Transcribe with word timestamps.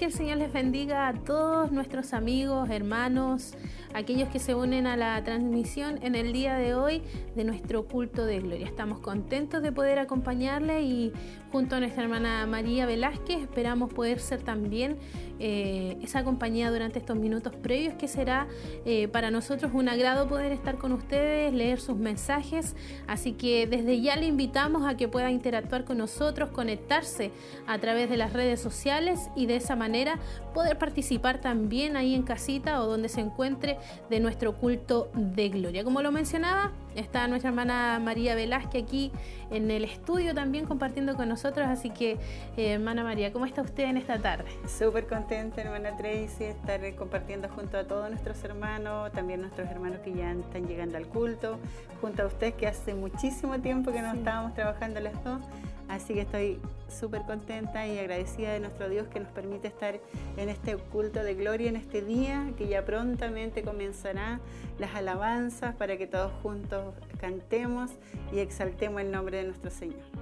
Que 0.00 0.06
el 0.06 0.14
Señor 0.14 0.38
les 0.38 0.50
bendiga 0.50 1.08
a 1.08 1.12
todos 1.12 1.72
nuestros 1.72 2.14
amigos, 2.14 2.70
hermanos, 2.70 3.52
aquellos 3.94 4.28
que 4.28 4.38
se 4.38 4.54
unen 4.54 4.86
a 4.86 4.96
la 4.96 5.22
transmisión 5.24 5.98
en 6.02 6.14
el 6.14 6.32
día 6.32 6.56
de 6.56 6.74
hoy 6.74 7.02
de 7.34 7.44
nuestro 7.44 7.86
culto 7.86 8.24
de 8.24 8.40
gloria. 8.40 8.66
Estamos 8.66 9.00
contentos 9.00 9.62
de 9.62 9.72
poder 9.72 9.98
acompañarle 9.98 10.82
y 10.82 11.12
junto 11.50 11.76
a 11.76 11.80
nuestra 11.80 12.04
hermana 12.04 12.46
María 12.46 12.86
Velázquez 12.86 13.42
esperamos 13.42 13.92
poder 13.92 14.20
ser 14.20 14.42
también 14.42 14.98
eh, 15.38 15.96
esa 16.02 16.22
compañía 16.22 16.70
durante 16.70 16.98
estos 16.98 17.16
minutos 17.16 17.54
previos 17.56 17.94
que 17.94 18.08
será 18.08 18.46
eh, 18.84 19.08
para 19.08 19.30
nosotros 19.30 19.72
un 19.74 19.88
agrado 19.88 20.28
poder 20.28 20.52
estar 20.52 20.76
con 20.76 20.92
ustedes, 20.92 21.52
leer 21.52 21.80
sus 21.80 21.96
mensajes. 21.96 22.76
Así 23.06 23.32
que 23.32 23.66
desde 23.66 24.00
ya 24.00 24.16
le 24.16 24.26
invitamos 24.26 24.86
a 24.86 24.96
que 24.96 25.08
pueda 25.08 25.30
interactuar 25.30 25.84
con 25.84 25.98
nosotros, 25.98 26.50
conectarse 26.50 27.32
a 27.66 27.78
través 27.78 28.10
de 28.10 28.16
las 28.16 28.32
redes 28.32 28.60
sociales 28.60 29.30
y 29.34 29.46
de 29.46 29.56
esa 29.56 29.76
manera 29.76 30.18
poder 30.54 30.78
participar 30.78 31.40
también 31.40 31.96
ahí 31.96 32.14
en 32.14 32.22
casita 32.22 32.82
o 32.82 32.86
donde 32.86 33.08
se 33.08 33.20
encuentre 33.20 33.78
de 34.08 34.20
nuestro 34.20 34.54
culto 34.54 35.10
de 35.14 35.48
gloria. 35.48 35.84
Como 35.84 36.02
lo 36.02 36.12
mencionaba, 36.12 36.72
está 36.94 37.26
nuestra 37.28 37.50
hermana 37.50 37.98
María 38.02 38.34
Velázquez 38.34 38.82
aquí 38.82 39.12
en 39.50 39.70
el 39.70 39.84
estudio 39.84 40.34
también 40.34 40.66
compartiendo 40.66 41.16
con 41.16 41.28
nosotros, 41.28 41.68
así 41.68 41.90
que 41.90 42.12
eh, 42.56 42.72
hermana 42.72 43.04
María, 43.04 43.32
¿cómo 43.32 43.46
está 43.46 43.62
usted 43.62 43.84
en 43.84 43.96
esta 43.96 44.18
tarde? 44.18 44.50
Súper 44.66 45.06
contenta, 45.06 45.60
hermana 45.60 45.96
Tracy, 45.96 46.44
estar 46.44 46.80
compartiendo 46.94 47.48
junto 47.48 47.78
a 47.78 47.84
todos 47.84 48.08
nuestros 48.10 48.42
hermanos, 48.44 49.12
también 49.12 49.40
nuestros 49.40 49.68
hermanos 49.68 50.00
que 50.00 50.12
ya 50.12 50.32
están 50.32 50.66
llegando 50.66 50.96
al 50.96 51.06
culto, 51.06 51.58
junto 52.00 52.22
a 52.22 52.26
usted 52.26 52.54
que 52.54 52.66
hace 52.66 52.94
muchísimo 52.94 53.58
tiempo 53.60 53.92
que 53.92 54.02
no 54.02 54.12
estábamos 54.12 54.54
trabajando 54.54 55.00
las 55.00 55.22
dos. 55.24 55.40
Así 55.90 56.14
que 56.14 56.20
estoy 56.20 56.60
súper 56.88 57.22
contenta 57.22 57.84
y 57.88 57.98
agradecida 57.98 58.52
de 58.52 58.60
nuestro 58.60 58.88
Dios 58.88 59.08
que 59.08 59.18
nos 59.18 59.28
permite 59.32 59.66
estar 59.66 59.98
en 60.36 60.48
este 60.48 60.76
culto 60.76 61.24
de 61.24 61.34
gloria 61.34 61.68
en 61.68 61.74
este 61.74 62.00
día, 62.00 62.52
que 62.56 62.68
ya 62.68 62.84
prontamente 62.84 63.64
comenzará 63.64 64.38
las 64.78 64.94
alabanzas 64.94 65.74
para 65.74 65.96
que 65.96 66.06
todos 66.06 66.30
juntos 66.44 66.94
cantemos 67.20 67.90
y 68.32 68.38
exaltemos 68.38 69.00
el 69.00 69.10
nombre 69.10 69.38
de 69.38 69.44
nuestro 69.44 69.72
Señor. 69.72 70.19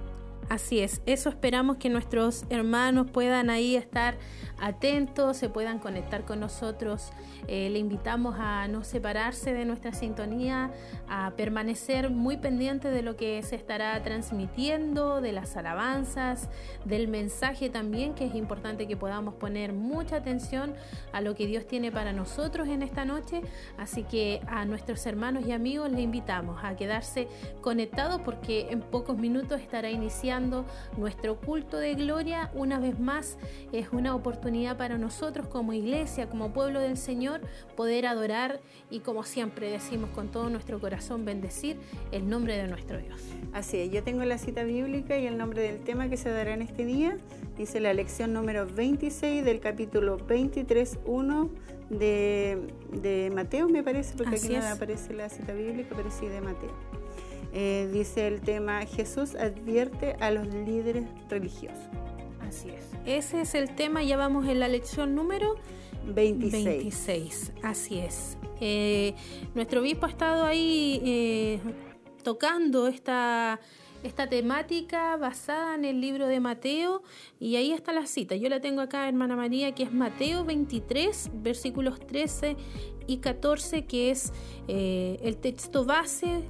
Así 0.49 0.79
es, 0.79 1.03
eso 1.05 1.29
esperamos 1.29 1.77
que 1.77 1.89
nuestros 1.89 2.43
hermanos 2.49 3.11
puedan 3.11 3.51
ahí 3.51 3.75
estar 3.75 4.17
atentos, 4.59 5.37
se 5.37 5.47
puedan 5.47 5.77
conectar 5.77 6.25
con 6.25 6.39
nosotros. 6.39 7.11
Eh, 7.47 7.69
le 7.69 7.77
invitamos 7.77 8.35
a 8.39 8.67
no 8.67 8.83
separarse 8.83 9.53
de 9.53 9.65
nuestra 9.65 9.93
sintonía, 9.93 10.71
a 11.07 11.33
permanecer 11.37 12.09
muy 12.09 12.37
pendiente 12.37 12.89
de 12.89 13.03
lo 13.03 13.15
que 13.15 13.43
se 13.43 13.55
estará 13.55 14.01
transmitiendo, 14.01 15.21
de 15.21 15.33
las 15.33 15.55
alabanzas, 15.55 16.49
del 16.83 17.07
mensaje 17.07 17.69
también, 17.69 18.15
que 18.15 18.25
es 18.25 18.33
importante 18.33 18.87
que 18.87 18.97
podamos 18.97 19.35
poner 19.35 19.71
mucha 19.71 20.15
atención 20.15 20.73
a 21.13 21.21
lo 21.21 21.35
que 21.35 21.45
Dios 21.45 21.67
tiene 21.67 21.91
para 21.91 22.11
nosotros 22.11 22.69
en 22.69 22.81
esta 22.81 23.05
noche. 23.05 23.41
Así 23.77 24.03
que 24.03 24.41
a 24.47 24.65
nuestros 24.65 25.05
hermanos 25.05 25.45
y 25.45 25.51
amigos 25.51 25.91
le 25.91 26.01
invitamos 26.01 26.59
a 26.63 26.75
quedarse 26.75 27.27
conectados 27.61 28.21
porque 28.21 28.67
en 28.71 28.81
pocos 28.81 29.15
minutos 29.15 29.61
estará 29.61 29.91
iniciando 29.91 30.38
nuestro 30.97 31.35
culto 31.39 31.77
de 31.77 31.95
gloria. 31.95 32.51
Una 32.53 32.79
vez 32.79 32.99
más, 32.99 33.37
es 33.71 33.89
una 33.91 34.15
oportunidad 34.15 34.77
para 34.77 34.97
nosotros 34.97 35.47
como 35.47 35.73
iglesia, 35.73 36.29
como 36.29 36.51
pueblo 36.53 36.79
del 36.79 36.97
Señor, 36.97 37.41
poder 37.75 38.05
adorar 38.05 38.59
y 38.89 38.99
como 38.99 39.23
siempre 39.23 39.69
decimos 39.69 40.09
con 40.11 40.29
todo 40.29 40.49
nuestro 40.49 40.79
corazón, 40.79 41.25
bendecir 41.25 41.77
el 42.11 42.29
nombre 42.29 42.57
de 42.57 42.67
nuestro 42.67 42.99
Dios. 42.99 43.21
Así 43.53 43.77
es, 43.77 43.91
yo 43.91 44.03
tengo 44.03 44.23
la 44.23 44.37
cita 44.37 44.63
bíblica 44.63 45.17
y 45.17 45.27
el 45.27 45.37
nombre 45.37 45.61
del 45.61 45.83
tema 45.83 46.09
que 46.09 46.17
se 46.17 46.29
dará 46.29 46.53
en 46.53 46.61
este 46.61 46.85
día. 46.85 47.17
Dice 47.57 47.79
la 47.79 47.93
lección 47.93 48.33
número 48.33 48.65
26 48.65 49.43
del 49.43 49.59
capítulo 49.59 50.17
23.1 50.17 51.49
de, 51.89 52.67
de 52.93 53.31
Mateo, 53.33 53.67
me 53.67 53.83
parece, 53.83 54.15
porque 54.15 54.35
aquí 54.35 54.49
no 54.49 54.65
aparece 54.67 55.13
la 55.13 55.29
cita 55.29 55.53
bíblica, 55.53 55.95
pero 55.95 56.11
sí 56.11 56.27
de 56.27 56.41
Mateo. 56.41 56.71
Eh, 57.53 57.89
dice 57.91 58.27
el 58.27 58.41
tema, 58.41 58.85
Jesús 58.85 59.35
advierte 59.35 60.13
a 60.19 60.31
los 60.31 60.47
líderes 60.47 61.05
religiosos. 61.29 61.77
Así 62.47 62.69
es. 62.69 62.85
Ese 63.05 63.41
es 63.41 63.55
el 63.55 63.75
tema, 63.75 64.03
ya 64.03 64.17
vamos 64.17 64.47
en 64.47 64.59
la 64.59 64.67
lección 64.67 65.15
número 65.15 65.55
26. 66.05 67.53
Así 67.63 67.99
es. 67.99 68.37
Eh, 68.61 69.15
nuestro 69.55 69.81
obispo 69.81 70.05
ha 70.05 70.09
estado 70.09 70.43
ahí 70.43 71.01
eh, 71.03 71.59
tocando 72.23 72.87
esta, 72.87 73.59
esta 74.03 74.27
temática 74.27 75.17
basada 75.17 75.75
en 75.75 75.85
el 75.85 76.01
libro 76.01 76.27
de 76.27 76.39
Mateo 76.39 77.01
y 77.39 77.55
ahí 77.55 77.71
está 77.71 77.93
la 77.93 78.05
cita. 78.05 78.35
Yo 78.35 78.49
la 78.49 78.61
tengo 78.61 78.81
acá, 78.81 79.07
hermana 79.07 79.35
María, 79.35 79.73
que 79.73 79.83
es 79.83 79.91
Mateo 79.91 80.43
23, 80.45 81.31
versículos 81.35 81.99
13 81.99 82.57
y 83.07 83.17
14, 83.17 83.85
que 83.85 84.11
es 84.11 84.33
el 84.67 85.37
texto 85.37 85.85
base 85.85 86.43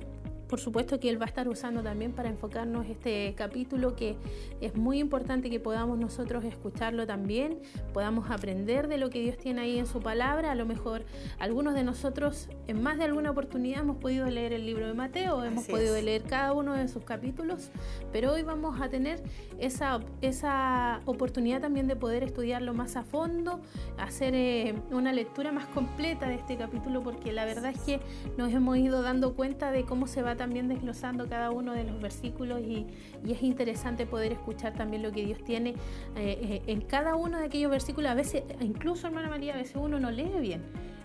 por 0.50 0.60
supuesto 0.60 1.00
que 1.00 1.10
él 1.10 1.22
va 1.22 1.26
a 1.26 1.28
estar 1.28 1.48
usando 1.48 1.84
también 1.84 2.12
para 2.12 2.28
enfocarnos 2.28 2.88
este 2.88 3.36
capítulo 3.38 3.96
que 3.96 4.18
es 4.62 4.76
muy 4.76 5.00
importante 5.00 5.50
que 5.50 5.60
podamos 5.60 6.00
nosotros 6.00 6.44
escucharlo 6.44 7.06
también, 7.06 7.60
podamos 7.94 8.32
aprender 8.32 8.88
de 8.88 8.98
lo 8.98 9.12
que 9.12 9.22
Dios 9.22 9.38
tiene 9.38 9.62
ahí 9.62 9.78
en 9.78 9.86
su 9.86 10.02
palabra. 10.02 10.52
A 10.52 10.56
lo 10.56 10.66
mejor 10.66 11.06
algunos 11.38 11.76
de 11.76 11.84
nosotros 11.84 12.50
en 12.68 12.82
más 12.82 12.98
de 12.98 13.04
alguna 13.04 13.30
oportunidad 13.30 13.82
hemos 13.82 13.98
podido 13.98 14.26
leer 14.28 14.52
el 14.54 14.66
libro 14.66 14.88
de 14.88 14.94
Mateo, 14.96 15.44
hemos 15.44 15.66
podido 15.66 16.00
leer 16.02 16.24
cada 16.24 16.54
uno 16.54 16.74
de 16.74 16.88
sus 16.88 17.04
capítulos, 17.04 17.70
pero 18.12 18.34
hoy 18.34 18.42
vamos 18.42 18.82
a 18.82 18.90
tener 18.90 19.22
esa, 19.60 20.00
esa 20.22 21.02
oportunidad 21.06 21.62
también 21.62 21.88
de 21.88 21.96
poder 21.96 22.24
estudiarlo 22.24 22.74
más 22.74 22.96
a 22.96 23.04
fondo, 23.04 23.62
hacer 23.98 24.34
eh, 24.34 24.74
una 24.90 25.14
lectura 25.14 25.52
más 25.52 25.68
completa 25.68 26.28
de 26.28 26.36
este 26.36 26.58
capítulo, 26.58 27.04
porque 27.04 27.32
la 27.32 27.46
verdad 27.46 27.72
es 27.72 27.80
que 27.82 28.00
nos 28.36 28.52
hemos 28.52 28.78
ido 28.78 29.04
dando 29.04 29.36
cuenta 29.36 29.72
de 29.72 29.84
cómo 29.84 30.08
se 30.08 30.24
va 30.24 30.39
también 30.40 30.70
desglosando 30.70 31.28
cada 31.28 31.52
uno 31.52 31.74
de 31.74 31.84
los 31.84 32.02
versículos 32.02 32.62
y, 32.62 32.88
es 33.30 33.44
interesante 33.44 34.08
poder 34.08 34.32
escuchar 34.32 34.74
también 34.74 35.04
lo 35.04 35.12
que 35.12 35.24
Dios 35.24 35.44
tiene 35.44 35.72
eh, 35.72 35.76
eh, 36.16 36.62
en 36.66 36.82
cada 36.82 37.16
uno 37.16 37.38
de 37.38 37.46
aquellos 37.46 37.70
versículos. 37.70 38.10
A 38.10 38.16
veces, 38.16 38.44
incluso 38.62 39.06
hermana 39.06 39.30
María, 39.30 39.54
a 39.54 39.58
veces 39.58 39.76
uno 39.76 40.00
no 40.00 40.10
lee 40.10 40.32
bien 40.40 40.64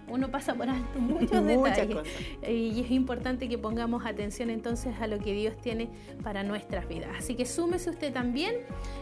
uno 0.09 0.31
pasa 0.31 0.55
por 0.55 0.69
alto 0.69 0.99
muchos 1.01 1.45
detalles 1.45 1.99
y 2.47 2.81
es 2.81 2.91
importante 2.91 3.49
que 3.49 3.59
pongamos 3.59 4.05
atención 4.05 4.51
entonces 4.51 4.95
a 5.01 5.07
lo 5.07 5.19
que 5.19 5.33
Dios 5.33 5.57
tiene 5.57 5.89
para 6.23 6.43
nuestras 6.43 6.87
vidas. 6.89 7.11
Así 7.19 7.35
que 7.35 7.47
súmese 7.47 7.91
usted 7.91 8.13
también, 8.13 8.55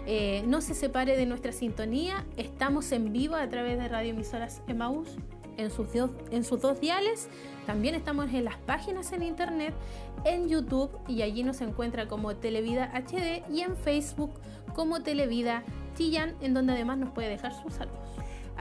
eh, 0.07 0.45
no 0.47 0.61
se 0.61 0.75
separe 0.75 1.17
de 1.17 1.27
nuestra 1.27 1.53
sintonía, 1.53 2.25
estamos 2.37 2.93
en 2.93 3.13
vivo 3.13 3.35
a 3.35 3.49
través 3.49 3.79
de 3.79 3.89
Radio 3.89 4.11
Emisoras 4.11 4.63
Emaús 4.69 5.17
en 5.57 5.71
sus, 5.71 5.87
en 6.31 6.45
sus 6.45 6.61
dos 6.61 6.81
diales. 6.81 7.29
También 7.67 7.95
estamos 7.95 8.33
en 8.33 8.45
las 8.45 8.57
páginas 8.57 9.13
en 9.13 9.23
internet, 9.23 9.75
en 10.25 10.49
YouTube 10.49 10.91
y 11.09 11.23
allí 11.23 11.43
nos 11.43 11.61
encuentra 11.61 12.09
como 12.09 12.35
Televida 12.37 12.91
HD 12.95 13.43
y 13.51 13.61
en 13.61 13.77
Facebook 13.77 14.33
como 14.75 15.03
Televida 15.03 15.63
Chillán, 15.97 16.35
en 16.41 16.55
donde 16.55 16.73
además 16.73 16.99
nos 16.99 17.11
puede 17.11 17.29
dejar 17.29 17.53
sus 17.63 17.75
saludos. 17.75 17.99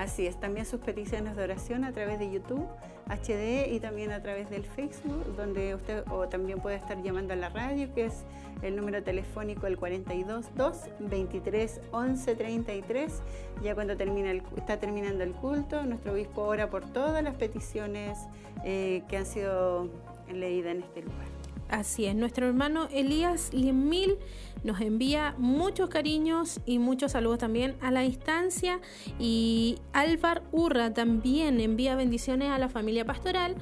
Así 0.01 0.25
es, 0.25 0.36
también 0.39 0.65
sus 0.65 0.80
peticiones 0.80 1.36
de 1.36 1.44
oración 1.44 1.83
a 1.83 1.92
través 1.92 2.18
de 2.18 2.31
YouTube 2.31 2.65
HD 3.07 3.71
y 3.71 3.80
también 3.80 4.12
a 4.12 4.19
través 4.19 4.50
del 4.50 4.65
Facebook, 4.65 5.36
donde 5.38 5.75
usted 5.75 6.03
o 6.09 6.27
también 6.27 6.59
puede 6.59 6.77
estar 6.77 7.00
llamando 7.03 7.33
a 7.33 7.36
la 7.36 7.50
radio, 7.50 7.94
que 7.94 8.06
es 8.06 8.24
el 8.63 8.75
número 8.75 9.03
telefónico 9.03 9.68
el 9.68 9.77
42 9.77 10.56
2 10.56 10.77
23 11.01 11.81
11 11.92 12.36
33. 12.36 13.21
Ya 13.62 13.75
cuando 13.75 13.95
termina 13.95 14.31
está 14.57 14.80
terminando 14.80 15.24
el 15.24 15.33
culto, 15.33 15.83
nuestro 15.83 16.13
obispo 16.13 16.42
ora 16.42 16.71
por 16.71 16.83
todas 16.92 17.24
las 17.24 17.36
peticiones 17.36 18.18
eh, 18.65 19.03
que 19.07 19.18
han 19.18 19.27
sido 19.27 19.88
leídas 20.33 20.77
en 20.77 20.81
este 20.81 21.03
lugar. 21.03 21.40
Así 21.71 22.06
es, 22.06 22.15
nuestro 22.15 22.47
hermano 22.47 22.89
Elías 22.91 23.53
Limil 23.53 24.18
nos 24.65 24.81
envía 24.81 25.35
muchos 25.38 25.89
cariños 25.89 26.59
y 26.65 26.79
muchos 26.79 27.13
saludos 27.13 27.39
también 27.39 27.77
a 27.79 27.91
la 27.91 28.01
distancia. 28.01 28.81
Y 29.18 29.77
Álvar 29.94 30.44
Urra 30.51 30.94
también 30.94 31.62
envía 31.62 31.95
bendiciones 31.95 32.50
a 32.50 32.57
la 32.57 32.68
familia 32.68 33.06
pastoral 33.06 33.56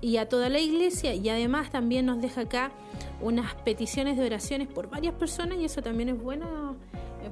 y 0.00 0.18
a 0.18 0.28
toda 0.28 0.48
la 0.48 0.60
iglesia. 0.60 1.14
Y 1.14 1.28
además 1.30 1.70
también 1.70 2.06
nos 2.06 2.22
deja 2.22 2.42
acá 2.42 2.70
unas 3.20 3.56
peticiones 3.56 4.16
de 4.16 4.26
oraciones 4.26 4.68
por 4.68 4.88
varias 4.88 5.14
personas 5.14 5.58
y 5.58 5.64
eso 5.64 5.82
también 5.82 6.10
es 6.10 6.22
bueno 6.22 6.76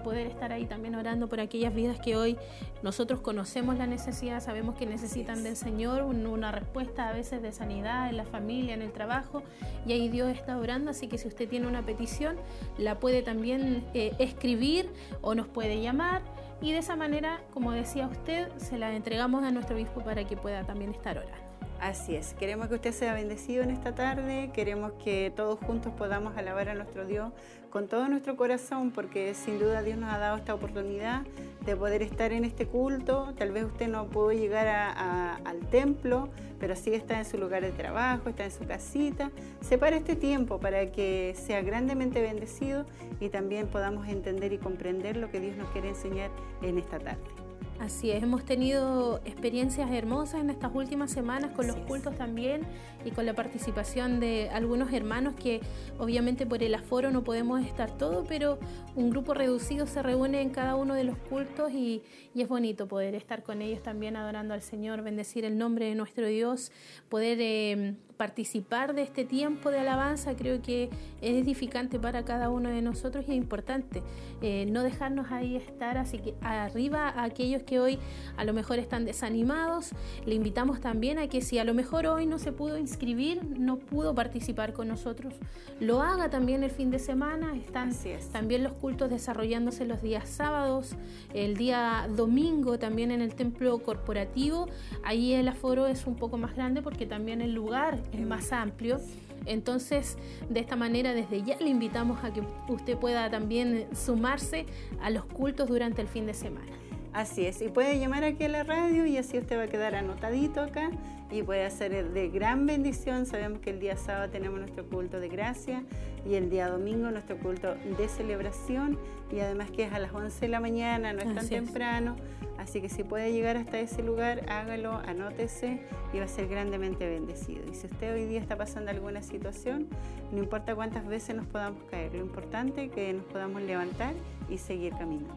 poder 0.03 0.27
estar 0.27 0.53
ahí 0.53 0.67
también 0.67 0.95
orando 0.95 1.29
por 1.29 1.41
aquellas 1.41 1.75
vidas 1.75 1.99
que 2.01 2.17
hoy 2.17 2.37
nosotros 2.83 3.21
conocemos 3.21 3.77
la 3.79 3.87
necesidad, 3.87 4.41
sabemos 4.43 4.77
que 4.77 4.87
necesitan 4.87 5.43
del 5.43 5.57
Señor 5.57 6.03
una 6.03 6.53
respuesta 6.53 7.09
a 7.09 7.13
veces 7.13 7.43
de 7.43 7.53
sanidad 7.53 8.09
en 8.09 8.17
la 8.17 8.25
familia, 8.25 8.75
en 8.75 8.83
el 8.83 8.93
trabajo, 8.93 9.43
y 9.87 9.93
ahí 9.93 10.09
Dios 10.09 10.31
está 10.31 10.59
orando, 10.59 10.91
así 10.91 11.09
que 11.09 11.19
si 11.19 11.29
usted 11.29 11.49
tiene 11.49 11.67
una 11.67 11.85
petición, 11.85 12.37
la 12.79 12.99
puede 12.99 13.23
también 13.23 13.85
eh, 13.95 14.15
escribir 14.19 14.91
o 15.21 15.35
nos 15.35 15.47
puede 15.47 15.81
llamar, 15.81 16.23
y 16.61 16.73
de 16.73 16.79
esa 16.79 16.97
manera, 16.97 17.41
como 17.53 17.73
decía 17.73 18.07
usted, 18.07 18.49
se 18.57 18.79
la 18.79 18.95
entregamos 18.95 19.45
a 19.45 19.51
nuestro 19.51 19.77
obispo 19.77 20.03
para 20.03 20.25
que 20.25 20.37
pueda 20.37 20.65
también 20.65 20.91
estar 20.91 21.19
orando. 21.19 21.47
Así 21.81 22.17
es, 22.17 22.33
queremos 22.35 22.69
que 22.69 22.77
usted 22.77 22.93
sea 22.93 23.13
bendecido 23.13 23.63
en 23.63 23.71
esta 23.71 23.95
tarde, 23.95 24.51
queremos 24.55 24.93
que 25.05 25.31
todos 25.37 25.59
juntos 25.59 25.93
podamos 25.93 26.35
alabar 26.39 26.71
a 26.71 26.75
nuestro 26.75 27.05
Dios 27.05 27.33
con 27.71 27.89
todo 27.89 28.09
nuestro 28.09 28.37
corazón, 28.37 28.91
porque 28.91 29.35
sin 29.35 29.59
duda 29.59 29.83
Dios 29.83 29.99
nos 29.99 30.13
ha 30.13 30.19
dado 30.19 30.37
esta 30.37 30.55
oportunidad 30.55 31.23
de 31.65 31.77
poder 31.77 32.03
estar 32.03 32.33
en 32.33 32.45
este 32.45 32.67
culto. 32.67 33.35
Tal 33.37 33.51
vez 33.53 33.65
usted 33.65 33.89
no 33.89 34.07
pudo 34.07 34.33
llegar 34.33 34.67
al 34.67 35.61
templo, 35.67 36.29
pero 36.59 36.77
sí 36.77 36.95
está 36.95 37.19
en 37.19 37.25
su 37.25 37.39
lugar 37.39 37.63
de 37.63 37.73
trabajo, 37.73 38.29
está 38.29 38.45
en 38.45 38.53
su 38.53 38.65
casita. 38.67 39.31
Separa 39.61 39.97
este 39.97 40.17
tiempo 40.17 40.59
para 40.59 40.93
que 40.93 41.35
sea 41.37 41.63
grandemente 41.63 42.23
bendecido 42.23 42.87
y 43.21 43.29
también 43.29 43.67
podamos 43.67 44.09
entender 44.09 44.53
y 44.53 44.59
comprender 44.59 45.17
lo 45.17 45.31
que 45.31 45.41
Dios 45.41 45.57
nos 45.57 45.69
quiere 45.71 45.89
enseñar 45.89 46.31
en 46.63 46.79
esta 46.79 46.99
tarde. 46.99 47.46
Así 47.79 48.11
es, 48.11 48.23
hemos 48.23 48.45
tenido 48.45 49.21
experiencias 49.27 49.91
hermosas 49.91 50.41
en 50.41 50.49
estas 50.49 50.75
últimas 50.75 51.11
semanas 51.11 51.51
con 51.53 51.67
los 51.67 51.77
cultos 51.77 52.17
también 52.17 52.63
y 53.05 53.11
con 53.11 53.27
la 53.27 53.35
participación 53.35 54.19
de 54.19 54.49
algunos 54.51 54.93
hermanos 54.95 55.35
que 55.35 55.61
obviamente 55.99 56.47
por 56.47 56.63
el 56.63 56.75
aforo 56.75 57.11
no 57.11 57.23
podemos 57.23 57.61
estar 57.65 57.97
todo, 57.99 58.25
pero 58.25 58.59
un 58.95 59.11
grupo 59.11 59.35
reducido 59.35 59.87
se 59.87 60.03
reúne 60.03 60.41
en 60.41 60.51
cada 60.51 60.75
uno 60.75 60.95
de 60.95 61.05
los 61.05 61.19
cultos 61.19 61.71
y, 61.73 62.03
es 62.35 62.49
bonito 62.49 62.87
poder 62.87 63.15
estar 63.15 63.43
con 63.43 63.63
ellos 63.63 63.83
también 63.83 64.15
adorando 64.15 64.53
al 64.53 64.61
Señor, 64.61 65.03
bendecir 65.03 65.45
el 65.45 65.57
nombre 65.57 65.87
de 65.87 65.95
nuestro 65.95 66.27
Dios, 66.27 66.71
poder 67.09 67.39
eh, 67.41 67.95
participar 68.17 68.95
de 68.95 69.03
este 69.03 69.25
tiempo 69.25 69.71
de 69.71 69.81
alabanza 69.81 70.35
creo 70.37 70.63
que 70.63 70.91
es 71.21 71.43
edificante 71.43 71.99
para 71.99 72.25
cada 72.25 72.51
uno 72.51 72.69
de 72.69 72.83
nosotros 72.83 73.25
y 73.29 73.33
es 73.33 73.37
importante 73.37 74.03
eh, 74.43 74.67
no 74.67 74.83
dejarnos 74.83 75.33
ahí 75.33 75.57
estar, 75.57 75.99
así 75.99 76.19
que 76.19 76.35
arriba 76.41 77.09
a 77.09 77.25
aquellos 77.25 77.63
que 77.63 77.81
hoy 77.81 77.99
a 78.37 78.45
lo 78.45 78.53
mejor 78.53 78.79
están 78.79 79.05
desanimados, 79.05 79.91
le 80.25 80.35
invitamos 80.35 80.81
también 80.81 81.19
a 81.19 81.29
que 81.29 81.41
si 81.41 81.59
a 81.59 81.65
lo 81.65 81.75
mejor 81.75 82.07
hoy 82.07 82.27
no 82.27 82.39
se 82.39 82.53
pudo 82.53 82.79
inscribir, 82.79 83.43
no 83.59 83.79
pudo 83.79 84.15
participar 84.15 84.73
con 84.73 84.89
nosotros, 84.89 85.35
lo 85.81 86.03
haga 86.03 86.31
también 86.31 86.63
el 86.63 86.71
fin 86.71 86.91
de 86.91 86.99
semana, 86.99 87.57
están 87.57 87.93
también 88.33 88.63
los 88.63 88.73
cultos 88.75 89.11
desarrollándose 89.11 89.85
los 89.85 90.03
días 90.03 90.29
sábados, 90.29 90.97
el 91.35 91.57
día 91.57 92.09
domingo 92.15 92.79
también 92.79 93.11
en 93.11 93.21
el 93.21 93.35
templo 93.35 93.79
corporativo, 93.79 94.69
ahí 95.05 95.33
el 95.33 95.49
aforo 95.49 95.87
es 95.87 96.07
un 96.07 96.17
poco 96.17 96.39
más 96.39 96.55
grande 96.55 96.83
porque 96.83 97.07
también 97.07 97.41
el 97.41 97.55
lugar 97.55 97.99
más 98.27 98.53
amplio. 98.53 99.01
Entonces, 99.45 100.17
de 100.49 100.61
esta 100.61 100.77
manera, 100.77 101.13
desde 101.15 101.43
ya 101.43 101.57
le 101.59 101.69
invitamos 101.69 102.25
a 102.25 102.33
que 102.33 102.43
usted 102.69 102.97
pueda 102.97 103.31
también 103.31 103.87
sumarse 103.95 104.67
a 105.01 105.11
los 105.11 105.25
cultos 105.25 105.69
durante 105.69 106.03
el 106.03 106.09
fin 106.09 106.27
de 106.27 106.35
semana. 106.35 106.73
Así 107.13 107.47
es, 107.47 107.63
y 107.63 107.69
puede 107.69 107.99
llamar 107.99 108.25
aquí 108.25 108.45
a 108.45 108.49
la 108.49 108.63
radio 108.63 109.07
y 109.07 109.17
así 109.17 109.39
usted 109.39 109.57
va 109.57 109.63
a 109.63 109.69
quedar 109.69 109.95
anotadito 109.95 110.61
acá 110.61 110.91
y 111.31 111.43
puede 111.43 111.65
hacer 111.65 112.13
de 112.13 112.29
gran 112.29 112.67
bendición. 112.67 113.25
Sabemos 113.25 113.61
que 113.61 113.71
el 113.71 113.81
día 113.81 113.97
sábado 113.97 114.31
tenemos 114.31 114.59
nuestro 114.59 114.85
culto 114.87 115.19
de 115.19 115.29
gracia 115.29 115.83
y 116.29 116.35
el 116.35 116.51
día 116.51 116.69
domingo 116.69 117.11
nuestro 117.11 117.39
culto 117.39 117.75
de 117.99 118.09
celebración 118.09 118.99
y 119.31 119.41
además 119.41 119.71
que 119.71 119.85
es 119.85 119.93
a 119.93 119.99
las 119.99 120.13
11 120.13 120.41
de 120.41 120.49
la 120.49 120.61
mañana, 120.61 121.13
no 121.13 121.21
es 121.21 121.35
tan 121.35 121.49
temprano. 121.49 122.17
Así 122.59 122.81
que 122.81 122.89
si 122.89 123.05
puede 123.05 123.33
llegar 123.33 123.57
hasta 123.57 123.79
ese 123.79 124.03
lugar, 124.03 124.45
hágalo, 124.49 124.95
anótese 125.07 125.83
y 126.13 126.19
va 126.19 126.25
a 126.25 126.29
ser 126.29 126.49
grandemente 126.49 127.07
bendecido. 127.07 127.63
Y 127.71 127.75
si 127.75 127.87
usted 127.87 128.15
hoy 128.15 128.25
día 128.25 128.41
está 128.41 128.57
pasando 128.57 128.91
alguna 128.91 129.23
situación, 129.23 129.89
no 130.33 130.39
importa 130.39 130.75
cuántas 130.75 131.07
veces 131.07 131.37
nos 131.37 131.47
podamos 131.47 131.85
caer, 131.85 132.15
lo 132.15 132.21
importante 132.21 132.85
es 132.85 132.91
que 132.91 133.13
nos 133.13 133.25
podamos 133.27 133.63
levantar 133.63 134.15
y 134.49 134.59
seguir 134.59 134.93
caminando. 134.95 135.37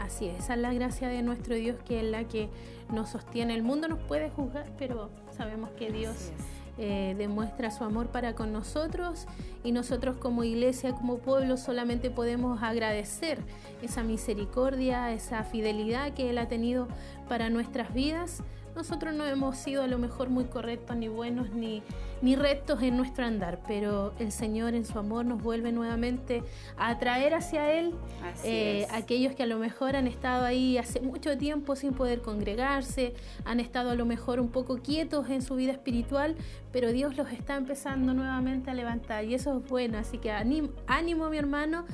Así 0.00 0.26
es, 0.28 0.44
esa 0.44 0.54
es 0.54 0.60
la 0.60 0.72
gracia 0.72 1.08
de 1.08 1.22
nuestro 1.22 1.54
Dios 1.54 1.76
que 1.84 1.98
es 1.98 2.04
la 2.04 2.24
que 2.24 2.48
nos 2.92 3.10
sostiene. 3.10 3.54
El 3.54 3.62
mundo 3.62 3.88
nos 3.88 3.98
puede 4.00 4.30
juzgar, 4.30 4.66
pero 4.78 5.10
sabemos 5.30 5.70
que 5.70 5.90
Dios 5.90 6.32
eh, 6.76 7.14
demuestra 7.16 7.70
su 7.70 7.84
amor 7.84 8.08
para 8.08 8.34
con 8.34 8.52
nosotros 8.52 9.26
y 9.62 9.72
nosotros 9.72 10.16
como 10.16 10.42
iglesia, 10.42 10.92
como 10.92 11.18
pueblo, 11.18 11.56
solamente 11.56 12.10
podemos 12.10 12.62
agradecer 12.62 13.38
esa 13.82 14.02
misericordia, 14.02 15.12
esa 15.12 15.44
fidelidad 15.44 16.12
que 16.14 16.30
Él 16.30 16.38
ha 16.38 16.48
tenido 16.48 16.88
para 17.28 17.48
nuestras 17.50 17.94
vidas. 17.94 18.42
Nosotros 18.76 19.14
no 19.14 19.24
hemos 19.24 19.56
sido 19.56 19.82
a 19.82 19.86
lo 19.86 19.98
mejor 19.98 20.30
muy 20.30 20.44
correctos, 20.44 20.96
ni 20.96 21.08
buenos, 21.08 21.50
ni, 21.50 21.82
ni 22.22 22.36
rectos 22.36 22.82
en 22.82 22.96
nuestro 22.96 23.24
andar, 23.24 23.60
pero 23.68 24.12
el 24.18 24.32
Señor 24.32 24.74
en 24.74 24.84
su 24.84 24.98
amor 24.98 25.24
nos 25.24 25.42
vuelve 25.42 25.72
nuevamente 25.72 26.42
a 26.76 26.90
atraer 26.90 27.34
hacia 27.34 27.72
Él 27.72 27.94
eh, 28.42 28.86
aquellos 28.90 29.34
que 29.34 29.42
a 29.42 29.46
lo 29.46 29.58
mejor 29.58 29.94
han 29.96 30.06
estado 30.06 30.44
ahí 30.44 30.78
hace 30.78 31.00
mucho 31.00 31.38
tiempo 31.38 31.76
sin 31.76 31.92
poder 31.92 32.20
congregarse, 32.20 33.14
han 33.44 33.60
estado 33.60 33.90
a 33.90 33.94
lo 33.94 34.06
mejor 34.06 34.40
un 34.40 34.48
poco 34.48 34.78
quietos 34.78 35.28
en 35.30 35.42
su 35.42 35.54
vida 35.54 35.72
espiritual, 35.72 36.36
pero 36.72 36.90
Dios 36.92 37.16
los 37.16 37.30
está 37.30 37.56
empezando 37.56 38.14
nuevamente 38.14 38.70
a 38.70 38.74
levantar 38.74 39.24
y 39.24 39.34
eso 39.34 39.58
es 39.58 39.68
bueno, 39.68 39.98
así 39.98 40.18
que 40.18 40.32
ánimo, 40.32 40.70
ánimo 40.86 41.30
mi 41.30 41.38
hermano, 41.38 41.84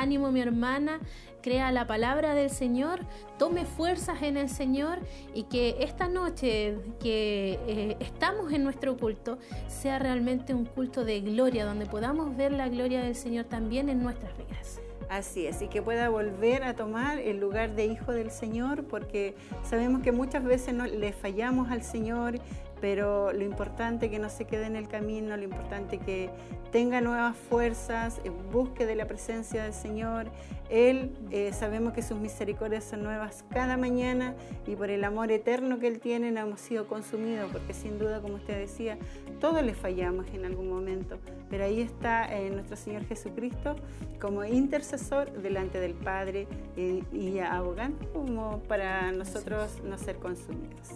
ánimo 0.00 0.30
mi 0.30 0.40
hermana, 0.40 1.00
crea 1.42 1.70
la 1.72 1.86
palabra 1.86 2.34
del 2.34 2.50
Señor, 2.50 3.00
tome 3.38 3.64
fuerzas 3.64 4.22
en 4.22 4.36
el 4.36 4.48
Señor 4.48 4.98
y 5.34 5.44
que 5.44 5.76
esta 5.80 6.08
noche 6.08 6.76
que 7.00 7.58
eh, 7.66 7.96
estamos 8.00 8.52
en 8.52 8.64
nuestro 8.64 8.96
culto 8.96 9.38
sea 9.68 9.98
realmente 9.98 10.54
un 10.54 10.64
culto 10.64 11.04
de 11.04 11.20
gloria, 11.20 11.64
donde 11.64 11.86
podamos 11.86 12.36
ver 12.36 12.52
la 12.52 12.68
gloria 12.68 13.02
del 13.02 13.14
Señor 13.14 13.44
también 13.44 13.88
en 13.88 14.02
nuestras 14.02 14.36
vidas. 14.36 14.80
Así 15.08 15.46
es, 15.46 15.62
y 15.62 15.68
que 15.68 15.82
pueda 15.82 16.08
volver 16.08 16.64
a 16.64 16.74
tomar 16.74 17.20
el 17.20 17.38
lugar 17.38 17.76
de 17.76 17.86
hijo 17.86 18.10
del 18.10 18.32
Señor, 18.32 18.84
porque 18.84 19.36
sabemos 19.62 20.02
que 20.02 20.10
muchas 20.10 20.42
veces 20.42 20.74
le 20.74 21.12
fallamos 21.12 21.70
al 21.70 21.84
Señor 21.84 22.40
pero 22.80 23.32
lo 23.32 23.42
importante 23.42 24.10
que 24.10 24.18
no 24.18 24.28
se 24.28 24.44
quede 24.44 24.66
en 24.66 24.76
el 24.76 24.88
camino, 24.88 25.36
lo 25.36 25.42
importante 25.42 25.98
que 25.98 26.30
tenga 26.70 27.00
nuevas 27.00 27.36
fuerzas, 27.36 28.20
eh, 28.24 28.30
busque 28.52 28.86
de 28.86 28.96
la 28.96 29.06
presencia 29.06 29.64
del 29.64 29.72
Señor. 29.72 30.26
Él, 30.68 31.16
eh, 31.30 31.52
sabemos 31.52 31.92
que 31.92 32.02
sus 32.02 32.18
misericordias 32.18 32.84
son 32.84 33.02
nuevas 33.02 33.44
cada 33.50 33.76
mañana 33.76 34.34
y 34.66 34.74
por 34.74 34.90
el 34.90 35.04
amor 35.04 35.30
eterno 35.30 35.78
que 35.78 35.86
Él 35.86 36.00
tiene 36.00 36.32
no 36.32 36.40
hemos 36.40 36.60
sido 36.60 36.86
consumidos, 36.86 37.50
porque 37.52 37.72
sin 37.72 37.98
duda, 37.98 38.20
como 38.20 38.34
usted 38.34 38.58
decía, 38.58 38.98
todos 39.40 39.62
le 39.62 39.74
fallamos 39.74 40.26
en 40.34 40.44
algún 40.44 40.68
momento, 40.68 41.18
pero 41.48 41.64
ahí 41.64 41.80
está 41.80 42.34
eh, 42.36 42.50
nuestro 42.50 42.76
Señor 42.76 43.04
Jesucristo 43.04 43.76
como 44.20 44.44
intercesor 44.44 45.30
delante 45.40 45.78
del 45.78 45.94
Padre 45.94 46.48
y 46.76 47.38
abogando 47.38 48.10
como 48.12 48.58
para 48.60 49.12
nosotros 49.12 49.80
no 49.84 49.96
ser 49.98 50.16
consumidos. 50.16 50.90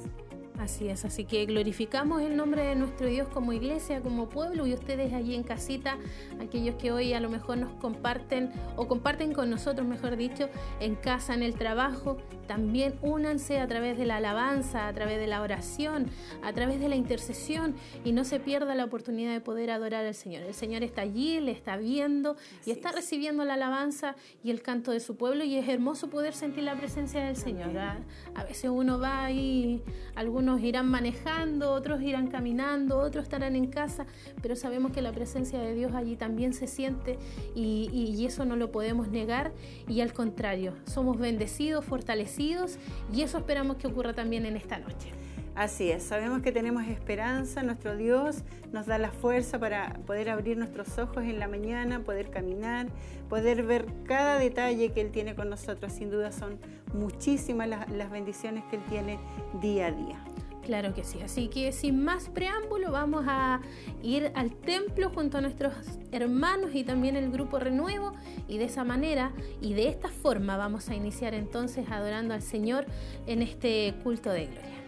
Así 0.61 0.89
es, 0.89 1.07
así 1.07 1.25
que 1.25 1.47
glorificamos 1.47 2.21
el 2.21 2.37
nombre 2.37 2.63
de 2.63 2.75
nuestro 2.75 3.07
Dios 3.07 3.27
como 3.29 3.55
iglesia, 3.55 4.03
como 4.03 4.29
pueblo 4.29 4.67
y 4.67 4.75
ustedes 4.75 5.15
allí 5.15 5.35
en 5.35 5.43
casita, 5.43 5.97
aquellos 6.39 6.75
que 6.75 6.93
hoy 6.93 7.15
a 7.15 7.21
lo 7.21 7.31
mejor 7.31 7.57
nos 7.57 7.73
comparten 7.73 8.53
o 8.77 8.87
comparten 8.87 9.33
con 9.33 9.49
nosotros, 9.49 9.89
mejor 9.89 10.19
dicho, 10.19 10.51
en 10.79 10.97
casa, 10.97 11.33
en 11.33 11.43
el 11.43 11.55
trabajo, 11.55 12.19
también 12.47 12.97
únanse 13.01 13.59
a 13.59 13.67
través 13.69 13.97
de 13.97 14.05
la 14.05 14.19
alabanza, 14.19 14.87
a 14.87 14.93
través 14.93 15.19
de 15.19 15.29
la 15.29 15.41
oración, 15.41 16.11
a 16.43 16.53
través 16.53 16.79
de 16.79 16.91
la 16.91 16.97
intercesión 16.97 17.75
y 18.05 18.13
no 18.13 18.25
se 18.25 18.39
pierda 18.39 18.75
la 18.75 18.85
oportunidad 18.85 19.33
de 19.33 19.41
poder 19.41 19.71
adorar 19.71 20.05
al 20.05 20.15
Señor. 20.15 20.43
El 20.43 20.53
Señor 20.53 20.83
está 20.83 21.01
allí, 21.01 21.41
le 21.41 21.53
está 21.53 21.79
viendo 21.79 22.37
y 22.67 22.71
está 22.71 22.93
recibiendo 22.93 23.47
la 23.47 23.55
alabanza 23.55 24.15
y 24.45 24.51
el 24.51 24.61
canto 24.61 24.93
de 24.93 25.01
su 25.01 25.17
pueblo 25.17 25.43
y 25.43 25.57
es 25.57 25.67
hermoso 25.69 26.11
poder 26.11 26.35
sentir 26.35 26.65
la 26.65 26.77
presencia 26.77 27.25
del 27.25 27.37
Señor. 27.37 27.79
A, 27.79 27.99
a 28.35 28.45
veces 28.45 28.69
uno 28.69 28.99
va 28.99 29.25
ahí, 29.25 29.83
algunos 30.17 30.50
irán 30.59 30.89
manejando, 30.89 31.71
otros 31.71 32.03
irán 32.03 32.29
caminando, 32.29 32.99
otros 32.99 33.25
estarán 33.25 33.55
en 33.55 33.67
casa, 33.67 34.07
pero 34.43 34.57
sabemos 34.57 34.93
que 34.93 35.03
la 35.03 35.13
presencia 35.13 35.61
de 35.61 35.75
Dios 35.75 35.93
allí 35.95 36.17
también 36.17 36.55
se 36.55 36.67
siente 36.67 37.19
y, 37.55 38.27
eso 38.31 38.45
no 38.45 38.57
lo 38.57 38.71
podemos 38.71 39.09
negar 39.09 39.53
y 39.89 40.01
al 40.01 40.13
contrario, 40.13 40.75
somos 40.85 41.19
bendecidos, 41.19 41.85
fortalecidos 41.85 42.79
y 43.13 43.23
eso 43.23 43.39
esperamos 43.39 43.77
que 43.77 43.87
ocurra 43.87 44.13
también 44.13 44.47
en 44.47 44.57
esta 44.57 44.79
noche. 44.79 45.20
Así 45.55 45.91
es, 45.91 46.05
sabemos 46.05 46.43
que 46.43 46.53
tenemos 46.53 46.87
esperanza, 46.87 47.63
nuestro 47.63 47.97
Dios 47.97 48.45
nos 48.73 48.87
da 48.87 48.99
la 48.99 49.11
fuerza 49.11 49.59
para 49.59 49.95
poder 50.07 50.31
abrir 50.31 50.57
nuestros 50.57 50.97
ojos 50.99 51.25
en 51.25 51.41
la 51.41 51.49
mañana, 51.49 52.05
poder 52.05 52.31
caminar, 52.31 52.87
poder 53.29 53.65
ver 53.65 53.87
cada 54.05 54.39
detalle 54.39 54.93
que 54.93 55.01
Él 55.01 55.11
tiene 55.11 55.35
con 55.35 55.51
nosotros. 55.51 55.93
Sin 55.93 56.11
duda 56.11 56.31
son 56.31 56.59
muchísimas 56.95 57.69
las, 57.69 58.11
bendiciones 58.11 58.65
que 58.71 58.77
Él 58.77 58.83
tiene 58.89 59.19
día 59.61 59.87
a 59.87 59.93
día. 59.93 60.25
Claro 60.63 60.95
que 60.95 61.03
sí, 61.03 61.21
así 61.23 61.49
que 61.49 61.73
sin 61.73 62.05
más 62.05 62.29
preámbulo 62.29 62.93
vamos 62.93 63.25
a 63.27 63.61
ir 64.03 64.31
al 64.35 64.55
templo 64.55 65.11
junto 65.11 65.39
a 65.39 65.41
nuestros 65.41 65.73
hermanos 66.13 66.71
y 66.75 66.85
también 66.85 67.17
el 67.17 67.31
grupo 67.33 67.59
Renuevo 67.59 68.13
y 68.47 68.59
de 68.59 68.67
esa 68.67 68.85
manera 68.85 69.33
y 69.61 69.73
de 69.73 69.89
esta 69.89 70.09
forma 70.09 70.57
vamos 70.57 70.89
a 70.89 70.95
iniciar 70.95 71.35
entonces 71.35 71.87
adorando 71.91 72.35
al 72.35 72.43
Señor 72.43 72.87
en 73.27 73.43
este 73.43 73.95
culto 74.05 74.31
de 74.31 74.47
gloria. 74.47 74.80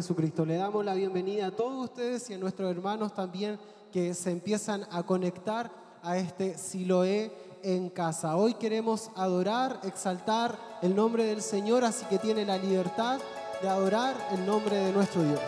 Jesucristo. 0.00 0.46
Le 0.46 0.56
damos 0.56 0.82
la 0.82 0.94
bienvenida 0.94 1.48
a 1.48 1.50
todos 1.50 1.84
ustedes 1.84 2.30
y 2.30 2.34
a 2.34 2.38
nuestros 2.38 2.70
hermanos 2.70 3.14
también 3.14 3.58
que 3.92 4.14
se 4.14 4.30
empiezan 4.30 4.86
a 4.90 5.02
conectar 5.02 5.70
a 6.02 6.16
este 6.16 6.56
Siloé 6.56 7.30
en 7.62 7.90
casa. 7.90 8.34
Hoy 8.36 8.54
queremos 8.54 9.10
adorar, 9.14 9.78
exaltar 9.82 10.58
el 10.80 10.96
nombre 10.96 11.24
del 11.24 11.42
Señor, 11.42 11.84
así 11.84 12.06
que 12.06 12.18
tiene 12.18 12.46
la 12.46 12.56
libertad 12.56 13.20
de 13.60 13.68
adorar 13.68 14.16
el 14.32 14.46
nombre 14.46 14.74
de 14.74 14.90
nuestro 14.90 15.22
Dios. 15.22 15.42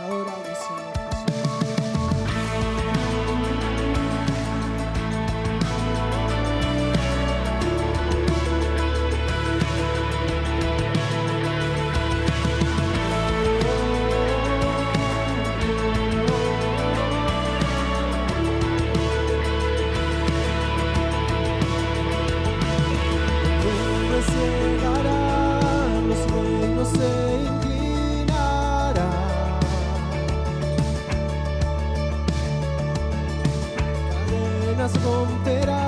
Adoramos, 0.00 0.58
Señor. 0.66 1.01
Mano 35.44 35.81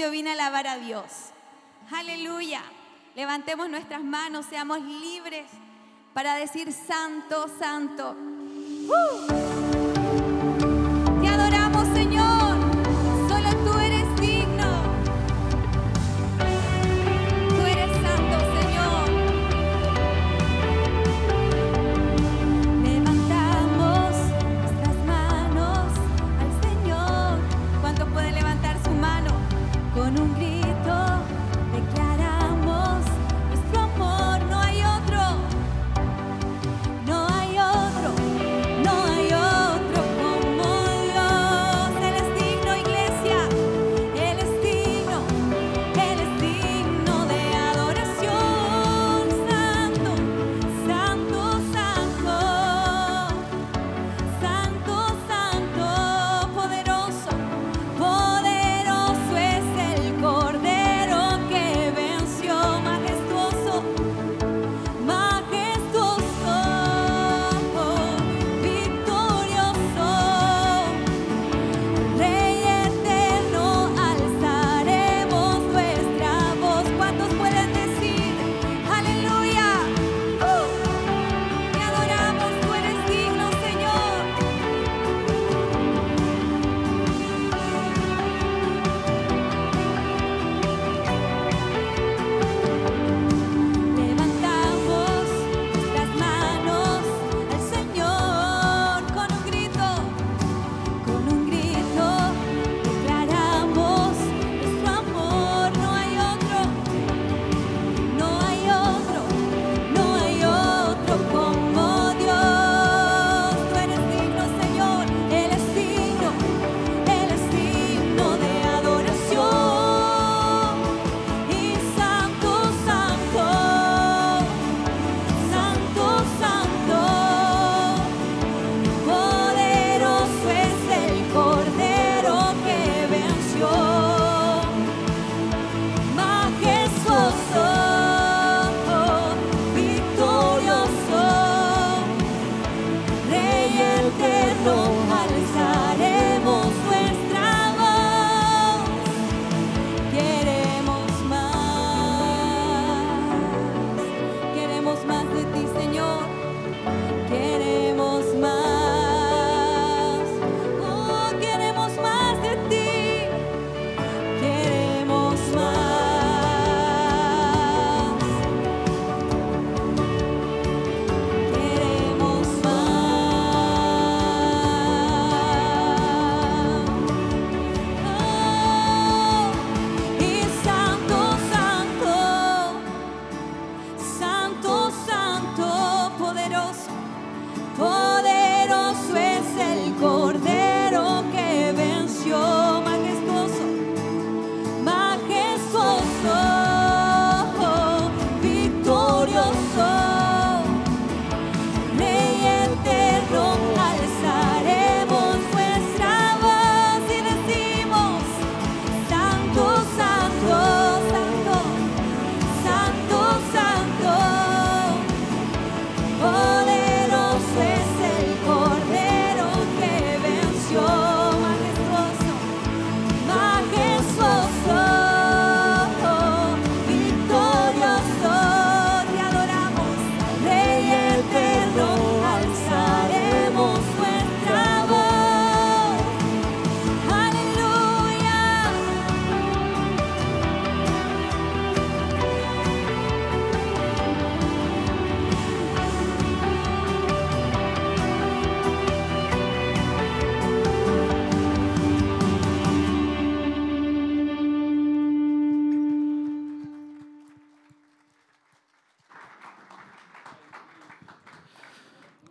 yo 0.00 0.10
vine 0.10 0.30
a 0.30 0.32
alabar 0.32 0.66
a 0.66 0.78
Dios. 0.78 1.12
Aleluya. 1.92 2.62
Levantemos 3.14 3.68
nuestras 3.68 4.02
manos, 4.02 4.46
seamos 4.46 4.80
libres 4.80 5.46
para 6.14 6.36
decir, 6.36 6.72
Santo, 6.72 7.48
Santo. 7.58 7.89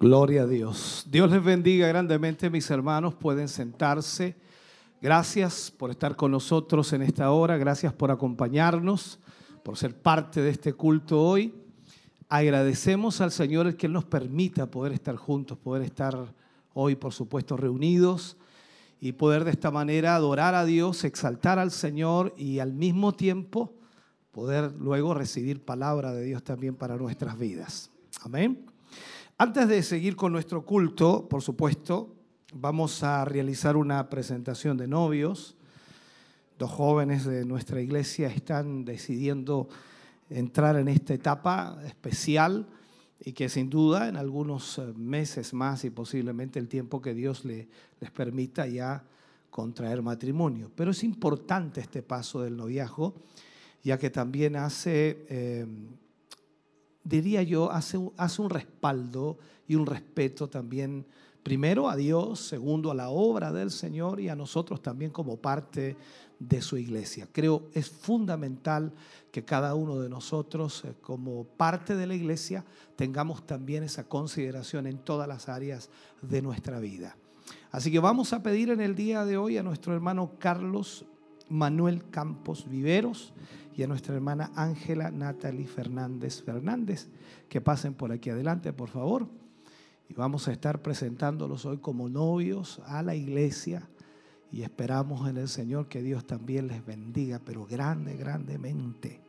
Gloria 0.10 0.41
a 0.41 0.48
Dios. 0.48 1.06
Dios 1.08 1.30
les 1.30 1.43
bendiga 1.43 1.88
grandemente, 1.88 2.50
mis 2.50 2.67
hermanos. 2.72 3.13
Pueden 3.13 3.48
sentarse. 3.48 4.36
Gracias 5.00 5.69
por 5.69 5.91
estar 5.91 6.15
con 6.15 6.32
nosotros 6.32 6.91
en 6.93 7.04
esta 7.04 7.30
hora. 7.30 7.58
Gracias 7.58 7.93
por 7.93 8.10
acompañarnos, 8.10 9.19
por 9.63 9.78
ser 9.78 9.95
parte 9.95 10.41
de 10.41 10.50
este 10.50 10.74
culto 10.74 11.22
hoy. 11.22 11.54
Agradecemos 12.28 13.22
al 13.22 13.30
Señor 13.30 13.67
el 13.67 13.78
que 13.78 13.88
nos 13.88 14.04
permita 14.04 14.72
poder 14.72 14.93
estar 14.93 15.15
juntos, 15.15 15.60
poder 15.60 15.84
estar 15.84 16.34
hoy, 16.74 16.95
por 16.95 17.13
supuesto, 17.13 17.56
reunidos 17.56 18.36
y 19.00 19.12
poder 19.12 19.43
de 19.43 19.52
esta 19.52 19.69
manera 19.69 20.15
adorar 20.15 20.56
a 20.56 20.65
Dios, 20.65 21.04
exaltar 21.04 21.60
al 21.60 21.69
Señor 21.69 22.34
y 22.36 22.58
al 22.58 22.74
mismo 22.74 23.13
tiempo 23.13 23.76
poder 24.32 24.74
luego 24.74 25.13
recibir 25.13 25.63
palabra 25.63 26.12
de 26.13 26.24
Dios 26.24 26.43
también 26.43 26.74
para 26.74 26.98
nuestras 26.98 27.38
vidas. 27.38 27.91
Amén. 28.24 28.68
Antes 29.41 29.69
de 29.69 29.82
seguir 29.84 30.17
con 30.17 30.34
nuestro 30.34 30.65
culto, 30.65 31.30
por 31.30 31.41
supuesto, 31.41 32.13
vamos 32.54 33.04
a 33.04 33.23
realizar 33.23 33.78
una 33.78 34.10
presentación 34.10 34.75
de 34.75 34.86
novios. 34.86 35.56
Dos 36.58 36.69
jóvenes 36.69 37.23
de 37.23 37.45
nuestra 37.45 37.80
iglesia 37.80 38.28
están 38.28 38.84
decidiendo 38.84 39.69
entrar 40.30 40.75
en 40.75 40.89
esta 40.89 41.13
etapa 41.13 41.80
especial 41.86 42.67
y 43.23 43.32
que 43.32 43.47
sin 43.47 43.69
duda 43.69 44.10
en 44.10 44.17
algunos 44.17 44.78
eh, 44.78 44.91
meses 44.97 45.54
más 45.54 45.86
y 45.86 45.89
posiblemente 45.89 46.60
el 46.60 46.67
tiempo 46.67 47.02
que 47.02 47.13
Dios 47.13 47.45
les 47.45 47.67
permita 48.13 48.67
ya 48.67 49.06
contraer 49.49 50.02
matrimonio. 50.02 50.69
Pero 50.75 50.91
es 50.91 51.02
importante 51.02 51.80
este 51.80 52.04
paso 52.04 52.41
del 52.41 52.58
noviazgo, 52.58 53.15
ya 53.86 53.97
que 53.97 54.10
también 54.10 54.58
hace... 54.58 55.25
Eh, 55.30 55.65
diría 57.03 57.43
yo, 57.43 57.71
hace, 57.71 57.99
hace 58.17 58.41
un 58.41 58.49
respaldo 58.49 59.38
y 59.67 59.75
un 59.75 59.85
respeto 59.85 60.49
también, 60.49 61.05
primero 61.43 61.89
a 61.89 61.95
Dios, 61.95 62.39
segundo 62.39 62.91
a 62.91 62.95
la 62.95 63.09
obra 63.09 63.51
del 63.51 63.71
Señor 63.71 64.19
y 64.19 64.29
a 64.29 64.35
nosotros 64.35 64.81
también 64.81 65.12
como 65.12 65.38
parte 65.38 65.95
de 66.39 66.62
su 66.62 66.77
iglesia. 66.77 67.27
Creo 67.31 67.69
es 67.73 67.89
fundamental 67.89 68.93
que 69.31 69.43
cada 69.43 69.75
uno 69.75 69.99
de 69.99 70.09
nosotros, 70.09 70.83
eh, 70.85 70.93
como 71.01 71.43
parte 71.43 71.95
de 71.95 72.07
la 72.07 72.15
iglesia, 72.15 72.65
tengamos 72.95 73.45
también 73.45 73.83
esa 73.83 74.05
consideración 74.05 74.88
en 74.88 74.97
todas 74.99 75.27
las 75.27 75.49
áreas 75.49 75.89
de 76.21 76.41
nuestra 76.41 76.79
vida. 76.79 77.17
Así 77.71 77.91
que 77.91 77.99
vamos 77.99 78.33
a 78.33 78.41
pedir 78.41 78.69
en 78.69 78.81
el 78.81 78.95
día 78.95 79.25
de 79.25 79.38
hoy 79.38 79.57
a 79.57 79.63
nuestro 79.63 79.93
hermano 79.93 80.31
Carlos 80.39 81.05
Manuel 81.49 82.09
Campos 82.09 82.67
Viveros 82.69 83.33
y 83.80 83.84
a 83.84 83.88
nuestra 83.88 84.13
hermana 84.13 84.52
Ángela 84.56 85.10
Natalie 85.10 85.65
Fernández 85.65 86.44
Fernández, 86.44 87.08
que 87.48 87.62
pasen 87.62 87.94
por 87.94 88.12
aquí 88.12 88.30
adelante, 88.30 88.74
por 88.74 88.89
favor. 88.89 89.26
Y 90.10 90.13
vamos 90.15 90.50
a 90.50 90.52
estar 90.52 90.82
presentándolos 90.82 91.65
hoy 91.65 91.78
como 91.78 92.10
novios 92.10 92.82
a 92.88 93.02
la 93.04 93.15
iglesia 93.15 93.88
y 94.52 94.63
esperamos 94.63 95.30
en 95.30 95.38
el 95.38 95.48
Señor 95.48 95.88
que 95.88 96.04
Dios 96.04 96.28
también 96.28 96.68
les 96.68 96.86
bendiga, 96.86 97.39
pero 97.39 97.65
grande, 97.65 98.18
grandemente. 98.18 99.22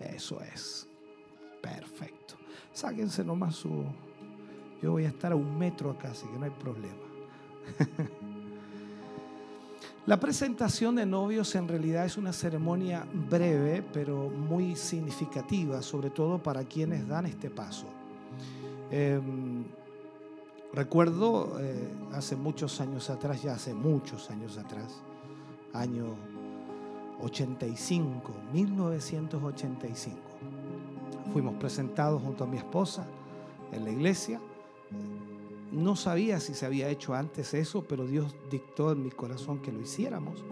Eso 0.00 0.40
es. 0.40 0.88
Perfecto. 1.60 2.36
Sáquense 2.72 3.22
nomás 3.22 3.56
su... 3.56 3.84
Yo 4.80 4.92
voy 4.92 5.04
a 5.04 5.08
estar 5.08 5.32
a 5.32 5.36
un 5.36 5.58
metro 5.58 5.90
acá, 5.90 6.12
así 6.12 6.26
que 6.28 6.38
no 6.38 6.46
hay 6.46 6.50
problema. 6.52 6.96
La 10.04 10.18
presentación 10.18 10.96
de 10.96 11.06
novios 11.06 11.54
en 11.54 11.68
realidad 11.68 12.04
es 12.04 12.16
una 12.16 12.32
ceremonia 12.32 13.06
breve, 13.30 13.84
pero 13.92 14.28
muy 14.28 14.74
significativa, 14.74 15.80
sobre 15.80 16.10
todo 16.10 16.42
para 16.42 16.64
quienes 16.64 17.06
dan 17.06 17.26
este 17.26 17.48
paso. 17.50 17.86
Em, 18.90 19.64
recuerdo 20.72 21.56
eh, 21.60 21.88
hace 22.12 22.34
muchos 22.34 22.80
años 22.80 23.10
atrás, 23.10 23.44
ya 23.44 23.54
hace 23.54 23.74
muchos 23.74 24.28
años 24.28 24.58
atrás, 24.58 25.00
año 25.72 26.16
85, 27.20 28.32
1985, 28.52 30.18
fuimos 31.32 31.54
presentados 31.54 32.20
junto 32.20 32.42
a 32.42 32.48
mi 32.48 32.56
esposa 32.56 33.06
en 33.70 33.84
la 33.84 33.90
iglesia 33.92 34.40
no 35.72 35.96
sabía 35.96 36.38
si 36.38 36.54
se 36.54 36.66
había 36.66 36.88
hecho 36.88 37.14
antes 37.14 37.54
eso, 37.54 37.82
pero 37.82 38.06
Dios 38.06 38.34
dictó 38.50 38.92
en 38.92 39.02
mi 39.02 39.10
corazón 39.10 39.60
que 39.60 39.72
lo 39.72 39.80
hiciéramos 39.80 40.44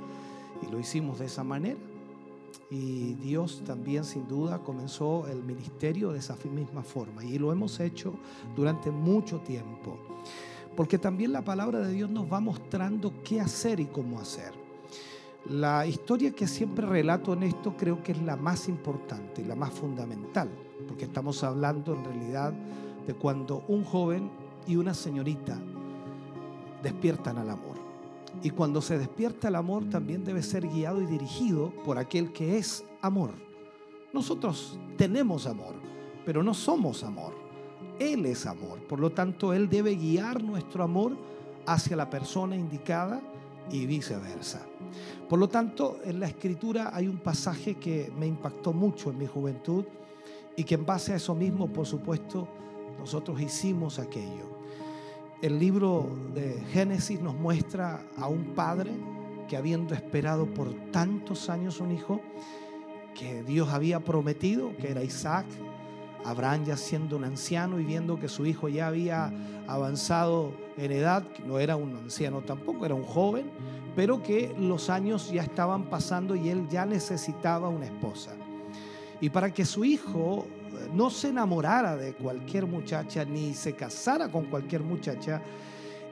y 0.66 0.70
lo 0.70 0.80
hicimos 0.80 1.18
de 1.18 1.26
esa 1.26 1.44
manera. 1.44 1.78
Y 2.70 3.14
Dios 3.14 3.62
también 3.66 4.04
sin 4.04 4.28
duda 4.28 4.61
comenzó 4.61 5.26
el 5.26 5.42
ministerio 5.42 6.12
de 6.12 6.20
esa 6.20 6.37
misma 6.50 6.83
forma 6.83 7.24
y 7.24 7.38
lo 7.38 7.52
hemos 7.52 7.80
hecho 7.80 8.14
durante 8.56 8.90
mucho 8.90 9.40
tiempo. 9.40 9.98
Porque 10.76 10.98
también 10.98 11.33
la 11.33 11.44
palabra 11.44 11.80
de 11.80 11.92
Dios 11.92 12.09
nos 12.09 12.33
va 12.33 12.40
mostrando 12.40 13.12
qué 13.24 13.40
hacer 13.40 13.80
y 13.80 13.87
cómo 13.87 14.20
hacer. 14.20 14.52
La 15.48 15.87
historia 15.87 16.33
que 16.33 16.46
siempre 16.46 16.87
relato 16.87 17.33
en 17.33 17.42
esto 17.42 17.76
creo 17.76 18.02
que 18.02 18.12
es 18.12 18.22
la 18.22 18.37
más 18.37 18.68
importante 18.68 19.42
y 19.42 19.46
la 19.46 19.56
más 19.56 19.72
fundamental, 19.72 20.48
porque 20.87 21.06
estamos 21.06 21.42
hablando 21.42 21.94
en 21.94 22.04
realidad 22.04 22.52
de 23.06 23.14
cuando 23.14 23.64
un 23.66 23.85
joven 23.85 24.30
y 24.66 24.76
una 24.76 24.94
señorita 24.94 25.58
despiertan 26.82 27.38
al 27.38 27.50
amor. 27.50 27.76
Y 28.42 28.50
cuando 28.50 28.80
se 28.80 28.98
despierta 28.98 29.48
el 29.48 29.56
amor 29.56 29.88
también 29.88 30.24
debe 30.24 30.42
ser 30.42 30.66
guiado 30.66 31.02
y 31.02 31.06
dirigido 31.06 31.72
por 31.84 31.98
aquel 31.98 32.32
que 32.32 32.58
es 32.58 32.84
amor. 33.02 33.32
Nosotros 34.12 34.78
tenemos 34.96 35.46
amor, 35.46 35.74
pero 36.24 36.42
no 36.42 36.54
somos 36.54 37.04
amor. 37.04 37.34
Él 37.98 38.24
es 38.26 38.46
amor. 38.46 38.80
Por 38.86 38.98
lo 38.98 39.10
tanto, 39.10 39.52
Él 39.52 39.68
debe 39.68 39.94
guiar 39.94 40.42
nuestro 40.42 40.82
amor 40.82 41.16
hacia 41.66 41.96
la 41.96 42.08
persona 42.08 42.56
indicada 42.56 43.20
y 43.70 43.86
viceversa. 43.86 44.66
Por 45.28 45.38
lo 45.38 45.48
tanto, 45.48 45.98
en 46.04 46.18
la 46.18 46.26
escritura 46.26 46.90
hay 46.94 47.06
un 47.06 47.18
pasaje 47.18 47.76
que 47.76 48.10
me 48.18 48.26
impactó 48.26 48.72
mucho 48.72 49.10
en 49.10 49.18
mi 49.18 49.26
juventud 49.26 49.84
y 50.56 50.64
que 50.64 50.74
en 50.74 50.86
base 50.86 51.12
a 51.12 51.16
eso 51.16 51.34
mismo, 51.34 51.68
por 51.68 51.86
supuesto, 51.86 52.48
nosotros 53.00 53.40
hicimos 53.40 53.98
aquello. 53.98 54.60
El 55.40 55.58
libro 55.58 56.06
de 56.34 56.62
Génesis 56.70 57.18
nos 57.20 57.34
muestra 57.34 58.06
a 58.16 58.28
un 58.28 58.54
padre 58.54 58.92
que 59.48 59.56
habiendo 59.56 59.94
esperado 59.94 60.46
por 60.46 60.72
tantos 60.92 61.48
años 61.48 61.80
un 61.80 61.92
hijo 61.92 62.20
que 63.14 63.42
Dios 63.42 63.70
había 63.70 64.00
prometido, 64.00 64.76
que 64.76 64.90
era 64.90 65.02
Isaac, 65.02 65.46
Abraham 66.26 66.66
ya 66.66 66.76
siendo 66.76 67.16
un 67.16 67.24
anciano 67.24 67.80
y 67.80 67.84
viendo 67.84 68.20
que 68.20 68.28
su 68.28 68.44
hijo 68.44 68.68
ya 68.68 68.88
había 68.88 69.32
avanzado 69.66 70.52
en 70.76 70.92
edad, 70.92 71.24
no 71.46 71.58
era 71.58 71.76
un 71.76 71.96
anciano 71.96 72.42
tampoco, 72.42 72.84
era 72.84 72.94
un 72.94 73.04
joven, 73.04 73.50
pero 73.96 74.22
que 74.22 74.54
los 74.58 74.90
años 74.90 75.30
ya 75.30 75.42
estaban 75.42 75.84
pasando 75.84 76.36
y 76.36 76.50
él 76.50 76.68
ya 76.68 76.84
necesitaba 76.84 77.70
una 77.70 77.86
esposa. 77.86 78.32
Y 79.22 79.30
para 79.30 79.52
que 79.52 79.64
su 79.64 79.86
hijo 79.86 80.46
no 80.92 81.10
se 81.10 81.28
enamorara 81.28 81.96
de 81.96 82.14
cualquier 82.14 82.66
muchacha 82.66 83.24
ni 83.24 83.54
se 83.54 83.74
casara 83.74 84.30
con 84.30 84.46
cualquier 84.46 84.82
muchacha, 84.82 85.42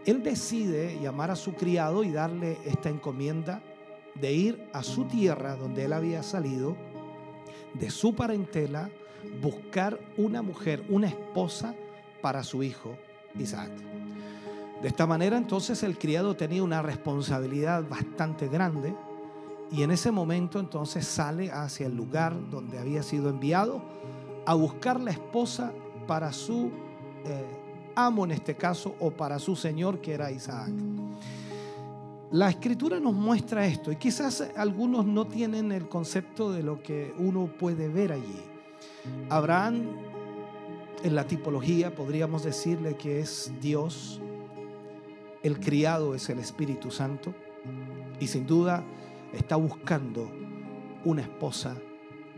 él 0.05 0.23
decide 0.23 0.99
llamar 1.01 1.31
a 1.31 1.37
su 1.37 1.55
criado 1.55 2.05
y 2.05 2.11
darle 2.11 2.59
esta 2.65 2.89
encomienda 2.89 3.63
de 4.15 4.33
ir 4.33 4.69
a 4.73 4.83
su 4.83 5.05
tierra 5.05 5.57
donde 5.57 5.85
él 5.85 5.93
había 5.93 6.23
salido, 6.23 6.77
de 7.75 7.91
su 7.91 8.15
parentela, 8.15 8.91
buscar 9.43 9.99
una 10.17 10.43
mujer, 10.43 10.85
una 10.89 11.09
esposa 11.09 11.75
para 12.21 12.43
su 12.43 12.63
hijo 12.63 12.97
Isaac. 13.39 13.71
De 14.83 14.89
esta 14.89 15.07
manera 15.07 15.37
entonces 15.37 15.83
el 15.83 15.99
criado 15.99 16.37
tenía 16.37 16.63
una 16.63 16.83
responsabilidad 16.83 17.87
bastante 17.89 18.49
grande 18.49 18.95
y 19.71 19.83
en 19.83 19.91
ese 19.91 20.11
momento 20.11 20.61
entonces 20.61 21.07
sale 21.07 21.51
hacia 21.51 21.87
el 21.87 21.97
lugar 21.97 22.35
donde 22.51 22.79
había 22.79 23.03
sido 23.03 23.29
enviado 23.29 23.83
a 24.49 24.55
buscar 24.55 24.99
la 24.99 25.11
esposa 25.11 25.75
para 26.07 26.33
su 26.33 26.71
eh, 27.27 27.45
amo 27.95 28.25
en 28.25 28.31
este 28.31 28.55
caso 28.55 28.95
o 28.99 29.11
para 29.11 29.39
su 29.39 29.55
señor 29.55 30.01
que 30.01 30.15
era 30.15 30.31
Isaac. 30.31 30.71
La 32.31 32.49
escritura 32.49 32.99
nos 32.99 33.13
muestra 33.13 33.67
esto 33.67 33.93
y 33.93 33.97
quizás 33.97 34.41
algunos 34.57 35.05
no 35.05 35.27
tienen 35.27 35.71
el 35.71 35.87
concepto 35.87 36.51
de 36.51 36.63
lo 36.63 36.83
que 36.83 37.15
uno 37.19 37.51
puede 37.59 37.91
ver 37.91 38.11
allí. 38.11 38.41
Abraham, 39.29 39.83
en 41.03 41.15
la 41.15 41.27
tipología, 41.27 41.95
podríamos 41.95 42.43
decirle 42.43 42.97
que 42.97 43.21
es 43.21 43.53
Dios, 43.61 44.19
el 45.43 45.61
criado 45.61 46.15
es 46.15 46.31
el 46.31 46.39
Espíritu 46.39 46.91
Santo 46.91 47.35
y 48.19 48.29
sin 48.29 48.47
duda 48.47 48.83
está 49.35 49.57
buscando 49.57 50.27
una 51.05 51.21
esposa 51.21 51.77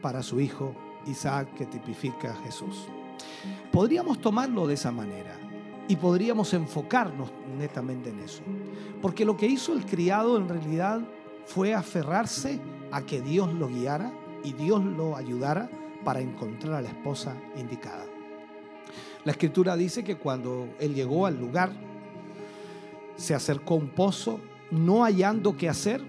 para 0.02 0.24
su 0.24 0.40
hijo 0.40 0.74
Isaac 1.06 1.54
que 1.54 1.66
tipifica 1.66 2.32
a 2.32 2.36
Jesús. 2.44 2.86
Podríamos 3.72 4.20
tomarlo 4.20 4.66
de 4.66 4.74
esa 4.74 4.92
manera 4.92 5.36
y 5.88 5.96
podríamos 5.96 6.54
enfocarnos 6.54 7.30
netamente 7.58 8.10
en 8.10 8.20
eso. 8.20 8.42
Porque 9.02 9.24
lo 9.24 9.36
que 9.36 9.46
hizo 9.46 9.72
el 9.72 9.84
criado 9.84 10.36
en 10.36 10.48
realidad 10.48 11.00
fue 11.46 11.74
aferrarse 11.74 12.60
a 12.92 13.02
que 13.02 13.20
Dios 13.20 13.52
lo 13.54 13.68
guiara 13.68 14.12
y 14.44 14.52
Dios 14.52 14.84
lo 14.84 15.16
ayudara 15.16 15.68
para 16.04 16.20
encontrar 16.20 16.74
a 16.74 16.82
la 16.82 16.88
esposa 16.88 17.34
indicada. 17.56 18.06
La 19.24 19.32
escritura 19.32 19.76
dice 19.76 20.02
que 20.02 20.16
cuando 20.16 20.68
él 20.78 20.94
llegó 20.94 21.26
al 21.26 21.38
lugar, 21.38 21.72
se 23.16 23.34
acercó 23.34 23.74
a 23.74 23.78
un 23.78 23.88
pozo, 23.88 24.40
no 24.70 25.02
hallando 25.02 25.56
qué 25.56 25.68
hacer, 25.68 26.02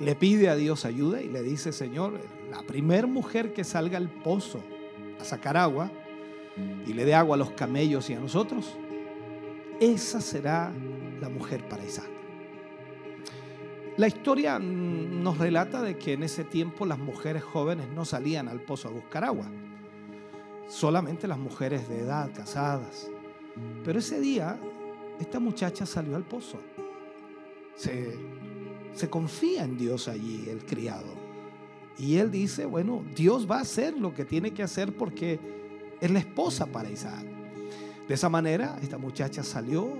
le 0.00 0.14
pide 0.14 0.48
a 0.48 0.56
Dios 0.56 0.84
ayuda 0.84 1.22
y 1.22 1.28
le 1.28 1.42
dice, 1.42 1.72
Señor, 1.72 2.20
la 2.50 2.62
primer 2.62 3.06
mujer 3.06 3.52
que 3.52 3.64
salga 3.64 3.98
al 3.98 4.08
pozo 4.08 4.62
a 5.20 5.24
sacar 5.24 5.56
agua 5.56 5.90
y 6.86 6.92
le 6.92 7.04
dé 7.04 7.14
agua 7.14 7.36
a 7.36 7.38
los 7.38 7.50
camellos 7.52 8.08
y 8.10 8.14
a 8.14 8.20
nosotros, 8.20 8.76
esa 9.80 10.20
será 10.20 10.72
la 11.20 11.28
mujer 11.28 11.68
para 11.68 11.84
Isaac. 11.84 12.08
La 13.96 14.06
historia 14.06 14.58
nos 14.60 15.38
relata 15.38 15.82
de 15.82 15.98
que 15.98 16.12
en 16.12 16.22
ese 16.22 16.44
tiempo 16.44 16.86
las 16.86 16.98
mujeres 16.98 17.42
jóvenes 17.42 17.88
no 17.88 18.04
salían 18.04 18.48
al 18.48 18.60
pozo 18.60 18.88
a 18.88 18.92
buscar 18.92 19.24
agua, 19.24 19.46
solamente 20.68 21.26
las 21.26 21.38
mujeres 21.38 21.88
de 21.88 22.00
edad, 22.00 22.30
casadas. 22.32 23.10
Pero 23.84 23.98
ese 23.98 24.20
día, 24.20 24.56
esta 25.18 25.40
muchacha 25.40 25.84
salió 25.84 26.14
al 26.14 26.22
pozo. 26.22 26.58
Se, 27.74 28.16
se 28.92 29.10
confía 29.10 29.64
en 29.64 29.76
Dios 29.76 30.06
allí, 30.06 30.48
el 30.48 30.64
criado. 30.64 31.27
Y 31.98 32.16
él 32.16 32.30
dice, 32.30 32.64
bueno, 32.64 33.02
Dios 33.14 33.50
va 33.50 33.58
a 33.58 33.62
hacer 33.62 33.96
lo 33.98 34.14
que 34.14 34.24
tiene 34.24 34.52
que 34.52 34.62
hacer 34.62 34.96
porque 34.96 35.40
es 36.00 36.10
la 36.10 36.20
esposa 36.20 36.66
para 36.66 36.90
Isaac. 36.90 37.24
De 38.06 38.14
esa 38.14 38.28
manera, 38.28 38.78
esta 38.80 38.98
muchacha 38.98 39.42
salió, 39.42 39.96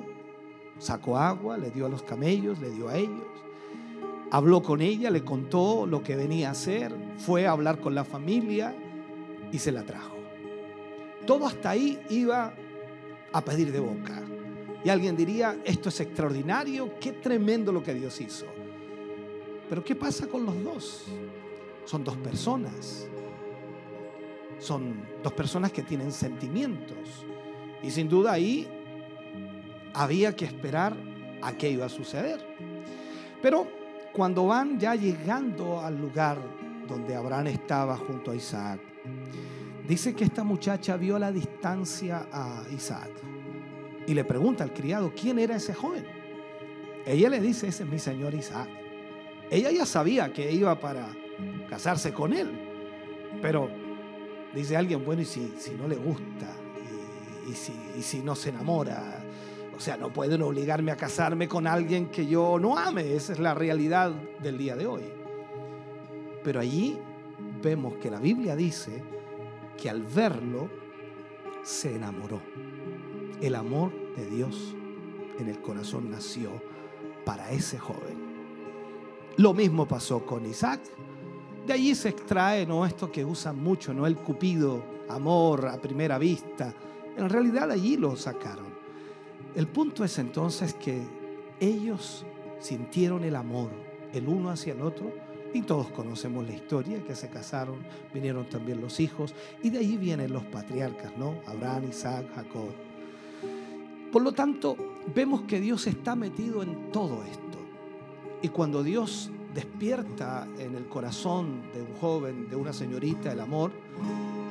sacó 0.79 1.19
agua, 1.19 1.59
le 1.59 1.71
dio 1.71 1.87
a 1.87 1.89
los 1.89 2.03
camellos, 2.03 2.61
le 2.61 2.71
dio 2.71 2.89
a 2.89 2.97
ellos 2.97 3.39
habló 4.31 4.63
con 4.63 4.81
ella, 4.81 5.11
le 5.11 5.25
contó 5.25 5.87
lo 5.87 6.03
que 6.03 6.17
venía 6.17 6.49
a 6.49 6.53
hacer, 6.53 6.95
fue 7.19 7.47
a 7.47 7.53
hablar 7.53 7.81
con 7.81 7.95
la 7.95 8.05
familia 8.05 8.75
y 9.53 9.59
se 9.59 9.73
la 9.73 9.85
trajo. 9.85 10.17
Todo 11.27 11.47
hasta 11.47 11.71
ahí 11.71 11.99
iba 12.11 12.55
a 13.33 13.45
pedir 13.45 13.73
de 13.73 13.81
boca. 13.81 14.23
Y 14.85 14.91
alguien 14.91 15.17
diría, 15.17 15.59
esto 15.65 15.89
es 15.89 16.01
extraordinario, 16.01 16.99
qué 17.01 17.13
tremendo 17.13 17.73
lo 17.73 17.83
que 17.83 17.95
Dios 17.95 18.21
hizo. 18.21 18.47
Pero 19.69 19.85
¿qué 19.85 19.95
pasa 19.95 20.27
con 20.27 20.47
los 20.47 20.63
dos? 20.63 21.05
Son 21.89 22.05
dos 22.05 22.19
personas. 22.19 23.09
Son 24.59 25.09
dos 25.23 25.33
personas 25.33 25.73
que 25.73 25.83
tienen 25.83 26.13
sentimientos. 26.13 27.25
Y 27.83 27.91
sin 27.91 28.11
duda 28.11 28.33
ahí 28.33 28.69
había 29.95 30.37
que 30.37 30.45
esperar 30.45 30.95
a 31.41 31.53
qué 31.55 31.71
iba 31.71 31.87
a 31.87 31.89
suceder. 31.89 32.45
Pero 33.41 33.67
cuando 34.13 34.47
van 34.47 34.79
ya 34.79 34.97
llegando 34.97 35.81
al 35.81 35.99
lugar 35.99 36.37
donde 36.87 37.17
Abraham 37.17 37.47
estaba 37.47 37.97
junto 37.97 38.33
a 38.33 38.37
Isaac, 38.37 38.81
dice 39.89 40.15
que 40.15 40.25
esta 40.25 40.45
muchacha 40.45 40.99
vio 40.99 41.17
a 41.17 41.21
la 41.21 41.33
distancia 41.33 42.29
a 42.31 42.65
Isaac 42.71 43.13
y 44.07 44.13
le 44.13 44.25
pregunta 44.25 44.63
al 44.63 44.75
criado, 44.75 45.11
¿quién 45.19 45.39
era 45.39 45.57
ese 45.57 45.73
joven? 45.73 46.05
Ella 47.07 47.31
le 47.31 47.41
dice, 47.41 47.69
ese 47.69 47.85
es 47.85 47.89
mi 47.89 47.99
señor 47.99 48.35
Isaac. 48.35 48.69
Ella 49.51 49.71
ya 49.71 49.87
sabía 49.87 50.31
que 50.35 50.53
iba 50.53 50.79
para 50.79 51.09
casarse 51.69 52.13
con 52.13 52.33
él, 52.33 52.51
pero 53.41 53.71
dice 54.55 54.77
alguien, 54.77 55.05
bueno, 55.05 55.23
y 55.23 55.25
si, 55.25 55.55
si 55.59 55.73
no 55.73 55.89
le 55.89 55.97
gusta, 55.97 56.55
y, 57.49 57.55
si, 57.55 57.73
y 57.97 58.03
si 58.03 58.21
no 58.21 58.35
se 58.35 58.51
enamora, 58.51 59.25
o 59.79 59.81
sea, 59.81 59.97
no 59.97 60.13
pueden 60.13 60.43
obligarme 60.43 60.91
a 60.91 60.97
casarme 60.97 61.47
con 61.47 61.67
alguien 61.67 62.09
que 62.09 62.27
yo 62.27 62.59
no 62.59 62.77
ame. 62.77 63.15
Esa 63.15 63.33
es 63.33 63.39
la 63.39 63.55
realidad 63.55 64.11
del 64.43 64.59
día 64.59 64.75
de 64.75 64.89
hoy. 64.89 65.05
Pero 66.43 66.59
allí 66.59 66.99
vemos 67.63 67.95
que 67.99 68.11
la 68.11 68.19
Biblia 68.19 68.57
dice 68.57 69.03
que 69.81 69.89
al 69.89 70.03
verlo 70.03 70.69
se 71.63 71.95
enamoró. 71.95 72.41
El 73.41 73.55
amor 73.55 73.93
de 74.17 74.27
Dios 74.27 74.75
en 75.39 75.49
el 75.49 75.61
corazón 75.61 76.11
nació 76.11 76.51
para 77.25 77.53
ese 77.53 77.79
joven. 77.79 78.19
Lo 79.37 79.55
mismo 79.55 79.87
pasó 79.87 80.27
con 80.27 80.45
Isaac. 80.45 80.81
De 81.69 81.75
allí 81.75 81.95
se 81.95 82.09
extrae 82.09 82.65
¿no? 82.65 82.87
esto 82.87 83.13
que 83.13 83.23
usan 83.23 83.63
mucho, 83.63 83.93
¿no? 83.93 84.07
el 84.07 84.17
cupido, 84.17 84.83
amor 85.07 85.67
a 85.67 85.77
primera 85.77 86.17
vista. 86.17 86.73
En 87.15 87.29
realidad 87.29 87.71
allí 87.71 87.99
lo 87.99 88.17
sacaron. 88.17 88.69
El 89.55 89.69
punto 89.69 90.03
es 90.03 90.19
entonces 90.19 90.73
que 90.73 91.03
ellos 91.61 92.25
sintieron 92.59 93.23
el 93.23 93.37
amor 93.37 93.69
el 94.15 94.27
uno 94.27 94.49
hacia 94.49 94.73
el 94.73 94.81
otro 94.81 95.13
y 95.53 95.61
todos 95.61 95.89
conocemos 95.91 96.47
la 96.47 96.55
historia, 96.55 97.05
que 97.05 97.15
se 97.15 97.29
casaron, 97.29 97.77
vinieron 98.15 98.49
también 98.49 98.81
los 98.81 98.99
hijos 98.99 99.35
y 99.63 99.69
de 99.69 99.81
ahí 99.81 99.99
vienen 99.99 100.33
los 100.33 100.45
patriarcas, 100.45 101.19
¿no? 101.19 101.35
Abraham, 101.45 101.91
Isaac, 101.91 102.25
Jacob. 102.35 102.71
Por 104.11 104.23
lo 104.23 104.33
tanto, 104.33 104.75
vemos 105.15 105.43
que 105.43 105.61
Dios 105.61 105.87
está 105.87 106.17
metido 106.17 106.63
en 106.63 106.91
todo 106.93 107.23
esto. 107.25 107.59
Y 108.41 108.49
cuando 108.49 108.83
Dios 108.83 109.31
despierta 109.59 110.47
en 110.61 110.77
el 110.77 110.87
corazón 110.87 111.63
de 111.75 111.83
un 111.83 111.93
joven, 111.97 112.49
de 112.49 112.55
una 112.55 112.73
señorita, 112.73 113.33
el 113.33 113.41
amor, 113.41 113.73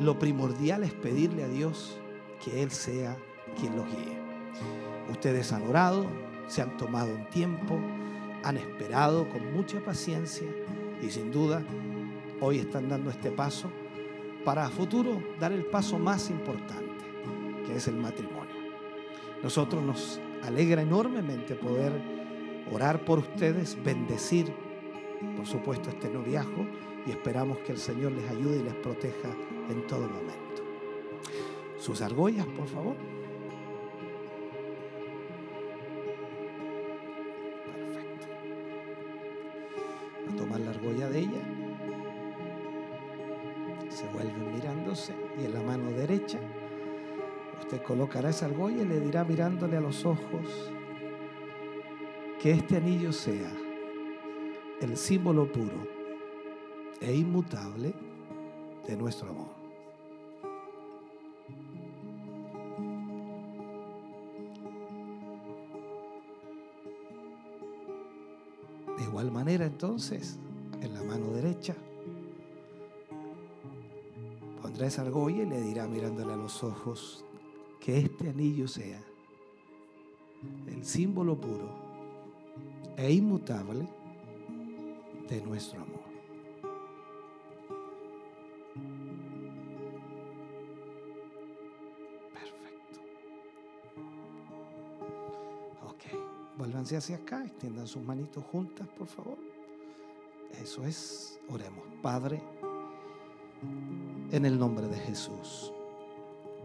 lo 0.02 0.20
primordial 0.20 0.84
es 0.84 0.92
pedirle 0.92 1.46
a 1.46 1.48
Dios 1.48 1.98
que 2.44 2.62
Él 2.62 2.72
sea 2.72 3.16
quien 3.58 3.78
los 3.78 3.86
guíe. 3.86 4.20
Ustedes 5.10 5.54
han 5.54 5.66
orado, 5.66 6.06
se 6.48 6.62
han 6.62 6.76
tomado 6.76 7.16
un 7.16 7.26
tiempo, 7.30 7.80
han 8.44 8.58
esperado 8.58 9.30
con 9.30 9.54
mucha 9.54 9.80
paciencia 9.80 10.50
y 11.02 11.10
sin 11.10 11.32
duda 11.32 11.64
hoy 12.42 12.60
están 12.60 12.90
dando 12.90 13.10
este 13.10 13.32
paso 13.32 13.72
para 14.44 14.66
a 14.66 14.70
futuro 14.70 15.24
dar 15.40 15.54
el 15.54 15.68
paso 15.68 15.98
más 15.98 16.30
importante, 16.30 17.06
que 17.66 17.78
es 17.78 17.88
el 17.88 17.96
matrimonio. 17.96 18.58
Nosotros 19.42 19.82
nos 19.82 20.20
alegra 20.44 20.82
enormemente 20.82 21.56
poder 21.56 21.94
orar 22.74 23.06
por 23.06 23.20
ustedes, 23.20 23.82
bendecir, 23.82 24.67
por 25.36 25.46
supuesto, 25.46 25.90
este 25.90 26.10
noviazgo 26.10 26.66
y 27.06 27.12
esperamos 27.12 27.60
que 27.60 27.72
el 27.72 27.78
Señor 27.78 28.12
les 28.12 28.30
ayude 28.30 28.58
y 28.58 28.64
les 28.64 28.76
proteja 28.76 29.30
en 29.70 29.86
todo 29.88 30.08
momento. 30.08 30.64
Sus 31.78 32.02
argollas, 32.02 32.46
por 32.48 32.68
favor. 32.68 32.96
la 40.60 40.72
argolla 40.72 41.10
de 41.10 41.20
ella. 41.20 41.42
Se 43.90 44.08
vuelven 44.08 44.54
mirándose 44.54 45.14
y 45.40 45.46
en 45.46 45.54
la 45.54 45.62
mano 45.62 45.92
derecha 45.92 46.40
usted 47.60 47.82
colocará 47.82 48.30
esa 48.30 48.46
argolla 48.46 48.84
y 48.84 48.86
le 48.86 49.00
dirá 49.00 49.24
mirándole 49.24 49.78
a 49.78 49.82
los 49.82 50.06
ojos 50.06 50.72
que 52.40 52.52
este 52.52 52.78
anillo 52.78 53.12
sea 53.12 53.52
el 54.82 54.96
símbolo 54.96 55.52
puro 55.52 55.88
e 57.02 57.16
inmutable 57.16 57.94
de 58.88 58.96
nuestro 58.96 59.30
amor. 59.30 59.58
De 68.98 69.04
igual 69.04 69.32
manera 69.32 69.66
entonces, 69.66 70.38
en 70.82 70.94
la 70.94 71.04
mano 71.04 71.32
derecha. 71.32 71.76
Pondrá 74.62 74.88
esa 74.88 75.04
argolla 75.04 75.44
y 75.44 75.46
le 75.46 75.62
dirá 75.62 75.88
mirándole 75.88 76.34
a 76.34 76.38
los 76.38 76.64
ojos 76.64 77.24
que 77.80 78.00
este 78.00 78.30
anillo 78.30 78.68
sea 78.68 79.02
el 80.68 80.86
símbolo 80.86 81.40
puro 81.40 81.70
e 82.96 83.12
inmutable 83.12 83.88
de 85.28 85.42
nuestro 85.42 85.82
amor. 85.82 86.08
Perfecto. 92.34 93.00
Ok, 95.86 96.58
vuélvanse 96.58 96.98
hacia 96.98 97.18
acá, 97.18 97.44
extiendan 97.44 97.88
sus 97.88 98.04
manitos 98.04 98.44
juntas, 98.46 98.88
por 98.88 99.08
favor. 99.08 99.38
Eso 100.62 100.86
es, 100.86 101.40
oremos. 101.50 101.86
Padre, 102.02 102.42
en 104.32 104.46
el 104.46 104.58
nombre 104.58 104.88
de 104.88 104.98
Jesús, 104.98 105.74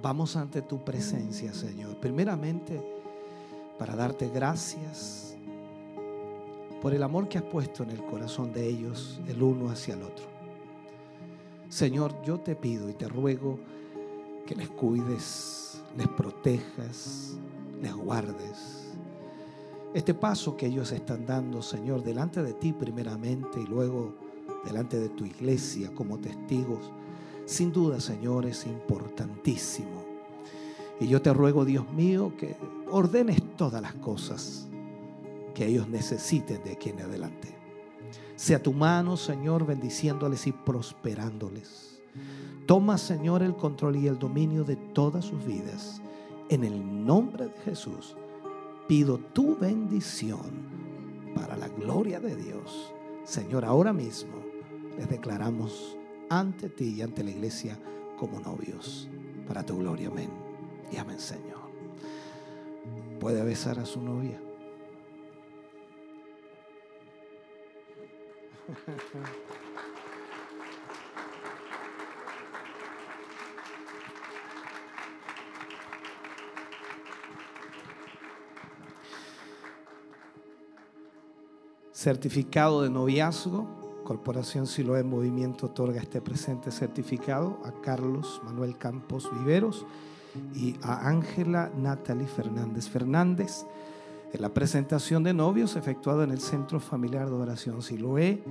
vamos 0.03 0.37
ante 0.37 0.63
tu 0.63 0.85
presencia, 0.85 1.53
Señor. 1.53 1.97
Primeramente, 1.97 2.81
para 3.79 3.97
darte 3.97 4.29
gracias 4.29 5.37
por 6.83 6.93
el 6.93 7.03
amor 7.03 7.29
que 7.29 7.39
has 7.39 7.45
puesto 7.45 7.83
en 7.85 7.91
el 7.91 8.05
corazón 8.05 8.53
de 8.53 8.67
ellos, 8.67 9.21
el 9.27 9.43
uno 9.43 9.71
hacia 9.71 9.95
el 9.95 10.03
otro. 10.03 10.27
Señor, 11.71 12.13
yo 12.23 12.41
te 12.41 12.55
pido 12.55 12.91
y 12.91 12.93
te 12.93 13.09
ruego 13.09 13.59
que 14.45 14.55
les 14.55 14.69
cuides, 14.69 15.81
les 15.97 16.09
protejas, 16.09 17.37
les 17.81 17.95
guardes 17.95 18.83
este 19.95 20.15
paso 20.15 20.57
que 20.57 20.67
ellos 20.67 20.91
están 20.91 21.27
dando, 21.27 21.61
Señor, 21.61 22.03
delante 22.03 22.43
de 22.43 22.55
ti 22.55 22.73
primeramente 22.73 23.61
y 23.61 23.67
luego 23.67 24.15
delante 24.65 24.99
de 24.99 25.11
tu 25.11 25.27
iglesia 25.27 25.93
como 25.95 26.19
testigos, 26.19 26.91
sin 27.45 27.73
duda, 27.73 28.01
Señor, 28.01 28.47
es 28.47 28.67
importantísimo. 28.67 30.03
Y 30.99 31.09
yo 31.09 31.21
te 31.21 31.33
ruego, 31.35 31.67
Dios 31.67 31.93
mío, 31.93 32.33
que 32.39 32.57
ordenes 32.91 33.43
todas 33.57 33.83
las 33.83 33.95
cosas 33.97 34.67
que 35.53 35.67
ellos 35.67 35.89
necesiten 35.89 36.63
de 36.65 36.73
aquí 36.73 36.91
en 36.91 37.01
adelante. 37.03 37.57
Sea 38.37 38.63
tu 38.63 38.73
mano, 38.73 39.17
Señor, 39.17 39.67
bendiciéndoles 39.67 40.47
y 40.47 40.53
prosperándoles. 40.53 42.01
Toma, 42.67 42.99
Señor, 42.99 43.43
el 43.43 43.55
control 43.57 43.97
y 43.97 44.07
el 44.07 44.19
dominio 44.19 44.65
de 44.65 44.77
todas 44.77 45.25
sus 45.25 45.45
vidas. 45.45 46.01
En 46.49 46.65
el 46.65 47.05
nombre 47.05 47.47
de 47.47 47.61
Jesús, 47.65 48.17
pido 48.89 49.19
tu 49.19 49.57
bendición 49.57 50.41
para 51.35 51.57
la 51.57 51.69
gloria 51.69 52.21
de 52.21 52.37
Dios. 52.37 52.93
Señor, 53.25 53.65
ahora 53.65 53.93
mismo 53.93 54.35
les 54.97 55.09
declaramos 55.09 55.97
ante 56.29 56.69
ti 56.69 56.95
y 56.97 57.03
ante 57.03 57.25
la 57.25 57.31
iglesia 57.31 57.79
como 58.19 58.41
novios, 58.41 59.09
para 59.47 59.65
tu 59.65 59.79
gloria. 59.79 60.09
Amén. 60.09 60.31
Y 60.91 60.97
amén, 60.97 61.19
Señor. 61.19 61.63
Puede 63.19 63.43
besar 63.43 63.79
a 63.79 63.87
su 63.87 64.01
novia. 64.01 64.41
Certificado 81.93 82.83
de 82.83 82.91
noviazgo. 82.91 84.03
Corporación 84.05 84.67
Siloé 84.67 85.05
Movimiento 85.05 85.67
otorga 85.67 86.01
este 86.01 86.21
presente 86.21 86.71
certificado 86.71 87.61
a 87.65 87.73
Carlos 87.81 88.41
Manuel 88.45 88.77
Campos 88.77 89.31
Viveros 89.33 89.87
y 90.55 90.77
a 90.83 91.09
Ángela 91.09 91.71
Natalie 91.77 92.27
Fernández 92.27 92.89
Fernández 92.89 93.65
en 94.33 94.41
la 94.41 94.55
presentación 94.55 95.23
de 95.23 95.35
novios 95.35 95.77
efectuada 95.77 96.25
en 96.25 96.31
el 96.31 96.41
Centro 96.41 96.81
Familiar 96.81 97.29
de 97.29 97.35
Oración 97.35 97.83
Siloé 97.83 98.43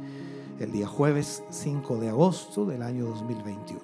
el 0.60 0.72
día 0.72 0.88
jueves 0.88 1.44
5 1.50 1.98
de 1.98 2.10
agosto 2.10 2.66
del 2.66 2.84
año 2.84 3.06
2021. 3.06 3.82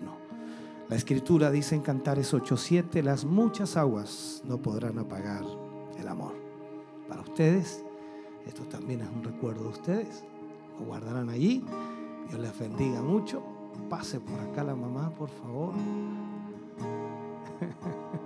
La 0.89 0.95
escritura 0.95 1.49
dice 1.49 1.73
en 1.75 1.81
Cantares 1.81 2.33
8:7, 2.33 3.01
las 3.01 3.25
muchas 3.25 3.75
aguas 3.77 4.43
no 4.45 4.61
podrán 4.61 4.99
apagar 4.99 5.43
el 5.97 6.07
amor. 6.07 6.35
Para 7.09 7.21
ustedes, 7.21 7.83
esto 8.45 8.63
también 8.63 9.01
es 9.01 9.09
un 9.09 9.23
recuerdo 9.23 9.63
de 9.63 9.69
ustedes. 9.69 10.23
Lo 10.79 10.85
guardarán 10.85 11.29
allí. 11.29 11.65
Dios 12.29 12.39
les 12.39 12.59
bendiga 12.59 13.01
mucho. 13.01 13.41
Pase 13.89 14.19
por 14.19 14.39
acá 14.39 14.63
la 14.63 14.75
mamá, 14.75 15.09
por 15.09 15.29
favor. 15.29 15.73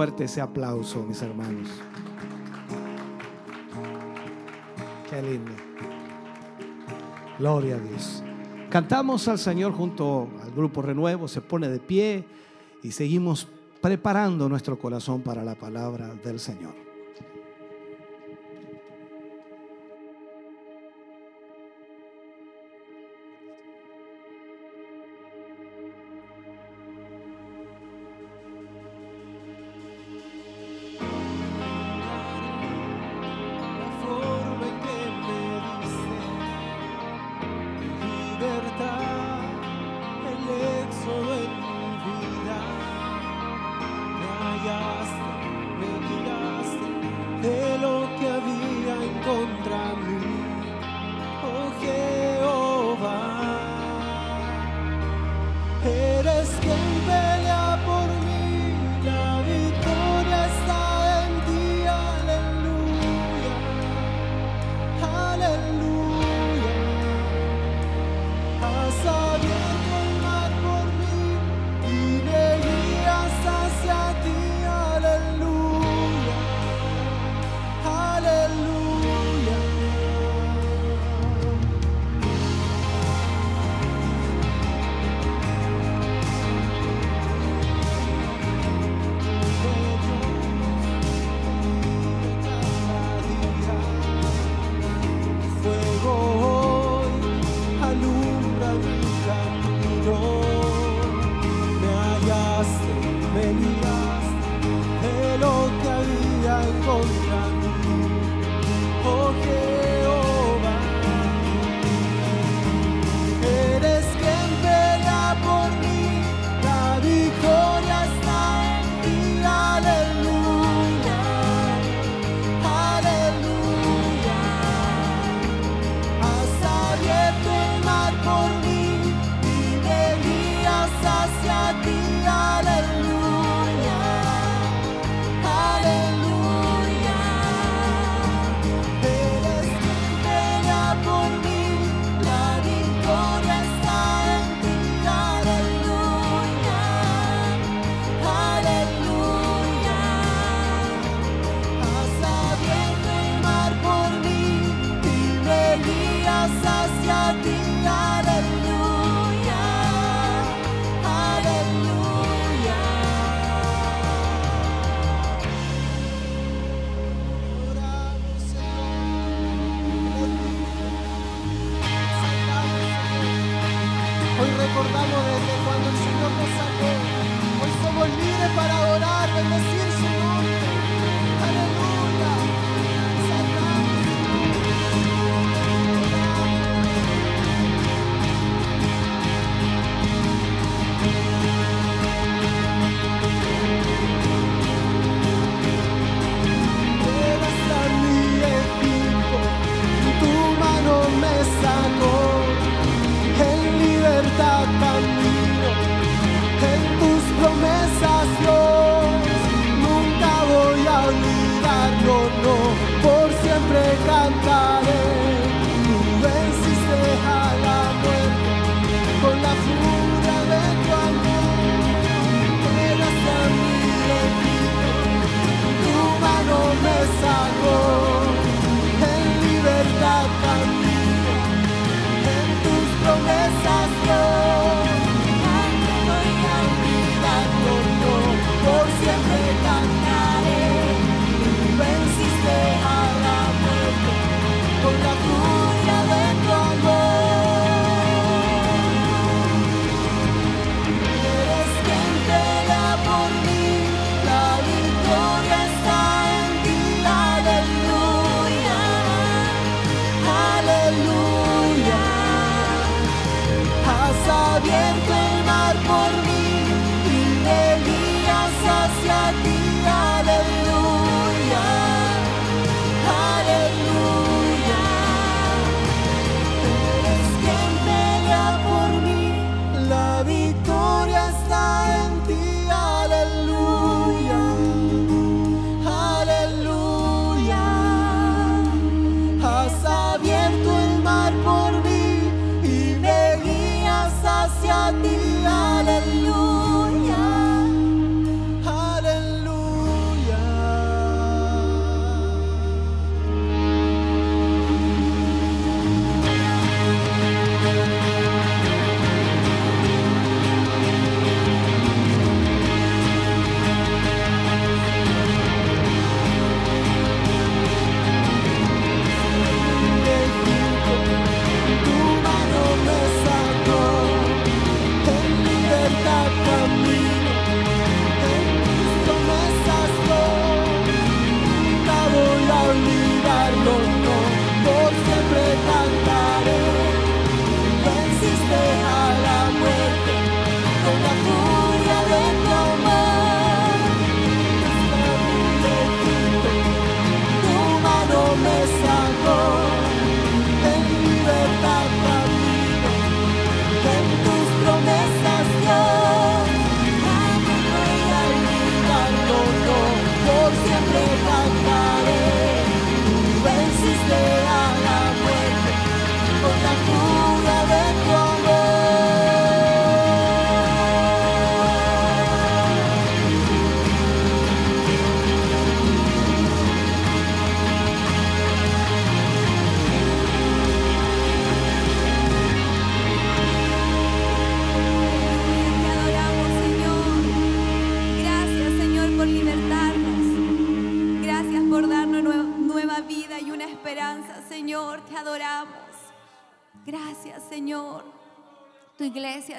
Fuerte 0.00 0.24
ese 0.24 0.40
aplauso, 0.40 1.02
mis 1.02 1.20
hermanos. 1.20 1.68
Qué 5.10 5.20
lindo. 5.20 5.52
Gloria 7.38 7.76
a 7.76 7.78
Dios. 7.78 8.22
Cantamos 8.70 9.28
al 9.28 9.38
Señor 9.38 9.72
junto 9.72 10.26
al 10.42 10.52
grupo 10.52 10.80
Renuevo, 10.80 11.28
se 11.28 11.42
pone 11.42 11.68
de 11.68 11.80
pie 11.80 12.24
y 12.82 12.92
seguimos 12.92 13.46
preparando 13.82 14.48
nuestro 14.48 14.78
corazón 14.78 15.20
para 15.20 15.44
la 15.44 15.54
palabra 15.54 16.14
del 16.24 16.40
Señor. 16.40 16.89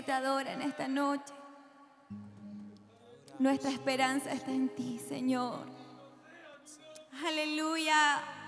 Te 0.04 0.12
adora 0.12 0.54
en 0.54 0.62
esta 0.62 0.88
noche. 0.88 1.34
Nuestra 3.40 3.72
esperanza 3.72 4.32
está 4.32 4.52
en 4.52 4.70
ti, 4.70 5.00
Señor. 5.00 5.66
Aleluya. 7.26 8.41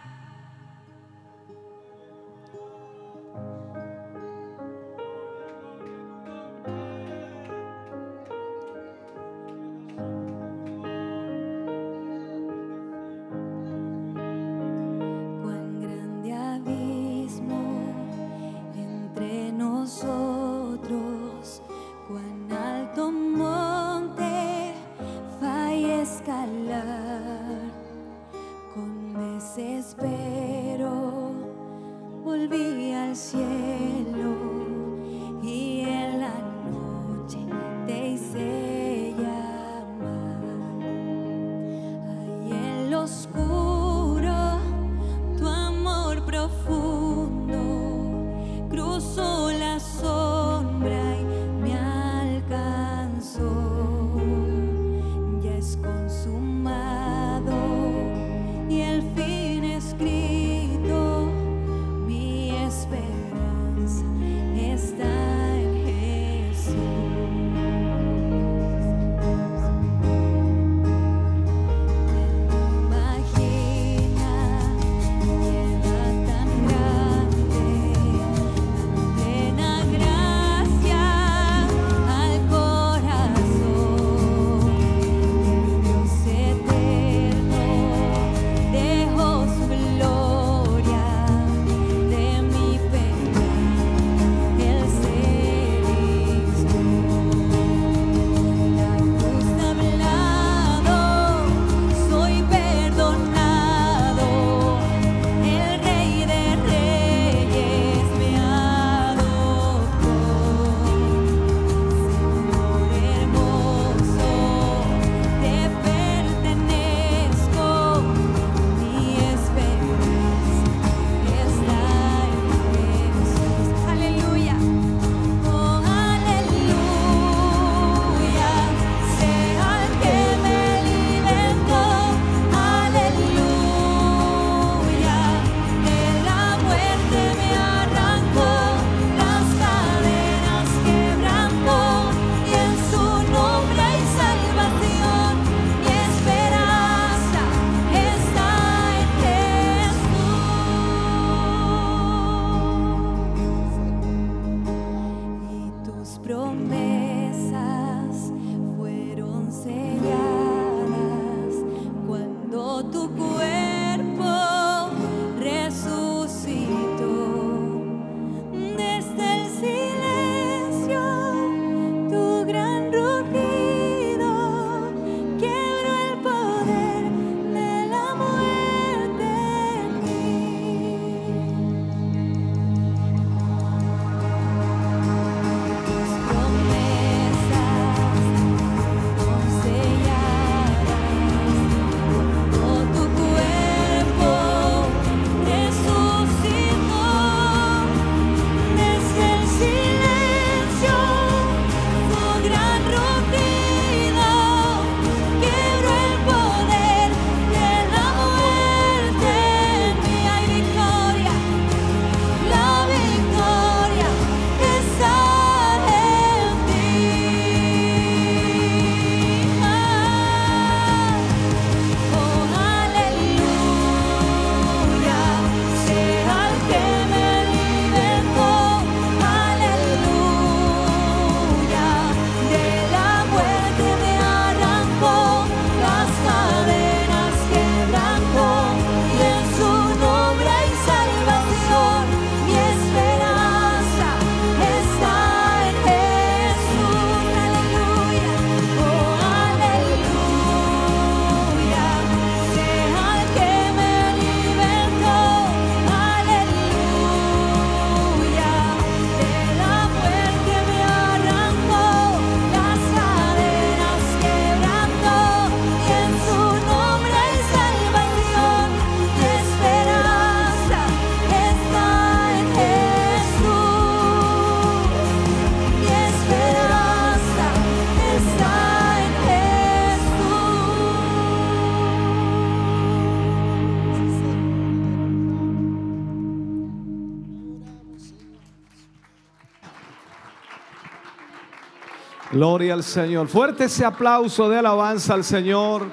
Gloria 292.43 292.73
al 292.73 292.83
Señor. 292.83 293.29
Fuerte 293.29 293.63
ese 293.63 293.85
aplauso 293.85 294.49
de 294.49 294.57
alabanza 294.57 295.13
al 295.13 295.23
Señor. 295.23 295.89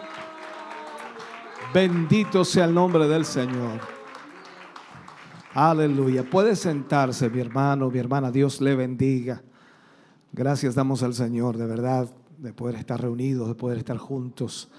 Bendito 1.73 2.45
sea 2.45 2.65
el 2.65 2.75
nombre 2.75 3.07
del 3.07 3.25
Señor. 3.25 3.79
Aleluya. 5.55 6.29
Puede 6.29 6.57
sentarse, 6.57 7.31
mi 7.31 7.39
hermano, 7.39 7.89
mi 7.89 8.01
hermana. 8.01 8.33
Dios 8.33 8.61
le 8.61 8.75
bendiga. 8.75 9.41
Gracias 10.33 10.75
damos 10.75 11.05
al 11.05 11.15
Señor, 11.15 11.57
de 11.57 11.67
verdad, 11.67 12.13
de 12.39 12.53
poder 12.53 12.75
estar 12.75 13.01
reunidos, 13.01 13.47
de 13.47 13.55
poder 13.55 13.79
estar 13.79 13.99
juntos, 13.99 14.73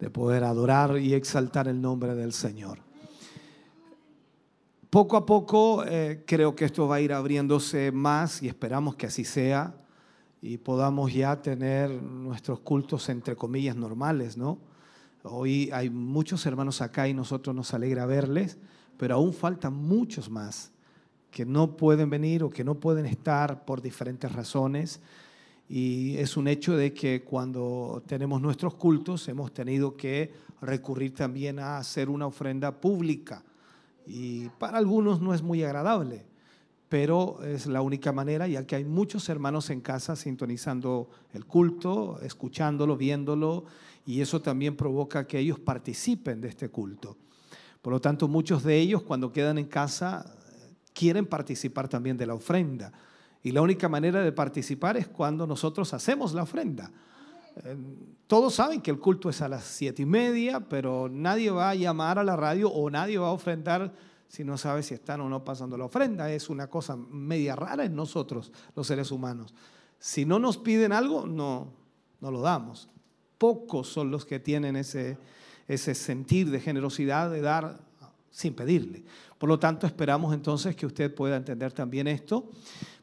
de 0.00 0.10
poder 0.10 0.42
adorar 0.42 0.98
y 0.98 1.14
exaltar 1.14 1.68
el 1.68 1.80
nombre 1.80 2.16
del 2.16 2.32
Señor. 2.32 2.80
Poco 4.90 5.16
a 5.16 5.24
poco 5.24 5.84
eh, 5.86 6.24
creo 6.26 6.56
que 6.56 6.64
esto 6.64 6.88
va 6.88 6.96
a 6.96 7.00
ir 7.00 7.12
abriéndose 7.12 7.92
más 7.92 8.42
y 8.42 8.48
esperamos 8.48 8.96
que 8.96 9.06
así 9.06 9.24
sea 9.24 9.85
y 10.42 10.58
podamos 10.58 11.12
ya 11.12 11.40
tener 11.42 11.90
nuestros 11.90 12.60
cultos 12.60 13.08
entre 13.08 13.36
comillas 13.36 13.76
normales, 13.76 14.36
¿no? 14.36 14.58
Hoy 15.22 15.70
hay 15.72 15.90
muchos 15.90 16.46
hermanos 16.46 16.80
acá 16.80 17.08
y 17.08 17.14
nosotros 17.14 17.54
nos 17.54 17.74
alegra 17.74 18.06
verles, 18.06 18.58
pero 18.96 19.16
aún 19.16 19.32
faltan 19.32 19.74
muchos 19.74 20.30
más 20.30 20.70
que 21.30 21.44
no 21.44 21.76
pueden 21.76 22.08
venir 22.08 22.44
o 22.44 22.50
que 22.50 22.64
no 22.64 22.76
pueden 22.76 23.06
estar 23.06 23.64
por 23.64 23.82
diferentes 23.82 24.30
razones. 24.32 25.00
Y 25.68 26.16
es 26.16 26.36
un 26.36 26.46
hecho 26.48 26.76
de 26.76 26.94
que 26.94 27.24
cuando 27.24 28.02
tenemos 28.06 28.40
nuestros 28.40 28.74
cultos 28.74 29.28
hemos 29.28 29.52
tenido 29.52 29.96
que 29.96 30.32
recurrir 30.62 31.12
también 31.14 31.58
a 31.58 31.78
hacer 31.78 32.08
una 32.08 32.26
ofrenda 32.26 32.80
pública. 32.80 33.42
Y 34.06 34.48
para 34.60 34.78
algunos 34.78 35.20
no 35.20 35.34
es 35.34 35.42
muy 35.42 35.62
agradable, 35.64 36.24
pero 36.88 37.42
es 37.44 37.66
la 37.66 37.82
única 37.82 38.12
manera, 38.12 38.46
ya 38.46 38.66
que 38.66 38.76
hay 38.76 38.84
muchos 38.84 39.28
hermanos 39.28 39.70
en 39.70 39.80
casa 39.80 40.14
sintonizando 40.14 41.10
el 41.32 41.44
culto, 41.44 42.20
escuchándolo, 42.22 42.96
viéndolo, 42.96 43.64
y 44.04 44.20
eso 44.20 44.40
también 44.40 44.76
provoca 44.76 45.26
que 45.26 45.38
ellos 45.38 45.58
participen 45.58 46.40
de 46.40 46.48
este 46.48 46.68
culto. 46.68 47.16
Por 47.82 47.92
lo 47.92 48.00
tanto, 48.00 48.28
muchos 48.28 48.62
de 48.62 48.78
ellos 48.78 49.02
cuando 49.02 49.32
quedan 49.32 49.58
en 49.58 49.66
casa 49.66 50.36
quieren 50.92 51.26
participar 51.26 51.88
también 51.88 52.16
de 52.16 52.26
la 52.26 52.34
ofrenda. 52.34 52.92
Y 53.42 53.52
la 53.52 53.62
única 53.62 53.88
manera 53.88 54.22
de 54.22 54.32
participar 54.32 54.96
es 54.96 55.08
cuando 55.08 55.46
nosotros 55.46 55.92
hacemos 55.92 56.34
la 56.34 56.42
ofrenda. 56.42 56.90
Todos 58.26 58.54
saben 58.54 58.80
que 58.80 58.90
el 58.90 58.98
culto 58.98 59.30
es 59.30 59.40
a 59.40 59.48
las 59.48 59.64
siete 59.64 60.02
y 60.02 60.06
media, 60.06 60.60
pero 60.60 61.08
nadie 61.08 61.50
va 61.50 61.70
a 61.70 61.74
llamar 61.74 62.18
a 62.18 62.24
la 62.24 62.36
radio 62.36 62.70
o 62.70 62.90
nadie 62.90 63.18
va 63.18 63.28
a 63.28 63.32
ofrendar 63.32 63.92
si 64.28 64.44
no 64.44 64.58
sabe 64.58 64.82
si 64.82 64.94
están 64.94 65.20
o 65.20 65.28
no 65.28 65.44
pasando 65.44 65.76
la 65.76 65.84
ofrenda. 65.84 66.30
Es 66.30 66.50
una 66.50 66.68
cosa 66.68 66.96
media 66.96 67.56
rara 67.56 67.84
en 67.84 67.94
nosotros, 67.94 68.52
los 68.74 68.86
seres 68.86 69.10
humanos. 69.10 69.54
Si 69.98 70.24
no 70.24 70.38
nos 70.38 70.58
piden 70.58 70.92
algo, 70.92 71.26
no, 71.26 71.72
no 72.20 72.30
lo 72.30 72.40
damos. 72.40 72.88
Pocos 73.38 73.88
son 73.88 74.10
los 74.10 74.24
que 74.24 74.40
tienen 74.40 74.76
ese, 74.76 75.18
ese 75.68 75.94
sentir 75.94 76.50
de 76.50 76.60
generosidad 76.60 77.30
de 77.30 77.40
dar 77.40 77.80
sin 78.30 78.54
pedirle. 78.54 79.04
Por 79.38 79.48
lo 79.48 79.58
tanto, 79.58 79.86
esperamos 79.86 80.34
entonces 80.34 80.76
que 80.76 80.86
usted 80.86 81.14
pueda 81.14 81.36
entender 81.36 81.72
también 81.72 82.06
esto. 82.06 82.50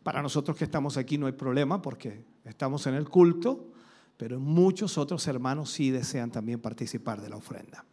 Para 0.04 0.22
nosotros 0.22 0.58
que 0.58 0.64
estamos 0.64 0.98
aquí 0.98 1.18
no 1.18 1.28
hay 1.28 1.34
problema 1.34 1.82
porque 1.82 2.26
estamos 2.46 2.86
en 2.88 2.96
el 2.96 3.10
culto, 3.10 3.72
pero 4.18 4.40
muchos 4.40 4.98
otros 4.98 5.28
hermanos 5.28 5.72
sí 5.72 5.92
desean 5.92 6.32
también 6.32 6.60
participar 6.60 7.22
de 7.22 7.30
la 7.30 7.38
ofrenda. 7.38 7.86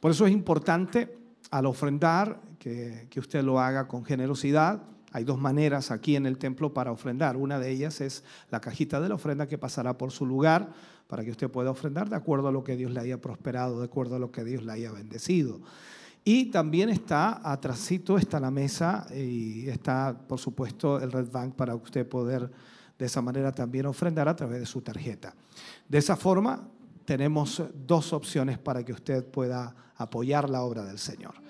Por 0.00 0.10
eso 0.10 0.26
es 0.26 0.32
importante 0.32 1.16
al 1.50 1.66
ofrendar 1.66 2.40
que, 2.64 3.20
usted 3.20 3.42
lo 3.44 3.60
haga 3.60 3.86
con 3.86 4.04
generosidad. 4.04 4.82
Hay 5.12 5.24
dos 5.24 5.38
maneras 5.38 5.90
aquí 5.90 6.16
en 6.16 6.24
el 6.24 6.38
templo 6.38 6.72
para 6.72 6.92
ofrendar. 6.92 7.36
Una 7.36 7.58
de 7.58 7.70
ellas 7.70 8.00
es 8.00 8.24
la 8.50 8.60
cajita 8.60 9.00
de 9.00 9.10
la 9.10 9.16
ofrenda 9.16 9.46
que 9.46 9.58
pasará 9.58 9.98
por 9.98 10.10
su 10.10 10.24
lugar 10.24 10.72
para 11.06 11.22
que 11.22 11.30
usted 11.30 11.50
pueda 11.50 11.70
ofrendar 11.70 12.08
de 12.08 12.16
acuerdo 12.16 12.48
a 12.48 12.52
lo 12.52 12.64
que 12.64 12.76
Dios 12.76 12.90
le 12.90 13.00
haya 13.00 13.20
prosperado, 13.20 13.78
de 13.78 13.84
acuerdo 13.84 14.16
a 14.16 14.18
lo 14.18 14.32
que 14.32 14.44
Dios 14.44 14.64
le 14.64 14.72
haya 14.72 14.90
bendecido. 14.92 15.60
Y 16.24 16.46
también 16.46 16.88
está 16.88 17.48
atrásito, 17.48 18.16
está 18.16 18.40
la 18.40 18.50
mesa 18.50 19.06
y 19.14 19.68
está, 19.68 20.16
por 20.26 20.38
supuesto, 20.38 20.98
el 20.98 21.12
Red 21.12 21.30
Bank 21.30 21.54
para 21.54 21.74
usted 21.74 22.08
poder 22.08 22.50
de 22.98 23.04
esa 23.04 23.20
manera 23.20 23.52
también 23.52 23.84
ofrendar 23.84 24.26
a 24.26 24.34
través 24.34 24.60
de 24.60 24.66
su 24.66 24.80
tarjeta. 24.80 25.34
De 25.86 25.98
esa 25.98 26.16
forma, 26.16 26.66
tenemos 27.04 27.62
dos 27.86 28.14
opciones 28.14 28.58
para 28.58 28.82
que 28.82 28.92
usted 28.92 29.22
pueda 29.26 29.76
apoyar 29.96 30.48
la 30.48 30.62
obra 30.62 30.82
del 30.84 30.98
Señor. 30.98 31.43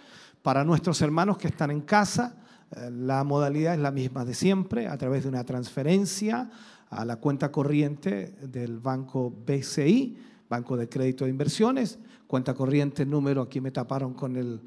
Para 0.45 0.63
nuestros 0.63 1.01
hermanos 1.01 1.39
que 1.39 1.49
están 1.49 1.71
en 1.71 1.81
casa, 1.81 2.37
eh, 2.71 2.91
la 2.93 3.25
modalidad 3.25 3.73
es 3.73 3.81
la 3.81 3.91
misma 3.91 4.27
de 4.27 4.35
siempre, 4.35 4.89
a 4.89 4.99
través 4.99 5.23
de 5.23 5.31
una 5.31 5.43
transferencia 5.43 6.51
a 6.91 7.07
la 7.07 7.17
cuenta 7.17 7.51
corriente 7.51 8.37
del 8.43 8.79
banco 8.79 9.31
BCI, 9.31 10.19
Banco 10.47 10.77
de 10.77 10.87
Crédito 10.87 11.25
de 11.25 11.31
Inversiones, 11.31 11.99
cuenta 12.27 12.53
corriente 12.53 13.07
número, 13.07 13.41
aquí 13.41 13.63
me 13.63 13.71
taparon 13.71 14.13
con 14.13 14.37
el, 14.37 14.61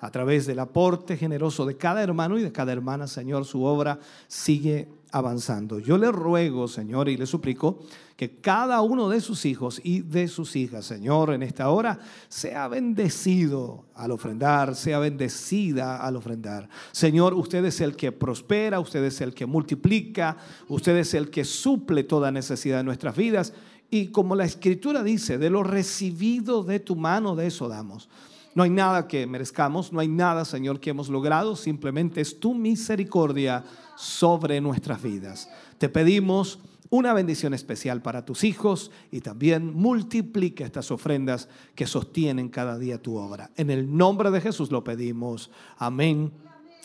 a 0.00 0.10
través 0.10 0.46
del 0.46 0.58
aporte 0.58 1.16
generoso 1.16 1.66
de 1.66 1.76
cada 1.76 2.02
hermano 2.02 2.38
y 2.38 2.42
de 2.42 2.52
cada 2.52 2.72
hermana, 2.72 3.06
Señor, 3.08 3.44
su 3.44 3.64
obra 3.64 3.98
sigue 4.28 4.88
avanzando. 5.12 5.78
Yo 5.78 5.98
le 5.98 6.10
ruego, 6.10 6.68
Señor, 6.68 7.08
y 7.08 7.16
le 7.16 7.26
suplico 7.26 7.80
que 8.16 8.40
cada 8.40 8.80
uno 8.80 9.08
de 9.08 9.20
sus 9.20 9.44
hijos 9.44 9.80
y 9.84 10.00
de 10.00 10.26
sus 10.28 10.56
hijas, 10.56 10.86
Señor, 10.86 11.34
en 11.34 11.42
esta 11.42 11.68
hora, 11.68 11.98
sea 12.28 12.66
bendecido 12.66 13.84
al 13.94 14.10
ofrendar, 14.10 14.74
sea 14.74 14.98
bendecida 14.98 15.98
al 15.98 16.16
ofrendar. 16.16 16.68
Señor, 16.92 17.34
usted 17.34 17.64
es 17.64 17.80
el 17.80 17.94
que 17.94 18.12
prospera, 18.12 18.80
usted 18.80 19.04
es 19.04 19.20
el 19.20 19.34
que 19.34 19.46
multiplica, 19.46 20.38
usted 20.68 20.96
es 20.96 21.14
el 21.14 21.30
que 21.30 21.44
suple 21.44 22.04
toda 22.04 22.30
necesidad 22.30 22.78
de 22.78 22.84
nuestras 22.84 23.16
vidas. 23.16 23.52
Y 23.90 24.08
como 24.08 24.34
la 24.34 24.44
escritura 24.44 25.02
dice, 25.02 25.38
de 25.38 25.50
lo 25.50 25.62
recibido 25.62 26.62
de 26.62 26.80
tu 26.80 26.96
mano, 26.96 27.36
de 27.36 27.46
eso 27.48 27.68
damos. 27.68 28.08
No 28.54 28.62
hay 28.62 28.70
nada 28.70 29.06
que 29.06 29.26
merezcamos, 29.26 29.92
no 29.92 30.00
hay 30.00 30.08
nada, 30.08 30.46
Señor, 30.46 30.80
que 30.80 30.88
hemos 30.88 31.10
logrado, 31.10 31.56
simplemente 31.56 32.22
es 32.22 32.40
tu 32.40 32.54
misericordia 32.54 33.62
sobre 33.96 34.60
nuestras 34.60 35.02
vidas. 35.02 35.48
Te 35.78 35.88
pedimos 35.88 36.60
una 36.90 37.12
bendición 37.12 37.54
especial 37.54 38.02
para 38.02 38.24
tus 38.24 38.44
hijos 38.44 38.90
y 39.10 39.20
también 39.20 39.74
multiplica 39.74 40.64
estas 40.64 40.90
ofrendas 40.90 41.48
que 41.74 41.86
sostienen 41.86 42.48
cada 42.48 42.78
día 42.78 43.02
tu 43.02 43.16
obra. 43.16 43.50
En 43.56 43.70
el 43.70 43.94
nombre 43.96 44.30
de 44.30 44.40
Jesús 44.40 44.70
lo 44.70 44.84
pedimos. 44.84 45.50
Amén 45.78 46.32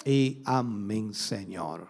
y 0.06 0.42
amén, 0.46 1.14
Señor. 1.14 1.88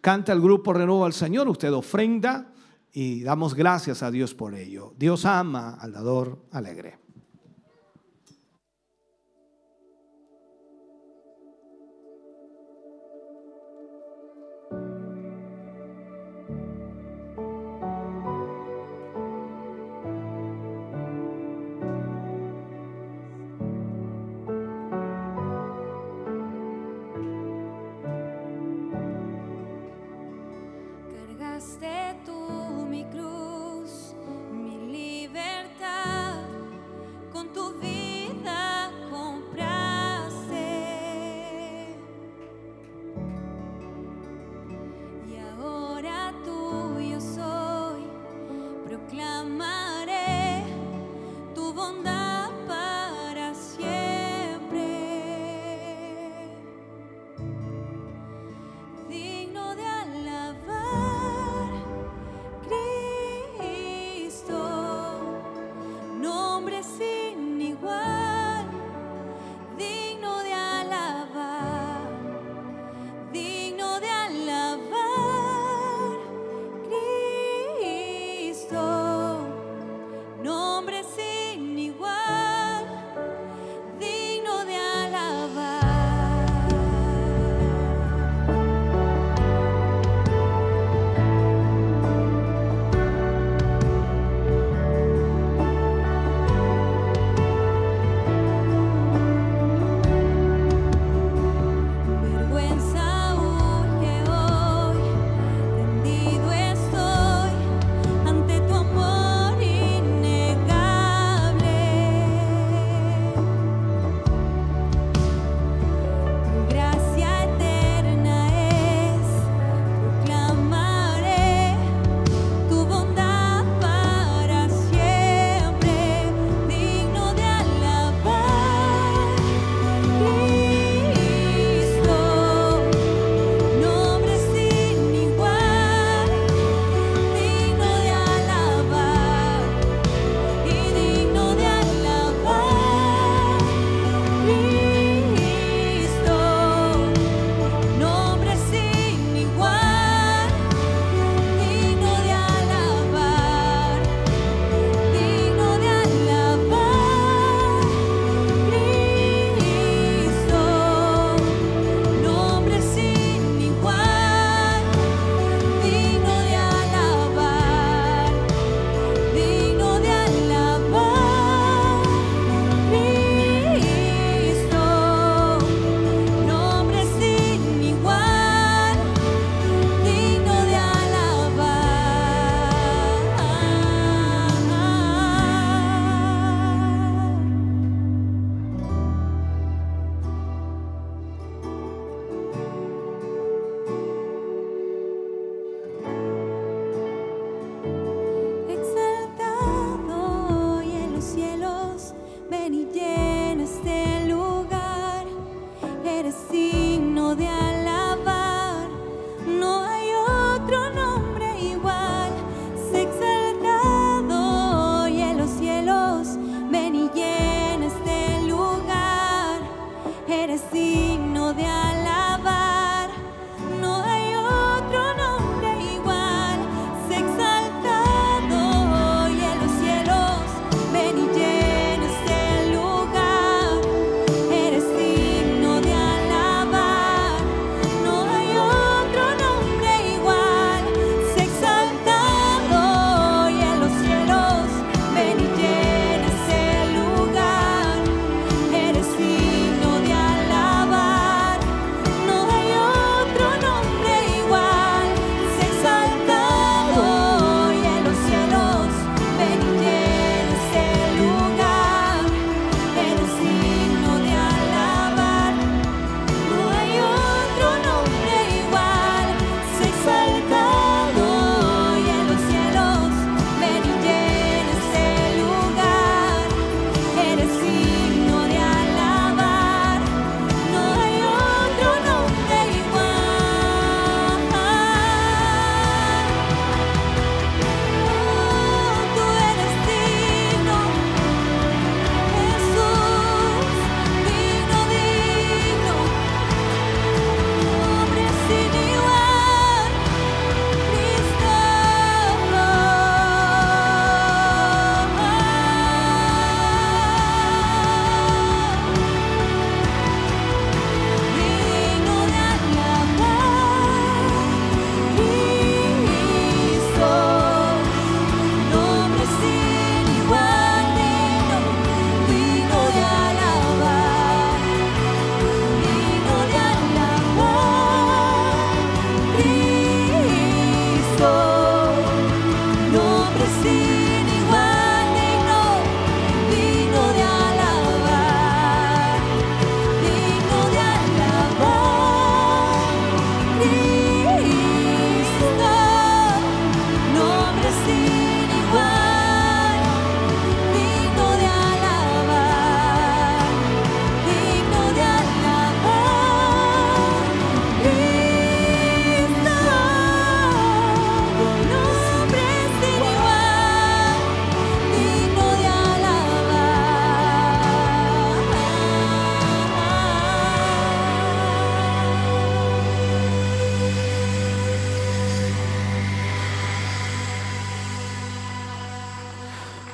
Canta 0.00 0.32
el 0.32 0.40
grupo 0.40 0.72
Renuevo 0.72 1.04
al 1.04 1.12
Señor, 1.12 1.48
usted 1.48 1.72
ofrenda 1.72 2.52
y 2.92 3.22
damos 3.22 3.54
gracias 3.54 4.02
a 4.02 4.10
Dios 4.10 4.34
por 4.34 4.54
ello. 4.54 4.94
Dios 4.96 5.24
ama 5.24 5.76
al 5.80 5.92
dador 5.92 6.38
alegre. 6.52 6.98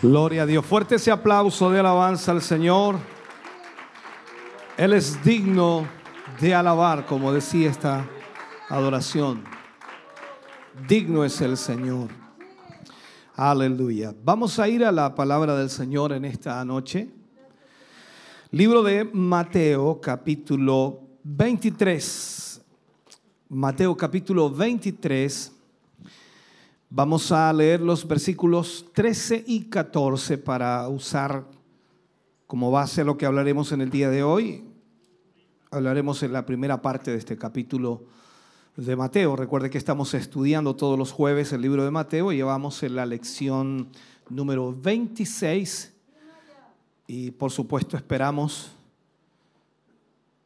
Gloria 0.05 0.43
a 0.43 0.47
Dios. 0.47 0.67
Fuerte 0.67 0.97
ese 0.97 1.11
aplauso 1.11 1.71
de 1.71 1.81
alabanza 1.81 2.31
al 2.31 2.43
Señor. 2.43 2.97
Él 4.77 4.93
es 4.93 5.25
digno 5.25 5.87
de 6.43 6.55
alabar, 6.55 7.07
como 7.07 7.33
decía 7.33 7.71
esta 7.71 8.07
adoración. 8.69 9.43
Digno 10.87 11.25
es 11.25 11.41
el 11.41 11.57
Señor. 11.57 12.11
Aleluya. 13.35 14.15
Vamos 14.23 14.59
a 14.59 14.69
ir 14.69 14.85
a 14.85 14.93
la 14.93 15.15
palabra 15.15 15.57
del 15.57 15.71
Señor 15.71 16.13
en 16.13 16.27
esta 16.27 16.63
noche. 16.67 17.09
Libro 18.51 18.83
de 18.83 19.05
Mateo, 19.11 20.03
capítulo 20.03 21.01
23. 21.23 22.61
Mateo, 23.49 23.97
capítulo 23.97 24.51
23 24.51 25.54
Vamos 26.97 27.33
a 27.33 27.53
leer 27.53 27.81
los 27.81 28.07
versículos 28.07 28.87
13 28.93 29.43
y 29.49 29.65
14 29.65 30.39
para 30.39 30.89
usar 30.89 31.45
como 32.47 32.71
base 32.71 33.03
lo 33.03 33.19
que 33.19 33.27
hablaremos 33.27 33.73
en 33.73 33.81
el 33.81 33.91
día 33.91 34.11
de 34.11 34.23
hoy. 34.23 34.63
Hablaremos 35.73 36.23
en 36.23 36.33
la 36.33 36.47
primera 36.47 36.81
parte 36.83 37.11
de 37.11 37.17
este 37.17 37.37
capítulo 37.37 38.05
de 38.77 38.95
Mateo. 38.95 39.35
Recuerde 39.35 39.71
que 39.71 39.79
estamos 39.79 40.15
estudiando 40.15 40.77
todos 40.77 40.97
los 40.97 41.11
jueves 41.11 41.53
el 41.53 41.63
libro 41.63 41.85
de 41.85 41.91
Mateo 41.91 42.31
y 42.31 42.37
llevamos 42.37 42.81
la 42.85 43.07
lección 43.07 43.89
número 44.31 44.73
26 44.73 45.93
y 47.09 47.33
por 47.33 47.51
supuesto 47.51 47.97
esperamos 47.97 48.71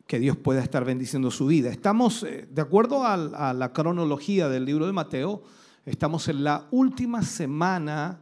que 0.06 0.18
Dios 0.18 0.38
pueda 0.38 0.62
estar 0.62 0.82
bendiciendo 0.86 1.30
su 1.30 1.44
vida. 1.44 1.68
Estamos, 1.68 2.22
eh, 2.22 2.48
de 2.50 2.62
acuerdo 2.62 3.04
a 3.04 3.52
la 3.52 3.72
cronología 3.74 4.48
del 4.48 4.64
libro 4.64 4.86
de 4.86 4.94
Mateo, 4.94 5.42
Estamos 5.88 6.28
en 6.28 6.44
la 6.44 6.66
última 6.70 7.22
semana 7.22 8.20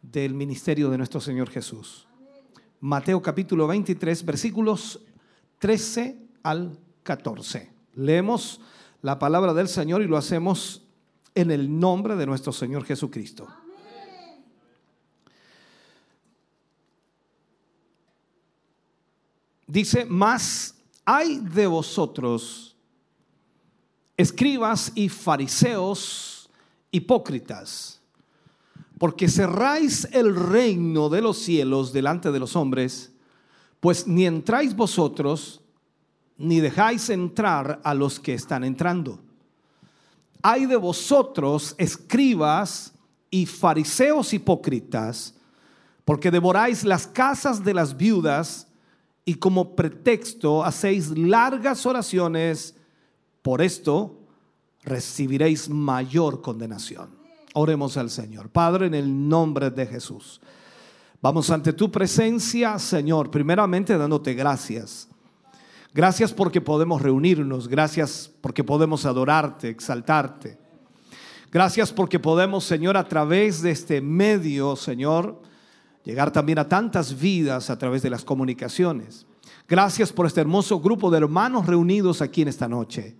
del 0.00 0.32
ministerio 0.32 0.90
de 0.90 0.96
nuestro 0.96 1.20
Señor 1.20 1.50
Jesús. 1.50 2.06
Mateo 2.80 3.20
capítulo 3.20 3.66
23, 3.66 4.24
versículos 4.24 5.00
13 5.58 6.16
al 6.44 6.78
14. 7.02 7.68
Leemos 7.94 8.60
la 9.02 9.18
palabra 9.18 9.52
del 9.52 9.66
Señor 9.66 10.02
y 10.02 10.06
lo 10.06 10.16
hacemos 10.16 10.86
en 11.34 11.50
el 11.50 11.80
nombre 11.80 12.14
de 12.14 12.26
nuestro 12.26 12.52
Señor 12.52 12.84
Jesucristo. 12.84 13.48
Dice, 19.66 20.04
más 20.04 20.76
hay 21.04 21.40
de 21.40 21.66
vosotros, 21.66 22.76
escribas 24.16 24.92
y 24.94 25.08
fariseos, 25.08 26.33
hipócritas, 26.94 28.00
porque 28.98 29.28
cerráis 29.28 30.06
el 30.12 30.34
reino 30.36 31.08
de 31.08 31.20
los 31.20 31.38
cielos 31.38 31.92
delante 31.92 32.30
de 32.30 32.38
los 32.38 32.54
hombres, 32.54 33.12
pues 33.80 34.06
ni 34.06 34.26
entráis 34.26 34.76
vosotros, 34.76 35.60
ni 36.38 36.60
dejáis 36.60 37.10
entrar 37.10 37.80
a 37.82 37.94
los 37.94 38.20
que 38.20 38.34
están 38.34 38.62
entrando. 38.62 39.18
Hay 40.40 40.66
de 40.66 40.76
vosotros, 40.76 41.74
escribas 41.78 42.94
y 43.28 43.46
fariseos 43.46 44.32
hipócritas, 44.32 45.34
porque 46.04 46.30
devoráis 46.30 46.84
las 46.84 47.08
casas 47.08 47.64
de 47.64 47.74
las 47.74 47.96
viudas 47.96 48.68
y 49.24 49.34
como 49.34 49.74
pretexto 49.74 50.62
hacéis 50.64 51.08
largas 51.18 51.86
oraciones. 51.86 52.76
Por 53.42 53.62
esto 53.62 54.23
recibiréis 54.84 55.68
mayor 55.68 56.42
condenación. 56.42 57.10
Oremos 57.54 57.96
al 57.96 58.10
Señor. 58.10 58.50
Padre, 58.50 58.86
en 58.86 58.94
el 58.94 59.28
nombre 59.28 59.70
de 59.70 59.86
Jesús. 59.86 60.40
Vamos 61.20 61.48
ante 61.50 61.72
tu 61.72 61.90
presencia, 61.90 62.78
Señor, 62.78 63.30
primeramente 63.30 63.96
dándote 63.96 64.34
gracias. 64.34 65.08
Gracias 65.94 66.34
porque 66.34 66.60
podemos 66.60 67.00
reunirnos, 67.00 67.68
gracias 67.68 68.30
porque 68.40 68.64
podemos 68.64 69.06
adorarte, 69.06 69.68
exaltarte. 69.68 70.58
Gracias 71.52 71.92
porque 71.92 72.18
podemos, 72.18 72.64
Señor, 72.64 72.96
a 72.96 73.08
través 73.08 73.62
de 73.62 73.70
este 73.70 74.00
medio, 74.00 74.74
Señor, 74.74 75.40
llegar 76.04 76.32
también 76.32 76.58
a 76.58 76.68
tantas 76.68 77.18
vidas 77.18 77.70
a 77.70 77.78
través 77.78 78.02
de 78.02 78.10
las 78.10 78.24
comunicaciones. 78.24 79.24
Gracias 79.68 80.12
por 80.12 80.26
este 80.26 80.40
hermoso 80.40 80.80
grupo 80.80 81.10
de 81.12 81.18
hermanos 81.18 81.66
reunidos 81.66 82.20
aquí 82.20 82.42
en 82.42 82.48
esta 82.48 82.68
noche. 82.68 83.16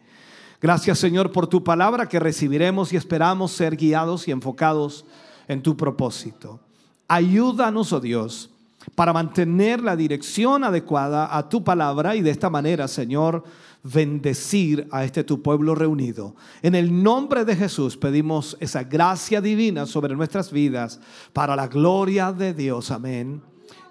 Gracias 0.61 0.99
Señor 0.99 1.33
por 1.33 1.47
tu 1.47 1.63
palabra 1.63 2.09
que 2.09 2.21
recibiremos 2.21 2.93
y 2.93 2.97
esperamos 2.97 3.53
ser 3.53 3.77
guiados 3.77 4.29
y 4.29 4.31
enfocados 4.31 5.05
en 5.49 5.63
tu 5.63 5.77
propósito. 5.77 6.61
Ayúdanos, 7.09 7.93
oh 7.93 8.01
Dios, 8.01 8.51
para 8.95 9.13
mantener 9.13 9.83
la 9.83 9.97
dirección 9.97 10.65
adecuada 10.65 11.37
a 11.37 11.49
tu 11.49 11.63
palabra 11.63 12.17
y 12.17 12.23
de 12.23 12.31
esta 12.31 12.51
manera, 12.51 12.89
Señor, 12.89 13.45
bendecir 13.83 14.89
a 14.91 15.05
este 15.05 15.25
tu 15.25 15.43
pueblo 15.43 15.75
reunido. 15.75 16.35
En 16.63 16.75
el 16.75 17.03
nombre 17.03 17.45
de 17.45 17.55
Jesús 17.55 17.97
pedimos 17.97 18.57
esa 18.61 18.83
gracia 18.85 19.41
divina 19.41 19.87
sobre 19.87 20.17
nuestras 20.17 20.51
vidas 20.51 21.01
para 21.33 21.55
la 21.55 21.69
gloria 21.69 22.33
de 22.33 22.55
Dios. 22.55 22.91
Amén. 22.91 23.43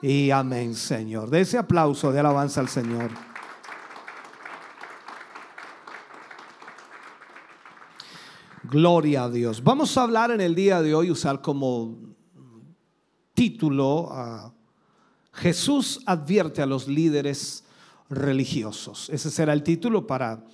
Y 0.01 0.31
amén, 0.31 0.75
Señor. 0.75 1.29
De 1.29 1.41
ese 1.41 1.57
aplauso 1.57 2.11
de 2.11 2.19
alabanza 2.19 2.59
al 2.59 2.69
Señor. 2.69 3.11
Gloria 8.63 9.25
a 9.25 9.29
Dios. 9.29 9.61
Vamos 9.61 9.97
a 9.97 10.03
hablar 10.03 10.31
en 10.31 10.39
el 10.39 10.55
día 10.55 10.81
de 10.81 10.95
hoy, 10.95 11.11
usar 11.11 11.41
como 11.41 11.97
título 13.33 14.09
Jesús 15.33 16.01
advierte 16.05 16.61
a 16.61 16.65
los 16.65 16.87
líderes 16.87 17.65
religiosos. 18.09 19.09
Ese 19.09 19.29
será 19.31 19.51
el 19.51 19.63
título 19.63 20.07
para 20.07 20.45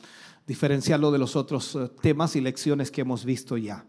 diferenciarlo 0.47 1.11
de 1.11 1.19
los 1.19 1.35
otros 1.35 1.75
eh, 1.75 1.89
temas 2.01 2.35
y 2.35 2.41
lecciones 2.41 2.89
que 2.89 3.01
hemos 3.01 3.25
visto 3.25 3.57
ya. 3.57 3.85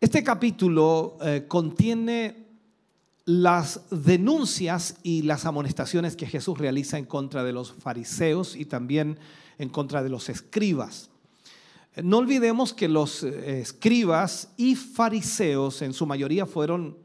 Este 0.00 0.24
capítulo 0.24 1.18
eh, 1.20 1.44
contiene 1.46 2.46
las 3.26 3.82
denuncias 3.90 4.96
y 5.02 5.22
las 5.22 5.44
amonestaciones 5.44 6.16
que 6.16 6.26
Jesús 6.26 6.56
realiza 6.56 6.96
en 6.96 7.04
contra 7.04 7.44
de 7.44 7.52
los 7.52 7.72
fariseos 7.72 8.56
y 8.56 8.64
también 8.64 9.18
en 9.58 9.68
contra 9.68 10.02
de 10.02 10.08
los 10.08 10.30
escribas. 10.30 11.09
No 11.96 12.18
olvidemos 12.18 12.72
que 12.72 12.88
los 12.88 13.24
eh, 13.24 13.60
escribas 13.60 14.52
y 14.56 14.76
fariseos 14.76 15.82
en 15.82 15.92
su 15.92 16.06
mayoría 16.06 16.46
fueron 16.46 16.96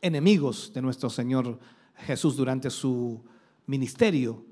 enemigos 0.00 0.72
de 0.72 0.82
nuestro 0.82 1.10
Señor 1.10 1.58
Jesús 1.96 2.36
durante 2.36 2.70
su 2.70 3.24
ministerio. 3.66 4.44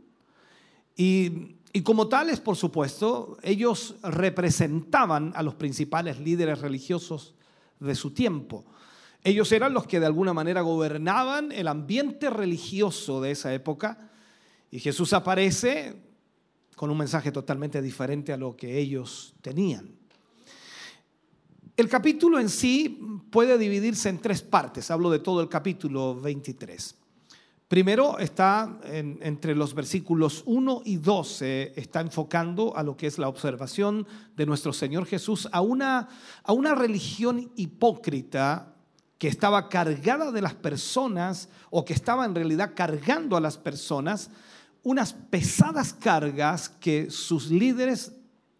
Y, 0.96 1.54
como 1.84 2.08
tales, 2.08 2.40
por 2.40 2.56
supuesto, 2.56 3.38
ellos 3.42 3.94
representaban 4.02 5.32
a 5.36 5.44
los 5.44 5.54
principales 5.54 6.18
líderes 6.18 6.60
religiosos 6.60 7.36
de 7.78 7.94
su 7.94 8.10
tiempo. 8.10 8.64
Ellos 9.22 9.52
eran 9.52 9.74
los 9.74 9.86
que 9.86 10.00
de 10.00 10.06
alguna 10.06 10.32
manera 10.32 10.60
gobernaban 10.60 11.52
el 11.52 11.68
ambiente 11.68 12.30
religioso 12.30 13.20
de 13.20 13.30
esa 13.30 13.54
época. 13.54 14.10
Y 14.72 14.80
Jesús 14.80 15.12
aparece 15.12 16.07
con 16.78 16.90
un 16.90 16.96
mensaje 16.96 17.32
totalmente 17.32 17.82
diferente 17.82 18.32
a 18.32 18.36
lo 18.36 18.56
que 18.56 18.78
ellos 18.78 19.34
tenían. 19.42 19.90
El 21.76 21.88
capítulo 21.88 22.38
en 22.38 22.48
sí 22.48 23.20
puede 23.30 23.58
dividirse 23.58 24.08
en 24.08 24.20
tres 24.20 24.42
partes. 24.42 24.88
Hablo 24.92 25.10
de 25.10 25.18
todo 25.18 25.40
el 25.40 25.48
capítulo 25.48 26.14
23. 26.20 26.94
Primero 27.66 28.20
está 28.20 28.78
entre 28.84 29.56
los 29.56 29.74
versículos 29.74 30.44
1 30.46 30.82
y 30.84 30.98
12, 30.98 31.72
está 31.74 32.00
enfocando 32.00 32.76
a 32.76 32.84
lo 32.84 32.96
que 32.96 33.08
es 33.08 33.18
la 33.18 33.28
observación 33.28 34.06
de 34.36 34.46
nuestro 34.46 34.72
Señor 34.72 35.04
Jesús 35.04 35.48
a 35.50 35.60
una, 35.60 36.08
a 36.44 36.52
una 36.52 36.76
religión 36.76 37.50
hipócrita 37.56 38.72
que 39.18 39.26
estaba 39.26 39.68
cargada 39.68 40.30
de 40.30 40.42
las 40.42 40.54
personas 40.54 41.48
o 41.70 41.84
que 41.84 41.92
estaba 41.92 42.24
en 42.24 42.36
realidad 42.36 42.72
cargando 42.76 43.36
a 43.36 43.40
las 43.40 43.58
personas 43.58 44.30
unas 44.88 45.12
pesadas 45.12 45.92
cargas 45.92 46.70
que 46.70 47.10
sus 47.10 47.50
líderes 47.50 48.10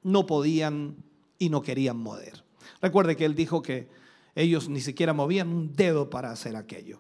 no 0.03 0.27
podían 0.27 0.95
y 1.39 1.49
no 1.49 1.63
querían 1.63 1.97
mover. 1.97 2.45
Recuerde 2.83 3.17
que 3.17 3.25
él 3.25 3.35
dijo 3.35 3.63
que 3.63 3.89
ellos 4.35 4.69
ni 4.69 4.83
siquiera 4.83 5.15
movían 5.15 5.49
un 5.49 5.73
dedo 5.73 6.11
para 6.11 6.31
hacer 6.31 6.55
aquello. 6.55 6.99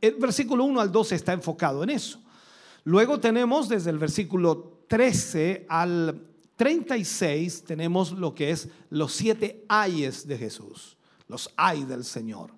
El 0.00 0.14
versículo 0.14 0.64
1 0.64 0.80
al 0.80 0.90
12 0.90 1.14
está 1.14 1.34
enfocado 1.34 1.82
en 1.82 1.90
eso. 1.90 2.22
Luego 2.84 3.20
tenemos 3.20 3.68
desde 3.68 3.90
el 3.90 3.98
versículo 3.98 4.78
13 4.88 5.66
al 5.68 6.26
36, 6.56 7.64
tenemos 7.64 8.12
lo 8.12 8.34
que 8.34 8.50
es 8.50 8.70
los 8.88 9.12
siete 9.12 9.62
ayes 9.68 10.26
de 10.26 10.38
Jesús, 10.38 10.96
los 11.28 11.50
ay 11.54 11.84
del 11.84 12.02
Señor. 12.02 12.50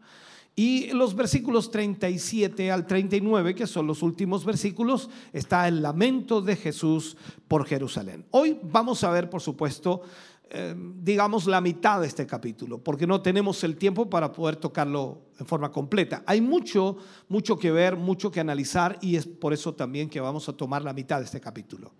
Y 0.54 0.88
los 0.88 1.14
versículos 1.14 1.70
37 1.70 2.70
al 2.70 2.86
39, 2.86 3.54
que 3.54 3.66
son 3.66 3.86
los 3.86 4.02
últimos 4.02 4.44
versículos, 4.44 5.08
está 5.32 5.66
el 5.66 5.80
lamento 5.80 6.42
de 6.42 6.56
Jesús 6.56 7.16
por 7.48 7.64
Jerusalén. 7.64 8.26
Hoy 8.30 8.58
vamos 8.62 9.02
a 9.02 9.10
ver, 9.10 9.30
por 9.30 9.40
supuesto, 9.40 10.02
eh, 10.50 10.74
digamos, 10.76 11.46
la 11.46 11.62
mitad 11.62 12.02
de 12.02 12.06
este 12.06 12.26
capítulo, 12.26 12.76
porque 12.76 13.06
no 13.06 13.22
tenemos 13.22 13.64
el 13.64 13.76
tiempo 13.76 14.10
para 14.10 14.30
poder 14.30 14.56
tocarlo 14.56 15.22
en 15.40 15.46
forma 15.46 15.72
completa. 15.72 16.22
Hay 16.26 16.42
mucho, 16.42 16.98
mucho 17.28 17.58
que 17.58 17.70
ver, 17.70 17.96
mucho 17.96 18.30
que 18.30 18.40
analizar 18.40 18.98
y 19.00 19.16
es 19.16 19.26
por 19.26 19.54
eso 19.54 19.74
también 19.74 20.10
que 20.10 20.20
vamos 20.20 20.50
a 20.50 20.52
tomar 20.52 20.82
la 20.82 20.92
mitad 20.92 21.20
de 21.20 21.24
este 21.24 21.40
capítulo. 21.40 21.92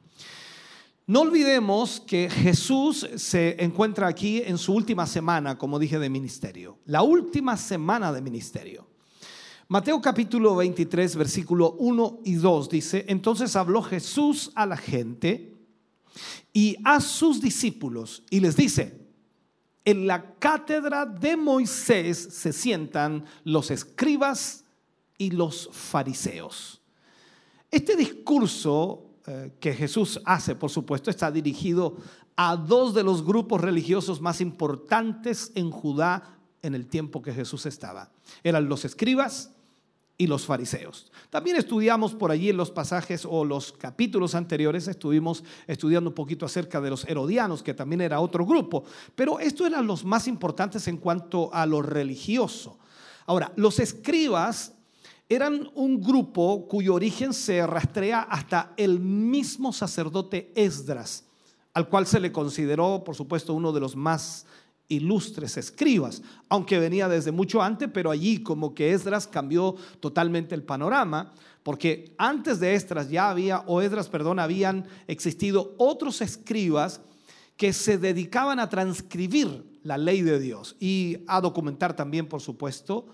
No 1.06 1.22
olvidemos 1.22 2.00
que 2.00 2.30
Jesús 2.30 3.08
se 3.16 3.62
encuentra 3.62 4.06
aquí 4.06 4.40
en 4.44 4.56
su 4.56 4.72
última 4.72 5.06
semana, 5.06 5.58
como 5.58 5.80
dije, 5.80 5.98
de 5.98 6.08
ministerio. 6.08 6.78
La 6.84 7.02
última 7.02 7.56
semana 7.56 8.12
de 8.12 8.22
ministerio. 8.22 8.86
Mateo 9.66 10.00
capítulo 10.00 10.54
23, 10.54 11.16
versículo 11.16 11.72
1 11.78 12.20
y 12.24 12.34
2 12.34 12.68
dice, 12.68 13.04
entonces 13.08 13.56
habló 13.56 13.82
Jesús 13.82 14.52
a 14.54 14.64
la 14.64 14.76
gente 14.76 15.56
y 16.52 16.76
a 16.84 17.00
sus 17.00 17.40
discípulos 17.40 18.22
y 18.30 18.40
les 18.40 18.54
dice, 18.54 19.00
en 19.84 20.06
la 20.06 20.34
cátedra 20.34 21.04
de 21.04 21.36
Moisés 21.36 22.18
se 22.18 22.52
sientan 22.52 23.24
los 23.42 23.72
escribas 23.72 24.64
y 25.18 25.30
los 25.30 25.68
fariseos. 25.72 26.80
Este 27.70 27.96
discurso 27.96 29.11
que 29.60 29.72
Jesús 29.74 30.20
hace, 30.24 30.54
por 30.54 30.70
supuesto, 30.70 31.10
está 31.10 31.30
dirigido 31.30 31.96
a 32.36 32.56
dos 32.56 32.94
de 32.94 33.04
los 33.04 33.24
grupos 33.24 33.60
religiosos 33.60 34.20
más 34.20 34.40
importantes 34.40 35.52
en 35.54 35.70
Judá 35.70 36.38
en 36.62 36.74
el 36.74 36.86
tiempo 36.86 37.22
que 37.22 37.32
Jesús 37.32 37.66
estaba. 37.66 38.10
Eran 38.42 38.68
los 38.68 38.84
escribas 38.84 39.52
y 40.18 40.26
los 40.26 40.46
fariseos. 40.46 41.10
También 41.30 41.56
estudiamos 41.56 42.14
por 42.14 42.30
allí 42.30 42.50
en 42.50 42.56
los 42.56 42.70
pasajes 42.70 43.26
o 43.28 43.44
los 43.44 43.72
capítulos 43.72 44.34
anteriores, 44.34 44.86
estuvimos 44.86 45.42
estudiando 45.66 46.10
un 46.10 46.14
poquito 46.14 46.46
acerca 46.46 46.80
de 46.80 46.90
los 46.90 47.04
herodianos, 47.06 47.62
que 47.62 47.74
también 47.74 48.00
era 48.00 48.20
otro 48.20 48.46
grupo, 48.46 48.84
pero 49.14 49.40
estos 49.40 49.66
eran 49.66 49.86
los 49.86 50.04
más 50.04 50.28
importantes 50.28 50.86
en 50.86 50.98
cuanto 50.98 51.52
a 51.52 51.66
lo 51.66 51.82
religioso. 51.82 52.78
Ahora, 53.26 53.52
los 53.56 53.78
escribas 53.78 54.74
eran 55.28 55.70
un 55.74 56.00
grupo 56.00 56.66
cuyo 56.68 56.94
origen 56.94 57.32
se 57.32 57.66
rastrea 57.66 58.20
hasta 58.22 58.72
el 58.76 59.00
mismo 59.00 59.72
sacerdote 59.72 60.52
Esdras, 60.54 61.24
al 61.74 61.88
cual 61.88 62.06
se 62.06 62.20
le 62.20 62.32
consideró, 62.32 63.02
por 63.04 63.14
supuesto, 63.14 63.54
uno 63.54 63.72
de 63.72 63.80
los 63.80 63.96
más 63.96 64.46
ilustres 64.88 65.56
escribas, 65.56 66.22
aunque 66.48 66.78
venía 66.78 67.08
desde 67.08 67.32
mucho 67.32 67.62
antes, 67.62 67.88
pero 67.92 68.10
allí 68.10 68.42
como 68.42 68.74
que 68.74 68.92
Esdras 68.92 69.26
cambió 69.26 69.76
totalmente 70.00 70.54
el 70.54 70.62
panorama, 70.62 71.32
porque 71.62 72.14
antes 72.18 72.60
de 72.60 72.74
Esdras 72.74 73.08
ya 73.08 73.30
había, 73.30 73.60
o 73.66 73.80
Esdras, 73.80 74.08
perdón, 74.08 74.38
habían 74.38 74.86
existido 75.06 75.74
otros 75.78 76.20
escribas 76.20 77.00
que 77.56 77.72
se 77.72 77.96
dedicaban 77.96 78.58
a 78.58 78.68
transcribir 78.68 79.64
la 79.82 79.96
ley 79.96 80.22
de 80.22 80.38
Dios 80.38 80.76
y 80.78 81.18
a 81.26 81.40
documentar 81.40 81.94
también, 81.94 82.28
por 82.28 82.40
supuesto, 82.40 83.06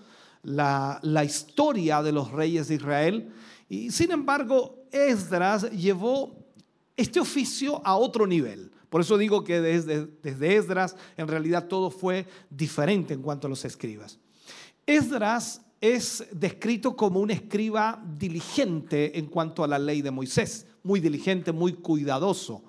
la, 0.43 1.23
historia 1.25 2.01
de 2.01 2.11
los 2.11 2.31
reyes 2.31 2.67
de 2.67 2.75
Israel. 2.75 3.31
Y 3.67 3.91
sin 3.91 4.11
embargo, 4.11 4.85
Esdras 4.91 5.69
llevó 5.71 6.35
este 6.95 7.19
oficio 7.19 7.81
a 7.85 7.95
otro 7.95 8.25
nivel. 8.25 8.71
Por 8.89 9.01
eso 9.01 9.17
digo 9.17 9.43
que 9.43 9.61
desde, 9.61 10.07
desde 10.23 10.55
Esdras 10.55 10.95
en 11.15 11.27
realidad 11.27 11.67
todo 11.67 11.91
fue 11.91 12.25
diferente 12.49 13.13
en 13.13 13.21
cuanto 13.21 13.47
a 13.47 13.49
los 13.49 13.63
escribas. 13.63 14.19
Esdras 14.85 15.61
es 15.81 16.25
descrito 16.31 16.95
como 16.95 17.19
un 17.19 17.31
escriba 17.31 18.03
diligente 18.17 19.17
en 19.17 19.27
cuanto 19.27 19.63
a 19.63 19.67
la 19.67 19.79
ley 19.79 20.01
de 20.01 20.11
Moisés, 20.11 20.65
muy 20.83 20.99
diligente, 20.99 21.51
muy 21.51 21.73
cuidadoso. 21.73 22.63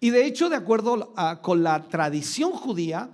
Y 0.00 0.10
de 0.10 0.26
hecho, 0.26 0.50
de 0.50 0.56
acuerdo 0.56 1.14
con 1.40 1.62
la 1.62 1.88
tradición 1.88 2.50
judía, 2.52 3.10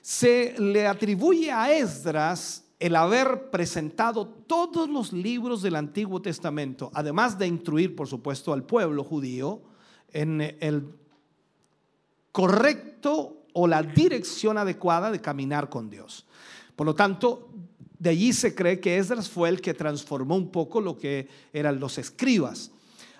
se 0.00 0.54
le 0.58 0.86
atribuye 0.86 1.52
a 1.52 1.70
Esdras 1.72 2.64
el 2.78 2.94
haber 2.94 3.50
presentado 3.50 4.26
todos 4.28 4.88
los 4.88 5.12
libros 5.12 5.62
del 5.62 5.76
Antiguo 5.76 6.22
Testamento, 6.22 6.90
además 6.94 7.38
de 7.38 7.46
instruir, 7.46 7.96
por 7.96 8.06
supuesto, 8.06 8.52
al 8.52 8.64
pueblo 8.64 9.02
judío 9.02 9.60
en 10.12 10.40
el 10.60 10.94
correcto 12.30 13.38
o 13.52 13.66
la 13.66 13.82
dirección 13.82 14.58
adecuada 14.58 15.10
de 15.10 15.20
caminar 15.20 15.68
con 15.68 15.90
Dios. 15.90 16.24
Por 16.76 16.86
lo 16.86 16.94
tanto, 16.94 17.48
de 17.98 18.10
allí 18.10 18.32
se 18.32 18.54
cree 18.54 18.78
que 18.78 18.98
Esdras 18.98 19.28
fue 19.28 19.48
el 19.48 19.60
que 19.60 19.74
transformó 19.74 20.36
un 20.36 20.50
poco 20.50 20.80
lo 20.80 20.96
que 20.96 21.28
eran 21.52 21.80
los 21.80 21.98
escribas. 21.98 22.70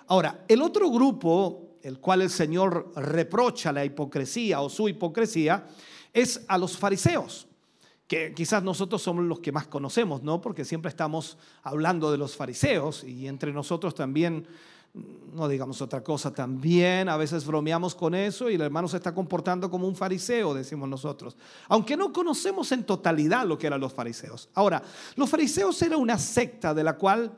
Ahora, 0.07 0.45
el 0.47 0.61
otro 0.61 0.89
grupo, 0.89 1.75
el 1.81 1.99
cual 1.99 2.21
el 2.21 2.29
Señor 2.29 2.93
reprocha 2.95 3.73
la 3.73 3.83
hipocresía 3.83 4.61
o 4.61 4.69
su 4.69 4.87
hipocresía, 4.87 5.67
es 6.13 6.45
a 6.47 6.57
los 6.57 6.77
fariseos, 6.77 7.48
que 8.09 8.33
quizás 8.33 8.63
nosotros 8.63 9.03
somos 9.03 9.23
los 9.23 9.39
que 9.39 9.51
más 9.51 9.67
conocemos, 9.67 10.23
¿no? 10.23 10.41
Porque 10.41 10.65
siempre 10.65 10.89
estamos 10.89 11.37
hablando 11.61 12.11
de 12.11 12.17
los 12.17 12.35
fariseos 12.35 13.03
y 13.03 13.27
entre 13.27 13.53
nosotros 13.53 13.93
también 13.93 14.47
no 15.33 15.47
digamos 15.47 15.79
otra 15.83 16.03
cosa 16.03 16.33
también, 16.33 17.07
a 17.07 17.15
veces 17.15 17.45
bromeamos 17.45 17.93
con 17.93 18.15
eso 18.15 18.49
y 18.49 18.55
el 18.55 18.61
hermano 18.61 18.87
se 18.87 18.97
está 18.97 19.13
comportando 19.13 19.69
como 19.69 19.87
un 19.87 19.95
fariseo, 19.95 20.55
decimos 20.55 20.89
nosotros, 20.89 21.37
aunque 21.67 21.95
no 21.95 22.11
conocemos 22.11 22.71
en 22.71 22.83
totalidad 22.83 23.45
lo 23.45 23.55
que 23.55 23.67
eran 23.67 23.79
los 23.79 23.93
fariseos. 23.93 24.49
Ahora, 24.55 24.81
los 25.15 25.29
fariseos 25.29 25.79
era 25.83 25.95
una 25.95 26.17
secta 26.17 26.73
de 26.73 26.83
la 26.83 26.97
cual 26.97 27.31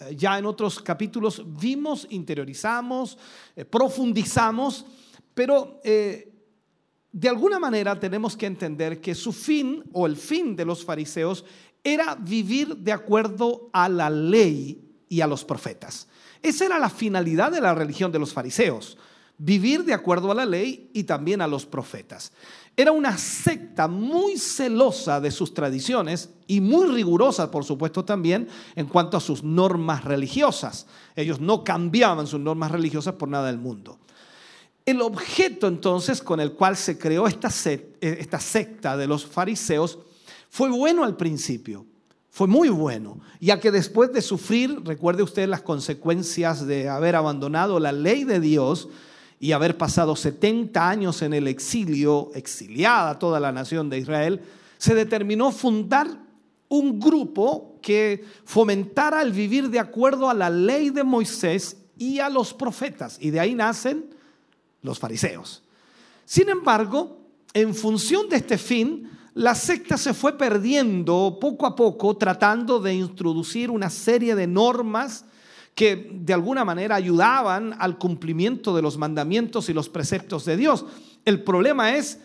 eh, 0.00 0.16
ya 0.16 0.36
en 0.36 0.46
otros 0.46 0.80
capítulos 0.80 1.44
vimos, 1.46 2.08
interiorizamos, 2.10 3.16
eh, 3.54 3.64
profundizamos, 3.64 4.84
pero 5.32 5.80
eh, 5.84 6.35
de 7.16 7.30
alguna 7.30 7.58
manera 7.58 7.98
tenemos 7.98 8.36
que 8.36 8.44
entender 8.44 9.00
que 9.00 9.14
su 9.14 9.32
fin 9.32 9.82
o 9.94 10.04
el 10.04 10.18
fin 10.18 10.54
de 10.54 10.66
los 10.66 10.84
fariseos 10.84 11.46
era 11.82 12.14
vivir 12.14 12.76
de 12.76 12.92
acuerdo 12.92 13.70
a 13.72 13.88
la 13.88 14.10
ley 14.10 14.84
y 15.08 15.22
a 15.22 15.26
los 15.26 15.42
profetas. 15.42 16.08
Esa 16.42 16.66
era 16.66 16.78
la 16.78 16.90
finalidad 16.90 17.50
de 17.50 17.62
la 17.62 17.74
religión 17.74 18.12
de 18.12 18.18
los 18.18 18.34
fariseos, 18.34 18.98
vivir 19.38 19.82
de 19.84 19.94
acuerdo 19.94 20.30
a 20.30 20.34
la 20.34 20.44
ley 20.44 20.90
y 20.92 21.04
también 21.04 21.40
a 21.40 21.46
los 21.46 21.64
profetas. 21.64 22.32
Era 22.76 22.92
una 22.92 23.16
secta 23.16 23.88
muy 23.88 24.36
celosa 24.36 25.18
de 25.18 25.30
sus 25.30 25.54
tradiciones 25.54 26.28
y 26.46 26.60
muy 26.60 26.86
rigurosa, 26.88 27.50
por 27.50 27.64
supuesto, 27.64 28.04
también 28.04 28.46
en 28.74 28.88
cuanto 28.88 29.16
a 29.16 29.20
sus 29.20 29.42
normas 29.42 30.04
religiosas. 30.04 30.86
Ellos 31.14 31.40
no 31.40 31.64
cambiaban 31.64 32.26
sus 32.26 32.40
normas 32.40 32.72
religiosas 32.72 33.14
por 33.14 33.30
nada 33.30 33.46
del 33.46 33.56
mundo. 33.56 33.98
El 34.86 35.02
objeto 35.02 35.66
entonces 35.66 36.22
con 36.22 36.38
el 36.38 36.52
cual 36.52 36.76
se 36.76 36.96
creó 36.96 37.26
esta 37.26 37.50
secta 37.50 38.96
de 38.96 39.06
los 39.08 39.26
fariseos 39.26 39.98
fue 40.48 40.70
bueno 40.70 41.02
al 41.02 41.16
principio, 41.16 41.84
fue 42.30 42.46
muy 42.46 42.68
bueno, 42.68 43.18
ya 43.40 43.58
que 43.58 43.72
después 43.72 44.12
de 44.12 44.22
sufrir, 44.22 44.80
recuerde 44.84 45.24
usted 45.24 45.48
las 45.48 45.62
consecuencias 45.62 46.66
de 46.66 46.88
haber 46.88 47.16
abandonado 47.16 47.80
la 47.80 47.90
ley 47.90 48.22
de 48.22 48.38
Dios 48.38 48.88
y 49.40 49.52
haber 49.52 49.76
pasado 49.76 50.14
70 50.14 50.88
años 50.88 51.20
en 51.22 51.34
el 51.34 51.48
exilio, 51.48 52.30
exiliada 52.34 53.18
toda 53.18 53.40
la 53.40 53.50
nación 53.50 53.90
de 53.90 53.98
Israel, 53.98 54.40
se 54.78 54.94
determinó 54.94 55.50
fundar 55.50 56.06
un 56.68 57.00
grupo 57.00 57.78
que 57.82 58.24
fomentara 58.44 59.20
el 59.20 59.32
vivir 59.32 59.68
de 59.68 59.80
acuerdo 59.80 60.30
a 60.30 60.34
la 60.34 60.48
ley 60.48 60.90
de 60.90 61.02
Moisés 61.02 61.76
y 61.98 62.20
a 62.20 62.28
los 62.28 62.54
profetas. 62.54 63.18
Y 63.20 63.30
de 63.30 63.40
ahí 63.40 63.54
nacen 63.54 64.15
los 64.86 64.98
fariseos. 64.98 65.62
Sin 66.24 66.48
embargo, 66.48 67.18
en 67.52 67.74
función 67.74 68.28
de 68.28 68.36
este 68.36 68.56
fin, 68.56 69.10
la 69.34 69.54
secta 69.54 69.98
se 69.98 70.14
fue 70.14 70.38
perdiendo 70.38 71.36
poco 71.38 71.66
a 71.66 71.76
poco 71.76 72.16
tratando 72.16 72.80
de 72.80 72.94
introducir 72.94 73.70
una 73.70 73.90
serie 73.90 74.34
de 74.34 74.46
normas 74.46 75.26
que 75.74 76.10
de 76.10 76.32
alguna 76.32 76.64
manera 76.64 76.94
ayudaban 76.94 77.76
al 77.78 77.98
cumplimiento 77.98 78.74
de 78.74 78.80
los 78.80 78.96
mandamientos 78.96 79.68
y 79.68 79.74
los 79.74 79.90
preceptos 79.90 80.46
de 80.46 80.56
Dios. 80.56 80.86
El 81.26 81.42
problema 81.42 81.94
es 81.94 82.18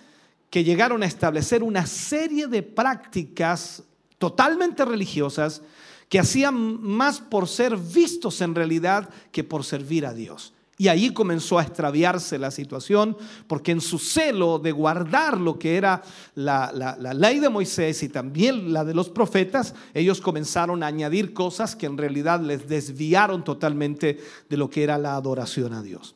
que 0.49 0.63
llegaron 0.63 1.03
a 1.03 1.05
establecer 1.05 1.63
una 1.63 1.85
serie 1.85 2.47
de 2.47 2.63
prácticas 2.63 3.83
totalmente 4.17 4.85
religiosas 4.85 5.61
que 6.07 6.19
hacían 6.19 6.81
más 6.81 7.19
por 7.19 7.47
ser 7.47 7.75
vistos 7.75 8.39
en 8.41 8.55
realidad 8.55 9.09
que 9.31 9.43
por 9.43 9.63
servir 9.63 10.05
a 10.05 10.13
Dios. 10.13 10.53
Y 10.77 10.87
ahí 10.87 11.13
comenzó 11.13 11.59
a 11.59 11.63
extraviarse 11.63 12.39
la 12.39 12.49
situación, 12.49 13.15
porque 13.47 13.71
en 13.71 13.81
su 13.81 13.99
celo 13.99 14.57
de 14.57 14.71
guardar 14.71 15.39
lo 15.39 15.59
que 15.59 15.75
era 15.77 16.01
la, 16.33 16.71
ley 17.13 17.39
de 17.39 17.49
Moisés 17.49 18.01
y 18.01 18.09
también 18.09 18.73
la 18.73 18.83
de 18.83 18.95
los 18.95 19.09
profetas, 19.09 19.75
ellos 19.93 20.21
comenzaron 20.21 20.81
a 20.81 20.87
añadir 20.87 21.33
cosas 21.33 21.75
que 21.75 21.85
en 21.85 21.97
realidad 21.97 22.41
les 22.41 22.67
desviaron 22.67 23.43
totalmente 23.43 24.19
de 24.49 24.57
lo 24.57 24.69
que 24.69 24.83
era 24.83 24.97
la 24.97 25.15
adoración 25.15 25.73
a 25.73 25.83
Dios. 25.83 26.15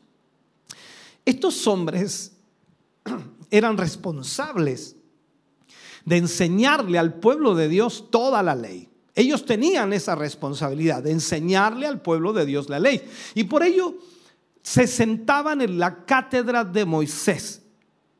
Estos 1.26 1.68
hombres 1.68 2.32
eran 3.52 3.78
responsables 3.78 4.96
de 6.06 6.18
enseñarle 6.18 6.98
al 6.98 7.16
pueblo 7.16 7.56
de 7.56 7.68
Dios 7.68 8.10
toda 8.10 8.42
la 8.42 8.56
ley. 8.56 8.90
Ellos 9.16 9.46
tenían 9.46 9.94
esa 9.94 10.16
responsabilidad 10.16 11.04
de 11.04 11.12
enseñarle 11.12 11.88
al 11.88 12.02
pueblo 12.02 12.34
de 12.34 12.46
Dios 12.46 12.70
la 12.70 12.80
ley. 12.80 13.02
Y 13.34 13.46
por 13.46 13.64
ello 13.64 13.96
se 14.66 14.88
sentaban 14.88 15.62
en 15.62 15.78
la 15.78 16.06
cátedra 16.06 16.66
de 16.66 16.86
Moisés. 16.86 17.62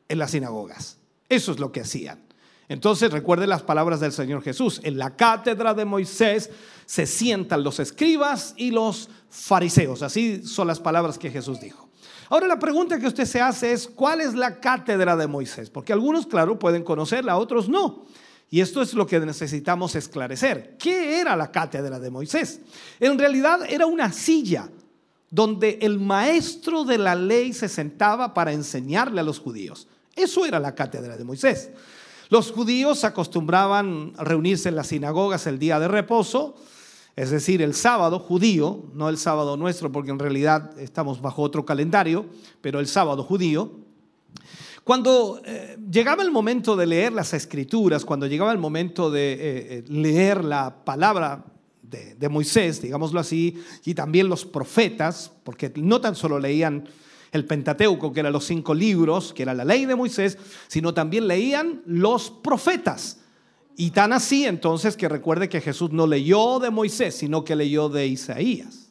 en 0.08 0.20
las 0.20 0.30
sinagogas. 0.30 0.98
Eso 1.28 1.50
es 1.50 1.58
lo 1.58 1.72
que 1.72 1.80
hacían. 1.80 2.20
Entonces 2.68 3.10
recuerde 3.10 3.48
las 3.48 3.64
palabras 3.64 3.98
del 3.98 4.12
Señor 4.12 4.40
Jesús. 4.40 4.80
En 4.84 4.96
la 4.96 5.16
cátedra 5.16 5.74
de 5.74 5.84
Moisés 5.84 6.48
se 6.84 7.06
sientan 7.06 7.64
los 7.64 7.80
escribas 7.80 8.54
y 8.56 8.70
los 8.70 9.10
fariseos. 9.28 10.02
Así 10.02 10.46
son 10.46 10.68
las 10.68 10.78
palabras 10.78 11.18
que 11.18 11.32
Jesús 11.32 11.58
dijo. 11.58 11.88
Ahora 12.30 12.46
la 12.46 12.60
pregunta 12.60 13.00
que 13.00 13.08
usted 13.08 13.24
se 13.24 13.40
hace 13.40 13.72
es, 13.72 13.88
¿cuál 13.88 14.20
es 14.20 14.34
la 14.34 14.60
cátedra 14.60 15.16
de 15.16 15.26
Moisés? 15.26 15.68
Porque 15.68 15.92
algunos, 15.92 16.28
claro, 16.28 16.60
pueden 16.60 16.84
conocerla, 16.84 17.38
otros 17.38 17.68
no. 17.68 18.06
Y 18.48 18.60
esto 18.60 18.80
es 18.82 18.94
lo 18.94 19.08
que 19.08 19.18
necesitamos 19.18 19.96
esclarecer. 19.96 20.76
¿Qué 20.78 21.20
era 21.20 21.34
la 21.34 21.50
cátedra 21.50 21.98
de 21.98 22.10
Moisés? 22.10 22.60
En 23.00 23.18
realidad 23.18 23.60
era 23.68 23.86
una 23.86 24.12
silla 24.12 24.70
donde 25.30 25.78
el 25.82 25.98
maestro 25.98 26.84
de 26.84 26.98
la 26.98 27.14
ley 27.14 27.52
se 27.52 27.68
sentaba 27.68 28.34
para 28.34 28.52
enseñarle 28.52 29.20
a 29.20 29.24
los 29.24 29.38
judíos. 29.38 29.88
Eso 30.14 30.46
era 30.46 30.60
la 30.60 30.74
cátedra 30.74 31.16
de 31.16 31.24
Moisés. 31.24 31.70
Los 32.28 32.50
judíos 32.50 33.04
acostumbraban 33.04 34.12
reunirse 34.18 34.68
en 34.68 34.76
las 34.76 34.88
sinagogas 34.88 35.46
el 35.46 35.58
día 35.58 35.78
de 35.78 35.88
reposo, 35.88 36.56
es 37.14 37.30
decir, 37.30 37.62
el 37.62 37.74
sábado 37.74 38.18
judío, 38.18 38.84
no 38.94 39.08
el 39.08 39.16
sábado 39.16 39.56
nuestro, 39.56 39.92
porque 39.92 40.10
en 40.10 40.18
realidad 40.18 40.78
estamos 40.78 41.20
bajo 41.20 41.42
otro 41.42 41.64
calendario, 41.64 42.26
pero 42.60 42.80
el 42.80 42.86
sábado 42.86 43.22
judío. 43.22 43.72
Cuando 44.84 45.40
eh, 45.44 45.78
llegaba 45.90 46.22
el 46.22 46.30
momento 46.30 46.76
de 46.76 46.86
leer 46.86 47.12
las 47.12 47.32
escrituras, 47.32 48.04
cuando 48.04 48.26
llegaba 48.26 48.52
el 48.52 48.58
momento 48.58 49.10
de 49.10 49.32
eh, 49.32 49.38
eh, 49.40 49.84
leer 49.88 50.44
la 50.44 50.84
palabra 50.84 51.44
de, 52.18 52.28
Moisés, 52.28 52.82
digámoslo 52.82 53.20
así, 53.20 53.62
y 53.84 53.94
también 53.94 54.28
los 54.28 54.44
profetas, 54.44 55.32
porque 55.44 55.72
no 55.76 56.00
tan 56.00 56.14
solo 56.14 56.38
leían 56.38 56.88
el 57.32 57.44
Pentateuco, 57.44 58.12
que 58.12 58.20
eran 58.20 58.32
los 58.32 58.44
cinco 58.44 58.74
libros, 58.74 59.32
que 59.32 59.42
era 59.42 59.54
la 59.54 59.64
ley 59.64 59.84
de 59.84 59.94
Moisés, 59.94 60.38
sino 60.68 60.94
también 60.94 61.26
leían 61.26 61.82
los 61.86 62.30
profetas. 62.30 63.20
Y 63.76 63.90
tan 63.90 64.12
así 64.12 64.46
entonces 64.46 64.96
que 64.96 65.08
recuerde 65.08 65.48
que 65.48 65.60
Jesús 65.60 65.92
no 65.92 66.06
leyó 66.06 66.58
de 66.58 66.70
Moisés, 66.70 67.14
sino 67.14 67.44
que 67.44 67.56
leyó 67.56 67.88
de 67.88 68.06
Isaías. 68.06 68.90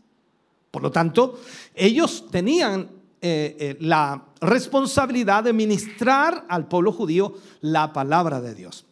Por 0.70 0.84
lo 0.84 0.92
tanto, 0.92 1.40
ellos 1.74 2.26
tenían 2.30 2.90
eh, 3.22 3.56
eh, 3.60 3.78
la 3.80 4.26
responsabilidad 4.42 5.44
de 5.44 5.54
ministrar 5.54 6.46
al 6.50 6.68
pueblo 6.68 6.92
judío 6.92 7.34
la 7.62 7.94
palabra 7.94 8.42
de 8.42 8.54
Dios. 8.54 8.86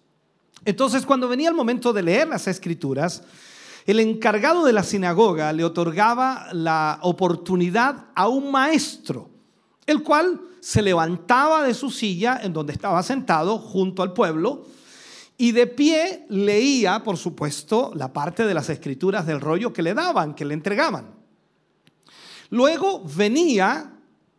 Entonces, 0.66 1.06
cuando 1.06 1.28
venía 1.28 1.50
el 1.50 1.56
momento 1.56 1.94
de 1.94 2.02
leer 2.02 2.28
las 2.30 2.48
escrituras, 2.48 3.24
el 3.86 4.00
encargado 4.00 4.66
de 4.66 4.74
la 4.74 4.84
sinagoga 4.84 5.52
le 5.54 5.64
otorgaba 5.64 6.48
la 6.54 7.00
oportunidad 7.02 8.06
a 8.16 8.28
un 8.28 8.52
maestro 8.52 9.34
el 9.86 10.04
cual 10.04 10.42
se 10.60 10.82
levantaba 10.82 11.64
de 11.64 11.74
su 11.74 11.90
silla 11.90 12.40
en 12.42 12.54
donde 12.54 12.74
estaba 12.74 13.04
sentado 13.04 13.58
junto 13.58 14.02
al 14.02 14.14
pueblo 14.14 14.66
y 15.38 15.52
de 15.52 15.68
pie 15.68 16.26
leía, 16.30 17.04
por 17.04 17.18
supuesto, 17.18 17.92
la 17.96 18.14
parte 18.14 18.46
de 18.46 18.54
las 18.54 18.70
escrituras 18.70 19.26
del 19.26 19.42
rollo 19.42 19.74
que 19.74 19.82
le 19.82 19.94
daban, 19.94 20.36
que 20.36 20.46
le 20.46 20.54
entregaban. 20.54 21.16
Luego 22.50 23.04
venía 23.04 23.94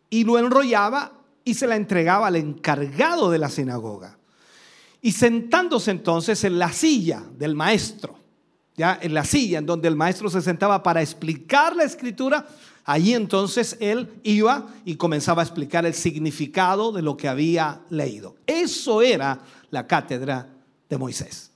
y 0.08 0.24
lo 0.24 0.38
enrollaba 0.38 1.12
y 1.44 1.54
se 1.54 1.66
la 1.66 1.76
entregaba 1.76 2.28
al 2.28 2.36
encargado 2.36 3.30
de 3.30 3.38
la 3.38 3.50
sinagoga. 3.50 4.18
Y 5.02 5.12
sentándose 5.12 5.90
entonces 5.90 6.44
en 6.44 6.58
la 6.58 6.72
silla 6.72 7.22
del 7.36 7.54
maestro, 7.54 8.18
ya 8.76 8.98
en 9.00 9.14
la 9.14 9.24
silla 9.24 9.58
en 9.58 9.66
donde 9.66 9.88
el 9.88 9.96
maestro 9.96 10.28
se 10.30 10.42
sentaba 10.42 10.82
para 10.82 11.02
explicar 11.02 11.76
la 11.76 11.84
escritura, 11.84 12.46
Allí 12.84 13.14
entonces 13.14 13.78
él 13.80 14.10
iba 14.22 14.66
y 14.84 14.96
comenzaba 14.96 15.40
a 15.40 15.44
explicar 15.44 15.86
el 15.86 15.94
significado 15.94 16.92
de 16.92 17.00
lo 17.00 17.16
que 17.16 17.28
había 17.28 17.80
leído. 17.88 18.36
Eso 18.46 19.00
era 19.00 19.40
la 19.70 19.86
cátedra 19.86 20.50
de 20.90 20.98
Moisés. 20.98 21.50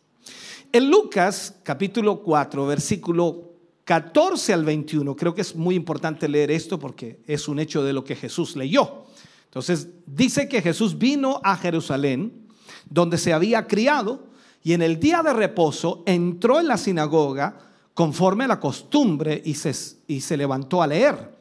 En 0.73 0.91
Lucas 0.91 1.55
capítulo 1.62 2.23
4, 2.23 2.66
versículo 2.66 3.53
14 3.85 4.55
al 4.55 4.64
21, 4.64 5.16
creo 5.16 5.35
que 5.35 5.43
es 5.43 5.55
muy 5.55 5.75
importante 5.75 6.29
leer 6.29 6.51
esto 6.51 6.79
porque 6.79 7.21
es 7.27 7.47
un 7.47 7.59
hecho 7.59 7.85
de 7.85 7.93
lo 7.93 8.05
que 8.05 8.16
Jesús 8.16 8.57
leyó. 8.57 9.05
Entonces 9.45 9.89
dice 10.07 10.49
que 10.49 10.62
Jesús 10.62 10.97
vino 10.97 11.41
a 11.45 11.57
Jerusalén, 11.57 12.49
donde 12.89 13.19
se 13.19 13.35
había 13.35 13.66
criado, 13.66 14.28
y 14.63 14.73
en 14.73 14.83
el 14.83 14.99
día 14.99 15.23
de 15.23 15.33
reposo 15.33 16.03
entró 16.07 16.61
en 16.61 16.69
la 16.69 16.77
sinagoga, 16.77 17.59
conforme 17.95 18.45
a 18.45 18.49
la 18.49 18.61
costumbre 18.61 19.43
y 19.45 19.55
se, 19.55 19.75
y 20.07 20.21
se 20.21 20.37
levantó 20.37 20.83
a 20.83 20.87
leer. 20.87 21.37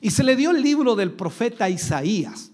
Y 0.00 0.10
se 0.10 0.24
le 0.24 0.34
dio 0.34 0.50
el 0.50 0.60
libro 0.60 0.96
del 0.96 1.12
profeta 1.12 1.70
Isaías. 1.70 2.50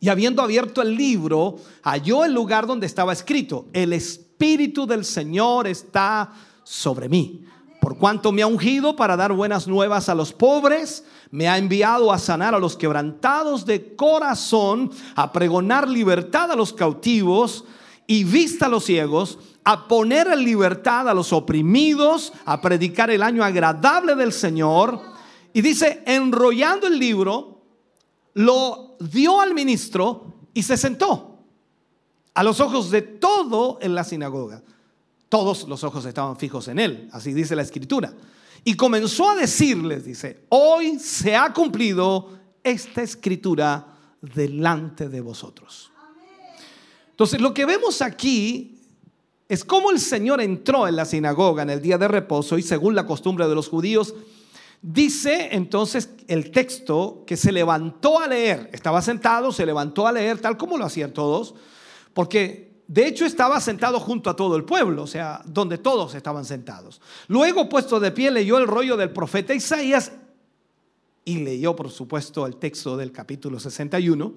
Y 0.00 0.08
habiendo 0.08 0.40
abierto 0.40 0.80
el 0.80 0.94
libro, 0.94 1.56
halló 1.82 2.24
el 2.24 2.32
lugar 2.32 2.66
donde 2.66 2.86
estaba 2.86 3.12
escrito, 3.12 3.66
el 3.74 3.92
Espíritu 3.92 4.86
del 4.86 5.04
Señor 5.04 5.66
está 5.66 6.32
sobre 6.64 7.10
mí. 7.10 7.44
Por 7.80 7.98
cuanto 7.98 8.32
me 8.32 8.42
ha 8.42 8.46
ungido 8.46 8.96
para 8.96 9.16
dar 9.16 9.32
buenas 9.32 9.68
nuevas 9.68 10.08
a 10.08 10.14
los 10.14 10.32
pobres, 10.32 11.04
me 11.30 11.48
ha 11.48 11.58
enviado 11.58 12.12
a 12.12 12.18
sanar 12.18 12.54
a 12.54 12.58
los 12.58 12.76
quebrantados 12.76 13.66
de 13.66 13.94
corazón, 13.96 14.90
a 15.14 15.32
pregonar 15.32 15.88
libertad 15.88 16.50
a 16.50 16.56
los 16.56 16.72
cautivos 16.72 17.64
y 18.10 18.24
vista 18.24 18.66
a 18.66 18.68
los 18.68 18.86
ciegos, 18.86 19.38
a 19.62 19.86
poner 19.86 20.26
en 20.26 20.42
libertad 20.42 21.08
a 21.08 21.14
los 21.14 21.32
oprimidos, 21.32 22.32
a 22.44 22.60
predicar 22.60 23.08
el 23.08 23.22
año 23.22 23.44
agradable 23.44 24.16
del 24.16 24.32
Señor. 24.32 25.00
Y 25.52 25.60
dice, 25.60 26.02
enrollando 26.04 26.88
el 26.88 26.98
libro, 26.98 27.62
lo 28.34 28.96
dio 28.98 29.40
al 29.40 29.54
ministro 29.54 30.34
y 30.52 30.64
se 30.64 30.76
sentó 30.76 31.38
a 32.34 32.42
los 32.42 32.58
ojos 32.58 32.90
de 32.90 33.02
todo 33.02 33.78
en 33.80 33.94
la 33.94 34.02
sinagoga. 34.02 34.60
Todos 35.28 35.68
los 35.68 35.84
ojos 35.84 36.04
estaban 36.04 36.36
fijos 36.36 36.66
en 36.66 36.80
él, 36.80 37.08
así 37.12 37.32
dice 37.32 37.54
la 37.54 37.62
escritura. 37.62 38.12
Y 38.64 38.74
comenzó 38.74 39.30
a 39.30 39.36
decirles, 39.36 40.04
dice, 40.04 40.46
hoy 40.48 40.98
se 40.98 41.36
ha 41.36 41.52
cumplido 41.52 42.28
esta 42.64 43.02
escritura 43.02 43.86
delante 44.20 45.08
de 45.08 45.20
vosotros. 45.20 45.89
Entonces, 47.20 47.42
lo 47.42 47.52
que 47.52 47.66
vemos 47.66 48.00
aquí 48.00 48.78
es 49.46 49.62
como 49.62 49.90
el 49.90 50.00
Señor 50.00 50.40
entró 50.40 50.88
en 50.88 50.96
la 50.96 51.04
sinagoga 51.04 51.62
en 51.62 51.68
el 51.68 51.82
día 51.82 51.98
de 51.98 52.08
reposo 52.08 52.56
y 52.56 52.62
según 52.62 52.94
la 52.94 53.04
costumbre 53.04 53.46
de 53.46 53.54
los 53.54 53.68
judíos, 53.68 54.14
dice 54.80 55.50
entonces 55.52 56.08
el 56.28 56.50
texto 56.50 57.24
que 57.26 57.36
se 57.36 57.52
levantó 57.52 58.18
a 58.20 58.26
leer, 58.26 58.70
estaba 58.72 59.02
sentado, 59.02 59.52
se 59.52 59.66
levantó 59.66 60.06
a 60.06 60.12
leer 60.12 60.38
tal 60.38 60.56
como 60.56 60.78
lo 60.78 60.86
hacían 60.86 61.12
todos, 61.12 61.54
porque 62.14 62.72
de 62.86 63.06
hecho 63.06 63.26
estaba 63.26 63.60
sentado 63.60 64.00
junto 64.00 64.30
a 64.30 64.34
todo 64.34 64.56
el 64.56 64.64
pueblo, 64.64 65.02
o 65.02 65.06
sea, 65.06 65.42
donde 65.44 65.76
todos 65.76 66.14
estaban 66.14 66.46
sentados. 66.46 67.02
Luego, 67.28 67.68
puesto 67.68 68.00
de 68.00 68.12
pie, 68.12 68.30
leyó 68.30 68.56
el 68.56 68.66
rollo 68.66 68.96
del 68.96 69.10
profeta 69.10 69.52
Isaías 69.52 70.12
y 71.26 71.40
leyó, 71.40 71.76
por 71.76 71.90
supuesto, 71.90 72.46
el 72.46 72.56
texto 72.56 72.96
del 72.96 73.12
capítulo 73.12 73.60
61. 73.60 74.32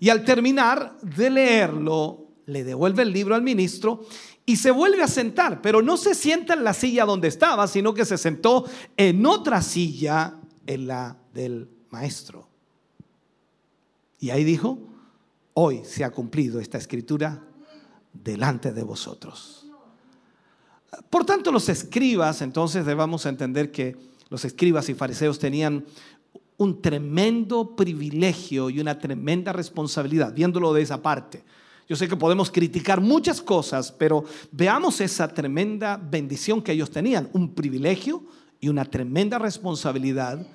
Y 0.00 0.10
al 0.10 0.24
terminar 0.24 0.96
de 1.02 1.30
leerlo, 1.30 2.26
le 2.46 2.64
devuelve 2.64 3.02
el 3.02 3.12
libro 3.12 3.34
al 3.34 3.42
ministro 3.42 4.06
y 4.46 4.56
se 4.56 4.70
vuelve 4.70 5.02
a 5.02 5.08
sentar, 5.08 5.60
pero 5.60 5.82
no 5.82 5.96
se 5.96 6.14
sienta 6.14 6.54
en 6.54 6.64
la 6.64 6.72
silla 6.72 7.04
donde 7.04 7.28
estaba, 7.28 7.66
sino 7.66 7.92
que 7.92 8.04
se 8.04 8.16
sentó 8.16 8.64
en 8.96 9.26
otra 9.26 9.60
silla, 9.60 10.36
en 10.66 10.86
la 10.86 11.18
del 11.34 11.68
maestro. 11.90 12.48
Y 14.18 14.30
ahí 14.30 14.44
dijo, 14.44 14.78
hoy 15.54 15.82
se 15.84 16.04
ha 16.04 16.10
cumplido 16.10 16.60
esta 16.60 16.78
escritura 16.78 17.42
delante 18.12 18.72
de 18.72 18.82
vosotros. 18.82 19.66
Por 21.10 21.26
tanto, 21.26 21.52
los 21.52 21.68
escribas, 21.68 22.40
entonces 22.40 22.86
debamos 22.86 23.26
entender 23.26 23.70
que 23.70 23.96
los 24.30 24.44
escribas 24.44 24.88
y 24.88 24.94
fariseos 24.94 25.38
tenían 25.38 25.84
un 26.58 26.82
tremendo 26.82 27.74
privilegio 27.74 28.68
y 28.68 28.80
una 28.80 28.98
tremenda 28.98 29.52
responsabilidad, 29.52 30.34
viéndolo 30.34 30.72
de 30.72 30.82
esa 30.82 31.00
parte. 31.00 31.44
Yo 31.88 31.96
sé 31.96 32.06
que 32.06 32.16
podemos 32.16 32.50
criticar 32.50 33.00
muchas 33.00 33.40
cosas, 33.40 33.90
pero 33.92 34.24
veamos 34.52 35.00
esa 35.00 35.28
tremenda 35.28 35.96
bendición 35.96 36.60
que 36.60 36.72
ellos 36.72 36.90
tenían, 36.90 37.30
un 37.32 37.54
privilegio 37.54 38.24
y 38.60 38.68
una 38.68 38.84
tremenda 38.84 39.38
responsabilidad 39.38 40.46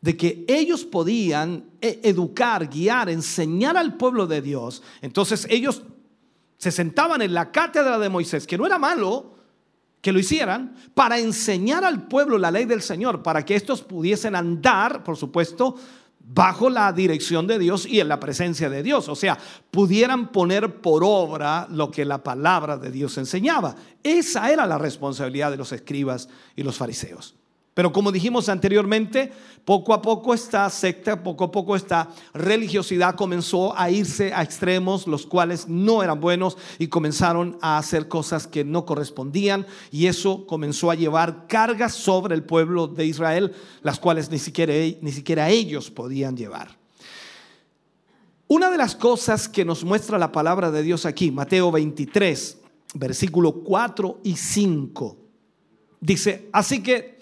de 0.00 0.16
que 0.16 0.44
ellos 0.48 0.84
podían 0.84 1.64
e-, 1.80 2.00
educar, 2.04 2.68
guiar, 2.68 3.10
enseñar 3.10 3.76
al 3.76 3.96
pueblo 3.96 4.26
de 4.26 4.40
Dios. 4.40 4.82
Entonces 5.02 5.46
ellos 5.50 5.82
se 6.56 6.70
sentaban 6.70 7.22
en 7.22 7.34
la 7.34 7.50
cátedra 7.50 7.98
de 7.98 8.08
Moisés, 8.08 8.46
que 8.46 8.56
no 8.56 8.66
era 8.66 8.78
malo 8.78 9.34
que 10.00 10.12
lo 10.12 10.18
hicieran, 10.18 10.74
para 10.94 11.18
enseñar 11.18 11.84
al 11.84 12.06
pueblo 12.08 12.38
la 12.38 12.50
ley 12.50 12.64
del 12.64 12.82
Señor, 12.82 13.22
para 13.22 13.44
que 13.44 13.54
estos 13.54 13.82
pudiesen 13.82 14.34
andar, 14.34 15.04
por 15.04 15.16
supuesto, 15.16 15.76
bajo 16.32 16.70
la 16.70 16.92
dirección 16.92 17.46
de 17.46 17.58
Dios 17.58 17.86
y 17.86 18.00
en 18.00 18.08
la 18.08 18.20
presencia 18.20 18.70
de 18.70 18.82
Dios. 18.82 19.08
O 19.08 19.16
sea, 19.16 19.36
pudieran 19.70 20.30
poner 20.32 20.80
por 20.80 21.02
obra 21.04 21.66
lo 21.70 21.90
que 21.90 22.04
la 22.04 22.22
palabra 22.22 22.76
de 22.76 22.90
Dios 22.90 23.18
enseñaba. 23.18 23.74
Esa 24.02 24.50
era 24.50 24.66
la 24.66 24.78
responsabilidad 24.78 25.50
de 25.50 25.56
los 25.56 25.72
escribas 25.72 26.28
y 26.54 26.62
los 26.62 26.76
fariseos. 26.76 27.39
Pero 27.72 27.92
como 27.92 28.10
dijimos 28.10 28.48
anteriormente, 28.48 29.32
poco 29.64 29.94
a 29.94 30.02
poco 30.02 30.34
esta 30.34 30.68
secta, 30.70 31.22
poco 31.22 31.44
a 31.44 31.52
poco 31.52 31.76
esta 31.76 32.08
religiosidad 32.34 33.14
comenzó 33.14 33.78
a 33.78 33.90
irse 33.90 34.34
a 34.34 34.42
extremos, 34.42 35.06
los 35.06 35.24
cuales 35.24 35.68
no 35.68 36.02
eran 36.02 36.20
buenos 36.20 36.58
y 36.80 36.88
comenzaron 36.88 37.58
a 37.60 37.78
hacer 37.78 38.08
cosas 38.08 38.48
que 38.48 38.64
no 38.64 38.84
correspondían 38.84 39.66
y 39.92 40.06
eso 40.06 40.46
comenzó 40.46 40.90
a 40.90 40.96
llevar 40.96 41.46
cargas 41.46 41.94
sobre 41.94 42.34
el 42.34 42.42
pueblo 42.42 42.88
de 42.88 43.06
Israel, 43.06 43.54
las 43.82 44.00
cuales 44.00 44.30
ni 44.30 44.40
siquiera, 44.40 44.72
ni 45.00 45.12
siquiera 45.12 45.48
ellos 45.48 45.90
podían 45.90 46.36
llevar. 46.36 46.76
Una 48.48 48.68
de 48.68 48.78
las 48.78 48.96
cosas 48.96 49.48
que 49.48 49.64
nos 49.64 49.84
muestra 49.84 50.18
la 50.18 50.32
palabra 50.32 50.72
de 50.72 50.82
Dios 50.82 51.06
aquí, 51.06 51.30
Mateo 51.30 51.70
23, 51.70 52.58
versículo 52.94 53.62
4 53.62 54.22
y 54.24 54.34
5, 54.34 55.16
dice, 56.00 56.48
así 56.52 56.82
que 56.82 57.19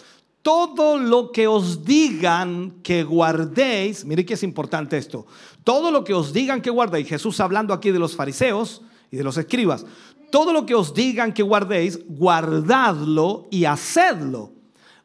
todo 0.49 0.97
lo 0.97 1.31
que 1.31 1.47
os 1.47 1.85
digan 1.85 2.81
que 2.81 3.03
guardéis, 3.03 4.03
mire 4.03 4.25
que 4.25 4.33
es 4.33 4.41
importante 4.41 4.97
esto, 4.97 5.27
todo 5.63 5.91
lo 5.91 6.03
que 6.03 6.15
os 6.15 6.33
digan 6.33 6.59
que 6.59 6.71
guardéis, 6.71 7.07
Jesús 7.07 7.39
hablando 7.39 7.71
aquí 7.71 7.91
de 7.91 7.99
los 7.99 8.15
fariseos 8.15 8.81
y 9.11 9.17
de 9.17 9.23
los 9.23 9.37
escribas, 9.37 9.85
todo 10.31 10.51
lo 10.51 10.65
que 10.65 10.73
os 10.73 10.95
digan 10.95 11.33
que 11.33 11.43
guardéis, 11.43 11.99
guardadlo 12.07 13.47
y 13.51 13.65
hacedlo, 13.65 14.53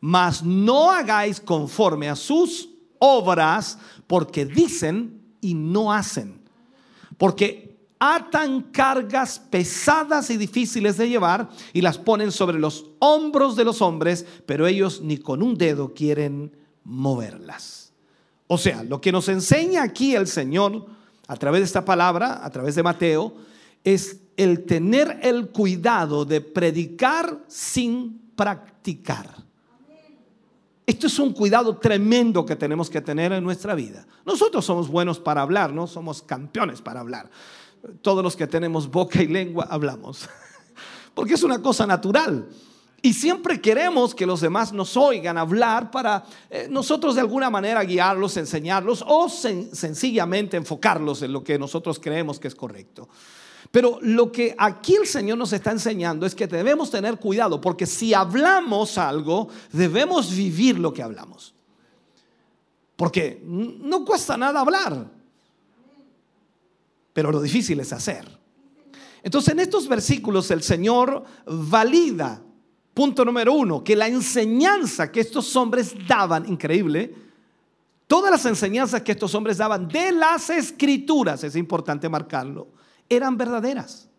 mas 0.01 0.43
no 0.43 0.91
hagáis 0.91 1.41
conforme 1.41 2.09
a 2.09 2.17
sus 2.17 2.71
obras, 2.99 3.79
porque 4.07 4.47
dicen 4.47 5.21
y 5.43 5.53
no 5.53 5.93
hacen. 5.93 6.41
Porque 7.19 7.74
atan 7.99 8.63
cargas 8.63 9.39
pesadas 9.39 10.31
y 10.31 10.37
difíciles 10.37 10.97
de 10.97 11.09
llevar 11.09 11.49
y 11.73 11.81
las 11.81 11.99
ponen 11.99 12.33
sobre 12.33 12.59
los 12.59 12.87
hombros 12.99 13.57
de 13.57 13.65
los 13.65 13.81
hombres, 13.83 14.27
pero 14.47 14.67
ellos 14.67 15.01
ni 15.03 15.19
con 15.19 15.43
un 15.43 15.57
dedo 15.57 15.95
quieren 15.95 16.57
moverlas. 16.85 17.93
O 18.47 18.59
sea, 18.59 18.83
lo 18.83 19.01
que 19.01 19.13
nos 19.13 19.29
enseña 19.29 19.83
aquí 19.83 20.15
el 20.15 20.27
Señor 20.27 20.87
a 21.27 21.37
través 21.37 21.61
de 21.61 21.67
esta 21.67 21.85
palabra, 21.85 22.45
a 22.45 22.51
través 22.51 22.75
de 22.75 22.83
Mateo, 22.83 23.35
es 23.83 24.21
el 24.37 24.65
tener 24.65 25.21
el 25.23 25.49
cuidado 25.49 26.25
de 26.25 26.41
predicar 26.41 27.41
sin 27.49 28.33
practicar. 28.37 29.45
Esto 30.87 31.07
es 31.07 31.19
un 31.19 31.33
cuidado 31.33 31.79
tremendo 31.79 32.45
que 32.45 32.57
tenemos 32.57 32.91
que 32.91 33.01
tener 33.01 33.33
en 33.33 33.43
nuestra 33.43 33.75
vida. 33.75 34.07
Nosotros 34.27 34.67
somos 34.67 34.89
buenos 34.89 35.19
para 35.19 35.41
hablar, 35.41 35.73
no 35.73 35.87
somos 35.87 36.21
campeones 36.21 36.83
para 36.83 37.01
hablar 37.01 37.31
todos 38.03 38.23
los 38.23 38.37
que 38.37 38.47
tenemos 38.47 38.91
boca 38.91 39.23
y 39.23 39.27
lengua 39.27 39.67
hablamos. 39.71 40.29
Porque 41.15 41.35
es 41.35 41.43
una 41.43 41.61
cosa 41.63 41.87
natural. 41.87 42.49
Y 43.03 43.13
siempre 43.13 43.61
queremos 43.61 44.15
que 44.15 44.25
los 44.25 44.41
demás 44.41 44.73
nos 44.73 44.97
oigan 44.97 45.37
hablar 45.37 45.91
para 45.91 46.25
eh, 46.49 46.69
nosotros 46.71 47.15
de 47.15 47.21
alguna 47.21 47.51
manera 47.51 47.85
guiarlos, 47.85 48.39
enseñarlos 48.39 49.05
o 49.07 49.29
sencillamente 49.29 50.57
enfocarlos 50.57 51.21
en 51.21 51.33
lo 51.33 51.45
que 51.45 51.59
nosotros 51.59 52.01
creemos 52.01 52.41
que 52.41 52.49
es 52.49 52.55
correcto. 52.55 53.09
Pero 53.71 53.99
lo 54.01 54.33
que 54.33 54.55
aquí 54.57 54.95
el 54.95 55.07
Señor 55.07 55.37
nos 55.37 55.53
está 55.53 55.71
enseñando 55.71 56.25
es 56.25 56.35
que 56.35 56.47
debemos 56.47 56.91
tener 56.91 57.19
cuidado, 57.19 57.61
porque 57.61 57.85
si 57.85 58.15
hablamos 58.15 58.97
algo, 58.97 59.49
debemos 59.71 60.35
vivir 60.35 60.79
lo 60.79 60.95
que 60.95 61.03
hablamos. 61.03 61.55
Porque 62.97 63.43
no 63.45 64.05
cuesta 64.05 64.39
nada 64.39 64.61
hablar 64.61 65.11
pero 67.15 67.33
lo 67.33 67.41
difícil 67.41 67.81
es 67.81 67.93
hacer. 67.95 68.29
Entonces 69.23 69.55
en 69.55 69.61
estos 69.61 69.89
versículos 69.89 70.51
el 70.51 70.63
Señor 70.63 71.25
valida, 71.47 72.43
punto 72.93 73.25
número 73.25 73.55
uno, 73.55 73.83
que 73.83 73.97
la 73.97 74.09
enseñanza 74.09 75.11
que 75.11 75.21
estos 75.21 75.57
hombres 75.57 75.95
daban, 76.07 76.47
increíble, 76.47 77.15
todas 78.07 78.31
las 78.31 78.45
enseñanzas 78.45 79.01
que 79.01 79.13
estos 79.13 79.35
hombres 79.35 79.57
daban 79.57 79.89
de 79.89 80.13
las 80.13 80.51
escrituras, 80.51 81.43
es 81.43 81.57
importante 81.57 82.07
marcarlo, 82.11 82.69
eran 83.09 83.39
verdaderas. 83.39 84.11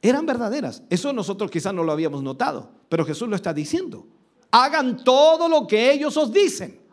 Eran 0.00 0.24
verdaderas. 0.24 0.82
Eso 0.88 1.12
nosotros 1.12 1.50
quizás 1.50 1.74
no 1.74 1.82
lo 1.82 1.92
habíamos 1.92 2.22
notado, 2.22 2.70
pero 2.88 3.04
Jesús 3.04 3.28
lo 3.28 3.36
está 3.36 3.52
diciendo. 3.52 4.06
Hagan 4.50 5.04
todo 5.04 5.48
lo 5.48 5.66
que 5.66 5.92
ellos 5.92 6.16
os 6.16 6.32
dicen. 6.32 6.87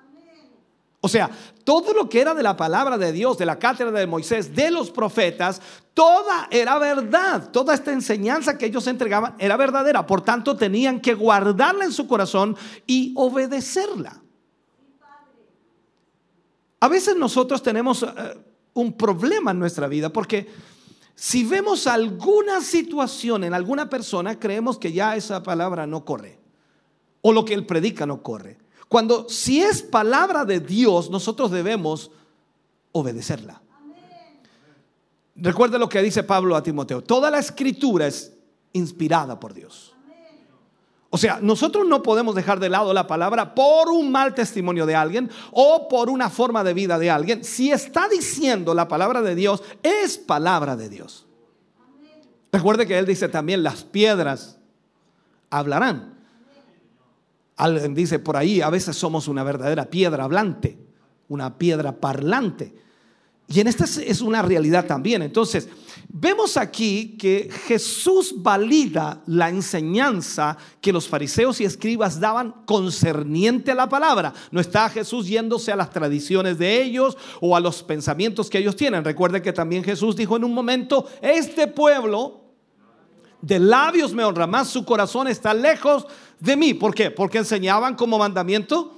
O 1.06 1.08
sea, 1.08 1.30
todo 1.64 1.94
lo 1.94 2.10
que 2.10 2.20
era 2.20 2.34
de 2.34 2.42
la 2.42 2.58
palabra 2.58 2.98
de 2.98 3.12
Dios, 3.12 3.38
de 3.38 3.46
la 3.46 3.60
cátedra 3.60 4.00
de 4.00 4.08
Moisés, 4.08 4.56
de 4.56 4.72
los 4.72 4.90
profetas, 4.90 5.62
toda 5.94 6.48
era 6.50 6.80
verdad. 6.80 7.52
Toda 7.52 7.76
esta 7.76 7.94
enseñanza 7.94 8.58
que 8.58 8.66
ellos 8.66 8.88
entregaban 8.88 9.36
era 9.38 9.56
verdadera. 9.56 10.08
Por 10.08 10.24
tanto, 10.24 10.58
tenían 10.58 11.00
que 11.00 11.14
guardarla 11.14 11.86
en 11.86 11.92
su 11.92 12.08
corazón 12.08 12.58
y 12.88 13.14
obedecerla. 13.16 14.20
A 16.80 16.88
veces 16.88 17.16
nosotros 17.16 17.62
tenemos 17.62 18.02
eh, 18.02 18.08
un 18.74 18.94
problema 18.94 19.52
en 19.52 19.60
nuestra 19.60 19.88
vida 19.88 20.10
porque 20.10 20.48
si 21.14 21.44
vemos 21.44 21.86
alguna 21.86 22.62
situación 22.62 23.44
en 23.44 23.54
alguna 23.54 23.92
persona, 23.92 24.40
creemos 24.40 24.80
que 24.80 24.92
ya 24.92 25.16
esa 25.16 25.44
palabra 25.44 25.86
no 25.86 26.04
corre. 26.04 26.40
O 27.22 27.32
lo 27.32 27.46
que 27.46 27.54
él 27.54 27.68
predica 27.68 28.08
no 28.08 28.24
corre. 28.24 28.65
Cuando 28.88 29.28
si 29.30 29.62
es 29.62 29.82
palabra 29.82 30.46
de 30.46 30.60
Dios, 30.60 31.10
nosotros 31.10 31.52
debemos 31.52 32.12
obedecerla. 32.92 33.62
Recuerde 35.36 35.78
lo 35.78 35.90
que 35.90 36.02
dice 36.02 36.24
Pablo 36.24 36.56
a 36.56 36.64
Timoteo. 36.64 37.02
Toda 37.02 37.30
la 37.30 37.40
escritura 37.40 38.08
es 38.08 38.34
inspirada 38.72 39.40
por 39.40 39.54
Dios. 39.54 39.94
O 41.10 41.18
sea, 41.18 41.40
nosotros 41.42 41.88
no 41.88 42.04
podemos 42.04 42.36
dejar 42.36 42.60
de 42.60 42.70
lado 42.70 42.94
la 42.94 43.08
palabra 43.08 43.56
por 43.56 43.90
un 43.90 44.12
mal 44.12 44.34
testimonio 44.34 44.86
de 44.86 44.96
alguien 44.96 45.30
o 45.52 45.88
por 45.88 46.10
una 46.10 46.30
forma 46.30 46.64
de 46.64 46.74
vida 46.74 47.00
de 47.00 47.10
alguien. 47.10 47.44
Si 47.44 47.72
está 47.72 48.10
diciendo 48.10 48.74
la 48.74 48.88
palabra 48.88 49.22
de 49.22 49.36
Dios, 49.36 49.64
es 49.82 50.18
palabra 50.18 50.76
de 50.76 50.90
Dios. 50.90 51.26
Recuerde 52.52 52.88
que 52.88 52.98
él 52.98 53.06
dice 53.06 53.30
también, 53.30 53.64
las 53.64 53.84
piedras 53.84 54.58
hablarán. 55.50 56.15
Alguien 57.58 57.94
dice 57.94 58.20
por 58.20 58.36
ahí, 58.36 58.62
a 58.62 58.70
veces 58.70 58.98
somos 58.98 59.28
una 59.28 59.44
verdadera 59.44 59.86
piedra 59.86 60.26
hablante, 60.26 60.78
una 61.30 61.58
piedra 61.58 61.94
parlante. 61.94 62.74
Y 63.48 63.60
en 63.60 63.68
esta 63.68 63.86
es 63.86 64.22
una 64.22 64.42
realidad 64.42 64.88
también. 64.88 65.22
Entonces, 65.22 65.70
vemos 66.10 66.58
aquí 66.58 67.16
que 67.18 67.50
Jesús 67.68 68.34
valida 68.38 69.22
la 69.28 69.50
enseñanza 69.50 70.58
que 70.82 70.92
los 70.92 71.08
fariseos 71.08 71.62
y 71.62 71.66
escribas 71.66 72.20
daban 72.20 72.64
concerniente 72.66 73.72
a 73.72 73.76
la 73.76 73.88
palabra. 73.88 74.34
No 74.50 74.60
está 74.60 74.90
Jesús 74.90 75.28
yéndose 75.28 75.72
a 75.72 75.76
las 75.76 75.92
tradiciones 75.92 76.58
de 76.58 76.82
ellos 76.82 77.18
o 77.40 77.56
a 77.56 77.60
los 77.60 77.84
pensamientos 77.84 78.50
que 78.50 78.58
ellos 78.58 78.76
tienen. 78.76 79.04
Recuerde 79.04 79.44
que 79.44 79.54
también 79.54 79.84
Jesús 79.84 80.16
dijo 80.16 80.36
en 80.36 80.44
un 80.44 80.54
momento, 80.54 81.08
este 81.22 81.68
pueblo 81.68 82.46
de 83.42 83.60
labios 83.60 84.12
me 84.12 84.24
honra, 84.24 84.48
más 84.48 84.70
su 84.70 84.84
corazón 84.84 85.28
está 85.28 85.54
lejos 85.54 86.08
de 86.40 86.58
mí. 86.58 86.74
¿Por 86.74 86.94
qué? 86.94 87.12
Porque 87.12 87.38
enseñaban 87.38 87.96
como 87.96 88.18
mandamiento 88.18 88.96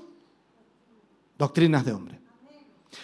doctrinas 1.37 1.85
de 1.85 1.93
hombre. 1.93 2.19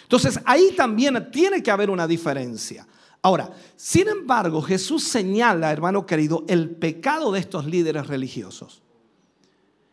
Entonces 0.02 0.40
ahí 0.44 0.74
también 0.76 1.30
tiene 1.30 1.62
que 1.62 1.70
haber 1.70 1.90
una 1.90 2.06
diferencia. 2.06 2.86
Ahora, 3.22 3.50
sin 3.76 4.08
embargo, 4.08 4.60
Jesús 4.60 5.04
señala, 5.04 5.72
hermano 5.72 6.04
querido, 6.04 6.44
el 6.46 6.70
pecado 6.70 7.32
de 7.32 7.40
estos 7.40 7.64
líderes 7.64 8.06
religiosos, 8.06 8.82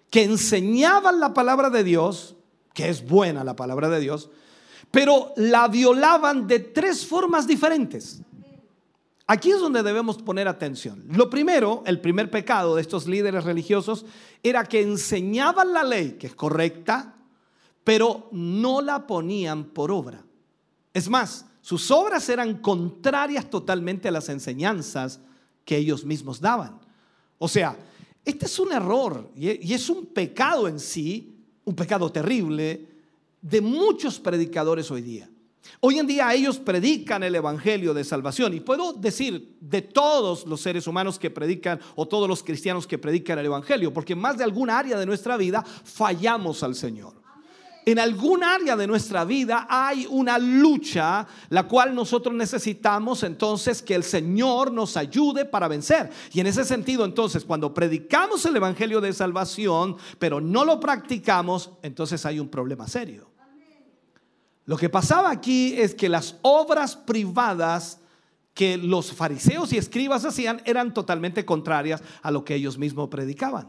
que 0.10 0.24
enseñaban 0.24 1.20
la 1.22 1.34
palabra 1.34 1.70
de 1.70 1.86
Dios, 1.86 2.36
que 2.74 2.90
es 2.90 3.08
buena 3.08 3.46
la 3.46 3.56
palabra 3.56 3.88
de 3.88 4.02
Dios, 4.02 4.30
pero 4.92 5.32
la 5.38 5.70
violaban 5.70 6.48
de 6.48 6.60
tres 6.60 7.06
formas 7.08 7.48
diferentes. 7.48 8.22
Aquí 9.32 9.50
es 9.52 9.62
donde 9.62 9.82
debemos 9.82 10.18
poner 10.18 10.50
atención. 10.50 11.06
Lo 11.08 11.30
primero, 11.30 11.84
el 11.86 12.02
primer 12.02 12.30
pecado 12.30 12.76
de 12.76 12.82
estos 12.82 13.08
líderes 13.08 13.46
religiosos 13.46 14.06
era 14.44 14.66
que 14.66 14.82
enseñaban 14.82 15.72
la 15.72 15.86
ley, 15.86 16.18
que 16.20 16.28
es 16.28 16.36
correcta, 16.36 17.16
pero 17.86 18.28
no 18.34 18.82
la 18.82 19.08
ponían 19.08 19.64
por 19.64 19.90
obra. 19.90 20.22
Es 20.94 21.08
más, 21.08 21.46
sus 21.62 21.92
obras 21.92 22.28
eran 22.28 22.58
contrarias 22.58 23.50
totalmente 23.50 24.10
a 24.10 24.12
las 24.12 24.28
enseñanzas 24.28 25.22
que 25.64 25.78
ellos 25.78 26.04
mismos 26.04 26.42
daban. 26.42 26.82
O 27.38 27.48
sea, 27.48 27.78
este 28.26 28.48
es 28.48 28.60
un 28.60 28.74
error 28.74 29.32
y 29.34 29.74
es 29.74 29.90
un 29.90 30.08
pecado 30.08 30.68
en 30.68 30.78
sí, 30.78 31.38
un 31.64 31.74
pecado 31.74 32.12
terrible 32.12 32.86
de 33.42 33.62
muchos 33.62 34.20
predicadores 34.20 34.92
hoy 34.92 35.02
día. 35.02 35.31
Hoy 35.80 36.00
en 36.00 36.08
día 36.08 36.34
ellos 36.34 36.60
predican 36.60 37.24
el 37.24 37.36
Evangelio 37.36 37.94
de 37.94 38.04
salvación 38.04 38.54
y 38.54 38.60
puedo 38.60 38.94
decir 38.94 39.58
de 39.60 39.82
todos 39.82 40.46
los 40.46 40.62
seres 40.62 40.88
humanos 40.88 41.18
que 41.18 41.30
predican 41.30 41.80
o 41.96 42.08
todos 42.08 42.28
los 42.28 42.44
cristianos 42.44 42.86
que 42.86 42.98
predican 42.98 43.40
el 43.40 43.46
Evangelio, 43.46 43.94
porque 43.94 44.14
en 44.14 44.20
más 44.20 44.38
de 44.38 44.44
alguna 44.44 44.78
área 44.78 44.98
de 44.98 45.06
nuestra 45.06 45.38
vida 45.38 45.64
fallamos 45.64 46.64
al 46.64 46.76
Señor. 46.76 47.22
en 47.84 47.98
algún 47.98 48.44
área 48.44 48.76
de 48.76 48.86
nuestra 48.86 49.26
vida 49.26 49.66
hay 49.68 50.06
una 50.10 50.38
lucha, 50.38 51.26
la 51.50 51.68
cual 51.68 51.96
nosotros 51.96 52.36
necesitamos 52.36 53.24
entonces 53.24 53.82
que 53.82 53.96
el 53.96 54.04
Señor 54.04 54.72
nos 54.72 54.98
ayude 54.98 55.46
para 55.46 55.68
vencer. 55.68 56.12
Y 56.32 56.42
en 56.42 56.48
ese 56.48 56.64
sentido, 56.64 57.06
entonces, 57.06 57.44
cuando 57.44 57.74
predicamos 57.74 58.46
el 58.46 58.56
Evangelio 58.56 59.02
de 59.02 59.14
Salvación, 59.14 59.98
pero 60.20 60.40
no 60.40 60.64
lo 60.64 60.80
practicamos, 60.80 61.72
entonces 61.82 62.24
hay 62.26 62.40
un 62.40 62.50
problema 62.50 62.88
serio. 62.88 63.31
Lo 64.72 64.78
que 64.78 64.88
pasaba 64.88 65.32
aquí 65.32 65.74
es 65.78 65.94
que 65.94 66.08
las 66.08 66.38
obras 66.44 66.96
privadas 66.96 68.00
que 68.54 68.78
los 68.78 69.12
fariseos 69.12 69.74
y 69.74 69.78
escribas 69.78 70.24
hacían 70.24 70.62
eran 70.64 70.94
totalmente 70.94 71.44
contrarias 71.44 72.02
a 72.22 72.32
lo 72.32 72.46
que 72.46 72.56
ellos 72.56 72.78
mismos 72.78 73.10
predicaban 73.10 73.68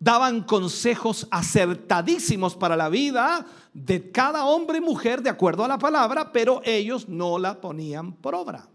daban 0.00 0.42
consejos 0.42 1.28
acertadísimos 1.30 2.56
para 2.56 2.76
la 2.76 2.88
vida 2.88 3.46
de 3.72 4.10
cada 4.10 4.46
hombre 4.46 4.78
y 4.78 4.80
mujer 4.80 5.22
de 5.22 5.30
acuerdo 5.30 5.64
a 5.64 5.68
la 5.68 5.78
palabra, 5.78 6.32
pero 6.32 6.60
ellos 6.64 7.08
no 7.08 7.38
la 7.38 7.60
ponían 7.60 8.14
por 8.14 8.34
obra. 8.34 8.66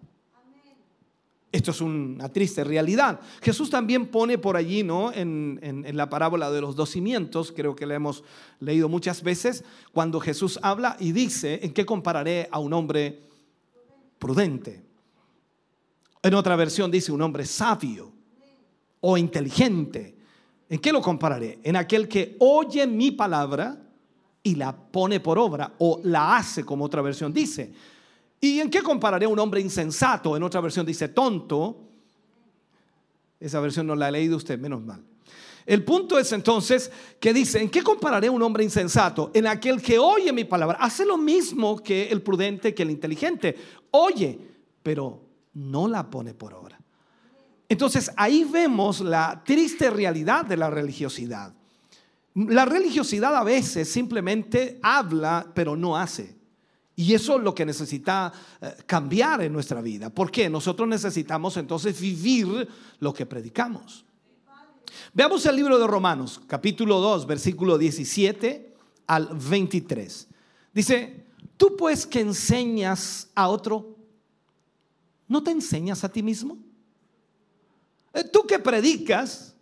Esto 1.52 1.72
es 1.72 1.82
una 1.82 2.30
triste 2.30 2.64
realidad. 2.64 3.20
Jesús 3.42 3.72
también 3.72 4.08
pone 4.08 4.38
por 4.38 4.56
allí, 4.56 4.84
¿no? 4.84 5.12
En, 5.12 5.60
la 5.94 6.08
parábola 6.08 6.52
de 6.52 6.62
los 6.62 6.76
dos 6.76 6.92
cimientos, 6.92 7.52
creo 7.52 7.76
que 7.76 7.88
la 7.88 7.96
hemos 7.96 8.24
leído 8.60 8.88
muchas 8.88 9.24
veces, 9.24 9.64
cuando 9.92 10.20
Jesús 10.20 10.60
habla 10.62 10.96
y 11.00 11.12
dice, 11.12 11.60
¿en 11.64 11.74
qué 11.74 11.86
compararé 11.86 12.48
a 12.52 12.60
un 12.60 12.74
hombre 12.74 13.24
prudente? 14.20 14.84
En 16.22 16.34
otra 16.36 16.56
versión 16.56 16.92
dice 16.92 17.12
un 17.12 17.22
hombre 17.22 17.46
sabio 17.46 18.12
o 19.02 19.18
inteligente. 19.18 20.16
¿En 20.70 20.80
qué 20.80 20.92
lo 20.92 21.02
compararé? 21.02 21.60
En 21.64 21.76
aquel 21.76 22.08
que 22.08 22.36
oye 22.40 22.86
mi 22.86 23.10
palabra 23.10 23.76
y 24.44 24.54
la 24.54 24.76
pone 24.76 25.20
por 25.20 25.40
obra 25.40 25.74
o 25.80 26.00
la 26.04 26.38
hace, 26.38 26.64
como 26.64 26.86
otra 26.86 27.02
versión 27.02 27.34
dice. 27.34 27.74
¿Y 28.42 28.60
en 28.60 28.70
qué 28.70 28.82
compararé 28.82 29.26
a 29.26 29.30
un 29.30 29.40
hombre 29.40 29.62
insensato? 29.62 30.36
En 30.38 30.44
otra 30.44 30.62
versión 30.62 30.86
dice 30.86 31.10
tonto. 31.10 31.78
Esa 33.40 33.60
versión 33.60 33.88
no 33.88 33.96
la 33.96 34.08
ha 34.08 34.12
leído 34.12 34.38
usted, 34.38 34.60
menos 34.60 34.82
mal. 34.82 35.04
El 35.66 35.84
punto 35.84 36.18
es 36.18 36.32
entonces 36.32 36.92
que 37.20 37.34
dice, 37.34 37.62
¿en 37.62 37.70
qué 37.70 37.84
compararé 37.84 38.28
a 38.28 38.32
un 38.32 38.42
hombre 38.42 38.64
insensato? 38.64 39.30
En 39.34 39.46
aquel 39.46 39.82
que 39.82 40.00
oye 40.00 40.34
mi 40.34 40.44
palabra. 40.44 40.78
Hace 40.82 41.06
lo 41.06 41.18
mismo 41.18 41.78
que 41.84 42.10
el 42.10 42.22
prudente, 42.22 42.74
que 42.74 42.84
el 42.84 42.92
inteligente. 42.92 43.56
Oye, 43.92 44.40
pero 44.82 45.22
no 45.54 45.88
la 45.88 46.10
pone 46.10 46.34
por 46.34 46.54
obra. 46.54 46.80
Entonces 47.68 48.12
ahí 48.18 48.46
vemos 48.46 49.00
la 49.02 49.44
triste 49.46 49.92
realidad 49.92 50.44
de 50.44 50.58
la 50.58 50.72
religiosidad. 50.72 51.54
La 52.34 52.66
religiosidad 52.66 53.36
a 53.36 53.44
veces 53.44 53.92
simplemente 53.92 54.80
habla, 54.82 55.52
pero 55.54 55.76
no 55.76 55.96
hace. 55.96 56.39
Y 57.00 57.14
eso 57.14 57.38
es 57.38 57.44
lo 57.44 57.56
que 57.56 57.66
necesita 57.66 58.30
eh, 58.60 58.76
cambiar 58.86 59.42
en 59.42 59.54
nuestra 59.54 59.82
vida. 59.82 60.10
¿Por 60.10 60.30
qué? 60.30 60.50
Nosotros 60.50 60.86
necesitamos 60.86 61.56
entonces 61.56 61.98
vivir 61.98 62.68
lo 63.00 63.14
que 63.14 63.26
predicamos. 63.26 64.04
Veamos 65.14 65.46
el 65.46 65.56
libro 65.56 65.80
de 65.80 65.88
Romanos, 65.88 66.42
capítulo 66.46 67.00
2, 67.00 67.26
versículo 67.26 67.78
17 67.78 68.76
al 69.08 69.30
23. 69.32 70.28
Dice, 70.74 71.26
tú 71.56 71.78
pues 71.78 72.06
que 72.06 72.20
enseñas 72.20 73.30
a 73.34 73.48
otro, 73.48 73.96
¿no 75.30 75.42
te 75.42 75.52
enseñas 75.52 76.04
a 76.04 76.10
ti 76.10 76.22
mismo? 76.22 76.58
Eh, 78.14 78.26
tú 78.26 78.46
que 78.46 78.60
predicas, 78.60 79.56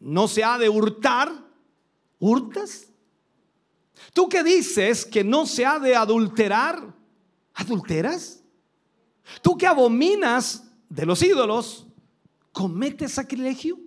no 0.00 0.26
se 0.26 0.42
ha 0.42 0.56
de 0.56 0.70
hurtar, 0.70 1.30
hurtas. 2.18 2.86
Tú 4.12 4.28
que 4.28 4.42
dices 4.42 5.04
que 5.04 5.24
no 5.24 5.46
se 5.46 5.64
ha 5.64 5.78
de 5.78 5.94
adulterar, 5.94 6.94
adulteras. 7.54 8.42
Tú 9.40 9.56
que 9.56 9.66
abominas 9.66 10.64
de 10.88 11.06
los 11.06 11.22
ídolos, 11.22 11.86
cometes 12.52 13.12
sacrilegio. 13.12 13.78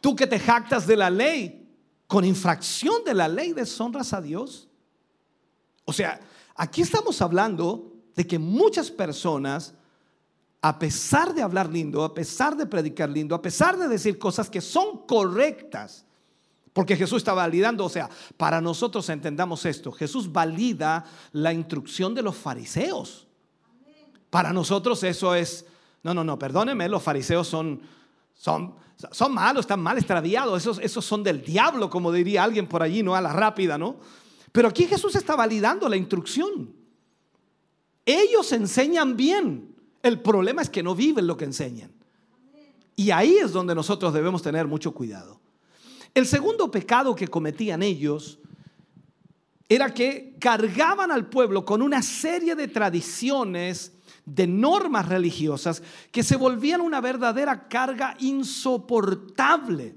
Tú 0.00 0.14
que 0.14 0.26
te 0.26 0.38
jactas 0.38 0.86
de 0.86 0.96
la 0.96 1.10
ley, 1.10 1.68
con 2.06 2.24
infracción 2.24 3.04
de 3.04 3.14
la 3.14 3.28
ley 3.28 3.52
deshonras 3.52 4.12
a 4.12 4.20
Dios. 4.20 4.68
O 5.84 5.92
sea, 5.92 6.20
aquí 6.54 6.82
estamos 6.82 7.20
hablando 7.20 7.92
de 8.14 8.26
que 8.26 8.38
muchas 8.38 8.90
personas 8.90 9.74
a 10.64 10.78
pesar 10.78 11.34
de 11.34 11.42
hablar 11.42 11.70
lindo, 11.70 12.02
a 12.02 12.14
pesar 12.14 12.56
de 12.56 12.64
predicar 12.64 13.10
lindo, 13.10 13.34
a 13.34 13.42
pesar 13.42 13.76
de 13.76 13.86
decir 13.86 14.18
cosas 14.18 14.48
que 14.48 14.62
son 14.62 15.04
correctas, 15.06 16.06
porque 16.74 16.96
Jesús 16.96 17.18
está 17.18 17.32
validando, 17.32 17.84
o 17.84 17.88
sea, 17.88 18.10
para 18.36 18.60
nosotros 18.60 19.08
entendamos 19.08 19.64
esto, 19.64 19.92
Jesús 19.92 20.30
valida 20.30 21.04
la 21.30 21.52
instrucción 21.52 22.14
de 22.16 22.22
los 22.22 22.36
fariseos. 22.36 23.28
Para 24.28 24.52
nosotros 24.52 25.02
eso 25.04 25.36
es, 25.36 25.64
no, 26.02 26.12
no, 26.12 26.24
no, 26.24 26.36
perdóneme, 26.36 26.88
los 26.88 27.00
fariseos 27.00 27.46
son, 27.46 27.80
son, 28.34 28.74
son 29.12 29.32
malos, 29.32 29.60
están 29.60 29.80
mal 29.80 29.96
extraviados, 29.98 30.60
esos, 30.60 30.80
esos 30.80 31.04
son 31.04 31.22
del 31.22 31.44
diablo, 31.44 31.88
como 31.88 32.10
diría 32.10 32.42
alguien 32.42 32.66
por 32.66 32.82
allí, 32.82 33.04
¿no? 33.04 33.14
A 33.14 33.20
la 33.20 33.32
rápida, 33.32 33.78
¿no? 33.78 34.00
Pero 34.50 34.66
aquí 34.66 34.86
Jesús 34.86 35.14
está 35.14 35.36
validando 35.36 35.88
la 35.88 35.96
instrucción. 35.96 36.74
Ellos 38.04 38.50
enseñan 38.50 39.16
bien, 39.16 39.76
el 40.02 40.20
problema 40.20 40.60
es 40.60 40.70
que 40.70 40.82
no 40.82 40.96
viven 40.96 41.28
lo 41.28 41.36
que 41.36 41.44
enseñan. 41.44 41.92
Y 42.96 43.12
ahí 43.12 43.36
es 43.36 43.52
donde 43.52 43.76
nosotros 43.76 44.12
debemos 44.12 44.42
tener 44.42 44.66
mucho 44.66 44.92
cuidado. 44.92 45.43
El 46.14 46.26
segundo 46.26 46.70
pecado 46.70 47.14
que 47.14 47.28
cometían 47.28 47.82
ellos 47.82 48.38
era 49.68 49.92
que 49.92 50.36
cargaban 50.38 51.10
al 51.10 51.26
pueblo 51.28 51.64
con 51.64 51.82
una 51.82 52.02
serie 52.02 52.54
de 52.54 52.68
tradiciones, 52.68 53.92
de 54.24 54.46
normas 54.46 55.08
religiosas 55.08 55.82
que 56.10 56.22
se 56.22 56.36
volvían 56.36 56.80
una 56.80 57.00
verdadera 57.00 57.68
carga 57.68 58.16
insoportable. 58.20 59.96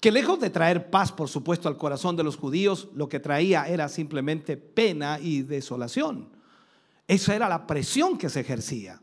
Que 0.00 0.12
lejos 0.12 0.38
de 0.38 0.50
traer 0.50 0.90
paz, 0.90 1.10
por 1.10 1.28
supuesto, 1.28 1.68
al 1.68 1.76
corazón 1.76 2.16
de 2.16 2.24
los 2.24 2.36
judíos, 2.36 2.88
lo 2.94 3.08
que 3.08 3.20
traía 3.20 3.66
era 3.68 3.88
simplemente 3.88 4.56
pena 4.56 5.18
y 5.20 5.42
desolación. 5.42 6.28
Esa 7.06 7.34
era 7.34 7.48
la 7.48 7.66
presión 7.66 8.18
que 8.18 8.28
se 8.28 8.40
ejercía. 8.40 9.00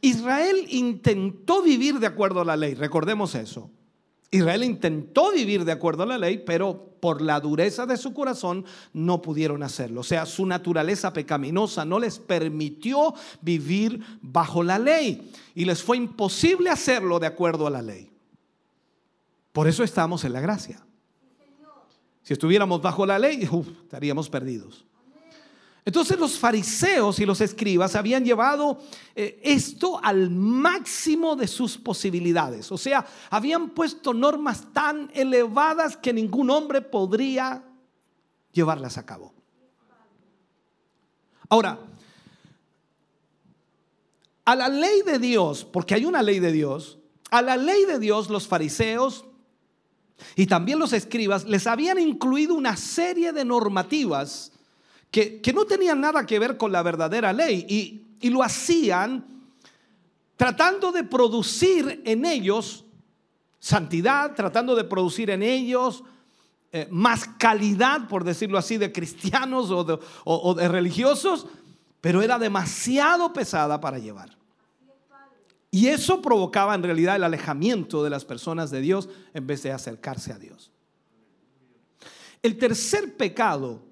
Israel 0.00 0.66
intentó 0.70 1.62
vivir 1.62 1.98
de 1.98 2.06
acuerdo 2.06 2.40
a 2.40 2.44
la 2.44 2.56
ley, 2.56 2.74
recordemos 2.74 3.34
eso. 3.34 3.70
Israel 4.30 4.62
intentó 4.62 5.32
vivir 5.32 5.64
de 5.64 5.72
acuerdo 5.72 6.02
a 6.02 6.06
la 6.06 6.18
ley, 6.18 6.42
pero 6.44 6.88
por 7.00 7.22
la 7.22 7.40
dureza 7.40 7.86
de 7.86 7.96
su 7.96 8.12
corazón 8.12 8.64
no 8.92 9.22
pudieron 9.22 9.62
hacerlo. 9.62 10.02
O 10.02 10.04
sea, 10.04 10.26
su 10.26 10.44
naturaleza 10.44 11.12
pecaminosa 11.12 11.84
no 11.84 11.98
les 11.98 12.18
permitió 12.18 13.14
vivir 13.40 14.02
bajo 14.20 14.62
la 14.62 14.78
ley 14.78 15.32
y 15.54 15.64
les 15.64 15.82
fue 15.82 15.96
imposible 15.96 16.68
hacerlo 16.68 17.18
de 17.18 17.26
acuerdo 17.26 17.66
a 17.66 17.70
la 17.70 17.82
ley. 17.82 18.10
Por 19.52 19.66
eso 19.66 19.82
estamos 19.82 20.24
en 20.24 20.34
la 20.34 20.40
gracia. 20.40 20.84
Si 22.22 22.34
estuviéramos 22.34 22.82
bajo 22.82 23.06
la 23.06 23.18
ley, 23.18 23.48
estaríamos 23.82 24.28
perdidos. 24.28 24.84
Entonces 25.88 26.18
los 26.18 26.38
fariseos 26.38 27.18
y 27.18 27.24
los 27.24 27.40
escribas 27.40 27.94
habían 27.94 28.22
llevado 28.22 28.78
eh, 29.14 29.40
esto 29.42 29.98
al 30.04 30.28
máximo 30.28 31.34
de 31.34 31.48
sus 31.48 31.78
posibilidades. 31.78 32.70
O 32.70 32.76
sea, 32.76 33.06
habían 33.30 33.70
puesto 33.70 34.12
normas 34.12 34.66
tan 34.74 35.10
elevadas 35.14 35.96
que 35.96 36.12
ningún 36.12 36.50
hombre 36.50 36.82
podría 36.82 37.64
llevarlas 38.52 38.98
a 38.98 39.06
cabo. 39.06 39.32
Ahora, 41.48 41.78
a 44.44 44.54
la 44.54 44.68
ley 44.68 45.00
de 45.06 45.18
Dios, 45.18 45.64
porque 45.64 45.94
hay 45.94 46.04
una 46.04 46.20
ley 46.20 46.38
de 46.38 46.52
Dios, 46.52 46.98
a 47.30 47.40
la 47.40 47.56
ley 47.56 47.86
de 47.86 47.98
Dios 47.98 48.28
los 48.28 48.46
fariseos 48.46 49.24
y 50.36 50.44
también 50.48 50.80
los 50.80 50.92
escribas 50.92 51.46
les 51.46 51.66
habían 51.66 51.98
incluido 51.98 52.54
una 52.54 52.76
serie 52.76 53.32
de 53.32 53.46
normativas 53.46 54.52
que, 55.10 55.52
no 55.54 55.64
tenían 55.64 56.00
nada 56.00 56.26
que 56.26 56.38
ver 56.38 56.56
con 56.56 56.72
la 56.72 56.82
verdadera 56.82 57.32
ley 57.32 57.66
y, 57.68 58.04
lo 58.30 58.42
hacían 58.42 59.24
tratando 60.36 60.90
de 60.90 61.04
producir 61.04 62.02
en 62.04 62.26
ellos 62.26 62.84
santidad, 63.60 64.34
tratando 64.34 64.74
de 64.74 64.84
producir 64.84 65.30
en 65.30 65.42
ellos 65.42 66.02
eh, 66.72 66.88
más 66.90 67.26
calidad, 67.38 68.08
por 68.08 68.24
decirlo 68.24 68.58
así, 68.58 68.76
de 68.76 68.92
cristianos 68.92 69.70
o 69.70 70.54
de, 70.54 70.68
religiosos, 70.68 71.46
pero 72.00 72.22
era 72.22 72.38
demasiado 72.38 73.32
pesada 73.32 73.80
para 73.80 73.98
llevar. 73.98 74.36
Y 75.70 75.88
eso 75.88 76.20
provocaba 76.20 76.74
en 76.74 76.82
realidad 76.82 77.16
el 77.16 77.24
alejamiento 77.24 78.02
de 78.02 78.10
las 78.10 78.24
personas 78.24 78.70
de 78.70 78.80
Dios 78.80 79.08
en 79.34 79.46
vez 79.46 79.62
de 79.62 79.72
acercarse 79.72 80.32
a 80.32 80.38
Dios. 80.38 80.72
El 82.42 82.58
tercer 82.58 83.16
pecado 83.16 83.87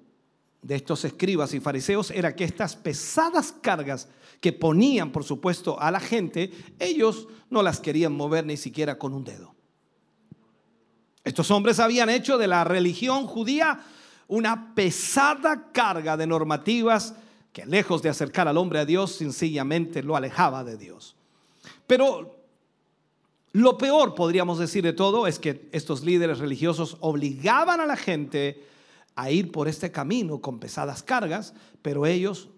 de 0.67 0.75
estos 0.75 1.05
escribas 1.05 1.53
y 1.53 1.61
fariseos 1.61 2.11
era 2.11 2.35
que 2.35 2.43
estas 2.43 2.75
pesadas 2.75 3.53
cargas 3.61 4.09
que 4.41 4.51
ponían, 4.51 5.13
por 5.13 5.23
supuesto, 5.23 5.79
a 5.79 5.89
la 5.91 6.01
gente, 6.01 6.51
ellos 6.77 7.29
no 7.49 7.63
las 7.63 7.79
querían 7.79 8.11
mover 8.11 8.45
ni 8.45 8.57
siquiera 8.57 8.97
con 8.97 9.13
un 9.13 9.23
dedo. 9.23 9.55
Estos 11.23 11.51
hombres 11.51 11.79
habían 11.79 12.09
hecho 12.09 12.37
de 12.37 12.47
la 12.47 12.65
religión 12.65 13.27
judía 13.27 13.79
una 14.27 14.75
pesada 14.75 15.71
carga 15.71 16.17
de 16.17 16.27
normativas 16.27 17.15
que 17.53 17.65
lejos 17.65 18.01
de 18.01 18.09
acercar 18.09 18.49
al 18.49 18.57
hombre 18.57 18.79
a 18.79 18.85
Dios, 18.85 19.13
sencillamente 19.13 20.03
lo 20.03 20.17
alejaba 20.17 20.65
de 20.65 20.75
Dios. 20.75 21.15
Pero 21.87 22.43
lo 23.53 23.77
peor, 23.77 24.15
podríamos 24.15 24.59
decir 24.59 24.83
de 24.83 24.91
todo, 24.91 25.27
es 25.27 25.39
que 25.39 25.69
estos 25.71 26.03
líderes 26.03 26.39
religiosos 26.39 26.97
obligaban 26.99 27.79
a 27.79 27.85
la 27.85 27.95
gente 27.95 28.67
a 29.17 29.29
ir 29.29 29.51
por 29.51 29.67
este 29.67 29.91
camino 29.91 30.39
con 30.39 30.59
pesadas 30.59 31.03
cargas, 31.03 31.53
pero 31.81 32.05
ellos 32.05 32.49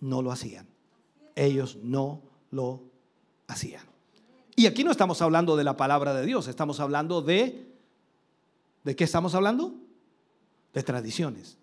no 0.00 0.22
lo 0.22 0.32
hacían. 0.32 0.66
Ellos 1.36 1.76
no 1.82 2.22
lo 2.50 2.84
hacían. 3.46 3.84
Y 4.56 4.66
aquí 4.66 4.84
no 4.84 4.90
estamos 4.90 5.20
hablando 5.20 5.56
de 5.56 5.64
la 5.64 5.76
palabra 5.76 6.14
de 6.14 6.24
Dios, 6.24 6.48
estamos 6.48 6.80
hablando 6.80 7.20
de... 7.20 7.68
¿De 8.84 8.96
qué 8.96 9.04
estamos 9.04 9.34
hablando? 9.34 9.74
De 10.72 10.82
tradiciones 10.82 11.59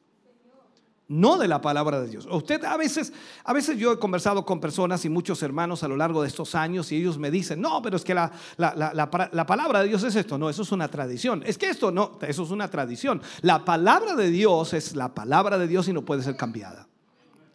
no 1.09 1.37
de 1.37 1.47
la 1.47 1.61
palabra 1.61 2.01
de 2.01 2.09
Dios. 2.09 2.27
Usted 2.29 2.63
a 2.65 2.75
veces, 2.75 3.13
a 3.43 3.53
veces 3.53 3.77
yo 3.77 3.93
he 3.93 3.99
conversado 3.99 4.45
con 4.45 4.59
personas 4.59 5.05
y 5.05 5.09
muchos 5.09 5.41
hermanos 5.41 5.83
a 5.83 5.87
lo 5.87 5.95
largo 5.95 6.21
de 6.21 6.27
estos 6.27 6.53
años 6.53 6.91
y 6.91 6.97
ellos 6.97 7.17
me 7.17 7.31
dicen, 7.31 7.61
no, 7.61 7.81
pero 7.81 7.95
es 7.95 8.03
que 8.03 8.13
la, 8.13 8.31
la, 8.57 9.45
palabra 9.45 9.81
de 9.81 9.87
Dios 9.87 10.03
es 10.03 10.15
esto, 10.15 10.37
no, 10.37 10.49
eso 10.49 10.63
es 10.63 10.71
una 10.71 10.89
tradición. 10.89 11.43
Es 11.45 11.57
que 11.57 11.69
esto 11.69 11.91
no, 11.91 12.19
eso 12.21 12.43
es 12.43 12.51
una 12.51 12.69
tradición. 12.69 13.21
La 13.41 13.63
palabra 13.63 14.15
de 14.15 14.29
Dios 14.29 14.73
es 14.73 14.95
la 14.95 15.13
palabra 15.13 15.57
de 15.57 15.67
Dios 15.67 15.87
y 15.87 15.93
no 15.93 16.03
puede 16.03 16.23
ser 16.23 16.35
cambiada. 16.35 16.87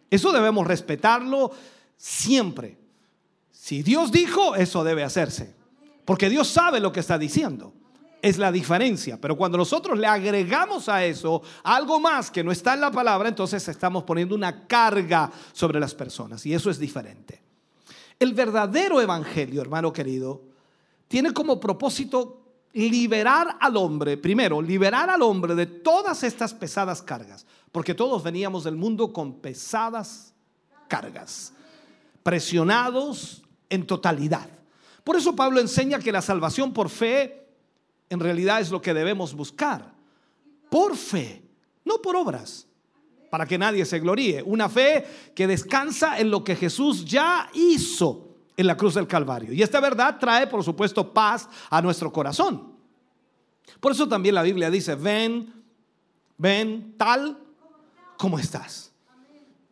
Eso 0.09 0.31
debemos 0.31 0.65
respetarlo 0.65 1.51
siempre. 1.95 2.79
Si 3.51 3.83
Dios 3.83 4.11
dijo, 4.11 4.55
eso 4.55 4.83
debe 4.83 5.03
hacerse. 5.03 5.55
Porque 6.05 6.29
Dios 6.29 6.47
sabe 6.47 6.79
lo 6.79 6.91
que 6.91 6.99
está 6.99 7.17
diciendo 7.17 7.73
es 8.23 8.37
la 8.37 8.53
diferencia. 8.53 9.19
Pero 9.19 9.35
cuando 9.35 9.57
nosotros 9.57 9.99
le 9.99 10.07
agregamos 10.07 10.87
a 10.87 11.03
eso 11.03 11.41
algo 11.61 11.99
más 11.99 12.31
que 12.31 12.41
no 12.41 12.53
está 12.53 12.73
en 12.73 12.79
la 12.79 12.89
palabra, 12.89 13.27
entonces 13.27 13.67
estamos 13.67 14.03
poniendo 14.03 14.33
una 14.33 14.65
carga 14.65 15.29
sobre 15.51 15.77
las 15.77 15.93
personas 15.93 16.45
y 16.45 16.53
eso 16.53 16.69
es 16.69 16.79
diferente. 16.79 17.43
El 18.17 18.33
verdadero 18.33 19.01
evangelio, 19.01 19.61
hermano 19.61 19.91
querido, 19.91 20.41
tiene 21.09 21.33
como 21.33 21.59
propósito 21.59 22.39
liberar 22.71 23.57
al 23.59 23.75
hombre, 23.75 24.15
primero, 24.15 24.61
liberar 24.61 25.09
al 25.09 25.21
hombre 25.21 25.53
de 25.53 25.65
todas 25.65 26.23
estas 26.23 26.53
pesadas 26.53 27.01
cargas, 27.01 27.45
porque 27.73 27.93
todos 27.93 28.23
veníamos 28.23 28.63
del 28.63 28.77
mundo 28.77 29.11
con 29.11 29.33
pesadas 29.41 30.33
cargas, 30.87 31.51
presionados 32.23 33.43
en 33.69 33.85
totalidad. 33.85 34.47
Por 35.03 35.17
eso 35.17 35.35
Pablo 35.35 35.59
enseña 35.59 35.99
que 35.99 36.13
la 36.13 36.21
salvación 36.21 36.71
por 36.71 36.87
fe 36.87 37.42
en 38.13 38.19
realidad 38.19 38.61
es 38.61 38.71
lo 38.71 38.81
que 38.81 38.93
debemos 38.93 39.33
buscar. 39.33 39.91
Por 40.69 40.95
fe, 40.95 41.43
no 41.83 41.97
por 42.01 42.15
obras, 42.15 42.67
para 43.29 43.45
que 43.45 43.57
nadie 43.57 43.85
se 43.85 43.99
gloríe. 43.99 44.43
Una 44.43 44.69
fe 44.69 45.05
que 45.35 45.47
descansa 45.47 46.19
en 46.19 46.29
lo 46.29 46.43
que 46.43 46.55
Jesús 46.55 47.03
ya 47.03 47.49
hizo 47.53 48.29
en 48.55 48.67
la 48.67 48.77
cruz 48.77 48.93
del 48.93 49.07
Calvario. 49.07 49.51
Y 49.51 49.63
esta 49.63 49.79
verdad 49.79 50.17
trae, 50.19 50.47
por 50.47 50.63
supuesto, 50.63 51.11
paz 51.11 51.49
a 51.69 51.81
nuestro 51.81 52.11
corazón. 52.13 52.73
Por 53.79 53.91
eso 53.91 54.07
también 54.07 54.35
la 54.35 54.43
Biblia 54.43 54.69
dice, 54.69 54.95
ven, 54.95 55.51
ven 56.37 56.93
tal 56.97 57.37
como 58.17 58.37
estás. 58.37 58.92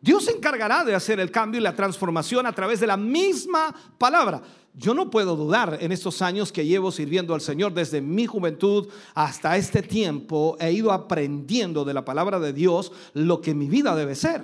Dios 0.02 0.24
se 0.24 0.32
encargará 0.32 0.82
de 0.82 0.96
hacer 0.96 1.20
el 1.20 1.30
cambio 1.30 1.60
y 1.60 1.62
la 1.62 1.76
transformación 1.76 2.44
a 2.44 2.52
través 2.52 2.80
de 2.80 2.88
la 2.88 2.96
misma 2.96 3.72
palabra. 3.98 4.42
Yo 4.74 4.94
no 4.94 5.08
puedo 5.08 5.36
dudar 5.36 5.78
en 5.80 5.92
estos 5.92 6.20
años 6.22 6.50
que 6.50 6.66
llevo 6.66 6.90
sirviendo 6.90 7.34
al 7.34 7.40
Señor 7.40 7.72
desde 7.72 8.00
mi 8.00 8.26
juventud 8.26 8.88
hasta 9.14 9.56
este 9.56 9.80
tiempo, 9.80 10.56
he 10.58 10.72
ido 10.72 10.90
aprendiendo 10.90 11.84
de 11.84 11.94
la 11.94 12.04
palabra 12.04 12.40
de 12.40 12.52
Dios 12.52 12.90
lo 13.14 13.40
que 13.40 13.54
mi 13.54 13.68
vida 13.68 13.94
debe 13.94 14.16
ser. 14.16 14.42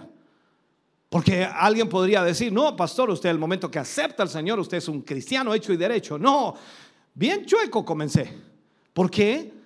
Porque 1.08 1.44
alguien 1.44 1.88
podría 1.88 2.22
decir, 2.22 2.52
no, 2.52 2.76
pastor, 2.76 3.10
usted 3.10 3.28
el 3.28 3.38
momento 3.38 3.68
que 3.68 3.80
acepta 3.80 4.22
al 4.22 4.28
Señor, 4.28 4.60
usted 4.60 4.76
es 4.76 4.86
un 4.86 5.02
cristiano 5.02 5.52
hecho 5.54 5.72
y 5.72 5.76
derecho. 5.76 6.18
No, 6.18 6.54
bien 7.14 7.44
chueco 7.44 7.84
comencé. 7.84 8.32
¿Por 8.92 9.10
qué? 9.10 9.57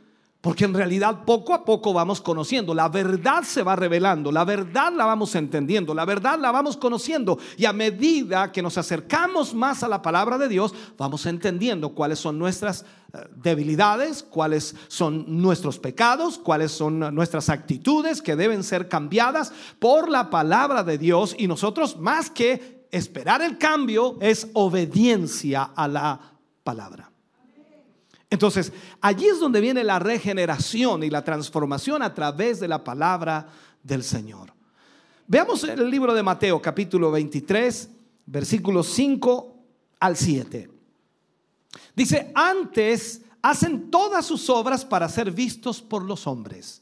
Porque 0.43 0.65
en 0.65 0.75
realidad 0.75 1.25
poco 1.25 1.55
a 1.55 1.65
poco 1.65 1.93
vamos 1.93 2.21
conociendo, 2.21 2.75
la 2.75 2.89
verdad 2.89 3.45
se 3.45 3.63
va 3.63 3.77
revelando, 3.77 4.33
la 4.33 4.45
verdad 4.45 4.93
la 4.93 5.05
vamos 5.05 5.37
entendiendo, 5.37 5.95
la 5.95 6.05
verdad 6.05 6.37
la 6.37 6.51
vamos 6.51 6.77
conociendo. 6.77 7.39
Y 7.57 7.65
a 7.65 7.73
medida 7.73 8.51
que 8.51 8.61
nos 8.61 8.77
acercamos 8.77 9.55
más 9.55 9.85
a 9.85 9.89
la 9.89 10.03
palabra 10.03 10.39
de 10.39 10.49
Dios, 10.49 10.75
vamos 10.99 11.27
entendiendo 11.27 11.91
cuáles 11.91 12.19
son 12.19 12.41
nuestras 12.41 12.85
eh, 13.13 13.19
debilidades, 13.37 14.25
cuáles 14.25 14.75
son 14.89 15.41
nuestros 15.41 15.79
pecados, 15.79 16.39
cuáles 16.39 16.73
son 16.73 17.15
nuestras 17.15 17.49
actitudes 17.49 18.21
que 18.21 18.35
deben 18.35 18.65
ser 18.65 18.89
cambiadas 18.89 19.53
por 19.79 20.09
la 20.09 20.29
palabra 20.29 20.83
de 20.83 20.99
Dios. 20.99 21.37
Y 21.39 21.47
nosotros 21.47 22.01
más 22.01 22.31
que 22.31 22.89
esperar 22.91 23.43
el 23.43 23.59
cambio 23.59 24.17
es 24.21 24.49
obediencia 24.55 25.71
a 25.77 25.87
la 25.87 26.21
palabra. 26.65 27.12
Entonces, 28.33 28.73
allí 29.03 29.27
es 29.27 29.41
donde 29.41 29.61
viene 29.61 29.85
la 29.85 29.99
regeneración 29.99 31.03
y 31.03 31.11
la 31.11 31.23
transformación 31.23 32.01
a 32.01 32.15
través 32.15 32.61
de 32.61 32.67
la 32.67 32.83
palabra 32.83 33.47
del 33.83 34.03
Señor. 34.03 34.55
Veamos 35.27 35.63
el 35.65 35.91
libro 35.91 36.15
de 36.15 36.23
Mateo 36.23 36.63
capítulo 36.63 37.11
23, 37.11 37.91
versículos 38.25 38.87
5 38.87 39.55
al 40.01 40.17
7. 40.17 40.71
Dice, 41.95 42.33
antes 42.35 43.21
hacen 43.43 43.91
todas 43.91 44.25
sus 44.25 44.49
obras 44.49 44.87
para 44.87 45.11
ser 45.11 45.31
vistos 45.31 45.83
por 45.83 46.03
los 46.03 46.27
hombres, 46.27 46.81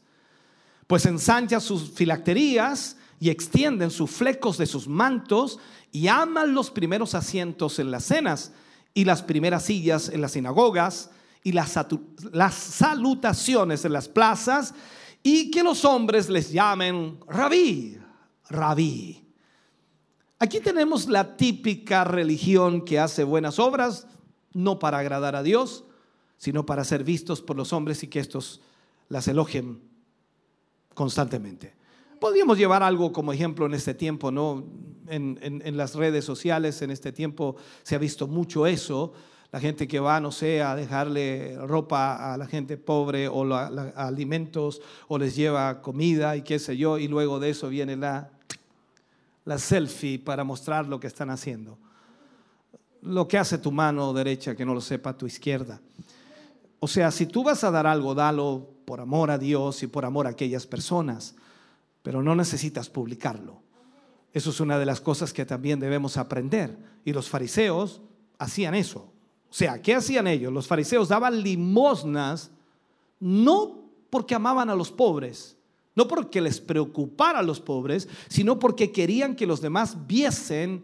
pues 0.86 1.04
ensanchan 1.04 1.60
sus 1.60 1.90
filacterías 1.90 2.96
y 3.18 3.28
extienden 3.28 3.90
sus 3.90 4.08
flecos 4.08 4.56
de 4.56 4.66
sus 4.66 4.86
mantos 4.86 5.58
y 5.90 6.06
aman 6.06 6.54
los 6.54 6.70
primeros 6.70 7.16
asientos 7.16 7.80
en 7.80 7.90
las 7.90 8.04
cenas 8.04 8.52
y 8.94 9.04
las 9.04 9.22
primeras 9.22 9.64
sillas 9.64 10.10
en 10.10 10.20
las 10.20 10.30
sinagogas 10.30 11.10
y 11.42 11.52
las, 11.52 11.72
salutaciones 12.54 13.84
en 13.84 13.92
las 13.92 14.08
plazas 14.08 14.74
y 15.22 15.50
que 15.50 15.62
los 15.62 15.84
hombres 15.84 16.28
les 16.28 16.52
llamen 16.52 17.18
rabí, 17.26 17.98
rabí. 18.48 19.24
Aquí 20.38 20.60
tenemos 20.60 21.08
la 21.08 21.36
típica 21.36 22.04
religión 22.04 22.84
que 22.84 22.98
hace 22.98 23.24
buenas 23.24 23.58
obras, 23.58 24.06
no 24.52 24.78
para 24.78 24.98
agradar 24.98 25.36
a 25.36 25.42
Dios, 25.42 25.84
sino 26.38 26.64
para 26.64 26.84
ser 26.84 27.04
vistos 27.04 27.42
por 27.42 27.56
los 27.56 27.72
hombres 27.72 28.02
y 28.02 28.08
que 28.08 28.20
estos 28.20 28.60
las 29.08 29.28
elogien 29.28 29.82
constantemente. 30.94 31.74
Podríamos 32.18 32.58
llevar 32.58 32.82
algo 32.82 33.12
como 33.12 33.32
ejemplo 33.32 33.66
en 33.66 33.74
este 33.74 33.94
tiempo, 33.94 34.30
¿no? 34.30 34.64
En, 35.08 35.76
las 35.76 35.94
redes 35.94 36.24
sociales, 36.24 36.82
en 36.82 36.90
este 36.90 37.12
tiempo 37.12 37.56
se 37.82 37.96
ha 37.96 37.98
visto 37.98 38.28
mucho 38.28 38.66
eso, 38.66 39.12
la 39.52 39.58
gente 39.60 39.88
que 39.88 39.98
va, 39.98 40.20
no 40.20 40.30
sé, 40.30 40.62
a 40.62 40.76
dejarle 40.76 41.56
ropa 41.66 42.32
a 42.32 42.36
la 42.36 42.46
gente 42.46 42.76
pobre 42.76 43.28
o 43.28 43.42
alimentos 43.96 44.80
o 45.08 45.18
les 45.18 45.34
lleva 45.34 45.82
comida 45.82 46.36
y 46.36 46.42
qué 46.42 46.58
sé 46.58 46.76
yo, 46.76 46.98
y 46.98 47.08
luego 47.08 47.40
de 47.40 47.50
eso 47.50 47.68
viene 47.68 47.96
la, 47.96 48.30
la 49.44 49.58
selfie 49.58 50.18
para 50.18 50.44
mostrar 50.44 50.86
lo 50.86 51.00
que 51.00 51.08
están 51.08 51.30
haciendo. 51.30 51.78
Lo 53.02 53.26
que 53.26 53.38
hace 53.38 53.58
tu 53.58 53.72
mano 53.72 54.12
derecha 54.12 54.54
que 54.54 54.64
no 54.64 54.74
lo 54.74 54.80
sepa 54.80 55.16
tu 55.16 55.26
izquierda. 55.26 55.80
O 56.78 56.86
sea, 56.86 57.10
si 57.10 57.26
tú 57.26 57.42
vas 57.42 57.64
a 57.64 57.70
dar 57.70 57.86
algo, 57.86 58.14
dalo 58.14 58.68
por 58.84 59.00
amor 59.00 59.30
a 59.30 59.38
Dios 59.38 59.82
y 59.82 59.86
por 59.86 60.04
amor 60.04 60.26
a 60.26 60.30
aquellas 60.30 60.66
personas, 60.66 61.34
pero 62.02 62.22
no 62.22 62.34
necesitas 62.34 62.88
publicarlo. 62.88 63.62
Eso 64.32 64.50
es 64.50 64.60
una 64.60 64.78
de 64.78 64.86
las 64.86 65.00
cosas 65.00 65.32
que 65.32 65.44
también 65.44 65.80
debemos 65.80 66.16
aprender. 66.16 66.78
Y 67.04 67.12
los 67.12 67.28
fariseos 67.28 68.00
hacían 68.38 68.74
eso. 68.74 69.12
O 69.50 69.54
sea, 69.54 69.82
¿qué 69.82 69.94
hacían 69.94 70.28
ellos? 70.28 70.52
Los 70.52 70.68
fariseos 70.68 71.08
daban 71.08 71.42
limosnas 71.42 72.50
no 73.18 73.82
porque 74.08 74.34
amaban 74.34 74.70
a 74.70 74.74
los 74.74 74.92
pobres, 74.92 75.56
no 75.94 76.06
porque 76.06 76.40
les 76.40 76.60
preocupara 76.60 77.40
a 77.40 77.42
los 77.42 77.60
pobres, 77.60 78.08
sino 78.28 78.58
porque 78.58 78.92
querían 78.92 79.34
que 79.34 79.46
los 79.46 79.60
demás 79.60 80.06
viesen 80.06 80.82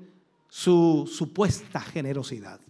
su 0.49 1.09
supuesta 1.13 1.81
generosidad. 1.81 2.61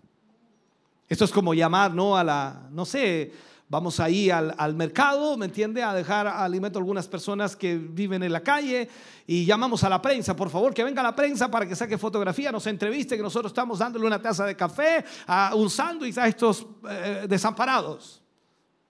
Esto 1.09 1.25
es 1.25 1.31
como 1.31 1.55
llamar, 1.55 1.95
¿no? 1.95 2.17
A 2.17 2.25
la, 2.25 2.69
no 2.73 2.85
sé, 2.85 3.33
Vamos 3.69 3.99
ahí 3.99 4.31
al, 4.31 4.55
al, 4.59 4.75
mercado, 4.75 5.37
¿me 5.37 5.47
entiende? 5.47 5.83
A 5.83 5.93
dejar 5.93 6.29
alimento 6.29 6.79
a 6.79 6.81
algunas 6.81 7.09
personas 7.09 7.57
que 7.57 7.77
viven 7.77 8.23
en 8.23 8.33
la 8.33 8.41
calle 8.41 8.89
y 9.27 9.45
llamamos 9.45 9.83
a 9.83 9.89
la 9.89 10.01
prensa, 10.01 10.37
por 10.37 10.51
favor, 10.51 10.73
que 10.73 10.85
venga 10.85 11.03
la 11.03 11.17
prensa 11.17 11.51
para 11.51 11.67
que 11.67 11.75
saque 11.75 11.99
fotografía, 11.99 12.53
nos 12.53 12.67
entreviste, 12.69 13.17
que 13.17 13.23
nosotros 13.25 13.51
estamos 13.51 13.81
dándole 13.81 14.07
una 14.07 14.23
taza 14.23 14.47
de 14.47 14.55
café, 14.55 15.05
a 15.27 15.53
un 15.57 15.69
sándwich 15.69 16.17
a 16.17 16.29
estos 16.29 16.65
eh, 16.89 17.27
desamparados. 17.29 18.23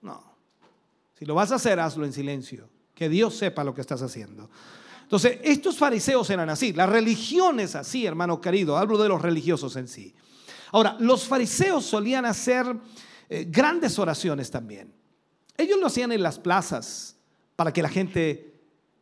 No. 0.01 0.21
Si 1.17 1.25
lo 1.25 1.33
vas 1.33 1.51
a 1.51 1.55
hacer, 1.55 1.79
hazlo 1.79 2.05
en 2.05 2.13
silencio. 2.13 2.69
Que 2.93 3.09
Dios 3.09 3.35
sepa 3.35 3.63
lo 3.63 3.73
que 3.73 3.81
estás 3.81 4.03
haciendo. 4.03 4.47
Entonces, 5.01 5.39
estos 5.43 5.77
fariseos 5.77 6.29
eran 6.29 6.49
así. 6.51 6.73
La 6.73 6.85
religión 6.85 7.59
es 7.59 7.75
así, 7.75 8.05
hermano 8.05 8.39
querido. 8.39 8.77
Hablo 8.77 8.97
de 8.99 9.09
los 9.09 9.21
religiosos 9.21 9.75
en 9.75 9.87
sí. 9.87 10.13
Ahora, 10.71 10.97
los 10.99 11.25
fariseos 11.25 11.85
solían 11.85 12.25
hacer 12.25 12.75
eh, 13.29 13.45
grandes 13.49 13.97
oraciones 13.99 14.51
también. 14.51 14.93
Ellos 15.57 15.79
lo 15.79 15.87
hacían 15.87 16.11
en 16.11 16.23
las 16.23 16.39
plazas 16.39 17.17
para 17.55 17.73
que 17.73 17.81
la 17.81 17.89
gente 17.89 18.53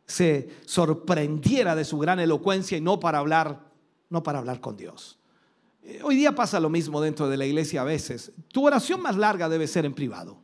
se 0.06 0.48
sorprendiera 0.64 1.74
de 1.74 1.84
su 1.84 1.98
gran 1.98 2.20
elocuencia 2.20 2.78
y 2.78 2.80
no 2.80 2.98
para 2.98 3.18
hablar, 3.18 3.60
no 4.08 4.22
para 4.22 4.38
hablar 4.38 4.60
con 4.60 4.76
Dios. 4.76 5.18
Eh, 5.82 6.00
hoy 6.02 6.16
día 6.16 6.34
pasa 6.34 6.58
lo 6.58 6.70
mismo 6.70 7.00
dentro 7.00 7.28
de 7.28 7.36
la 7.36 7.46
iglesia 7.46 7.82
a 7.82 7.84
veces. 7.84 8.32
Tu 8.48 8.66
oración 8.66 9.00
más 9.02 9.16
larga 9.16 9.48
debe 9.48 9.66
ser 9.66 9.84
en 9.84 9.94
privado. 9.94 10.38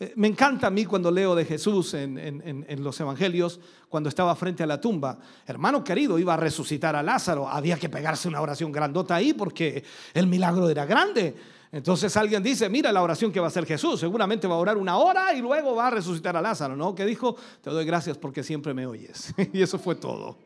Eh, 0.00 0.12
me 0.16 0.28
encanta 0.28 0.68
a 0.68 0.70
mí 0.70 0.84
cuando 0.84 1.10
leo 1.10 1.34
de 1.34 1.44
Jesús 1.44 1.94
en, 1.94 2.84
los 2.84 3.00
evangelios, 3.00 3.60
cuando 3.88 4.08
estaba 4.08 4.34
frente 4.36 4.62
a 4.62 4.66
la 4.66 4.80
tumba. 4.80 5.18
Hermano 5.46 5.82
querido, 5.82 6.18
iba 6.18 6.34
a 6.34 6.36
resucitar 6.36 6.96
a 6.96 7.02
Lázaro. 7.02 7.48
Había 7.48 7.78
que 7.78 7.88
pegarse 7.88 8.28
una 8.28 8.40
oración 8.40 8.70
grandota 8.70 9.14
ahí 9.14 9.32
porque 9.32 9.84
el 10.14 10.26
milagro 10.26 10.68
era 10.68 10.84
grande. 10.84 11.34
Entonces 11.70 12.16
alguien 12.16 12.42
dice, 12.42 12.68
mira 12.68 12.90
la 12.92 13.02
oración 13.02 13.30
que 13.30 13.40
va 13.40 13.46
a 13.46 13.48
hacer 13.48 13.66
Jesús. 13.66 14.00
Seguramente 14.00 14.46
va 14.46 14.54
a 14.54 14.58
orar 14.58 14.78
una 14.78 14.96
hora 14.96 15.34
y 15.34 15.40
luego 15.40 15.74
va 15.74 15.88
a 15.88 15.90
resucitar 15.90 16.36
a 16.36 16.40
Lázaro, 16.40 16.76
¿no? 16.76 16.94
Que 16.94 17.04
dijo, 17.04 17.36
te 17.60 17.70
doy 17.70 17.84
gracias 17.84 18.16
porque 18.16 18.42
siempre 18.42 18.72
me 18.72 18.86
oyes. 18.86 19.34
y 19.52 19.60
eso 19.60 19.78
fue 19.78 19.94
todo. 19.94 20.38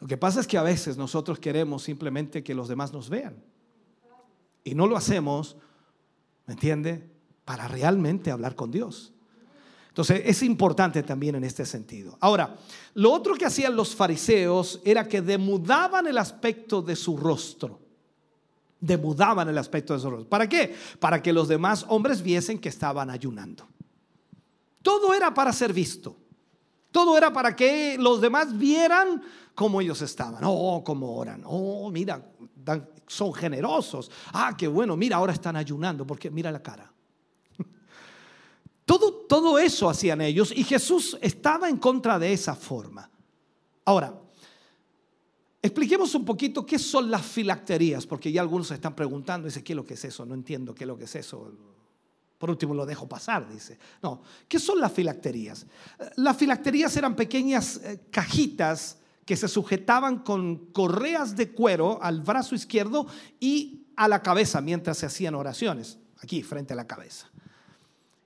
Lo 0.00 0.06
que 0.06 0.16
pasa 0.16 0.40
es 0.40 0.46
que 0.46 0.58
a 0.58 0.62
veces 0.62 0.96
nosotros 0.96 1.38
queremos 1.38 1.82
simplemente 1.82 2.42
que 2.42 2.54
los 2.54 2.68
demás 2.68 2.92
nos 2.92 3.08
vean. 3.10 3.36
Y 4.62 4.74
no 4.74 4.86
lo 4.86 4.96
hacemos, 4.96 5.56
¿me 6.46 6.54
entiende? 6.54 7.14
para 7.44 7.68
realmente 7.68 8.30
hablar 8.30 8.54
con 8.54 8.70
Dios. 8.70 9.12
Entonces 9.88 10.22
es 10.24 10.42
importante 10.42 11.02
también 11.02 11.36
en 11.36 11.44
este 11.44 11.64
sentido. 11.64 12.16
Ahora, 12.20 12.56
lo 12.94 13.12
otro 13.12 13.34
que 13.34 13.46
hacían 13.46 13.76
los 13.76 13.94
fariseos 13.94 14.80
era 14.84 15.06
que 15.06 15.22
demudaban 15.22 16.06
el 16.06 16.18
aspecto 16.18 16.82
de 16.82 16.96
su 16.96 17.16
rostro. 17.16 17.80
Demudaban 18.84 19.48
el 19.48 19.56
aspecto 19.56 19.94
de 19.94 20.00
su 20.00 20.10
rostro. 20.10 20.28
¿Para 20.28 20.48
qué? 20.48 20.74
Para 20.98 21.22
que 21.22 21.32
los 21.32 21.48
demás 21.48 21.86
hombres 21.88 22.22
viesen 22.22 22.58
que 22.58 22.68
estaban 22.68 23.08
ayunando. 23.08 23.66
Todo 24.82 25.14
era 25.14 25.32
para 25.32 25.52
ser 25.52 25.72
visto. 25.72 26.16
Todo 26.90 27.16
era 27.16 27.32
para 27.32 27.56
que 27.56 27.96
los 27.98 28.20
demás 28.20 28.56
vieran 28.56 29.22
cómo 29.54 29.80
ellos 29.80 30.02
estaban. 30.02 30.42
Oh, 30.44 30.82
cómo 30.84 31.16
oran. 31.16 31.42
Oh, 31.46 31.90
mira, 31.90 32.22
son 33.06 33.32
generosos. 33.32 34.10
Ah, 34.32 34.54
qué 34.56 34.68
bueno. 34.68 34.96
Mira, 34.96 35.16
ahora 35.16 35.32
están 35.32 35.56
ayunando 35.56 36.06
porque 36.06 36.30
mira 36.30 36.52
la 36.52 36.62
cara. 36.62 36.92
Todo, 38.84 39.12
todo 39.26 39.58
eso 39.58 39.88
hacían 39.88 40.20
ellos 40.20 40.52
y 40.54 40.62
Jesús 40.62 41.16
estaba 41.22 41.70
en 41.70 41.78
contra 41.78 42.18
de 42.18 42.34
esa 42.34 42.54
forma. 42.54 43.08
Ahora, 43.86 44.14
expliquemos 45.64 46.14
un 46.14 46.26
poquito 46.26 46.66
qué 46.66 46.78
son 46.78 47.10
las 47.10 47.24
filacterías, 47.24 48.06
porque 48.06 48.30
ya 48.30 48.42
algunos 48.42 48.68
se 48.68 48.74
están 48.74 48.94
preguntando, 48.94 49.46
dice, 49.46 49.64
¿qué 49.64 49.72
es 49.72 49.76
lo 49.78 49.86
que 49.86 49.94
es 49.94 50.04
eso? 50.04 50.26
No 50.26 50.34
entiendo 50.34 50.74
qué 50.74 50.84
es 50.84 50.88
lo 50.88 50.98
que 50.98 51.04
es 51.04 51.16
eso. 51.16 51.50
Por 52.36 52.50
último 52.50 52.74
lo 52.74 52.84
dejo 52.84 53.08
pasar, 53.08 53.48
dice. 53.50 53.78
No, 54.02 54.20
¿qué 54.46 54.58
son 54.58 54.78
las 54.78 54.92
filacterías? 54.92 55.64
Las 56.16 56.36
filacterías 56.36 56.94
eran 56.98 57.16
pequeñas 57.16 57.78
eh, 57.78 58.02
cajitas 58.10 58.98
que 59.24 59.36
se 59.36 59.48
sujetaban 59.48 60.18
con 60.18 60.66
correas 60.66 61.34
de 61.34 61.52
cuero 61.52 61.98
al 62.02 62.20
brazo 62.20 62.54
izquierdo 62.54 63.06
y 63.40 63.86
a 63.96 64.06
la 64.06 64.22
cabeza 64.22 64.60
mientras 64.60 64.98
se 64.98 65.06
hacían 65.06 65.34
oraciones, 65.34 65.96
aquí 66.18 66.42
frente 66.42 66.74
a 66.74 66.76
la 66.76 66.86
cabeza. 66.86 67.30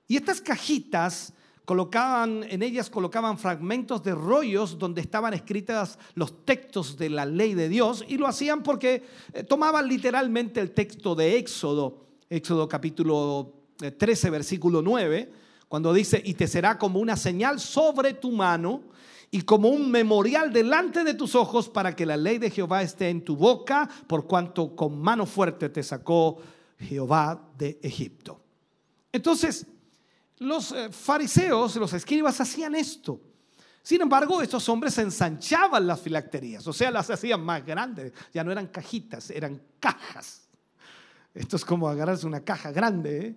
Y 0.09 0.17
estas 0.17 0.41
cajitas 0.41 1.31
colocaban, 1.69 2.43
en 2.49 2.63
ellas 2.63 2.89
colocaban 2.89 3.37
fragmentos 3.37 4.01
de 4.01 4.15
rollos 4.15 4.79
donde 4.79 5.01
estaban 5.01 5.35
escritas 5.35 5.99
los 6.15 6.43
textos 6.43 6.97
de 6.97 7.11
la 7.11 7.27
ley 7.27 7.53
de 7.53 7.69
Dios 7.69 8.03
y 8.07 8.17
lo 8.17 8.25
hacían 8.25 8.63
porque 8.63 9.03
eh, 9.33 9.43
tomaban 9.43 9.87
literalmente 9.87 10.61
el 10.61 10.71
texto 10.71 11.13
de 11.13 11.37
Éxodo, 11.37 12.07
Éxodo 12.27 12.67
capítulo 12.67 13.53
13, 13.77 14.27
eh, 14.27 14.31
versículo 14.31 14.81
9, 14.81 15.31
cuando 15.67 15.93
dice, 15.93 16.19
y 16.25 16.33
te 16.33 16.47
será 16.47 16.79
como 16.79 16.99
una 16.99 17.15
señal 17.15 17.59
sobre 17.59 18.13
tu 18.15 18.31
mano 18.31 18.81
y 19.29 19.43
como 19.43 19.69
un 19.69 19.91
memorial 19.91 20.51
delante 20.51 21.03
de 21.03 21.13
tus 21.13 21.35
ojos 21.35 21.69
para 21.69 21.95
que 21.95 22.07
la 22.07 22.17
ley 22.17 22.39
de 22.39 22.49
Jehová 22.49 22.81
esté 22.81 23.09
en 23.09 23.23
tu 23.23 23.35
boca, 23.35 23.87
por 24.07 24.25
cuanto 24.25 24.75
con 24.75 24.99
mano 24.99 25.27
fuerte 25.27 25.69
te 25.69 25.83
sacó 25.83 26.39
Jehová 26.79 27.39
de 27.59 27.79
Egipto. 27.83 28.41
Entonces, 29.11 29.67
los 30.39 30.71
eh, 30.71 30.89
fariseos, 30.89 31.75
los 31.75 31.93
escribas 31.93 32.39
hacían 32.41 32.75
esto. 32.75 33.21
Sin 33.83 34.01
embargo, 34.01 34.41
estos 34.41 34.67
hombres 34.69 34.97
ensanchaban 34.97 35.85
las 35.85 35.99
filacterías, 36.01 36.65
o 36.67 36.73
sea, 36.73 36.91
las 36.91 37.09
hacían 37.09 37.43
más 37.43 37.65
grandes. 37.65 38.13
Ya 38.33 38.43
no 38.43 38.51
eran 38.51 38.67
cajitas, 38.67 39.29
eran 39.29 39.61
cajas. 39.79 40.47
Esto 41.33 41.55
es 41.55 41.65
como 41.65 41.87
agarrarse 41.87 42.25
una 42.25 42.41
caja 42.41 42.71
grande 42.71 43.27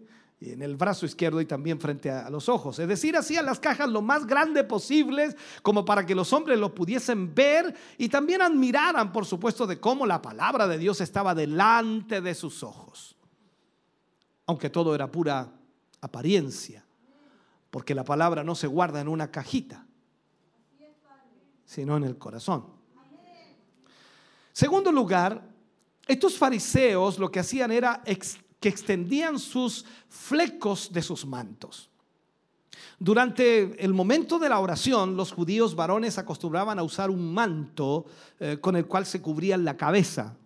¿eh? 0.40 0.52
en 0.52 0.62
el 0.62 0.76
brazo 0.76 1.06
izquierdo 1.06 1.40
y 1.40 1.46
también 1.46 1.80
frente 1.80 2.10
a 2.10 2.28
los 2.30 2.48
ojos. 2.48 2.78
Es 2.78 2.88
decir, 2.88 3.16
hacían 3.16 3.46
las 3.46 3.60
cajas 3.60 3.88
lo 3.88 4.02
más 4.02 4.26
grande 4.26 4.64
posibles 4.64 5.36
como 5.62 5.84
para 5.84 6.04
que 6.04 6.14
los 6.14 6.32
hombres 6.32 6.58
lo 6.58 6.74
pudiesen 6.74 7.34
ver 7.34 7.74
y 7.98 8.08
también 8.08 8.42
admiraran, 8.42 9.12
por 9.12 9.26
supuesto, 9.26 9.66
de 9.66 9.78
cómo 9.78 10.06
la 10.06 10.20
palabra 10.20 10.66
de 10.66 10.78
Dios 10.78 11.00
estaba 11.00 11.34
delante 11.34 12.20
de 12.20 12.34
sus 12.34 12.62
ojos. 12.62 13.16
Aunque 14.46 14.70
todo 14.70 14.94
era 14.94 15.10
pura 15.10 15.52
apariencia 16.00 16.81
porque 17.72 17.94
la 17.94 18.04
palabra 18.04 18.44
no 18.44 18.54
se 18.54 18.66
guarda 18.66 19.00
en 19.00 19.08
una 19.08 19.30
cajita, 19.30 19.86
sino 21.64 21.96
en 21.96 22.04
el 22.04 22.18
corazón. 22.18 22.66
Segundo 24.52 24.92
lugar, 24.92 25.42
estos 26.06 26.36
fariseos 26.36 27.18
lo 27.18 27.32
que 27.32 27.40
hacían 27.40 27.72
era 27.72 28.02
que 28.60 28.68
extendían 28.68 29.38
sus 29.38 29.86
flecos 30.10 30.92
de 30.92 31.00
sus 31.00 31.24
mantos. 31.24 31.88
Durante 32.98 33.82
el 33.82 33.94
momento 33.94 34.38
de 34.38 34.50
la 34.50 34.60
oración, 34.60 35.16
los 35.16 35.32
judíos 35.32 35.74
varones 35.74 36.18
acostumbraban 36.18 36.78
a 36.78 36.82
usar 36.82 37.08
un 37.08 37.32
manto 37.32 38.04
eh, 38.38 38.58
con 38.60 38.76
el 38.76 38.84
cual 38.84 39.06
se 39.06 39.22
cubrían 39.22 39.64
la 39.64 39.78
cabeza. 39.78 40.36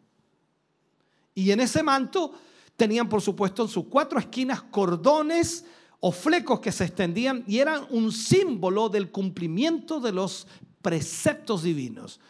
Y 1.35 1.51
en 1.51 1.59
ese 1.59 1.83
manto 1.83 2.35
tenían, 2.77 3.09
por 3.09 3.21
supuesto, 3.21 3.65
en 3.65 3.69
sus 3.69 3.87
cuatro 3.87 4.21
esquinas 4.21 4.63
cordones 4.63 5.65
o 6.01 6.13
flecos 6.13 6.61
que 6.61 6.73
se 6.73 6.85
extendían 6.85 7.45
y 7.47 7.59
eran 7.59 7.87
un 7.91 8.13
símbolo 8.13 8.89
del 8.89 9.11
cumplimiento 9.11 10.01
de 10.01 10.13
los 10.13 10.47
preceptos 10.83 11.63
divinos. 11.63 12.21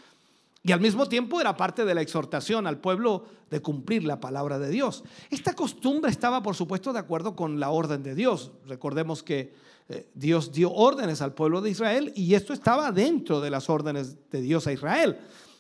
Y 0.63 0.73
al 0.73 0.81
mismo 0.81 1.07
tiempo 1.07 1.41
era 1.41 1.57
parte 1.57 1.85
de 1.85 1.95
la 1.95 2.01
exhortación 2.01 2.67
al 2.67 2.79
pueblo 2.79 3.25
de 3.51 3.63
cumplir 3.63 4.03
la 4.03 4.19
palabra 4.19 4.59
de 4.59 4.69
Dios. 4.69 5.05
Esta 5.31 5.55
costumbre 5.55 6.11
estaba, 6.11 6.43
por 6.43 6.57
supuesto, 6.57 6.93
de 6.93 6.99
acuerdo 6.99 7.37
con 7.37 7.61
la 7.61 7.71
orden 7.71 8.03
de 8.03 8.17
Dios. 8.17 8.51
Recordemos 8.67 9.23
que 9.23 9.55
eh, 9.89 10.09
Dios 10.15 10.51
dio 10.51 10.73
órdenes 10.73 11.23
al 11.23 11.35
pueblo 11.35 11.61
de 11.61 11.71
Israel 11.71 12.13
y 12.17 12.35
esto 12.35 12.53
estaba 12.53 12.91
dentro 12.91 13.41
de 13.41 13.51
las 13.51 13.71
órdenes 13.71 14.17
de 14.31 14.41
Dios 14.41 14.67
a 14.67 14.73
Israel. 14.73 15.19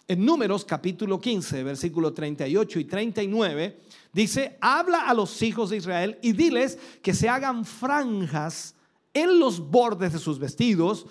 En 0.08 0.24
Números 0.24 0.64
capítulo 0.64 1.20
15, 1.20 1.64
versículo 1.64 2.12
38 2.12 2.78
y 2.78 2.84
39, 2.84 3.80
Dice, 4.12 4.56
habla 4.60 5.00
a 5.00 5.14
los 5.14 5.42
hijos 5.42 5.70
de 5.70 5.78
Israel 5.78 6.18
y 6.22 6.32
diles 6.32 6.78
que 7.02 7.12
se 7.12 7.28
hagan 7.28 7.64
franjas 7.64 8.76
en 9.12 9.40
los 9.40 9.58
bordes 9.58 10.12
de 10.12 10.20
sus 10.20 10.38
vestidos 10.38 11.06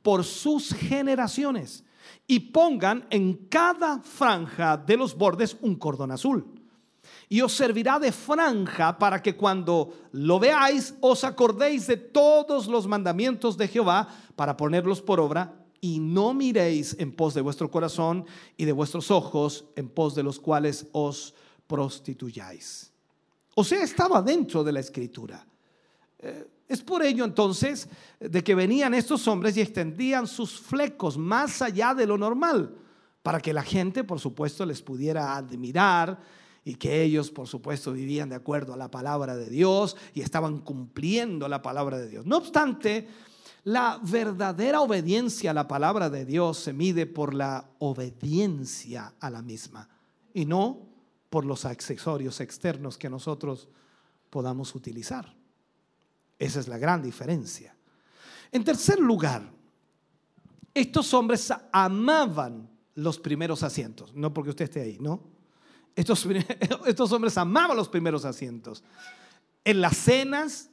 por 0.00 0.24
sus 0.24 0.72
generaciones 0.72 1.84
y 2.26 2.40
pongan 2.40 3.06
en 3.10 3.34
cada 3.48 4.00
franja 4.00 4.78
de 4.78 4.96
los 4.96 5.14
bordes 5.14 5.56
un 5.60 5.76
cordón 5.76 6.10
azul. 6.10 6.46
Y 7.28 7.42
os 7.42 7.52
servirá 7.52 7.98
de 7.98 8.12
franja 8.12 8.98
para 8.98 9.22
que 9.22 9.36
cuando 9.36 9.92
lo 10.12 10.38
veáis 10.38 10.94
os 11.00 11.22
acordéis 11.22 11.86
de 11.86 11.98
todos 11.98 12.66
los 12.66 12.86
mandamientos 12.86 13.58
de 13.58 13.68
Jehová 13.68 14.08
para 14.36 14.56
ponerlos 14.56 15.02
por 15.02 15.20
obra 15.20 15.67
y 15.80 15.98
no 16.00 16.34
miréis 16.34 16.96
en 16.98 17.12
pos 17.12 17.34
de 17.34 17.40
vuestro 17.40 17.70
corazón 17.70 18.26
y 18.56 18.64
de 18.64 18.72
vuestros 18.72 19.10
ojos 19.10 19.66
en 19.76 19.88
pos 19.88 20.14
de 20.14 20.22
los 20.22 20.40
cuales 20.40 20.86
os 20.92 21.34
prostituyáis. 21.66 22.92
O 23.54 23.64
sea, 23.64 23.82
estaba 23.82 24.22
dentro 24.22 24.64
de 24.64 24.72
la 24.72 24.80
escritura. 24.80 25.44
Eh, 26.18 26.48
es 26.68 26.82
por 26.82 27.02
ello 27.02 27.24
entonces 27.24 27.88
de 28.20 28.44
que 28.44 28.54
venían 28.54 28.92
estos 28.94 29.26
hombres 29.26 29.56
y 29.56 29.60
extendían 29.60 30.26
sus 30.26 30.60
flecos 30.60 31.16
más 31.16 31.62
allá 31.62 31.94
de 31.94 32.06
lo 32.06 32.18
normal, 32.18 32.76
para 33.22 33.40
que 33.40 33.52
la 33.52 33.62
gente, 33.62 34.04
por 34.04 34.20
supuesto, 34.20 34.66
les 34.66 34.82
pudiera 34.82 35.36
admirar 35.36 36.20
y 36.64 36.74
que 36.74 37.02
ellos, 37.02 37.30
por 37.30 37.46
supuesto, 37.46 37.92
vivían 37.92 38.28
de 38.28 38.34
acuerdo 38.34 38.74
a 38.74 38.76
la 38.76 38.90
palabra 38.90 39.36
de 39.36 39.48
Dios 39.48 39.96
y 40.12 40.20
estaban 40.20 40.58
cumpliendo 40.58 41.48
la 41.48 41.62
palabra 41.62 41.98
de 41.98 42.08
Dios. 42.08 42.26
No 42.26 42.36
obstante, 42.36 43.08
la 43.68 44.00
verdadera 44.02 44.80
obediencia 44.80 45.50
a 45.50 45.54
la 45.54 45.68
palabra 45.68 46.08
de 46.08 46.24
Dios 46.24 46.58
se 46.58 46.72
mide 46.72 47.04
por 47.04 47.34
la 47.34 47.68
obediencia 47.78 49.14
a 49.20 49.28
la 49.28 49.42
misma 49.42 49.88
y 50.32 50.46
no 50.46 50.86
por 51.28 51.44
los 51.44 51.66
accesorios 51.66 52.40
externos 52.40 52.96
que 52.96 53.10
nosotros 53.10 53.68
podamos 54.30 54.74
utilizar. 54.74 55.34
Esa 56.38 56.60
es 56.60 56.68
la 56.68 56.78
gran 56.78 57.02
diferencia. 57.02 57.76
En 58.50 58.64
tercer 58.64 58.98
lugar, 58.98 59.50
estos 60.72 61.12
hombres 61.12 61.52
amaban 61.70 62.70
los 62.94 63.18
primeros 63.18 63.62
asientos, 63.62 64.14
no 64.14 64.32
porque 64.32 64.50
usted 64.50 64.64
esté 64.64 64.80
ahí, 64.80 64.96
¿no? 64.98 65.20
Estos, 65.94 66.26
estos 66.86 67.12
hombres 67.12 67.36
amaban 67.36 67.76
los 67.76 67.88
primeros 67.88 68.24
asientos. 68.24 68.82
En 69.62 69.82
las 69.82 69.96
cenas, 69.96 70.70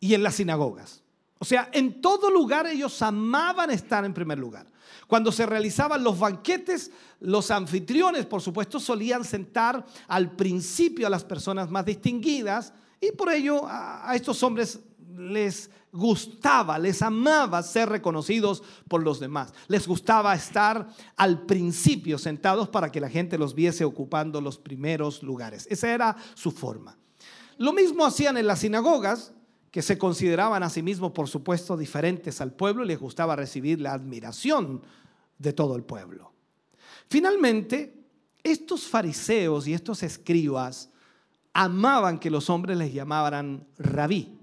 y 0.00 0.14
en 0.14 0.22
las 0.22 0.36
sinagogas. 0.36 1.02
O 1.42 1.44
sea, 1.46 1.70
en 1.72 2.02
todo 2.02 2.30
lugar 2.30 2.66
ellos 2.66 3.00
amaban 3.00 3.70
estar 3.70 4.04
en 4.04 4.12
primer 4.12 4.38
lugar. 4.38 4.66
Cuando 5.06 5.32
se 5.32 5.46
realizaban 5.46 6.04
los 6.04 6.18
banquetes, 6.18 6.90
los 7.20 7.50
anfitriones, 7.50 8.26
por 8.26 8.42
supuesto, 8.42 8.78
solían 8.78 9.24
sentar 9.24 9.84
al 10.06 10.32
principio 10.32 11.06
a 11.06 11.10
las 11.10 11.24
personas 11.24 11.70
más 11.70 11.86
distinguidas 11.86 12.74
y 13.00 13.12
por 13.12 13.32
ello 13.32 13.62
a, 13.66 14.12
estos 14.14 14.42
hombres 14.42 14.80
les 15.16 15.70
gustaba, 15.90 16.78
les 16.78 17.00
amaba 17.00 17.62
ser 17.62 17.88
reconocidos 17.88 18.62
por 18.86 19.02
los 19.02 19.18
demás. 19.18 19.54
Les 19.66 19.88
gustaba 19.88 20.34
estar 20.34 20.88
al 21.16 21.46
principio 21.46 22.18
sentados 22.18 22.68
para 22.68 22.92
que 22.92 23.00
la 23.00 23.08
gente 23.08 23.38
los 23.38 23.54
viese 23.54 23.86
ocupando 23.86 24.42
los 24.42 24.58
primeros 24.58 25.22
lugares. 25.22 25.66
Esa 25.70 25.90
era 25.90 26.16
su 26.34 26.50
forma. 26.50 26.98
Lo 27.56 27.72
mismo 27.72 28.04
hacían 28.04 28.36
en 28.36 28.46
las 28.46 28.60
sinagogas, 28.60 29.32
que 29.70 29.82
se 29.82 29.98
consideraban 29.98 30.62
a 30.62 30.70
sí 30.70 30.82
mismos, 30.82 31.12
por 31.12 31.28
supuesto, 31.28 31.76
diferentes 31.76 32.40
al 32.40 32.52
pueblo 32.52 32.84
y 32.84 32.88
les 32.88 32.98
gustaba 32.98 33.36
recibir 33.36 33.80
la 33.80 33.92
admiración 33.92 34.82
de 35.38 35.52
todo 35.52 35.76
el 35.76 35.84
pueblo. 35.84 36.32
Finalmente, 37.08 37.94
estos 38.42 38.86
fariseos 38.86 39.66
y 39.66 39.74
estos 39.74 40.02
escribas 40.02 40.90
amaban 41.52 42.18
que 42.18 42.30
los 42.30 42.50
hombres 42.50 42.76
les 42.78 42.92
llamaran 42.92 43.66
rabí. 43.78 44.36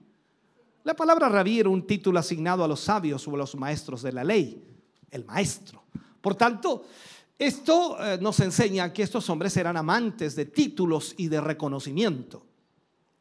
La 0.84 0.96
palabra 0.96 1.28
rabí 1.28 1.60
era 1.60 1.70
un 1.70 1.86
título 1.86 2.20
asignado 2.20 2.64
a 2.64 2.68
los 2.68 2.80
sabios 2.80 3.28
o 3.28 3.36
a 3.36 3.38
los 3.38 3.56
maestros 3.56 4.02
de 4.02 4.14
la 4.14 4.24
ley, 4.24 4.64
el 5.12 5.26
maestro. 5.26 5.84
Por 6.22 6.36
tanto, 6.36 6.86
esto 7.38 7.98
eh, 8.02 8.18
nos 8.22 8.40
enseña 8.40 8.92
que 8.94 9.04
estos 9.04 9.30
hombres 9.30 9.56
eran 9.58 9.78
amantes 9.78 10.36
de 10.36 10.46
títulos 10.46 11.14
y 11.18 11.28
de 11.28 11.42
reconocimiento. 11.42 12.46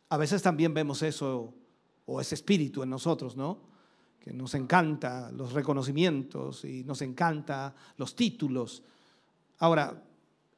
A 0.09 0.17
veces 0.17 0.43
también 0.43 0.73
vemos 0.73 1.03
eso 1.03 1.53
o 2.07 2.21
ese 2.21 2.35
espíritu 2.35 2.83
en 2.83 2.91
nosotros, 2.91 3.37
¿no? 3.37 3.59
Que 4.21 4.33
nos 4.33 4.55
encanta 4.55 5.31
los 5.33 5.53
reconocimientos 5.53 6.65
y 6.65 6.85
nos 6.85 7.03
encanta 7.03 7.75
los 7.97 8.15
títulos. 8.15 8.83
Ahora, 9.59 10.03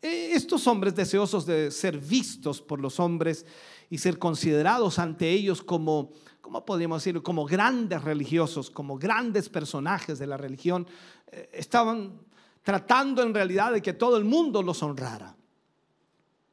e, 0.01 0.33
estos 0.33 0.67
hombres 0.67 0.95
deseosos 0.95 1.45
de 1.45 1.71
ser 1.71 1.99
vistos 1.99 2.63
por 2.63 2.81
los 2.81 3.01
hombres 3.01 3.45
y 3.91 3.99
ser 3.99 4.19
considerados 4.19 4.99
ante 4.99 5.31
ellos 5.31 5.63
como, 5.63 6.13
¿cómo 6.41 6.65
podríamos 6.65 7.03
decir? 7.03 7.21
Como 7.23 7.47
grandes 7.47 8.03
religiosos, 8.03 8.71
como 8.71 8.99
grandes 8.99 9.49
personajes 9.49 10.19
de 10.19 10.27
la 10.27 10.37
religión, 10.37 10.87
eh, 11.33 11.49
estaban 11.53 12.21
tratando 12.63 13.23
en 13.23 13.33
realidad 13.33 13.73
de 13.73 13.83
que 13.83 13.95
todo 13.95 14.19
el 14.19 14.25
mundo 14.25 14.63
los 14.63 14.83
honrara. 14.83 15.35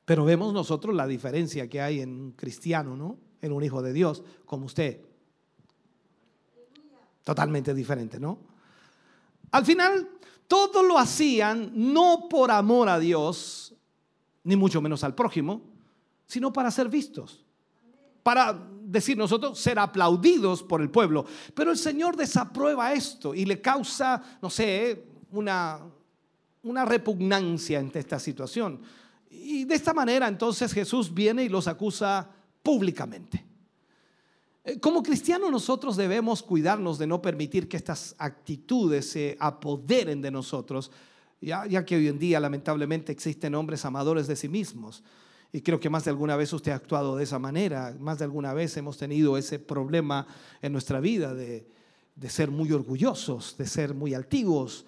Pero 0.06 0.24
vemos 0.24 0.54
nosotros 0.54 0.96
la 0.96 1.08
diferencia 1.08 1.68
que 1.68 1.82
hay 1.82 2.00
en 2.00 2.10
un 2.10 2.32
cristiano, 2.32 2.96
¿no? 2.96 3.24
En 3.46 3.54
un 3.54 3.64
hijo 3.64 3.82
de 3.82 3.94
Dios 3.94 4.24
como 4.46 4.66
usted. 4.66 5.02
Totalmente 7.24 7.74
diferente, 7.74 8.20
¿no? 8.20 8.40
Al 9.52 9.66
final, 9.66 10.10
todo 10.48 10.84
lo 10.84 10.98
hacían 10.98 11.72
no 11.74 12.28
por 12.30 12.52
amor 12.52 12.90
a 12.90 13.00
Dios, 13.00 13.74
ni 14.44 14.56
mucho 14.56 14.82
menos 14.82 15.04
al 15.04 15.16
prójimo, 15.16 15.62
sino 16.28 16.52
para 16.52 16.72
ser 16.72 16.90
vistos. 16.90 17.44
Para 18.22 18.60
decir 18.84 19.18
nosotros, 19.18 19.60
ser 19.60 19.80
aplaudidos 19.80 20.64
por 20.64 20.82
el 20.82 20.90
pueblo. 20.90 21.26
Pero 21.54 21.72
el 21.72 21.78
Señor 21.78 22.16
desaprueba 22.16 22.94
esto 22.94 23.34
y 23.34 23.46
le 23.46 23.62
causa, 23.62 24.22
no 24.42 24.50
sé, 24.50 25.06
una, 25.32 25.80
una 26.64 26.86
repugnancia 26.86 27.80
ante 27.80 28.00
esta 28.00 28.20
situación. 28.20 28.82
Y 29.30 29.66
de 29.66 29.76
esta 29.76 29.94
manera 29.94 30.28
entonces 30.28 30.74
Jesús 30.74 31.14
viene 31.14 31.44
y 31.44 31.50
los 31.50 31.68
acusa 31.68 32.30
públicamente. 32.66 33.46
Eh, 34.64 34.80
como 34.80 35.04
cristianos 35.04 35.52
nosotros 35.52 35.96
debemos 35.96 36.42
cuidarnos 36.42 36.98
de 36.98 37.06
no 37.06 37.22
permitir 37.22 37.70
que 37.70 37.78
estas 37.78 38.16
actitudes 38.18 39.08
se 39.12 39.38
apoderen 39.40 40.20
de 40.24 40.32
nosotros, 40.32 40.92
ya, 41.40 41.68
ya, 41.68 41.86
que 41.86 41.96
hoy 41.96 42.08
en 42.08 42.18
día 42.18 42.40
lamentablemente 42.40 43.12
existen 43.12 43.54
hombres 43.54 43.86
amadores 43.86 44.26
de 44.26 44.36
sí 44.36 44.50
mismos. 44.50 45.04
Y 45.54 45.62
creo 45.62 45.80
que 45.80 45.92
más 45.92 46.06
de 46.06 46.10
alguna 46.10 46.36
vez 46.36 46.52
usted 46.52 46.72
ha 46.72 46.76
actuado 46.76 47.16
de 47.16 47.24
esa 47.24 47.38
manera, 47.38 47.96
más 48.00 48.18
de 48.18 48.26
alguna 48.26 48.54
vez 48.54 48.76
hemos 48.78 48.98
tenido 48.98 49.38
ese 49.38 49.60
problema 49.60 50.26
en 50.64 50.72
nuestra 50.72 51.00
vida 51.00 51.36
de, 51.36 51.68
de 52.16 52.30
ser 52.30 52.50
muy 52.50 52.72
orgullosos, 52.72 53.56
de 53.58 53.68
ser 53.68 53.94
muy 53.94 54.16
altivos. 54.16 54.88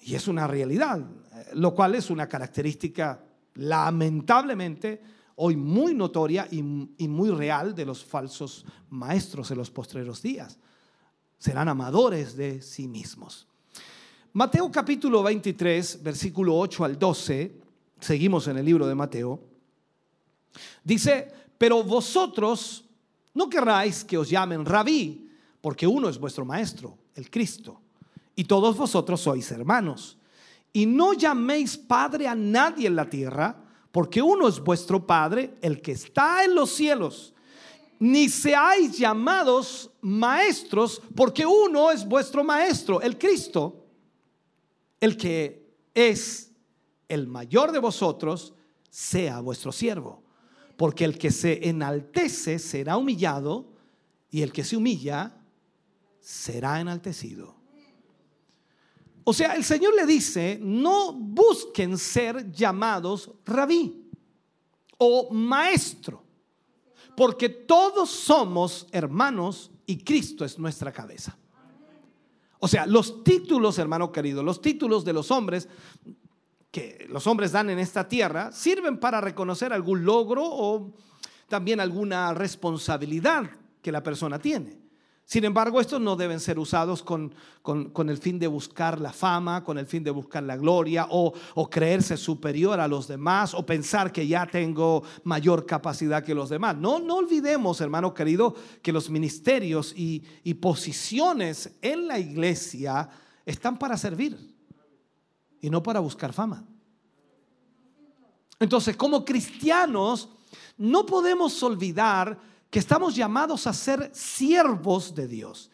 Y 0.00 0.14
es 0.14 0.26
una 0.28 0.46
realidad, 0.46 0.98
eh, 0.98 1.50
lo 1.52 1.74
cual 1.74 1.94
es 1.94 2.08
una 2.08 2.26
característica 2.26 3.22
lamentablemente 3.56 5.02
hoy 5.42 5.56
muy 5.56 5.94
notoria 5.94 6.46
y, 6.50 6.62
muy 6.62 7.30
real 7.30 7.74
de 7.74 7.86
los 7.86 8.04
falsos 8.04 8.66
maestros 8.90 9.50
en 9.50 9.56
los 9.56 9.70
postreros 9.70 10.20
días. 10.20 10.58
Serán 11.38 11.66
amadores 11.66 12.36
de 12.36 12.60
sí 12.60 12.86
mismos. 12.86 13.48
Mateo 14.34 14.70
capítulo 14.70 15.22
23, 15.22 16.02
versículo 16.02 16.58
8 16.58 16.84
al 16.84 16.98
12, 16.98 17.58
seguimos 17.98 18.48
en 18.48 18.58
el 18.58 18.66
libro 18.66 18.86
de 18.86 18.94
Mateo, 18.94 19.40
dice, 20.84 21.32
pero 21.56 21.82
vosotros 21.84 22.84
no 23.32 23.48
querráis 23.48 24.04
que 24.04 24.18
os 24.18 24.28
llamen 24.28 24.66
rabí, 24.66 25.26
porque 25.62 25.86
uno 25.86 26.10
es 26.10 26.18
vuestro 26.18 26.44
maestro, 26.44 26.98
el 27.14 27.30
Cristo, 27.30 27.80
y 28.36 28.44
todos 28.44 28.76
vosotros 28.76 29.22
sois 29.22 29.50
hermanos. 29.50 30.18
Y 30.70 30.84
no 30.84 31.14
llaméis 31.14 31.78
padre 31.78 32.28
a 32.28 32.34
nadie 32.34 32.88
en 32.88 32.96
la 32.96 33.08
tierra, 33.08 33.69
porque 33.92 34.22
uno 34.22 34.48
es 34.48 34.60
vuestro 34.60 35.06
Padre, 35.06 35.54
el 35.60 35.80
que 35.80 35.92
está 35.92 36.44
en 36.44 36.54
los 36.54 36.70
cielos. 36.70 37.34
Ni 37.98 38.28
seáis 38.28 38.96
llamados 38.96 39.90
maestros, 40.00 41.02
porque 41.14 41.44
uno 41.44 41.90
es 41.90 42.06
vuestro 42.06 42.42
maestro, 42.44 43.00
el 43.02 43.18
Cristo, 43.18 43.84
el 45.00 45.16
que 45.16 45.74
es 45.92 46.52
el 47.08 47.26
mayor 47.26 47.72
de 47.72 47.78
vosotros, 47.78 48.54
sea 48.88 49.40
vuestro 49.40 49.72
siervo. 49.72 50.22
Porque 50.76 51.04
el 51.04 51.18
que 51.18 51.30
se 51.30 51.68
enaltece 51.68 52.58
será 52.58 52.96
humillado, 52.96 53.66
y 54.30 54.42
el 54.42 54.52
que 54.52 54.64
se 54.64 54.76
humilla 54.76 55.36
será 56.20 56.80
enaltecido. 56.80 57.59
O 59.24 59.32
sea, 59.32 59.54
el 59.54 59.64
Señor 59.64 59.94
le 59.94 60.06
dice, 60.06 60.58
no 60.60 61.12
busquen 61.12 61.98
ser 61.98 62.50
llamados 62.50 63.30
rabí 63.44 64.08
o 64.98 65.32
maestro, 65.32 66.22
porque 67.16 67.48
todos 67.48 68.10
somos 68.10 68.86
hermanos 68.92 69.70
y 69.86 69.98
Cristo 70.02 70.44
es 70.44 70.58
nuestra 70.58 70.92
cabeza. 70.92 71.36
O 72.58 72.68
sea, 72.68 72.86
los 72.86 73.24
títulos, 73.24 73.78
hermano 73.78 74.12
querido, 74.12 74.42
los 74.42 74.60
títulos 74.60 75.04
de 75.04 75.12
los 75.12 75.30
hombres 75.30 75.68
que 76.70 77.06
los 77.08 77.26
hombres 77.26 77.52
dan 77.52 77.70
en 77.70 77.78
esta 77.78 78.06
tierra 78.06 78.52
sirven 78.52 78.98
para 78.98 79.20
reconocer 79.20 79.72
algún 79.72 80.04
logro 80.04 80.44
o 80.44 80.92
también 81.48 81.80
alguna 81.80 82.32
responsabilidad 82.32 83.50
que 83.82 83.90
la 83.90 84.02
persona 84.02 84.38
tiene. 84.38 84.79
Sin 85.30 85.44
embargo, 85.44 85.80
estos 85.80 86.00
no 86.00 86.16
deben 86.16 86.40
ser 86.40 86.58
usados 86.58 87.04
con, 87.04 87.32
el 88.08 88.18
fin 88.18 88.40
de 88.40 88.48
buscar 88.48 89.00
la 89.00 89.12
fama, 89.12 89.62
con 89.62 89.78
el 89.78 89.86
fin 89.86 90.02
de 90.02 90.10
buscar 90.10 90.42
la 90.42 90.56
gloria 90.56 91.06
o, 91.08 91.32
creerse 91.70 92.16
superior 92.16 92.80
a 92.80 92.88
los 92.88 93.06
demás 93.06 93.54
o 93.54 93.64
pensar 93.64 94.10
que 94.10 94.26
ya 94.26 94.44
tengo 94.44 95.04
mayor 95.22 95.66
capacidad 95.66 96.24
que 96.24 96.34
los 96.34 96.48
demás. 96.48 96.76
No, 96.76 96.98
no 96.98 97.18
olvidemos, 97.18 97.80
hermano 97.80 98.12
querido, 98.12 98.56
que 98.82 98.92
los 98.92 99.08
ministerios 99.08 99.94
y, 99.96 100.24
y 100.42 100.54
posiciones 100.54 101.76
en 101.80 102.08
la 102.08 102.18
iglesia 102.18 103.08
están 103.46 103.78
para 103.78 103.96
servir 103.96 104.36
y 105.60 105.70
no 105.70 105.80
para 105.80 106.00
buscar 106.00 106.32
fama. 106.32 106.64
Entonces, 108.58 108.96
como 108.96 109.24
cristianos, 109.24 110.28
no 110.76 111.06
podemos 111.06 111.62
olvidar 111.62 112.50
que 112.70 112.78
estamos 112.78 113.16
llamados 113.16 113.66
a 113.66 113.72
ser 113.72 114.10
siervos 114.14 115.14
de 115.14 115.26
Dios. 115.26 115.70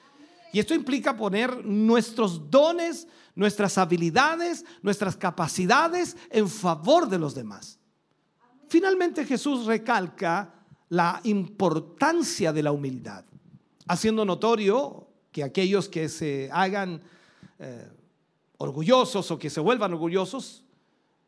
Y 0.52 0.58
esto 0.58 0.74
implica 0.74 1.16
poner 1.16 1.64
nuestros 1.64 2.50
dones, 2.50 3.06
nuestras 3.34 3.76
habilidades, 3.76 4.64
nuestras 4.80 5.16
capacidades 5.16 6.16
en 6.30 6.48
favor 6.48 7.08
de 7.08 7.18
los 7.18 7.34
demás. 7.34 7.78
Finalmente 8.68 9.26
Jesús 9.26 9.66
recalca 9.66 10.54
la 10.88 11.20
importancia 11.24 12.52
de 12.52 12.62
la 12.62 12.72
humildad, 12.72 13.24
haciendo 13.86 14.24
notorio 14.24 15.06
que 15.30 15.44
aquellos 15.44 15.88
que 15.88 16.08
se 16.08 16.48
hagan 16.50 17.02
eh, 17.58 17.90
orgullosos 18.56 19.30
o 19.30 19.38
que 19.38 19.50
se 19.50 19.60
vuelvan 19.60 19.92
orgullosos, 19.92 20.64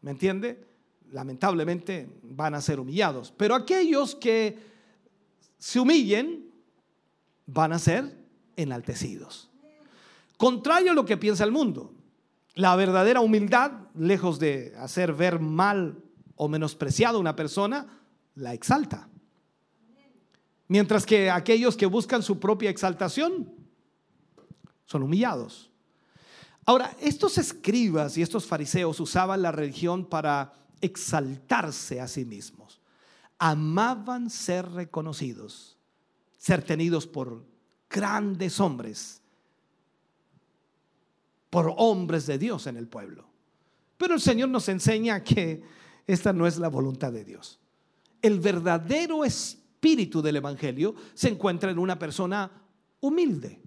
¿me 0.00 0.12
entiende? 0.12 0.66
Lamentablemente 1.10 2.08
van 2.22 2.54
a 2.54 2.62
ser 2.62 2.80
humillados. 2.80 3.32
Pero 3.36 3.54
aquellos 3.54 4.14
que 4.14 4.67
se 5.58 5.80
humillen, 5.80 6.50
van 7.46 7.72
a 7.72 7.78
ser 7.78 8.16
enaltecidos. 8.56 9.50
Contrario 10.36 10.92
a 10.92 10.94
lo 10.94 11.04
que 11.04 11.16
piensa 11.16 11.44
el 11.44 11.52
mundo, 11.52 11.92
la 12.54 12.74
verdadera 12.76 13.20
humildad, 13.20 13.72
lejos 13.94 14.38
de 14.38 14.74
hacer 14.78 15.12
ver 15.12 15.40
mal 15.40 16.02
o 16.36 16.48
menospreciado 16.48 17.18
a 17.18 17.20
una 17.20 17.36
persona, 17.36 17.86
la 18.34 18.54
exalta. 18.54 19.08
Mientras 20.68 21.06
que 21.06 21.30
aquellos 21.30 21.76
que 21.76 21.86
buscan 21.86 22.22
su 22.22 22.38
propia 22.38 22.70
exaltación 22.70 23.52
son 24.84 25.02
humillados. 25.02 25.70
Ahora, 26.66 26.94
estos 27.00 27.38
escribas 27.38 28.18
y 28.18 28.22
estos 28.22 28.46
fariseos 28.46 29.00
usaban 29.00 29.40
la 29.40 29.52
religión 29.52 30.04
para 30.04 30.52
exaltarse 30.80 32.00
a 32.00 32.08
sí 32.08 32.24
mismos. 32.24 32.57
Amaban 33.38 34.30
ser 34.30 34.68
reconocidos, 34.70 35.76
ser 36.36 36.62
tenidos 36.62 37.06
por 37.06 37.44
grandes 37.88 38.60
hombres, 38.60 39.22
por 41.50 41.72
hombres 41.76 42.26
de 42.26 42.38
Dios 42.38 42.66
en 42.66 42.76
el 42.76 42.88
pueblo. 42.88 43.24
Pero 43.96 44.14
el 44.14 44.20
Señor 44.20 44.48
nos 44.48 44.68
enseña 44.68 45.22
que 45.22 45.62
esta 46.06 46.32
no 46.32 46.46
es 46.46 46.58
la 46.58 46.68
voluntad 46.68 47.12
de 47.12 47.24
Dios. 47.24 47.58
El 48.22 48.40
verdadero 48.40 49.24
espíritu 49.24 50.22
del 50.22 50.36
Evangelio 50.36 50.94
se 51.14 51.28
encuentra 51.28 51.70
en 51.70 51.78
una 51.78 51.98
persona 51.98 52.50
humilde. 53.00 53.60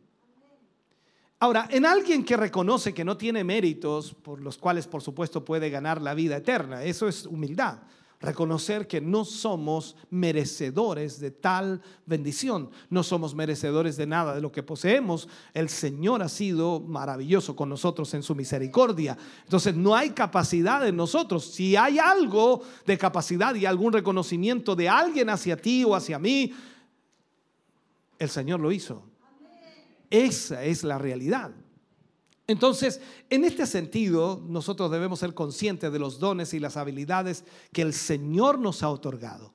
Ahora, 1.39 1.67
en 1.71 1.85
alguien 1.85 2.23
que 2.23 2.37
reconoce 2.37 2.93
que 2.93 3.03
no 3.03 3.17
tiene 3.17 3.43
méritos 3.43 4.13
por 4.13 4.41
los 4.41 4.57
cuales, 4.57 4.85
por 4.85 5.01
supuesto, 5.01 5.43
puede 5.43 5.69
ganar 5.69 5.99
la 6.01 6.13
vida 6.13 6.37
eterna, 6.37 6.83
eso 6.83 7.07
es 7.07 7.25
humildad. 7.25 7.79
Reconocer 8.21 8.87
que 8.87 9.01
no 9.01 9.25
somos 9.25 9.95
merecedores 10.11 11.19
de 11.19 11.31
tal 11.31 11.81
bendición, 12.05 12.69
no 12.91 13.01
somos 13.01 13.33
merecedores 13.33 13.97
de 13.97 14.05
nada 14.05 14.35
de 14.35 14.41
lo 14.41 14.51
que 14.51 14.61
poseemos. 14.61 15.27
El 15.55 15.69
Señor 15.69 16.21
ha 16.21 16.29
sido 16.29 16.79
maravilloso 16.79 17.55
con 17.55 17.67
nosotros 17.67 18.13
en 18.13 18.21
su 18.21 18.35
misericordia. 18.35 19.17
Entonces 19.43 19.75
no 19.75 19.95
hay 19.95 20.11
capacidad 20.11 20.87
en 20.87 20.97
nosotros. 20.97 21.45
Si 21.45 21.75
hay 21.75 21.97
algo 21.97 22.61
de 22.85 22.95
capacidad 22.95 23.55
y 23.55 23.65
algún 23.65 23.91
reconocimiento 23.91 24.75
de 24.75 24.87
alguien 24.87 25.29
hacia 25.29 25.57
ti 25.57 25.83
o 25.83 25.95
hacia 25.95 26.19
mí, 26.19 26.53
el 28.19 28.29
Señor 28.29 28.59
lo 28.59 28.71
hizo. 28.71 29.01
Esa 30.11 30.63
es 30.63 30.83
la 30.83 30.99
realidad. 30.99 31.51
Entonces, 32.51 33.01
en 33.29 33.45
este 33.45 33.65
sentido, 33.65 34.43
nosotros 34.47 34.91
debemos 34.91 35.19
ser 35.19 35.33
conscientes 35.33 35.91
de 35.91 35.99
los 35.99 36.19
dones 36.19 36.53
y 36.53 36.59
las 36.59 36.77
habilidades 36.77 37.43
que 37.71 37.81
el 37.81 37.93
Señor 37.93 38.59
nos 38.59 38.83
ha 38.83 38.89
otorgado. 38.89 39.53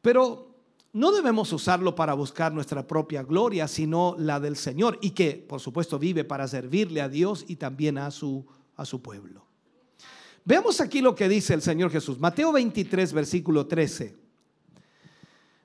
Pero 0.00 0.54
no 0.92 1.10
debemos 1.10 1.52
usarlo 1.52 1.96
para 1.96 2.14
buscar 2.14 2.52
nuestra 2.52 2.86
propia 2.86 3.24
gloria, 3.24 3.66
sino 3.66 4.14
la 4.16 4.38
del 4.38 4.56
Señor 4.56 4.96
y 5.02 5.10
que, 5.10 5.32
por 5.32 5.60
supuesto, 5.60 5.98
vive 5.98 6.22
para 6.22 6.46
servirle 6.46 7.00
a 7.00 7.08
Dios 7.08 7.44
y 7.48 7.56
también 7.56 7.98
a 7.98 8.12
su, 8.12 8.46
a 8.76 8.84
su 8.84 9.02
pueblo. 9.02 9.44
Veamos 10.44 10.80
aquí 10.80 11.00
lo 11.00 11.14
que 11.16 11.28
dice 11.28 11.52
el 11.52 11.62
Señor 11.62 11.90
Jesús. 11.90 12.20
Mateo 12.20 12.52
23, 12.52 13.12
versículo 13.12 13.66
13. 13.66 14.16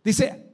Dice, 0.03 0.51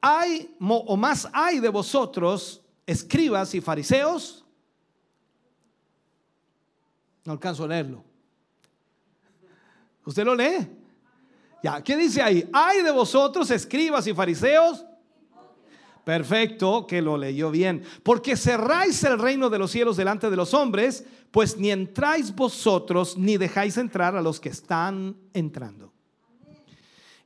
hay 0.00 0.54
o 0.60 0.96
más 0.96 1.26
hay 1.32 1.60
de 1.60 1.70
vosotros, 1.70 2.60
escribas 2.86 3.54
y 3.54 3.62
fariseos. 3.62 4.44
No 7.24 7.32
alcanzo 7.32 7.64
a 7.64 7.68
leerlo. 7.68 8.04
¿Usted 10.04 10.24
lo 10.24 10.34
lee? 10.34 10.66
Ya, 11.62 11.82
¿qué 11.82 11.96
dice 11.96 12.22
ahí? 12.22 12.48
Hay 12.52 12.82
de 12.82 12.90
vosotros, 12.90 13.50
escribas 13.50 14.06
y 14.06 14.14
fariseos. 14.14 14.86
Perfecto, 16.04 16.86
que 16.86 17.02
lo 17.02 17.18
leyó 17.18 17.50
bien. 17.50 17.82
Porque 18.02 18.36
cerráis 18.36 19.04
el 19.04 19.18
reino 19.18 19.50
de 19.50 19.58
los 19.58 19.70
cielos 19.70 19.96
delante 19.96 20.30
de 20.30 20.36
los 20.36 20.54
hombres, 20.54 21.04
pues 21.30 21.58
ni 21.58 21.70
entráis 21.70 22.34
vosotros 22.34 23.16
ni 23.18 23.36
dejáis 23.36 23.76
entrar 23.76 24.16
a 24.16 24.22
los 24.22 24.40
que 24.40 24.48
están 24.48 25.16
entrando. 25.34 25.92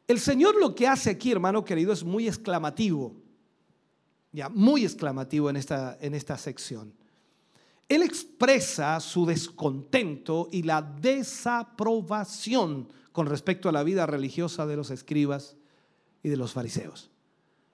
El 0.06 0.20
Señor 0.20 0.56
lo 0.56 0.74
que 0.74 0.86
hace 0.86 1.10
aquí, 1.10 1.32
hermano 1.32 1.64
querido, 1.64 1.92
es 1.92 2.04
muy 2.04 2.26
exclamativo. 2.26 3.14
Ya, 4.32 4.48
muy 4.48 4.84
exclamativo 4.84 5.48
en 5.48 5.56
esta, 5.56 5.96
en 6.00 6.12
esta 6.14 6.36
sección. 6.36 6.92
Él 7.88 8.02
expresa 8.02 8.98
su 9.00 9.26
descontento 9.26 10.48
y 10.50 10.62
la 10.62 10.82
desaprobación 10.82 12.88
con 13.12 13.26
respecto 13.26 13.68
a 13.68 13.72
la 13.72 13.82
vida 13.82 14.06
religiosa 14.06 14.66
de 14.66 14.76
los 14.76 14.90
escribas 14.90 15.56
y 16.22 16.28
de 16.28 16.36
los 16.36 16.52
fariseos. 16.52 17.10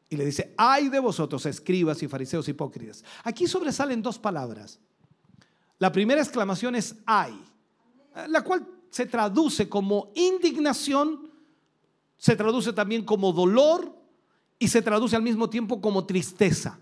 Y 0.09 0.17
le 0.17 0.25
dice, 0.25 0.55
ay 0.57 0.89
de 0.89 0.99
vosotros, 0.99 1.47
escribas 1.47 2.03
y 2.03 2.09
fariseos 2.09 2.49
hipócritas. 2.49 3.05
Aquí 3.23 3.47
sobresalen 3.47 4.03
dos 4.03 4.19
palabras. 4.19 4.81
La 5.79 5.93
primera 5.93 6.21
exclamación 6.21 6.75
es 6.75 6.97
ay, 7.07 7.41
la 8.29 8.43
cual 8.43 8.67
se 8.91 9.07
traduce 9.07 9.69
como 9.69 10.11
indignación 10.15 11.31
se 12.21 12.37
traduce 12.37 12.75
también 12.75 13.03
como 13.03 13.33
dolor 13.33 13.97
y 14.59 14.69
se 14.69 14.83
traduce 14.83 15.17
al 15.17 15.23
mismo 15.23 15.49
tiempo 15.49 15.81
como 15.81 16.05
tristeza. 16.05 16.79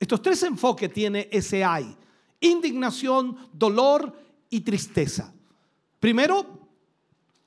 Estos 0.00 0.20
tres 0.20 0.42
enfoques 0.42 0.92
tiene 0.92 1.28
ese 1.30 1.62
hay. 1.62 1.96
Indignación, 2.40 3.36
dolor 3.52 4.16
y 4.50 4.60
tristeza. 4.60 5.32
Primero, 6.00 6.68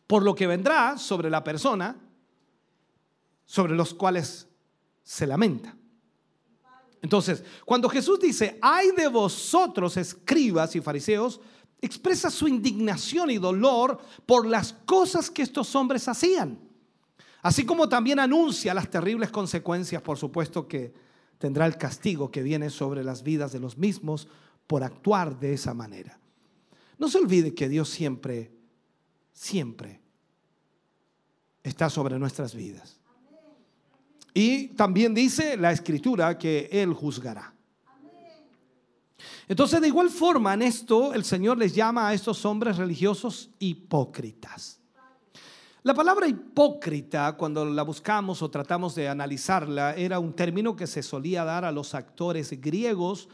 por 0.08 0.24
lo 0.24 0.34
que 0.34 0.48
vendrá 0.48 0.98
sobre 0.98 1.30
la 1.30 1.44
persona, 1.44 1.96
sobre 3.46 3.76
los 3.76 3.94
cuales 3.94 4.48
se 5.04 5.28
lamenta. 5.28 5.76
Entonces, 7.02 7.44
cuando 7.66 7.90
Jesús 7.90 8.20
dice, 8.20 8.58
hay 8.62 8.92
de 8.92 9.08
vosotros 9.08 9.96
escribas 9.98 10.76
y 10.76 10.82
fariseos, 10.82 11.40
expresa 11.80 12.30
su 12.30 12.48
indignación 12.48 13.30
y 13.30 13.38
dolor 13.38 14.00
por 14.26 14.48
las 14.48 14.74
cosas 14.74 15.30
que 15.30 15.44
estos 15.44 15.76
hombres 15.76 16.08
hacían. 16.08 16.60
Así 17.42 17.66
como 17.66 17.88
también 17.88 18.20
anuncia 18.20 18.74
las 18.74 18.90
terribles 18.90 19.30
consecuencias, 19.30 20.02
por 20.02 20.18
supuesto, 20.18 20.68
que 20.68 20.94
tendrá 21.38 21.66
el 21.66 21.78
castigo 21.78 22.32
que 22.32 22.42
viene 22.42 22.70
sobre 22.70 23.04
las 23.04 23.24
vidas 23.24 23.52
de 23.52 23.60
los 23.60 23.78
mismos 23.78 24.28
por 24.68 24.84
actuar 24.84 25.40
de 25.40 25.54
esa 25.54 25.74
manera. 25.74 26.20
No 26.98 27.08
se 27.08 27.18
olvide 27.18 27.56
que 27.56 27.70
Dios 27.70 27.90
siempre, 27.90 28.52
siempre 29.32 30.02
está 31.64 31.90
sobre 31.90 32.20
nuestras 32.20 32.54
vidas. 32.54 33.00
Y 34.34 34.68
también 34.70 35.14
dice 35.14 35.58
la 35.58 35.72
escritura 35.72 36.38
que 36.38 36.70
Él 36.72 36.94
juzgará. 36.94 37.54
Entonces, 39.48 39.82
de 39.82 39.88
igual 39.88 40.10
forma, 40.10 40.54
en 40.54 40.62
esto 40.62 41.14
el 41.14 41.24
Señor 41.24 41.58
les 41.58 41.74
llama 41.74 42.08
a 42.08 42.14
estos 42.14 42.46
hombres 42.46 42.78
religiosos 42.78 43.50
hipócritas. 43.60 44.80
La 45.84 45.94
palabra 45.94 46.28
hipócrita, 46.28 47.38
cuando 47.38 47.64
la 47.64 47.84
buscamos 47.84 48.42
o 48.42 48.52
tratamos 48.52 48.94
de 48.94 49.08
analizarla, 49.08 49.96
era 49.96 50.20
un 50.20 50.34
término 50.34 50.76
que 50.76 50.86
se 50.86 51.02
solía 51.02 51.46
dar 51.46 51.64
a 51.64 51.72
los 51.72 51.96
actores 51.96 52.60
griegos 52.60 53.30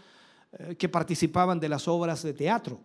que 0.78 0.90
participaban 0.90 1.60
de 1.60 1.70
las 1.70 1.88
obras 1.88 2.24
de 2.24 2.34
teatro. 2.34 2.80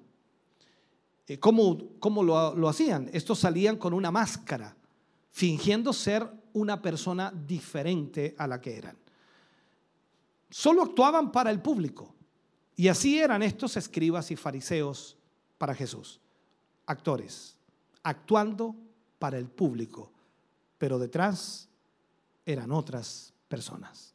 Eh, 1.27 1.39
¿Cómo, 1.39 2.23
lo, 2.23 2.55
lo 2.55 2.69
hacían? 2.69 3.11
Estos 3.12 3.39
salían 3.40 3.77
con 3.77 3.93
una 3.93 4.11
máscara, 4.11 4.74
fingiendo 5.31 5.93
ser 5.93 6.28
una 6.55 6.81
persona 6.81 7.32
diferente 7.32 8.35
a 8.39 8.47
la 8.47 8.61
que 8.61 8.77
eran. 8.77 8.97
Solo 10.51 10.82
actuaban 10.82 11.31
para 11.31 11.51
el 11.51 11.61
público. 11.61 12.15
Y 12.74 12.89
así 12.89 13.19
eran 13.19 13.43
estos 13.43 13.77
escribas 13.77 14.31
y 14.31 14.36
fariseos 14.36 15.16
para 15.59 15.74
Jesús. 15.74 16.20
Actores, 16.86 17.59
actuando 18.03 18.74
para 19.19 19.36
el 19.36 19.49
público, 19.49 20.12
pero 20.78 20.99
detrás 20.99 21.69
eran 22.47 22.70
otras 22.70 23.35
personas. 23.49 24.15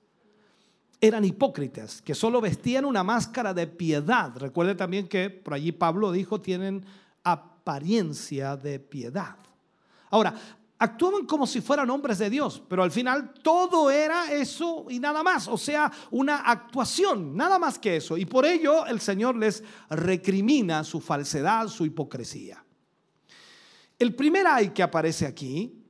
Eran 1.03 1.25
hipócritas 1.25 2.01
que 2.01 2.15
solo 2.15 2.39
vestían 2.39 2.85
una 2.85 3.03
máscara 3.03 3.53
de 3.53 3.67
piedad. 3.67 4.31
Recuerde 4.37 4.73
también 4.73 5.09
que 5.09 5.29
por 5.29 5.53
allí 5.53 5.73
Pablo 5.73 6.13
dijo, 6.13 6.39
tienen 6.39 6.85
apariencia 7.25 8.55
de 8.55 8.79
piedad. 8.79 9.35
Ahora, 10.11 10.33
actuaban 10.77 11.25
como 11.25 11.45
si 11.45 11.59
fueran 11.59 11.89
hombres 11.89 12.19
de 12.19 12.29
Dios, 12.29 12.63
pero 12.69 12.83
al 12.83 12.91
final 12.91 13.33
todo 13.33 13.91
era 13.91 14.31
eso 14.31 14.85
y 14.89 14.97
nada 14.97 15.23
más, 15.23 15.49
o 15.49 15.57
sea, 15.57 15.91
una 16.11 16.37
actuación, 16.37 17.35
nada 17.35 17.59
más 17.59 17.77
que 17.77 17.97
eso. 17.97 18.15
Y 18.15 18.23
por 18.23 18.45
ello 18.45 18.85
el 18.85 19.01
Señor 19.01 19.35
les 19.35 19.61
recrimina 19.89 20.85
su 20.85 21.01
falsedad, 21.01 21.67
su 21.67 21.85
hipocresía. 21.85 22.63
El 23.99 24.15
primer 24.15 24.47
ay 24.47 24.69
que 24.69 24.83
aparece 24.83 25.25
aquí 25.25 25.83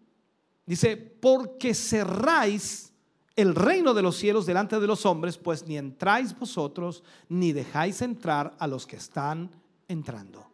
dice, 0.66 0.98
porque 0.98 1.76
cerráis 1.76 2.93
el 3.36 3.56
reino 3.56 3.94
de 3.94 4.02
los 4.02 4.16
cielos 4.16 4.46
delante 4.46 4.80
de 4.80 4.88
los 4.88 5.06
hombres, 5.06 5.38
pues 5.38 5.66
ni 5.68 5.78
entráis 5.78 6.38
vosotros, 6.38 7.04
ni 7.30 7.52
dejáis 7.52 8.02
entrar 8.02 8.56
a 8.60 8.68
los 8.68 8.86
que 8.86 8.96
están 8.96 9.50
entrando. 9.88 10.48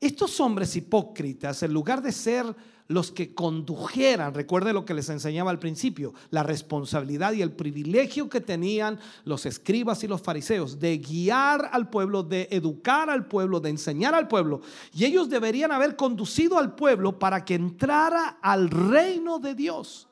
Estos 0.00 0.40
hombres 0.40 0.74
hipócritas, 0.74 1.62
en 1.62 1.72
lugar 1.72 2.02
de 2.02 2.10
ser 2.10 2.44
los 2.88 3.12
que 3.12 3.34
condujeran, 3.34 4.34
recuerde 4.34 4.72
lo 4.72 4.84
que 4.84 4.94
les 4.94 5.08
enseñaba 5.08 5.52
al 5.52 5.60
principio, 5.60 6.12
la 6.30 6.42
responsabilidad 6.42 7.32
y 7.34 7.42
el 7.42 7.52
privilegio 7.52 8.28
que 8.28 8.40
tenían 8.40 8.98
los 9.24 9.46
escribas 9.46 10.02
y 10.02 10.08
los 10.08 10.20
fariseos 10.20 10.80
de 10.80 10.98
guiar 10.98 11.70
al 11.72 11.88
pueblo, 11.88 12.24
de 12.24 12.48
educar 12.50 13.10
al 13.10 13.26
pueblo, 13.26 13.60
de 13.60 13.70
enseñar 13.70 14.12
al 14.16 14.26
pueblo. 14.26 14.60
Y 14.92 15.04
ellos 15.04 15.30
deberían 15.30 15.70
haber 15.70 15.94
conducido 15.94 16.58
al 16.58 16.74
pueblo 16.74 17.20
para 17.20 17.44
que 17.44 17.54
entrara 17.54 18.38
al 18.42 18.70
reino 18.70 19.38
de 19.38 19.54
Dios. 19.54 20.08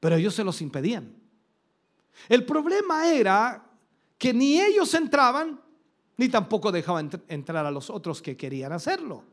Pero 0.00 0.16
ellos 0.16 0.34
se 0.34 0.44
los 0.44 0.60
impedían. 0.62 1.14
El 2.28 2.44
problema 2.44 3.08
era 3.08 3.64
que 4.18 4.34
ni 4.34 4.60
ellos 4.60 4.92
entraban, 4.94 5.60
ni 6.16 6.28
tampoco 6.28 6.72
dejaban 6.72 7.10
entrar 7.28 7.64
a 7.64 7.70
los 7.70 7.88
otros 7.90 8.20
que 8.20 8.36
querían 8.36 8.72
hacerlo. 8.72 9.24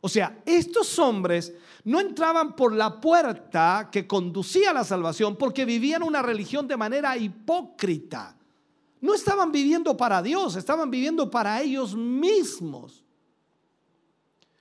O 0.00 0.08
sea, 0.08 0.42
estos 0.44 0.98
hombres 0.98 1.54
no 1.84 1.98
entraban 1.98 2.54
por 2.54 2.74
la 2.74 3.00
puerta 3.00 3.88
que 3.90 4.06
conducía 4.06 4.70
a 4.70 4.74
la 4.74 4.84
salvación 4.84 5.36
porque 5.36 5.64
vivían 5.64 6.02
una 6.02 6.20
religión 6.20 6.68
de 6.68 6.76
manera 6.76 7.16
hipócrita. 7.16 8.36
No 9.00 9.14
estaban 9.14 9.50
viviendo 9.50 9.96
para 9.96 10.20
Dios, 10.20 10.56
estaban 10.56 10.90
viviendo 10.90 11.30
para 11.30 11.60
ellos 11.62 11.94
mismos. 11.94 13.02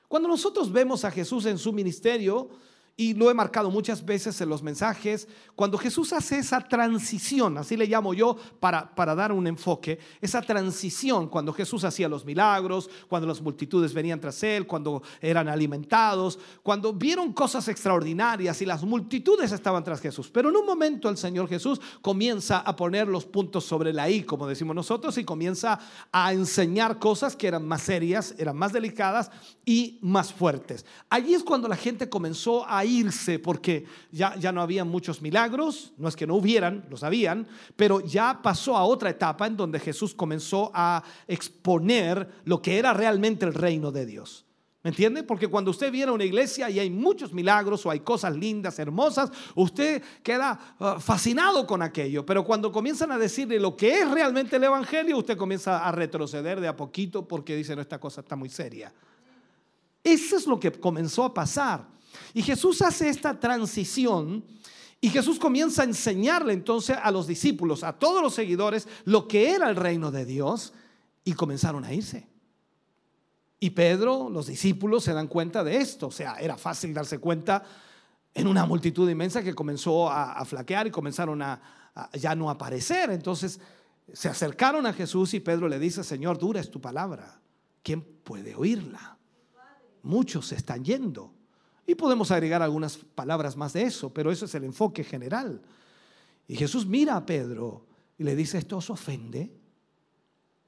Cuando 0.08 0.30
nosotros 0.30 0.72
vemos 0.72 1.04
a 1.04 1.12
Jesús 1.12 1.46
en 1.46 1.58
su 1.58 1.74
ministerio, 1.74 2.50
y 2.96 3.16
lo 3.16 3.32
he 3.32 3.34
marcado 3.34 3.72
muchas 3.72 4.06
veces 4.06 4.40
en 4.42 4.50
los 4.50 4.62
mensajes, 4.62 5.28
cuando 5.56 5.80
Jesús 5.80 6.14
hace 6.14 6.38
esa 6.38 6.62
transición, 6.62 7.58
así 7.58 7.76
le 7.76 7.88
llamo 7.88 8.14
yo 8.14 8.36
para, 8.60 8.94
para 8.94 9.16
dar 9.16 9.32
un 9.32 9.48
enfoque, 9.48 9.98
esa 10.22 10.42
transición 10.44 11.28
cuando 11.28 11.54
Jesús 11.54 11.84
hacía 11.84 12.08
los 12.08 12.24
milagros, 12.24 12.90
cuando 13.08 13.28
las 13.28 13.42
multitudes 13.42 13.94
venían 13.94 14.20
tras 14.20 14.44
él, 14.44 14.68
cuando 14.68 15.02
eran 15.22 15.48
alimentados, 15.48 16.38
cuando 16.62 16.94
vieron 16.94 17.34
cosas 17.34 17.68
extraordinarias 17.68 18.62
y 18.62 18.66
las 18.66 18.84
multitudes 18.84 19.52
estaban 19.52 19.84
tras 19.84 20.00
Jesús. 20.00 20.30
Pero 20.30 20.50
en 20.50 20.56
un 20.56 20.66
momento 20.66 21.10
el 21.10 21.18
Señor 21.18 21.48
Jesús 21.48 21.82
comienza 22.02 22.60
a 22.60 22.76
poner 22.76 23.08
los 23.08 23.26
puntos 23.26 23.66
sobre 23.66 23.92
la 23.92 24.08
I, 24.08 24.24
como 24.24 24.48
decimos 24.48 24.76
nosotros, 24.76 25.18
y 25.18 25.24
comienza 25.24 25.80
a 26.12 26.32
enseñar 26.32 27.00
cosas 27.00 27.36
que 27.36 27.48
eran 27.48 27.68
más 27.68 27.82
serias, 27.82 28.36
eran 28.38 28.56
más 28.56 28.72
delicadas 28.72 29.32
y 29.66 29.98
más 30.02 30.32
fuertes. 30.32 30.86
Allí 31.10 31.34
es 31.34 31.44
cuando 31.44 31.68
la 31.68 31.76
gente 31.76 32.08
comenzó 32.08 32.68
a 32.68 32.83
irse 32.84 33.40
porque 33.40 33.86
ya, 34.12 34.36
ya 34.36 34.52
no 34.52 34.62
había 34.62 34.86
muchos 34.86 35.22
milagros, 35.22 35.94
no 35.98 36.08
es 36.08 36.16
que 36.16 36.28
no 36.28 36.36
hubieran, 36.36 36.86
los 36.90 37.04
habían, 37.04 37.48
pero 37.76 38.00
ya 38.02 38.42
pasó 38.42 38.76
a 38.76 38.86
otra 38.86 39.10
etapa 39.10 39.48
en 39.48 39.58
donde 39.58 39.80
Jesús 39.80 40.14
comenzó 40.14 40.72
a 40.74 41.04
exponer 41.28 42.28
lo 42.46 42.62
que 42.62 42.78
era 42.78 42.94
realmente 42.94 43.46
el 43.46 43.54
reino 43.54 43.92
de 43.92 44.06
Dios. 44.06 44.46
¿Me 44.84 44.90
entiende? 44.90 45.24
Porque 45.24 45.48
cuando 45.48 45.72
usted 45.72 45.90
viene 45.90 46.12
a 46.12 46.14
una 46.14 46.26
iglesia 46.26 46.70
y 46.70 46.78
hay 46.78 46.90
muchos 46.90 47.32
milagros 47.32 47.86
o 47.86 47.90
hay 47.90 48.02
cosas 48.02 48.36
lindas, 48.36 48.78
hermosas, 48.80 49.32
usted 49.56 50.04
queda 50.22 50.76
uh, 50.78 51.00
fascinado 51.00 51.66
con 51.66 51.82
aquello. 51.82 52.26
Pero 52.26 52.44
cuando 52.44 52.70
comienzan 52.70 53.10
a 53.14 53.18
decirle 53.18 53.62
lo 53.62 53.78
que 53.78 54.02
es 54.02 54.12
realmente 54.12 54.58
el 54.58 54.64
Evangelio, 54.66 55.18
usted 55.18 55.38
comienza 55.38 55.88
a 55.88 55.92
retroceder 55.94 56.60
de 56.60 56.68
a 56.68 56.76
poquito 56.76 57.26
porque 57.26 57.56
dice, 57.56 57.78
no, 57.78 57.82
esta 57.82 57.98
cosa 57.98 58.20
está 58.20 58.36
muy 58.36 58.50
seria. 58.50 58.94
Eso 60.04 60.36
es 60.36 60.46
lo 60.46 60.60
que 60.60 60.70
comenzó 60.74 61.24
a 61.24 61.34
pasar. 61.34 61.93
Y 62.34 62.42
Jesús 62.42 62.82
hace 62.82 63.10
esta 63.10 63.40
transición 63.40 64.44
y 65.04 65.10
Jesús 65.10 65.38
comienza 65.38 65.82
a 65.82 65.86
enseñarle 65.86 66.54
entonces 66.54 66.98
a 67.02 67.12
los 67.12 67.28
discípulos, 67.28 67.84
a 67.84 67.92
todos 67.92 68.22
los 68.22 68.34
seguidores, 68.34 68.88
lo 69.04 69.28
que 69.28 69.52
era 69.52 69.70
el 69.70 69.76
reino 69.76 70.12
de 70.12 70.24
Dios 70.24 70.74
y 71.26 71.34
comenzaron 71.34 71.84
a 71.84 71.94
irse. 71.94 72.26
Y 73.60 73.72
Pedro, 73.72 74.30
los 74.30 74.48
discípulos 74.48 75.04
se 75.04 75.12
dan 75.12 75.28
cuenta 75.28 75.62
de 75.64 75.76
esto, 75.76 76.08
o 76.08 76.12
sea, 76.12 76.36
era 76.36 76.58
fácil 76.58 76.94
darse 76.94 77.20
cuenta 77.20 77.64
en 78.34 78.48
una 78.48 78.66
multitud 78.66 79.10
inmensa 79.10 79.44
que 79.44 79.54
comenzó 79.54 80.10
a, 80.10 80.44
flaquear 80.46 80.88
y 80.88 80.92
comenzaron 80.92 81.42
a, 81.42 81.92
a 81.94 82.18
ya 82.18 82.34
no 82.34 82.50
aparecer. 82.50 83.10
Entonces 83.10 83.60
se 84.14 84.30
acercaron 84.30 84.86
a 84.86 84.94
Jesús 84.94 85.34
y 85.34 85.42
Pedro 85.42 85.68
le 85.68 85.80
dice, 85.80 86.04
Señor, 86.06 86.38
dura 86.38 86.62
es 86.62 86.72
tu 86.72 86.80
palabra. 86.80 87.42
¿Quién 87.84 88.02
puede 88.02 88.56
oírla? 88.56 89.18
Muchos 90.02 90.48
se 90.48 90.56
están 90.56 90.84
yendo. 90.84 91.34
Y 91.86 91.96
podemos 91.96 92.32
agregar 92.32 92.62
algunas 92.62 92.98
palabras 92.98 93.58
más 93.58 93.74
de 93.74 93.84
eso, 93.84 94.14
pero 94.14 94.32
eso 94.32 94.46
es 94.46 94.56
el 94.56 94.64
enfoque 94.64 95.04
general. 95.04 95.62
Y 96.48 96.56
Jesús 96.56 96.86
mira 96.86 97.16
a 97.16 97.26
Pedro 97.26 97.86
y 98.18 98.24
le 98.24 98.36
dice, 98.36 98.58
¿esto 98.58 98.78
os 98.78 98.90
ofende? 98.90 99.52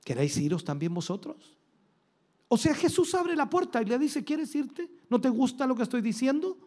¿Queréis 0.04 0.38
iros 0.38 0.64
también 0.64 0.94
vosotros? 0.94 1.58
O 2.48 2.58
sea, 2.58 2.76
Jesús 2.76 3.14
abre 3.16 3.36
la 3.36 3.50
puerta 3.50 3.82
y 3.82 3.86
le 3.86 3.98
dice, 3.98 4.24
¿quieres 4.24 4.54
irte? 4.56 4.90
¿No 5.10 5.20
te 5.20 5.30
gusta 5.30 5.66
lo 5.66 5.76
que 5.76 5.84
estoy 5.84 6.02
diciendo? 6.02 6.58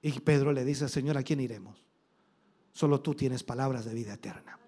Y 0.00 0.12
Pedro 0.20 0.52
le 0.52 0.64
dice, 0.64 0.88
Señor, 0.88 1.18
¿a 1.18 1.22
quién 1.22 1.40
iremos? 1.40 1.78
Solo 2.72 3.00
tú 3.00 3.14
tienes 3.14 3.44
palabras 3.44 3.84
de 3.84 3.94
vida 3.94 4.14
eterna. 4.14 4.58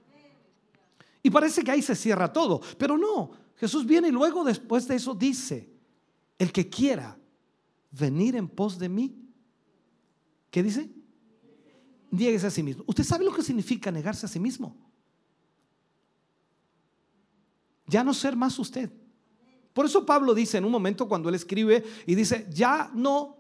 Y 1.23 1.31
parece 1.31 1.65
que 1.65 1.71
ahí 1.71 1.81
se 1.81 1.97
cierra 1.97 2.33
todo, 2.33 2.61
pero 2.77 2.99
no, 2.99 3.31
Jesús 3.57 3.87
viene 3.87 4.09
y 4.09 4.13
luego 4.13 4.45
después 4.45 4.87
de 4.87 4.97
eso 4.97 5.15
dice, 5.15 5.74
el 6.39 6.53
que 6.53 6.69
quiera 6.69 7.19
venir 7.91 8.37
en 8.37 8.49
pos 8.49 8.79
de 8.79 8.89
mí, 8.89 9.17
¿qué 10.51 10.63
dice? 10.63 10.91
Nieguese 12.11 12.47
a 12.47 12.51
sí 12.51 12.63
mismo. 12.63 12.85
¿Usted 12.87 13.05
sabe 13.05 13.25
lo 13.25 13.35
que 13.35 13.43
significa 13.43 13.91
negarse 13.91 14.27
a 14.27 14.29
sí 14.29 14.41
mismo? 14.41 14.77
Ya 17.87 18.03
no 18.03 18.15
ser 18.15 18.37
más 18.37 18.59
usted. 18.59 18.91
Por 19.73 19.87
eso 19.87 20.07
Pablo 20.07 20.35
dice 20.35 20.59
en 20.59 20.65
un 20.65 20.73
momento 20.73 21.09
cuando 21.09 21.29
él 21.29 21.35
escribe 21.35 21.85
y 22.07 22.15
dice, 22.15 22.47
ya 22.51 22.91
no, 22.95 23.37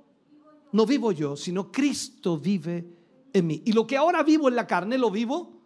no 0.72 0.86
vivo 0.86 1.12
yo, 1.12 1.36
sino 1.36 1.70
Cristo 1.70 2.38
vive 2.38 2.84
en 3.32 3.46
mí. 3.46 3.62
Y 3.64 3.72
lo 3.72 3.86
que 3.86 3.96
ahora 3.96 4.22
vivo 4.22 4.48
en 4.48 4.56
la 4.56 4.66
carne, 4.66 4.98
lo 4.98 5.10
vivo 5.10 5.62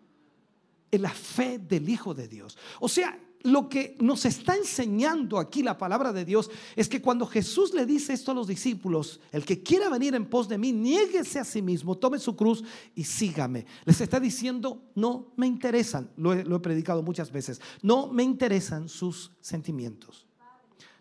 en 0.90 1.02
la 1.02 1.10
fe 1.10 1.58
del 1.58 1.88
Hijo 1.88 2.14
de 2.14 2.28
Dios. 2.28 2.56
O 2.80 2.88
sea, 2.88 3.18
lo 3.42 3.68
que 3.68 3.96
nos 4.00 4.24
está 4.24 4.56
enseñando 4.56 5.38
aquí 5.38 5.62
la 5.62 5.78
palabra 5.78 6.12
de 6.12 6.24
Dios 6.24 6.50
es 6.74 6.88
que 6.88 7.00
cuando 7.00 7.26
Jesús 7.26 7.72
le 7.72 7.86
dice 7.86 8.12
esto 8.12 8.32
a 8.32 8.34
los 8.34 8.46
discípulos, 8.46 9.20
el 9.32 9.44
que 9.44 9.62
quiera 9.62 9.88
venir 9.88 10.14
en 10.14 10.26
pos 10.26 10.48
de 10.48 10.58
mí, 10.58 10.72
niéguese 10.72 11.38
a 11.38 11.44
sí 11.44 11.62
mismo, 11.62 11.96
tome 11.96 12.18
su 12.18 12.34
cruz 12.34 12.64
y 12.94 13.04
sígame. 13.04 13.66
Les 13.84 14.00
está 14.00 14.18
diciendo, 14.18 14.82
no 14.94 15.32
me 15.36 15.46
interesan, 15.46 16.10
lo 16.16 16.32
he, 16.32 16.60
predicado 16.60 17.02
muchas 17.02 17.30
veces, 17.30 17.60
no 17.82 18.08
me 18.08 18.22
interesan 18.22 18.88
sus 18.88 19.30
sentimientos, 19.40 20.26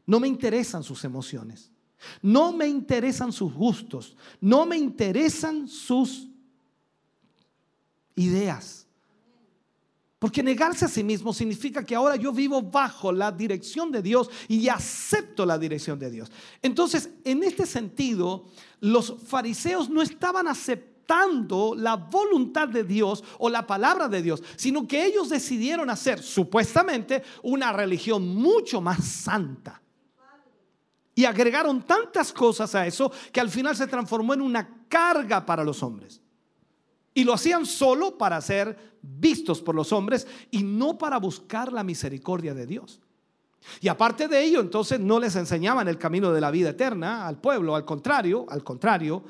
no 0.06 0.20
me 0.20 0.28
interesan 0.28 0.84
sus 0.84 1.04
emociones, 1.04 1.72
no 2.22 2.54
me 2.54 2.68
interesan 2.68 3.32
sus 3.32 3.54
gustos, 3.54 4.16
no 4.40 4.66
me 4.66 4.78
interesan 4.78 5.68
sus 5.68 6.28
ideas. 8.16 8.87
Porque 10.20 10.42
negarse 10.42 10.86
a 10.86 10.88
sí 10.88 11.04
mismo 11.04 11.32
significa 11.32 11.86
que 11.86 11.96
ahora 11.96 12.16
yo 12.16 12.32
vivo 12.32 12.62
bajo 12.62 13.12
la 13.12 13.32
dirección 13.32 13.92
de 13.92 14.02
Dios 14.02 14.30
y 14.48 14.68
acepto 14.68 15.46
la 15.46 15.60
dirección 15.60 16.00
de 16.00 16.10
Dios. 16.10 16.32
Entonces, 16.62 17.12
en 17.24 17.44
este 17.44 17.68
sentido, 17.68 18.46
los 18.80 19.16
fariseos 19.28 19.90
no 19.90 20.02
estaban 20.02 20.48
aceptando 20.48 21.76
la 21.76 21.96
voluntad 21.96 22.68
de 22.68 22.84
Dios 22.84 23.24
o 23.38 23.48
la 23.48 23.68
palabra 23.68 24.08
de 24.08 24.24
Dios, 24.24 24.42
sino 24.56 24.88
que 24.88 25.06
ellos 25.06 25.30
decidieron 25.30 25.90
hacer 25.92 26.24
supuestamente 26.24 27.22
una 27.44 27.72
religión 27.72 28.28
mucho 28.28 28.82
más 28.82 29.06
santa. 29.06 29.82
Y 31.14 31.26
agregaron 31.26 31.84
tantas 31.84 32.34
cosas 32.34 32.74
a 32.74 32.88
eso 32.88 33.12
que 33.32 33.40
al 33.40 33.50
final 33.50 33.76
se 33.76 33.88
transformó 33.88 34.34
en 34.34 34.42
una 34.42 34.86
carga 34.88 35.46
para 35.46 35.64
los 35.64 35.84
hombres. 35.84 36.22
Y 37.18 37.24
lo 37.24 37.34
hacían 37.34 37.66
solo 37.66 38.16
para 38.16 38.40
ser 38.42 38.78
vistos 39.02 39.60
por 39.60 39.74
los 39.74 39.92
hombres 39.92 40.28
y 40.52 40.62
no 40.62 41.00
para 41.00 41.18
buscar 41.18 41.74
la 41.74 41.84
misericordia 41.84 42.54
de 42.54 42.68
Dios. 42.68 43.02
Y 43.82 43.88
aparte 43.88 44.28
de 44.28 44.44
ello, 44.44 44.60
entonces 44.60 45.00
no 45.00 45.20
les 45.20 45.36
enseñaban 45.36 45.88
el 45.88 45.98
camino 45.98 46.32
de 46.32 46.42
la 46.42 46.52
vida 46.52 46.70
eterna 46.70 47.28
al 47.28 47.42
pueblo, 47.42 47.76
al 47.76 47.86
contrario, 47.86 48.46
al 48.50 48.64
contrario, 48.64 49.24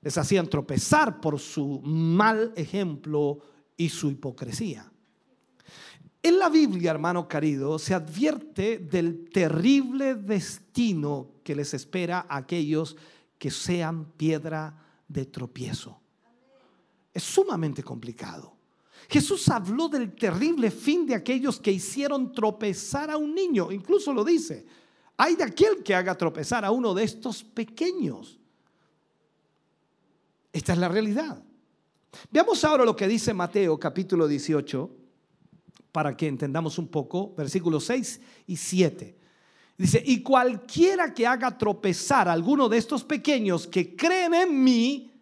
les 0.00 0.16
hacían 0.16 0.48
tropezar 0.48 1.20
por 1.20 1.38
su 1.38 1.82
mal 1.82 2.54
ejemplo 2.56 3.40
y 3.76 3.90
su 3.90 4.10
hipocresía. 4.10 4.90
En 6.22 6.38
la 6.38 6.48
Biblia, 6.48 6.92
hermano 6.92 7.28
querido, 7.28 7.78
se 7.78 7.92
advierte 7.92 8.78
del 8.78 9.28
terrible 9.28 10.14
destino 10.14 11.32
que 11.44 11.54
les 11.54 11.74
espera 11.74 12.24
a 12.26 12.38
aquellos 12.38 12.96
que 13.36 13.50
sean 13.50 14.06
piedra 14.16 14.82
de 15.08 15.26
tropiezo 15.26 16.00
es 17.14 17.22
sumamente 17.22 17.82
complicado. 17.82 18.52
Jesús 19.08 19.48
habló 19.48 19.88
del 19.88 20.14
terrible 20.14 20.70
fin 20.70 21.06
de 21.06 21.14
aquellos 21.14 21.60
que 21.60 21.70
hicieron 21.70 22.32
tropezar 22.32 23.10
a 23.10 23.16
un 23.16 23.34
niño. 23.34 23.70
Incluso 23.70 24.12
lo 24.12 24.24
dice. 24.24 24.66
Hay 25.16 25.36
de 25.36 25.44
aquel 25.44 25.82
que 25.82 25.94
haga 25.94 26.16
tropezar 26.16 26.64
a 26.64 26.72
uno 26.72 26.92
de 26.92 27.04
estos 27.04 27.44
pequeños. 27.44 28.40
Esta 30.52 30.72
es 30.72 30.78
la 30.78 30.88
realidad. 30.88 31.42
Veamos 32.30 32.64
ahora 32.64 32.84
lo 32.84 32.96
que 32.96 33.08
dice 33.08 33.32
Mateo 33.34 33.78
capítulo 33.78 34.26
18 34.26 34.90
para 35.92 36.16
que 36.16 36.26
entendamos 36.26 36.78
un 36.78 36.88
poco, 36.88 37.34
versículos 37.36 37.84
6 37.84 38.20
y 38.48 38.56
7. 38.56 39.16
Dice, 39.76 40.02
y 40.04 40.22
cualquiera 40.22 41.12
que 41.12 41.26
haga 41.26 41.56
tropezar 41.56 42.28
a 42.28 42.32
alguno 42.32 42.68
de 42.68 42.78
estos 42.78 43.04
pequeños 43.04 43.66
que 43.66 43.94
creen 43.94 44.34
en 44.34 44.62
mí, 44.62 45.13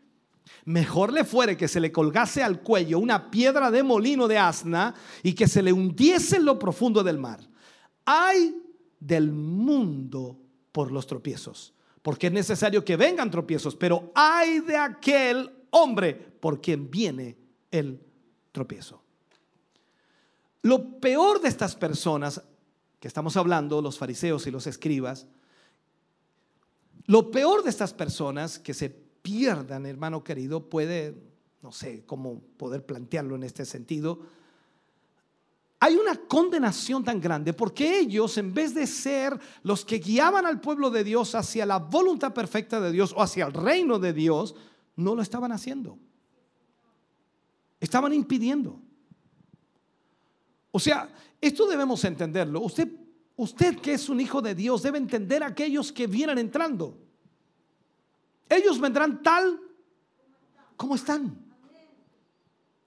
Mejor 0.64 1.12
le 1.12 1.24
fuere 1.24 1.56
que 1.56 1.68
se 1.68 1.80
le 1.80 1.92
colgase 1.92 2.42
al 2.42 2.62
cuello 2.62 2.98
una 2.98 3.30
piedra 3.30 3.70
de 3.70 3.82
molino 3.82 4.28
de 4.28 4.38
asna 4.38 4.94
y 5.22 5.34
que 5.34 5.48
se 5.48 5.62
le 5.62 5.72
hundiese 5.72 6.36
en 6.36 6.44
lo 6.44 6.58
profundo 6.58 7.02
del 7.02 7.18
mar. 7.18 7.40
Hay 8.04 8.54
del 8.98 9.32
mundo 9.32 10.38
por 10.70 10.92
los 10.92 11.06
tropiezos, 11.06 11.74
porque 12.02 12.28
es 12.28 12.32
necesario 12.32 12.84
que 12.84 12.96
vengan 12.96 13.30
tropiezos, 13.30 13.74
pero 13.76 14.12
hay 14.14 14.60
de 14.60 14.76
aquel 14.76 15.50
hombre 15.70 16.14
por 16.14 16.60
quien 16.60 16.90
viene 16.90 17.36
el 17.70 18.00
tropiezo. 18.52 19.02
Lo 20.62 21.00
peor 21.00 21.40
de 21.40 21.48
estas 21.48 21.74
personas 21.74 22.40
que 23.00 23.08
estamos 23.08 23.36
hablando, 23.36 23.82
los 23.82 23.98
fariseos 23.98 24.46
y 24.46 24.52
los 24.52 24.68
escribas, 24.68 25.26
lo 27.06 27.32
peor 27.32 27.64
de 27.64 27.70
estas 27.70 27.92
personas 27.92 28.60
que 28.60 28.74
se 28.74 29.02
pierdan, 29.22 29.86
hermano 29.86 30.22
querido, 30.22 30.68
puede, 30.68 31.14
no 31.62 31.72
sé 31.72 32.04
cómo 32.04 32.40
poder 32.56 32.84
plantearlo 32.84 33.36
en 33.36 33.44
este 33.44 33.64
sentido, 33.64 34.20
hay 35.84 35.96
una 35.96 36.14
condenación 36.14 37.02
tan 37.02 37.20
grande 37.20 37.52
porque 37.52 37.98
ellos, 37.98 38.38
en 38.38 38.54
vez 38.54 38.72
de 38.72 38.86
ser 38.86 39.36
los 39.64 39.84
que 39.84 39.98
guiaban 39.98 40.46
al 40.46 40.60
pueblo 40.60 40.90
de 40.90 41.02
Dios 41.02 41.34
hacia 41.34 41.66
la 41.66 41.78
voluntad 41.78 42.32
perfecta 42.32 42.80
de 42.80 42.92
Dios 42.92 43.12
o 43.16 43.20
hacia 43.20 43.46
el 43.46 43.52
reino 43.52 43.98
de 43.98 44.12
Dios, 44.12 44.54
no 44.94 45.16
lo 45.16 45.22
estaban 45.22 45.50
haciendo. 45.50 45.98
Estaban 47.80 48.12
impidiendo. 48.12 48.80
O 50.70 50.78
sea, 50.78 51.12
esto 51.40 51.66
debemos 51.66 52.04
entenderlo. 52.04 52.60
Usted, 52.60 52.88
usted 53.34 53.76
que 53.80 53.94
es 53.94 54.08
un 54.08 54.20
hijo 54.20 54.40
de 54.40 54.54
Dios 54.54 54.82
debe 54.82 54.98
entender 54.98 55.42
a 55.42 55.48
aquellos 55.48 55.90
que 55.90 56.06
vienen 56.06 56.38
entrando. 56.38 56.96
Ellos 58.52 58.78
vendrán 58.78 59.22
tal 59.22 59.58
como 60.76 60.94
están. 60.94 61.34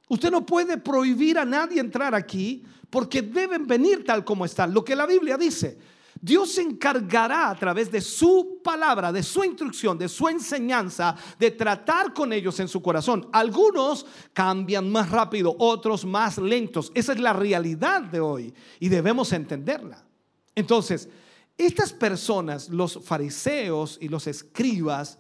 Usted 0.08 0.30
no 0.30 0.46
puede 0.46 0.78
prohibir 0.78 1.40
a 1.40 1.46
nadie 1.46 1.82
entrar 1.82 2.14
aquí 2.14 2.64
porque 2.92 3.24
deben 3.24 3.66
venir 3.66 4.06
tal 4.06 4.24
como 4.24 4.46
están. 4.46 4.72
Lo 4.72 4.86
que 4.86 4.96
la 4.96 5.08
Biblia 5.08 5.38
dice, 5.38 5.80
Dios 6.22 6.54
se 6.54 6.62
encargará 6.62 7.50
a 7.50 7.56
través 7.56 7.92
de 7.92 8.00
su 8.00 8.60
palabra, 8.64 9.12
de 9.12 9.24
su 9.24 9.44
instrucción, 9.44 9.98
de 9.98 10.08
su 10.08 10.30
enseñanza, 10.30 11.16
de 11.40 11.50
tratar 11.50 12.14
con 12.14 12.32
ellos 12.32 12.60
en 12.60 12.68
su 12.68 12.84
corazón. 12.84 13.28
Algunos 13.34 14.06
cambian 14.34 14.92
más 14.92 15.10
rápido, 15.10 15.56
otros 15.58 16.06
más 16.06 16.38
lentos. 16.38 16.92
Esa 16.94 17.14
es 17.14 17.20
la 17.20 17.34
realidad 17.34 18.04
de 18.04 18.20
hoy 18.20 18.54
y 18.80 18.90
debemos 18.90 19.34
entenderla. 19.34 20.06
Entonces, 20.54 21.10
estas 21.58 21.92
personas, 21.92 22.70
los 22.70 23.04
fariseos 23.04 23.98
y 24.00 24.10
los 24.10 24.28
escribas, 24.28 25.18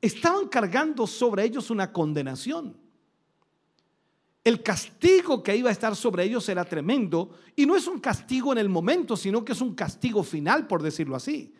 estaban 0.00 0.48
cargando 0.48 1.06
sobre 1.06 1.44
ellos 1.44 1.70
una 1.70 1.92
condenación. 1.92 2.76
El 4.42 4.62
castigo 4.62 5.42
que 5.42 5.54
iba 5.54 5.68
a 5.68 5.72
estar 5.72 5.94
sobre 5.94 6.24
ellos 6.24 6.48
era 6.48 6.64
tremendo 6.64 7.30
y 7.54 7.66
no 7.66 7.76
es 7.76 7.86
un 7.86 8.00
castigo 8.00 8.52
en 8.52 8.58
el 8.58 8.70
momento, 8.70 9.16
sino 9.16 9.44
que 9.44 9.52
es 9.52 9.60
un 9.60 9.74
castigo 9.74 10.22
final, 10.22 10.66
por 10.66 10.82
decirlo 10.82 11.14
así. 11.14 11.52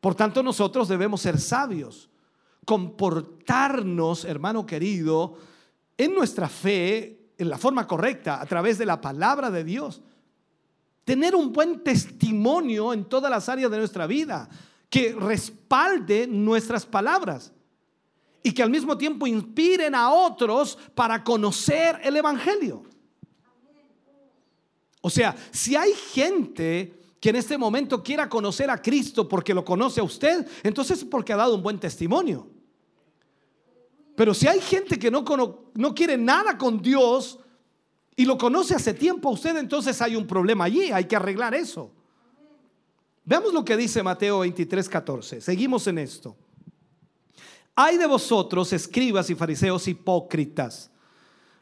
Por 0.00 0.14
tanto, 0.14 0.42
nosotros 0.42 0.86
debemos 0.86 1.20
ser 1.20 1.40
sabios, 1.40 2.08
comportarnos, 2.64 4.24
hermano 4.24 4.64
querido, 4.64 5.36
en 5.98 6.14
nuestra 6.14 6.48
fe, 6.48 7.32
en 7.38 7.48
la 7.48 7.58
forma 7.58 7.86
correcta, 7.88 8.40
a 8.40 8.46
través 8.46 8.78
de 8.78 8.86
la 8.86 9.00
palabra 9.00 9.50
de 9.50 9.64
Dios. 9.64 10.00
Tener 11.04 11.34
un 11.34 11.52
buen 11.52 11.82
testimonio 11.82 12.92
en 12.92 13.06
todas 13.06 13.30
las 13.30 13.48
áreas 13.48 13.70
de 13.70 13.78
nuestra 13.78 14.06
vida 14.06 14.48
que 14.88 15.12
respalde 15.12 16.28
nuestras 16.28 16.86
palabras 16.86 17.52
y 18.46 18.52
que 18.52 18.62
al 18.62 18.70
mismo 18.70 18.96
tiempo 18.96 19.26
inspiren 19.26 19.92
a 19.92 20.08
otros 20.08 20.78
para 20.94 21.24
conocer 21.24 21.98
el 22.04 22.16
Evangelio. 22.16 22.84
O 25.00 25.10
sea, 25.10 25.34
si 25.50 25.74
hay 25.74 25.92
gente 25.92 26.94
que 27.18 27.30
en 27.30 27.34
este 27.34 27.58
momento 27.58 28.04
quiera 28.04 28.28
conocer 28.28 28.70
a 28.70 28.80
Cristo 28.80 29.28
porque 29.28 29.52
lo 29.52 29.64
conoce 29.64 29.98
a 29.98 30.04
usted, 30.04 30.46
entonces 30.62 30.98
es 30.98 31.04
porque 31.04 31.32
ha 31.32 31.36
dado 31.36 31.56
un 31.56 31.62
buen 31.64 31.80
testimonio. 31.80 32.48
Pero 34.14 34.32
si 34.32 34.46
hay 34.46 34.60
gente 34.60 34.96
que 34.96 35.10
no, 35.10 35.24
no 35.74 35.92
quiere 35.92 36.16
nada 36.16 36.56
con 36.56 36.80
Dios 36.80 37.40
y 38.14 38.26
lo 38.26 38.38
conoce 38.38 38.76
hace 38.76 38.94
tiempo 38.94 39.28
a 39.28 39.32
usted, 39.32 39.56
entonces 39.56 40.00
hay 40.00 40.14
un 40.14 40.28
problema 40.28 40.66
allí, 40.66 40.92
hay 40.92 41.06
que 41.06 41.16
arreglar 41.16 41.52
eso. 41.52 41.90
Veamos 43.24 43.52
lo 43.52 43.64
que 43.64 43.76
dice 43.76 44.04
Mateo 44.04 44.38
23, 44.38 44.88
14. 44.88 45.40
Seguimos 45.40 45.88
en 45.88 45.98
esto. 45.98 46.36
Hay 47.78 47.98
de 47.98 48.06
vosotros, 48.06 48.72
escribas 48.72 49.28
y 49.28 49.34
fariseos 49.34 49.86
hipócritas, 49.86 50.90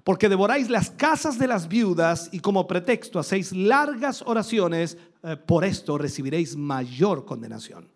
porque 0.05 0.29
devoráis 0.29 0.71
las 0.71 0.91
casas 0.91 1.41
de 1.41 1.49
las 1.49 1.67
viudas 1.67 2.29
y 2.31 2.39
como 2.39 2.69
pretexto 2.69 3.19
hacéis 3.19 3.53
largas 3.53 4.23
oraciones, 4.23 4.97
eh, 5.25 5.37
por 5.37 5.65
esto 5.65 5.99
recibiréis 5.99 6.55
mayor 6.55 7.25
condenación. 7.25 7.89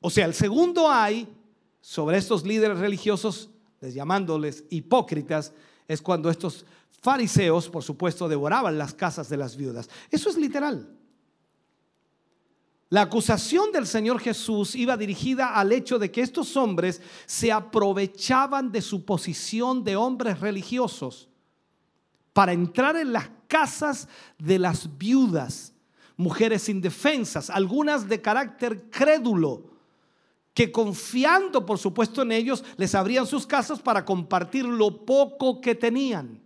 O 0.00 0.08
sea, 0.08 0.24
el 0.24 0.32
segundo 0.32 0.90
hay 0.90 1.28
sobre 1.82 2.16
estos 2.16 2.46
líderes 2.46 2.78
religiosos, 2.78 3.50
les 3.80 3.92
llamándoles 3.92 4.64
hipócritas, 4.70 5.52
es 5.86 6.00
cuando 6.00 6.30
estos 6.30 6.64
fariseos, 7.02 7.68
por 7.68 7.82
supuesto, 7.82 8.28
devoraban 8.28 8.78
las 8.78 8.94
casas 8.94 9.28
de 9.28 9.36
las 9.36 9.56
viudas. 9.56 9.90
Eso 10.10 10.30
es 10.30 10.38
literal. 10.38 10.95
La 12.88 13.02
acusación 13.02 13.72
del 13.72 13.86
Señor 13.86 14.20
Jesús 14.20 14.76
iba 14.76 14.96
dirigida 14.96 15.54
al 15.54 15.72
hecho 15.72 15.98
de 15.98 16.12
que 16.12 16.20
estos 16.20 16.56
hombres 16.56 17.02
se 17.26 17.50
aprovechaban 17.50 18.70
de 18.70 18.80
su 18.80 19.04
posición 19.04 19.82
de 19.82 19.96
hombres 19.96 20.38
religiosos 20.38 21.28
para 22.32 22.52
entrar 22.52 22.96
en 22.96 23.12
las 23.12 23.28
casas 23.48 24.08
de 24.38 24.58
las 24.58 24.98
viudas, 24.98 25.72
mujeres 26.16 26.68
indefensas, 26.68 27.50
algunas 27.50 28.08
de 28.08 28.20
carácter 28.20 28.88
crédulo, 28.90 29.64
que 30.54 30.70
confiando 30.70 31.66
por 31.66 31.78
supuesto 31.78 32.22
en 32.22 32.32
ellos, 32.32 32.64
les 32.76 32.94
abrían 32.94 33.26
sus 33.26 33.46
casas 33.46 33.80
para 33.80 34.04
compartir 34.04 34.64
lo 34.64 35.04
poco 35.04 35.60
que 35.60 35.74
tenían. 35.74 36.40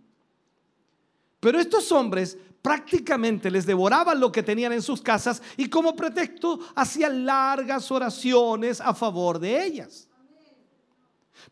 Pero 1.39 1.59
estos 1.59 1.91
hombres 1.91 2.37
prácticamente 2.61 3.49
les 3.49 3.65
devoraban 3.65 4.19
lo 4.19 4.31
que 4.31 4.43
tenían 4.43 4.73
en 4.73 4.81
sus 4.81 5.01
casas 5.01 5.41
y 5.57 5.69
como 5.69 5.95
pretexto 5.95 6.59
hacían 6.75 7.25
largas 7.25 7.91
oraciones 7.91 8.79
a 8.79 8.93
favor 8.93 9.39
de 9.39 9.65
ellas. 9.65 10.07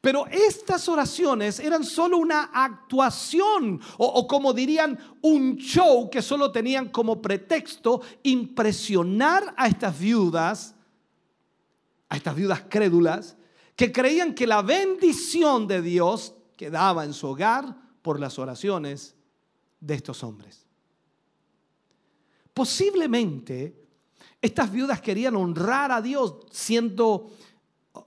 Pero 0.02 0.28
estas 0.28 0.88
oraciones 0.88 1.60
eran 1.60 1.84
solo 1.84 2.18
una 2.18 2.52
actuación 2.54 3.82
o, 3.98 4.28
como 4.28 4.54
dirían 4.54 4.98
un 5.22 5.58
show 5.58 6.10
que 6.10 6.22
solo 6.22 6.52
tenían 6.52 6.90
como 6.90 7.22
pretexto 7.22 8.02
impresionar 8.24 9.54
a 9.58 9.68
estas 9.68 10.00
viudas, 10.00 10.76
a 12.08 12.16
estas 12.16 12.36
viudas 12.36 12.64
crédulas, 12.70 13.36
que 13.76 13.92
creían 13.92 14.36
que 14.36 14.46
la 14.46 14.62
bendición 14.62 15.68
de 15.68 15.82
Dios 15.82 16.36
quedaba 16.56 17.04
en 17.04 17.14
su 17.14 17.28
hogar 17.28 17.76
por 18.02 18.20
las 18.20 18.38
oraciones 18.38 19.16
de 19.80 19.96
estos 19.96 20.24
hombres. 20.24 20.69
Posiblemente 22.60 23.74
estas 24.42 24.70
viudas 24.70 25.00
querían 25.00 25.38
honrar 25.38 25.94
a 25.94 26.02
Dios 26.02 26.36
siendo 26.52 27.32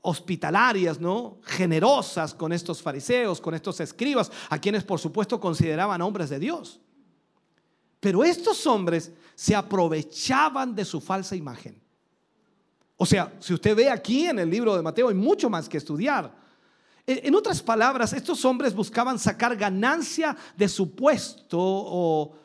hospitalarias, 0.02 1.00
¿no? 1.00 1.38
Generosas 1.42 2.34
con 2.34 2.52
estos 2.52 2.82
fariseos, 2.82 3.40
con 3.40 3.54
estos 3.54 3.80
escribas, 3.80 4.30
a 4.50 4.58
quienes 4.58 4.84
por 4.84 5.00
supuesto 5.00 5.40
consideraban 5.40 6.02
hombres 6.02 6.28
de 6.28 6.38
Dios. 6.38 6.82
Pero 7.98 8.22
estos 8.24 8.66
hombres 8.66 9.12
se 9.34 9.56
aprovechaban 9.56 10.74
de 10.74 10.84
su 10.84 11.00
falsa 11.00 11.34
imagen. 11.34 11.80
O 12.98 13.06
sea, 13.06 13.34
si 13.40 13.54
usted 13.54 13.74
ve 13.74 13.88
aquí 13.88 14.26
en 14.26 14.38
el 14.38 14.50
libro 14.50 14.76
de 14.76 14.82
Mateo 14.82 15.08
hay 15.08 15.14
mucho 15.14 15.48
más 15.48 15.66
que 15.66 15.78
estudiar. 15.78 16.30
En 17.06 17.34
otras 17.34 17.62
palabras, 17.62 18.12
estos 18.12 18.44
hombres 18.44 18.74
buscaban 18.74 19.18
sacar 19.18 19.56
ganancia 19.56 20.36
de 20.58 20.68
su 20.68 20.94
puesto 20.94 21.58
o 21.58 22.41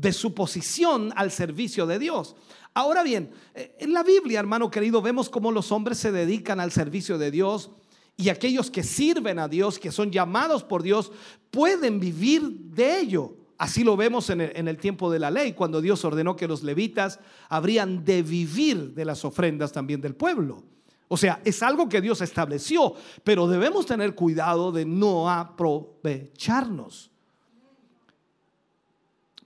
de 0.00 0.12
su 0.12 0.32
posición 0.32 1.12
al 1.16 1.32
servicio 1.32 1.86
de 1.86 1.98
Dios. 1.98 2.36
Ahora 2.72 3.02
bien, 3.02 3.32
eh, 3.54 3.74
en 3.80 3.92
la 3.92 4.04
Biblia, 4.04 4.38
hermano 4.38 4.70
querido, 4.70 5.02
vemos 5.02 5.28
cómo 5.28 5.50
los 5.50 5.72
hombres 5.72 5.98
se 5.98 6.12
dedican 6.12 6.60
al 6.60 6.70
servicio 6.70 7.18
de 7.18 7.32
Dios 7.32 7.70
y 8.16 8.28
aquellos 8.28 8.70
que 8.70 8.84
sirven 8.84 9.40
a 9.40 9.48
Dios, 9.48 9.78
que 9.78 9.90
son 9.90 10.12
llamados 10.12 10.62
por 10.62 10.84
Dios, 10.84 11.10
pueden 11.50 11.98
vivir 11.98 12.42
de 12.42 13.00
ello. 13.00 13.34
Así 13.56 13.82
lo 13.82 13.96
vemos 13.96 14.30
en 14.30 14.40
el, 14.40 14.52
en 14.54 14.68
el, 14.68 14.78
tiempo 14.78 15.10
de 15.10 15.18
la 15.18 15.32
ley, 15.32 15.52
cuando 15.52 15.80
Dios 15.80 16.04
ordenó 16.04 16.36
que 16.36 16.46
los 16.46 16.62
levitas 16.62 17.18
habrían 17.48 18.04
de 18.04 18.22
vivir 18.22 18.94
de 18.94 19.04
las 19.04 19.24
ofrendas 19.24 19.72
también 19.72 20.00
del 20.00 20.14
pueblo. 20.14 20.62
O 21.08 21.16
sea, 21.16 21.40
es 21.44 21.60
algo 21.62 21.88
que 21.88 22.00
Dios 22.00 22.20
estableció, 22.20 22.94
pero 23.24 23.48
debemos 23.48 23.86
tener 23.86 24.14
cuidado 24.14 24.70
de 24.70 24.84
no 24.84 25.28
aprovecharnos. 25.28 27.07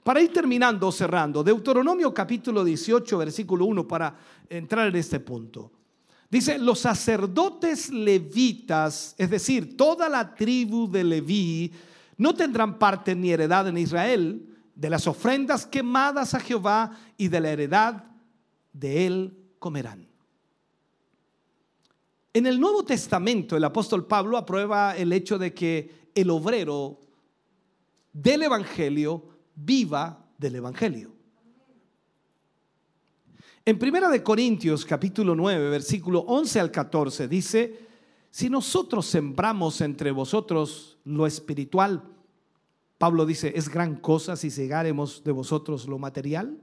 Para 0.03 0.21
ir 0.21 0.33
terminando, 0.33 0.91
cerrando, 0.91 1.45
Deuteronomio 1.45 2.13
capítulo 2.13 2.65
18, 2.65 3.19
versículo 3.19 3.67
1, 3.67 3.87
para 3.87 4.17
entrar 4.49 4.89
en 4.89 4.97
este 4.97 5.21
punto. 5.21 5.71
Dice, 6.29 6.59
los 6.59 6.81
sacerdotes 6.81 7.91
levitas, 7.91 9.15
es 9.17 9.31
decir, 9.31 9.77
toda 9.77 10.09
la 10.09 10.35
tribu 10.35 10.91
de 10.91 11.05
Leví, 11.05 11.73
no 12.17 12.35
tendrán 12.35 12.79
parte 12.79 13.15
ni 13.15 13.31
heredad 13.31 13.69
en 13.69 13.79
Israel 13.79 14.49
de 14.75 14.91
las 14.91 15.07
ofrendas 15.07 15.67
quemadas 15.67 16.35
a 16.35 16.41
Jehová 16.41 16.99
y 17.17 17.29
de 17.29 17.41
la 17.41 17.51
heredad 17.51 18.05
de 18.73 19.07
él 19.07 19.37
comerán. 19.59 20.09
En 22.33 22.47
el 22.47 22.59
Nuevo 22.59 22.83
Testamento 22.85 23.57
el 23.57 23.65
apóstol 23.65 24.07
Pablo 24.07 24.39
aprueba 24.39 24.97
el 24.97 25.13
hecho 25.13 25.39
de 25.39 25.53
que 25.53 26.09
el 26.15 26.31
obrero 26.31 26.99
del 28.13 28.45
Evangelio 28.45 29.32
viva 29.65 30.25
del 30.39 30.57
Evangelio. 30.57 31.13
En 33.65 33.79
Primera 33.79 34.09
de 34.09 34.23
Corintios 34.23 34.85
capítulo 34.85 35.37
9, 35.37 35.71
versículo 35.71 36.21
11 36.21 36.61
al 36.61 36.71
14 36.73 37.29
dice, 37.29 37.89
si 38.31 38.51
nosotros 38.51 39.07
sembramos 39.07 39.81
entre 39.81 40.11
vosotros 40.11 40.99
lo 41.05 41.27
espiritual, 41.27 42.03
Pablo 42.99 43.25
dice, 43.25 43.53
es 43.55 43.69
gran 43.69 43.97
cosa 43.97 44.37
si 44.37 44.51
cegaremos 44.51 45.23
de 45.23 45.33
vosotros 45.33 45.87
lo 45.87 45.99
material. 45.99 46.59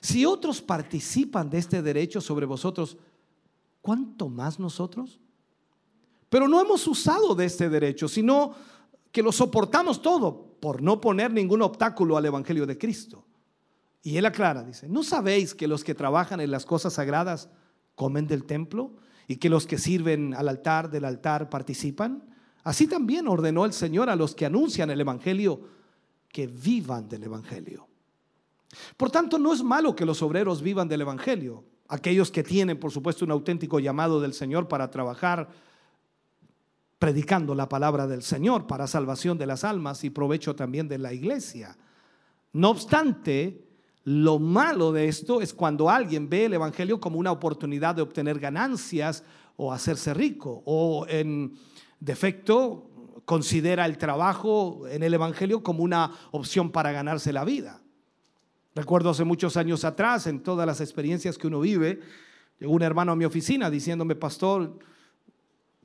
Si 0.00 0.24
otros 0.24 0.62
participan 0.62 1.50
de 1.50 1.58
este 1.58 1.82
derecho 1.82 2.20
sobre 2.20 2.46
vosotros, 2.46 2.96
¿cuánto 3.82 4.28
más 4.28 4.58
nosotros? 4.58 5.18
Pero 6.28 6.48
no 6.48 6.60
hemos 6.60 6.86
usado 6.86 7.34
de 7.34 7.44
este 7.44 7.68
derecho, 7.68 8.08
sino 8.08 8.54
que 9.12 9.22
lo 9.22 9.32
soportamos 9.32 10.00
todo 10.00 10.45
por 10.60 10.82
no 10.82 11.00
poner 11.00 11.32
ningún 11.32 11.62
obstáculo 11.62 12.16
al 12.16 12.26
Evangelio 12.26 12.66
de 12.66 12.78
Cristo. 12.78 13.26
Y 14.02 14.16
él 14.18 14.26
aclara, 14.26 14.62
dice, 14.62 14.88
¿no 14.88 15.02
sabéis 15.02 15.54
que 15.54 15.66
los 15.66 15.82
que 15.82 15.94
trabajan 15.94 16.40
en 16.40 16.50
las 16.50 16.64
cosas 16.64 16.92
sagradas 16.94 17.48
comen 17.94 18.26
del 18.26 18.44
templo 18.44 18.94
y 19.26 19.36
que 19.36 19.50
los 19.50 19.66
que 19.66 19.78
sirven 19.78 20.34
al 20.34 20.48
altar 20.48 20.90
del 20.90 21.04
altar 21.04 21.50
participan? 21.50 22.22
Así 22.62 22.86
también 22.86 23.28
ordenó 23.28 23.64
el 23.64 23.72
Señor 23.72 24.08
a 24.08 24.16
los 24.16 24.34
que 24.34 24.46
anuncian 24.46 24.90
el 24.90 25.00
Evangelio 25.00 25.60
que 26.28 26.46
vivan 26.46 27.08
del 27.08 27.24
Evangelio. 27.24 27.88
Por 28.96 29.10
tanto, 29.10 29.38
no 29.38 29.52
es 29.52 29.62
malo 29.62 29.96
que 29.96 30.06
los 30.06 30.22
obreros 30.22 30.62
vivan 30.62 30.88
del 30.88 31.00
Evangelio. 31.00 31.64
Aquellos 31.88 32.30
que 32.30 32.42
tienen, 32.42 32.78
por 32.78 32.90
supuesto, 32.90 33.24
un 33.24 33.30
auténtico 33.30 33.78
llamado 33.78 34.20
del 34.20 34.34
Señor 34.34 34.68
para 34.68 34.90
trabajar 34.90 35.48
predicando 36.98 37.54
la 37.54 37.68
palabra 37.68 38.06
del 38.06 38.22
Señor 38.22 38.66
para 38.66 38.86
salvación 38.86 39.38
de 39.38 39.46
las 39.46 39.64
almas 39.64 40.04
y 40.04 40.10
provecho 40.10 40.56
también 40.56 40.88
de 40.88 40.98
la 40.98 41.12
iglesia. 41.12 41.76
No 42.52 42.70
obstante, 42.70 43.66
lo 44.04 44.38
malo 44.38 44.92
de 44.92 45.08
esto 45.08 45.40
es 45.42 45.52
cuando 45.52 45.90
alguien 45.90 46.28
ve 46.28 46.46
el 46.46 46.54
Evangelio 46.54 47.00
como 47.00 47.18
una 47.18 47.32
oportunidad 47.32 47.94
de 47.94 48.02
obtener 48.02 48.38
ganancias 48.38 49.24
o 49.56 49.72
hacerse 49.72 50.14
rico, 50.14 50.62
o 50.64 51.06
en 51.08 51.54
defecto 51.98 52.90
considera 53.24 53.84
el 53.84 53.98
trabajo 53.98 54.86
en 54.88 55.02
el 55.02 55.12
Evangelio 55.12 55.62
como 55.62 55.82
una 55.82 56.12
opción 56.30 56.70
para 56.70 56.92
ganarse 56.92 57.32
la 57.32 57.44
vida. 57.44 57.82
Recuerdo 58.74 59.10
hace 59.10 59.24
muchos 59.24 59.56
años 59.56 59.84
atrás, 59.84 60.26
en 60.26 60.42
todas 60.42 60.66
las 60.66 60.80
experiencias 60.80 61.36
que 61.36 61.46
uno 61.46 61.60
vive, 61.60 62.00
llegó 62.60 62.72
un 62.72 62.82
hermano 62.82 63.12
a 63.12 63.16
mi 63.16 63.24
oficina 63.24 63.70
diciéndome, 63.70 64.14
pastor, 64.14 64.78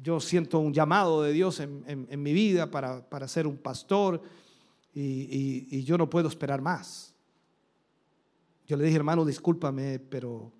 yo 0.02 0.19
siento 0.19 0.60
un 0.60 0.73
llamado 0.73 1.22
de 1.22 1.32
Dios 1.32 1.60
en, 1.60 2.23
mi 2.23 2.34
vida 2.34 2.72
para, 2.72 3.28
ser 3.28 3.45
un 3.45 3.57
pastor 3.57 4.22
y, 4.94 5.84
yo 5.84 5.98
no 5.98 6.10
puedo 6.10 6.28
esperar 6.28 6.61
más. 6.61 7.14
Yo 8.68 8.78
le 8.78 8.86
dije, 8.86 8.98
hermano, 8.98 9.26
discúlpame, 9.26 9.99
pero 9.99 10.52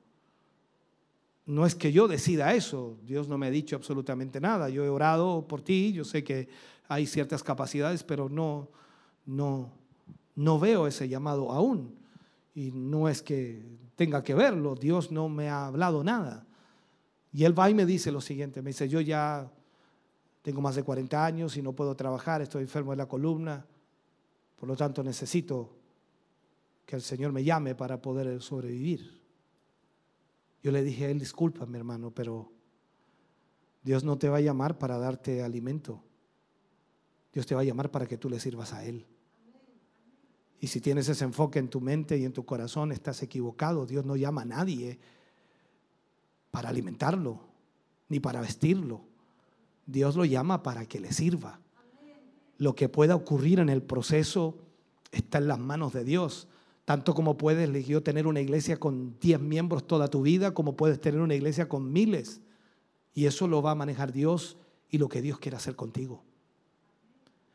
no 1.45 1.65
es 1.65 1.76
que 1.76 1.91
yo 1.91 2.07
decida 2.07 2.53
eso. 2.53 2.97
Dios 3.03 3.27
no 3.27 3.38
me 3.38 3.47
ha 3.47 3.51
dicho 3.51 3.76
absolutamente 3.76 4.39
nada. 4.39 4.69
Yo 4.69 4.84
he 4.84 4.89
orado 4.89 5.47
por 5.47 5.61
ti, 5.61 5.91
yo 5.93 6.03
sé 6.03 6.23
que 6.23 6.47
hay 6.88 7.07
ciertas 7.07 7.41
capacidades, 7.41 8.03
pero 8.03 8.30
no, 8.30 8.69
no, 9.26 9.72
no 10.35 10.59
veo 10.59 10.88
ese 10.88 11.07
llamado 11.09 11.51
aún. 11.51 11.95
Y 12.53 12.72
no 12.72 13.07
es 13.07 13.22
que 13.23 13.63
tenga 13.95 14.23
que 14.23 14.34
verlo, 14.34 14.76
Dios 14.76 15.11
no 15.11 15.30
me 15.30 15.49
ha 15.49 15.68
hablado 15.68 16.03
nada. 16.03 16.45
Y 17.33 17.45
él 17.45 17.57
va 17.57 17.69
y 17.69 17.73
me 17.73 17.85
dice 17.85 18.11
lo 18.11 18.21
siguiente, 18.21 18.61
me 18.61 18.71
dice, 18.71 18.89
yo 18.89 18.99
ya 19.01 19.51
tengo 20.41 20.61
más 20.61 20.75
de 20.75 20.83
40 20.83 21.25
años 21.25 21.55
y 21.57 21.61
no 21.61 21.73
puedo 21.73 21.95
trabajar, 21.95 22.41
estoy 22.41 22.63
enfermo 22.63 22.91
de 22.91 22.97
la 22.97 23.07
columna, 23.07 23.65
por 24.57 24.67
lo 24.67 24.75
tanto 24.75 25.03
necesito 25.03 25.77
que 26.85 26.95
el 26.95 27.01
Señor 27.01 27.31
me 27.31 27.43
llame 27.43 27.73
para 27.75 28.01
poder 28.01 28.41
sobrevivir. 28.41 29.21
Yo 30.61 30.71
le 30.71 30.83
dije 30.83 31.05
a 31.05 31.09
él, 31.09 31.19
disculpa 31.19 31.65
mi 31.65 31.77
hermano, 31.77 32.11
pero 32.11 32.51
Dios 33.83 34.03
no 34.03 34.17
te 34.17 34.29
va 34.29 34.37
a 34.37 34.41
llamar 34.41 34.77
para 34.77 34.97
darte 34.97 35.41
alimento. 35.41 36.03
Dios 37.33 37.47
te 37.47 37.55
va 37.55 37.61
a 37.61 37.63
llamar 37.63 37.89
para 37.89 38.05
que 38.05 38.17
tú 38.17 38.29
le 38.29 38.39
sirvas 38.39 38.73
a 38.73 38.83
Él. 38.83 39.07
Y 40.59 40.67
si 40.67 40.81
tienes 40.81 41.09
ese 41.09 41.23
enfoque 41.23 41.57
en 41.57 41.69
tu 41.69 41.81
mente 41.81 42.17
y 42.17 42.25
en 42.25 42.33
tu 42.33 42.45
corazón, 42.45 42.91
estás 42.91 43.23
equivocado. 43.23 43.85
Dios 43.85 44.05
no 44.05 44.15
llama 44.15 44.43
a 44.43 44.45
nadie 44.45 44.99
para 46.52 46.69
alimentarlo, 46.69 47.40
ni 48.10 48.19
para 48.19 48.41
vestirlo. 48.41 49.02
Dios 49.86 50.15
lo 50.15 50.26
llama 50.26 50.64
para 50.64 50.86
que 50.86 50.99
le 50.99 51.11
sirva. 51.11 51.60
Lo 52.57 52.76
que 52.76 52.90
pueda 52.90 53.15
ocurrir 53.15 53.60
en 53.60 53.69
el 53.69 53.82
proceso 53.82 54.57
está 55.11 55.40
en 55.40 55.48
las 55.48 55.60
manos 55.60 55.94
de 55.94 56.03
Dios. 56.03 56.48
Tanto 56.86 57.14
como 57.14 57.38
puedes 57.38 57.86
yo 57.86 58.03
tener 58.03 58.28
una 58.28 58.41
iglesia 58.41 58.78
con 58.78 59.18
10 59.19 59.40
miembros 59.40 59.88
toda 59.88 60.10
tu 60.10 60.22
vida, 60.22 60.53
como 60.53 60.76
puedes 60.76 60.99
tener 60.99 61.22
una 61.22 61.36
iglesia 61.36 61.68
con 61.69 61.91
miles. 61.91 62.41
Y 63.14 63.26
eso 63.26 63.48
lo 63.48 63.61
va 63.61 63.72
a 63.72 63.76
manejar 63.76 64.11
Dios 64.11 64.57
y 64.90 64.98
lo 64.98 65.10
que 65.10 65.22
Dios 65.22 65.40
quiere 65.40 65.57
hacer 65.57 65.76
contigo. 65.76 66.23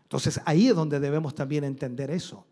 Entonces 0.03 0.41
ahí 0.45 0.69
es 0.69 0.75
donde 0.75 1.01
debemos 1.01 1.35
también 1.35 1.65
entender 1.65 2.11
eso. 2.11 2.47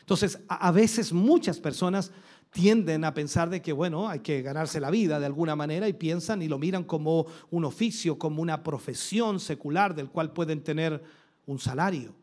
Entonces 0.00 0.40
a 0.48 0.72
veces 0.72 1.12
muchas 1.12 1.60
personas 1.60 2.10
tienden 2.50 3.04
a 3.04 3.14
pensar 3.14 3.48
de 3.48 3.62
que, 3.62 3.72
bueno, 3.72 4.08
hay 4.08 4.20
que 4.20 4.42
ganarse 4.42 4.80
la 4.80 4.90
vida 4.90 5.20
de 5.20 5.26
alguna 5.26 5.54
manera 5.54 5.88
y 5.88 5.92
piensan 5.92 6.42
y 6.42 6.48
lo 6.48 6.58
miran 6.58 6.84
como 6.84 7.26
un 7.50 7.64
oficio, 7.64 8.18
como 8.18 8.42
una 8.42 8.62
profesión 8.62 9.38
secular 9.38 9.94
del 9.94 10.10
cual 10.10 10.32
pueden 10.32 10.62
tener 10.62 11.02
un 11.46 11.58
salario. 11.58 12.14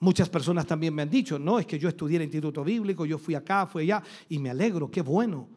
Muchas 0.00 0.28
personas 0.28 0.66
también 0.66 0.94
me 0.94 1.02
han 1.02 1.10
dicho, 1.10 1.38
no, 1.38 1.58
es 1.58 1.66
que 1.66 1.78
yo 1.78 1.88
estudié 1.88 2.16
en 2.16 2.22
el 2.22 2.26
instituto 2.26 2.64
bíblico, 2.64 3.06
yo 3.06 3.18
fui 3.18 3.34
acá, 3.34 3.66
fui 3.66 3.84
allá, 3.84 4.02
y 4.28 4.38
me 4.38 4.50
alegro, 4.50 4.90
qué 4.90 5.00
bueno. 5.00 5.48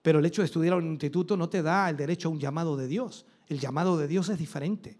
Pero 0.00 0.18
el 0.18 0.26
hecho 0.26 0.40
de 0.42 0.46
estudiar 0.46 0.78
en 0.78 0.84
un 0.84 0.92
instituto 0.92 1.36
no 1.36 1.48
te 1.48 1.62
da 1.62 1.90
el 1.90 1.96
derecho 1.96 2.28
a 2.28 2.30
un 2.30 2.38
llamado 2.38 2.76
de 2.76 2.86
Dios. 2.86 3.26
El 3.48 3.58
llamado 3.58 3.98
de 3.98 4.08
Dios 4.08 4.28
es 4.28 4.38
diferente. 4.38 4.98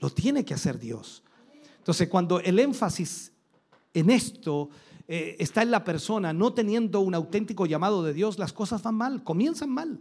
Lo 0.00 0.10
tiene 0.10 0.44
que 0.44 0.54
hacer 0.54 0.78
Dios. 0.78 1.22
Entonces, 1.78 2.08
cuando 2.08 2.40
el 2.40 2.58
énfasis 2.58 3.32
en 3.94 4.10
esto 4.10 4.68
eh, 5.08 5.36
está 5.38 5.62
en 5.62 5.70
la 5.70 5.84
persona 5.84 6.32
no 6.32 6.52
teniendo 6.52 7.00
un 7.00 7.14
auténtico 7.14 7.66
llamado 7.66 8.02
de 8.02 8.12
Dios, 8.12 8.38
las 8.38 8.52
cosas 8.52 8.82
van 8.82 8.94
mal, 8.96 9.24
comienzan 9.24 9.70
mal. 9.70 10.00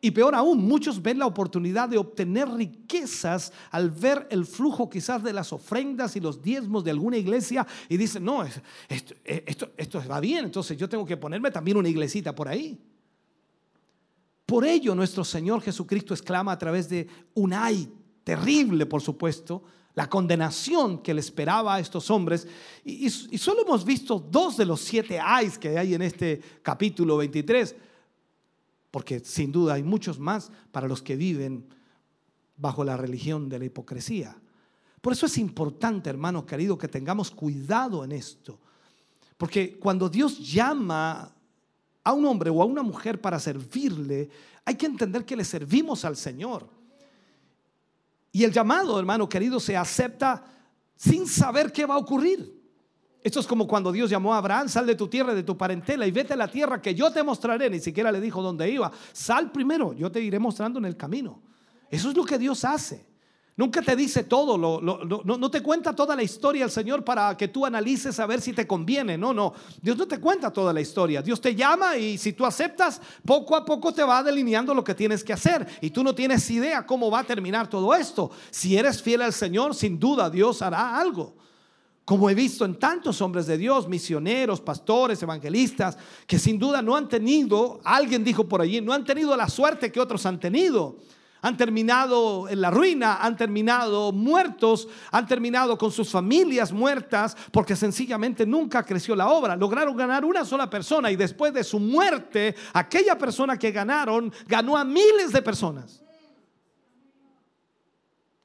Y 0.00 0.10
peor 0.10 0.34
aún, 0.34 0.62
muchos 0.66 1.00
ven 1.00 1.18
la 1.18 1.24
oportunidad 1.24 1.88
de 1.88 1.96
obtener 1.96 2.46
riquezas 2.50 3.54
al 3.70 3.90
ver 3.90 4.28
el 4.30 4.44
flujo 4.44 4.90
quizás 4.90 5.22
de 5.22 5.32
las 5.32 5.50
ofrendas 5.50 6.14
y 6.14 6.20
los 6.20 6.42
diezmos 6.42 6.84
de 6.84 6.90
alguna 6.90 7.16
iglesia 7.16 7.66
y 7.88 7.96
dicen, 7.96 8.22
no, 8.22 8.44
esto, 8.44 9.14
esto, 9.24 9.70
esto 9.78 10.02
va 10.06 10.20
bien, 10.20 10.44
entonces 10.44 10.76
yo 10.76 10.90
tengo 10.90 11.06
que 11.06 11.16
ponerme 11.16 11.50
también 11.50 11.78
una 11.78 11.88
iglesita 11.88 12.34
por 12.34 12.48
ahí. 12.48 12.78
Por 14.44 14.66
ello 14.66 14.94
nuestro 14.94 15.24
Señor 15.24 15.62
Jesucristo 15.62 16.12
exclama 16.12 16.52
a 16.52 16.58
través 16.58 16.88
de 16.90 17.08
un 17.32 17.54
ay 17.54 17.90
terrible, 18.24 18.84
por 18.84 19.00
supuesto, 19.00 19.62
la 19.94 20.08
condenación 20.08 20.98
que 20.98 21.14
le 21.14 21.20
esperaba 21.20 21.76
a 21.76 21.80
estos 21.80 22.10
hombres. 22.10 22.46
Y, 22.84 23.08
solo 23.10 23.62
hemos 23.62 23.84
visto 23.84 24.18
dos 24.18 24.56
de 24.56 24.66
los 24.66 24.80
siete 24.80 25.20
ayes 25.20 25.58
que 25.58 25.78
hay 25.78 25.94
en 25.94 26.02
este 26.02 26.40
capítulo 26.62 27.16
23, 27.18 27.76
porque 28.90 29.20
sin 29.20 29.52
duda 29.52 29.74
hay 29.74 29.82
muchos 29.82 30.18
más 30.18 30.50
para 30.72 30.88
los 30.88 31.02
que 31.02 31.16
viven 31.16 31.66
bajo 32.56 32.84
la 32.84 32.96
religión 32.96 33.48
de 33.48 33.58
la 33.58 33.64
hipocresía. 33.66 34.36
Por 35.00 35.12
eso 35.12 35.26
es 35.26 35.38
importante, 35.38 36.10
hermanos 36.10 36.44
queridos, 36.44 36.78
que 36.78 36.88
tengamos 36.88 37.30
cuidado 37.30 38.04
en 38.04 38.12
esto. 38.12 38.58
Porque 39.36 39.78
cuando 39.78 40.08
Dios 40.08 40.38
llama 40.38 41.34
a 42.02 42.12
un 42.12 42.24
hombre 42.24 42.50
o 42.50 42.62
a 42.62 42.64
una 42.64 42.82
mujer 42.82 43.20
para 43.20 43.38
servirle, 43.38 44.28
hay 44.64 44.76
que 44.76 44.86
entender 44.86 45.24
que 45.24 45.36
le 45.36 45.44
servimos 45.44 46.04
al 46.04 46.16
Señor. 46.16 46.68
Y 48.34 48.42
el 48.42 48.50
llamado, 48.50 48.98
hermano 48.98 49.28
querido, 49.28 49.60
se 49.60 49.76
acepta 49.76 50.42
sin 50.96 51.28
saber 51.28 51.70
qué 51.70 51.86
va 51.86 51.94
a 51.94 51.98
ocurrir. 51.98 52.52
Esto 53.22 53.38
es 53.38 53.46
como 53.46 53.68
cuando 53.68 53.92
Dios 53.92 54.10
llamó 54.10 54.34
a 54.34 54.38
Abraham, 54.38 54.68
sal 54.68 54.88
de 54.88 54.96
tu 54.96 55.06
tierra, 55.06 55.36
de 55.36 55.44
tu 55.44 55.56
parentela 55.56 56.04
y 56.04 56.10
vete 56.10 56.32
a 56.32 56.36
la 56.36 56.48
tierra 56.48 56.82
que 56.82 56.96
yo 56.96 57.12
te 57.12 57.22
mostraré. 57.22 57.70
Ni 57.70 57.78
siquiera 57.78 58.10
le 58.10 58.20
dijo 58.20 58.42
dónde 58.42 58.68
iba. 58.68 58.90
Sal 59.12 59.52
primero, 59.52 59.92
yo 59.92 60.10
te 60.10 60.20
iré 60.20 60.40
mostrando 60.40 60.80
en 60.80 60.84
el 60.84 60.96
camino. 60.96 61.44
Eso 61.88 62.10
es 62.10 62.16
lo 62.16 62.24
que 62.24 62.36
Dios 62.36 62.64
hace. 62.64 63.06
Nunca 63.56 63.82
te 63.82 63.94
dice 63.94 64.24
todo, 64.24 64.58
no, 64.58 65.50
te 65.50 65.62
cuenta 65.62 65.94
toda 65.94 66.16
la 66.16 66.24
historia 66.24 66.64
el 66.64 66.72
Señor 66.72 67.04
para 67.04 67.36
que 67.36 67.46
tú 67.46 67.64
analices 67.64 68.18
a 68.18 68.26
ver 68.26 68.40
si 68.40 68.52
te 68.52 68.66
conviene. 68.66 69.16
No, 69.16 69.32
no, 69.32 69.52
Dios 69.80 69.96
no 69.96 70.08
te 70.08 70.18
cuenta 70.18 70.52
toda 70.52 70.72
la 70.72 70.80
historia. 70.80 71.22
Dios 71.22 71.40
te 71.40 71.54
llama 71.54 71.96
y 71.96 72.18
si 72.18 72.32
tú 72.32 72.44
aceptas, 72.44 73.00
poco 73.24 73.54
a 73.54 73.64
poco 73.64 73.94
te 73.94 74.02
va 74.02 74.24
delineando 74.24 74.74
lo 74.74 74.82
que 74.82 74.92
tienes 74.92 75.22
que 75.22 75.32
hacer. 75.32 75.68
Y 75.80 75.90
tú 75.90 76.02
no 76.02 76.16
tienes 76.16 76.50
idea 76.50 76.84
cómo 76.84 77.12
va 77.12 77.20
a 77.20 77.24
terminar 77.24 77.70
todo 77.70 77.94
esto. 77.94 78.32
Si 78.50 78.76
eres 78.76 79.00
fiel 79.00 79.22
al 79.22 79.32
Señor, 79.32 79.76
sin 79.76 80.00
duda 80.00 80.28
Dios 80.28 80.60
hará 80.60 80.98
algo. 80.98 81.36
Como 82.04 82.28
he 82.28 82.34
visto 82.34 82.64
en 82.64 82.74
tantos 82.74 83.22
hombres 83.22 83.46
de 83.46 83.56
Dios, 83.56 83.88
misioneros, 83.88 84.60
pastores, 84.60 85.22
evangelistas, 85.22 85.96
que 86.26 86.40
sin 86.40 86.58
duda 86.58 86.82
no 86.82 86.96
han 86.96 87.08
tenido, 87.08 87.80
alguien 87.84 88.24
dijo 88.24 88.48
por 88.48 88.60
allí, 88.60 88.80
no 88.80 88.92
han 88.92 89.04
tenido 89.04 89.36
la 89.36 89.48
suerte 89.48 89.92
que 89.92 90.00
otros 90.00 90.26
han 90.26 90.40
tenido 90.40 90.96
han 91.44 91.58
terminado 91.58 92.48
en 92.48 92.62
la 92.62 92.70
ruina, 92.70 93.18
han 93.18 93.36
terminado 93.36 94.12
muertos, 94.12 94.88
han 95.10 95.26
terminado 95.26 95.76
con 95.76 95.92
sus 95.92 96.10
familias 96.10 96.72
muertas 96.72 97.36
porque 97.52 97.76
sencillamente 97.76 98.46
nunca 98.46 98.82
creció 98.82 99.14
la 99.14 99.28
obra. 99.28 99.54
Lograron 99.54 99.94
ganar 99.94 100.24
una 100.24 100.46
sola 100.46 100.70
persona 100.70 101.10
y 101.10 101.16
después 101.16 101.52
de 101.52 101.62
su 101.62 101.78
muerte, 101.78 102.54
aquella 102.72 103.18
persona 103.18 103.58
que 103.58 103.72
ganaron 103.72 104.32
ganó 104.46 104.74
a 104.74 104.84
miles 104.84 105.32
de 105.32 105.42
personas. 105.42 106.02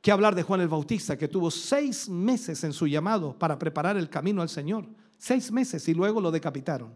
¿Qué 0.01 0.11
hablar 0.11 0.35
de 0.35 0.43
Juan 0.43 0.59
el 0.59 0.67
Bautista 0.67 1.17
que 1.17 1.29
tuvo 1.29 1.49
seis 1.51 2.09
meses 2.09 2.65
en 2.65 2.73
su 2.73 2.85
llamado 2.85 3.33
para 3.33 3.57
preparar 3.57 3.95
el 3.95 4.09
camino 4.09 4.41
al 4.41 4.49
Señor? 4.49 4.85
Seis 5.17 5.53
meses 5.53 5.87
y 5.87 5.93
luego 5.93 6.19
lo 6.19 6.31
decapitaron. 6.31 6.93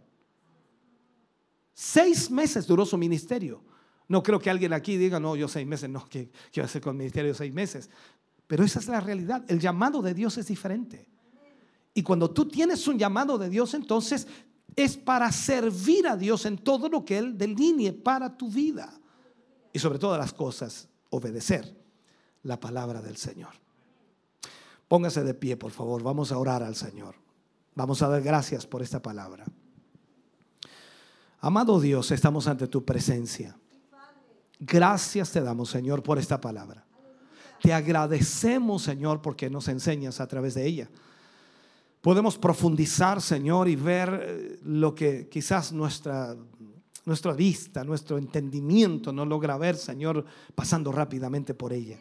Seis 1.73 2.30
meses 2.30 2.67
duró 2.67 2.85
su 2.85 2.97
ministerio. 2.97 3.61
No 4.07 4.21
creo 4.21 4.39
que 4.39 4.49
alguien 4.49 4.73
aquí 4.73 4.97
diga, 4.97 5.19
no, 5.19 5.35
yo 5.35 5.47
seis 5.47 5.65
meses, 5.65 5.89
no, 5.89 6.07
¿qué, 6.07 6.30
qué 6.51 6.61
voy 6.61 6.63
a 6.63 6.65
hacer 6.65 6.81
con 6.81 6.91
el 6.91 6.97
ministerio 6.97 7.34
seis 7.34 7.53
meses? 7.53 7.89
Pero 8.47 8.63
esa 8.63 8.80
es 8.80 8.88
la 8.88 8.99
realidad. 8.99 9.43
El 9.47 9.59
llamado 9.59 10.01
de 10.01 10.13
Dios 10.13 10.38
es 10.38 10.47
diferente. 10.47 11.09
Y 11.93 12.03
cuando 12.03 12.30
tú 12.31 12.47
tienes 12.47 12.88
un 12.88 12.97
llamado 12.97 13.38
de 13.38 13.49
Dios, 13.49 13.73
entonces 13.73 14.27
es 14.75 14.97
para 14.97 15.31
servir 15.31 16.07
a 16.07 16.17
Dios 16.17 16.45
en 16.45 16.57
todo 16.57 16.89
lo 16.89 17.05
que 17.05 17.17
Él 17.17 17.38
delinee 17.38 17.93
para 17.93 18.35
tu 18.35 18.49
vida. 18.49 18.91
Y 19.71 19.80
sobre 19.80 19.99
todas 19.99 20.19
las 20.19 20.34
cosas, 20.34 20.88
obedecer 21.09 21.75
la 22.43 22.59
palabra 22.59 23.01
del 23.01 23.17
Señor. 23.17 23.51
Póngase 24.88 25.23
de 25.23 25.34
pie, 25.34 25.57
por 25.57 25.71
favor. 25.71 26.03
Vamos 26.03 26.31
a 26.31 26.38
orar 26.38 26.61
al 26.61 26.75
Señor. 26.75 27.15
Vamos 27.75 28.01
a 28.01 28.07
dar 28.07 28.21
gracias 28.21 28.67
por 28.67 28.81
esta 28.81 29.01
palabra. 29.01 29.45
Amado 31.39 31.80
Dios, 31.80 32.11
estamos 32.11 32.47
ante 32.47 32.67
tu 32.67 32.85
presencia. 32.85 33.57
Gracias 34.65 35.31
te 35.31 35.41
damos, 35.41 35.69
Señor, 35.69 36.02
por 36.02 36.18
esta 36.18 36.40
palabra. 36.40 36.85
Te 37.61 37.73
agradecemos, 37.73 38.84
Señor, 38.84 39.22
porque 39.22 39.49
nos 39.49 39.68
enseñas 39.68 40.22
a 40.22 40.27
través 40.27 40.53
de 40.53 40.65
ella. 40.65 40.90
Podemos 41.99 42.38
profundizar, 42.38 43.22
Señor, 43.22 43.68
y 43.68 43.76
ver 43.76 44.22
eh, 44.23 44.60
lo 44.64 44.95
que 44.95 45.27
quizás 45.27 45.73
nuestra, 45.73 46.35
nuestra 47.06 47.34
vista, 47.34 47.84
nuestro 47.84 48.18
entendimiento 48.18 49.11
no 49.11 49.26
logra 49.26 49.57
ver, 49.57 49.76
Señor, 49.76 50.26
pasando 50.56 50.94
rápidamente 50.94 51.53
por 51.53 51.73
ella. 51.73 51.99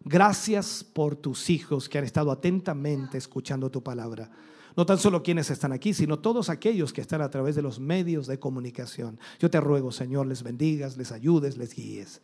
Gracias 0.00 0.82
por 0.82 1.14
tus 1.14 1.50
hijos 1.50 1.88
que 1.88 1.98
han 1.98 2.04
estado 2.04 2.32
atentamente 2.32 3.18
escuchando 3.18 3.70
tu 3.70 3.80
palabra. 3.80 4.28
No 4.76 4.86
tan 4.86 4.98
solo 4.98 5.22
quienes 5.22 5.50
están 5.50 5.72
aquí, 5.72 5.92
sino 5.92 6.18
todos 6.18 6.48
aquellos 6.48 6.92
que 6.92 7.00
están 7.00 7.20
a 7.20 7.30
través 7.30 7.54
de 7.54 7.62
los 7.62 7.78
medios 7.78 8.26
de 8.26 8.38
comunicación. 8.38 9.18
Yo 9.38 9.50
te 9.50 9.60
ruego, 9.60 9.92
Señor, 9.92 10.26
les 10.26 10.42
bendigas, 10.42 10.96
les 10.96 11.12
ayudes, 11.12 11.56
les 11.56 11.74
guíes. 11.74 12.22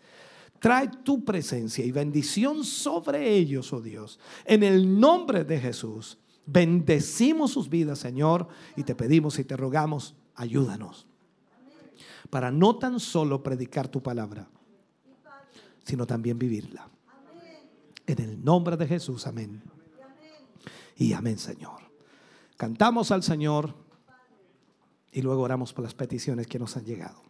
Trae 0.61 0.89
tu 1.05 1.25
presencia 1.25 1.85
y 1.85 1.93
bendición 1.93 2.65
sobre 2.65 3.33
ellos, 3.35 3.73
oh 3.73 3.81
Dios. 3.81 4.19
En 4.45 4.63
el 4.63 4.99
nombre 4.99 5.45
de 5.45 5.61
Jesús, 5.61 6.19
bendecimos 6.47 7.53
sus 7.53 7.69
vidas, 7.69 7.99
Señor, 7.99 8.49
y 8.77 8.83
te 8.83 8.95
pedimos 8.95 9.39
y 9.39 9.45
te 9.45 9.57
rogamos, 9.57 10.17
ayúdanos. 10.35 11.07
Para 12.31 12.51
no 12.51 12.77
tan 12.77 12.99
solo 12.99 13.43
predicar 13.43 13.89
tu 13.89 14.03
palabra, 14.03 14.49
sino 15.85 16.07
también 16.07 16.39
vivirla. 16.39 16.89
En 18.07 18.21
el 18.21 18.43
nombre 18.43 18.77
de 18.77 18.87
Jesús, 18.87 19.27
amén. 19.27 19.63
Y 20.97 21.13
amén, 21.13 21.39
Señor. 21.39 21.88
Cantamos 22.59 23.13
al 23.13 23.23
Señor 23.23 23.73
y 25.13 25.23
luego 25.23 25.43
oramos 25.43 25.73
por 25.73 25.85
las 25.85 25.95
peticiones 25.95 26.49
que 26.49 26.59
nos 26.59 26.77
han 26.77 26.85
llegado. 26.85 27.28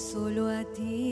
solo 0.00 0.48
a 0.48 0.64
ti. 0.64 1.09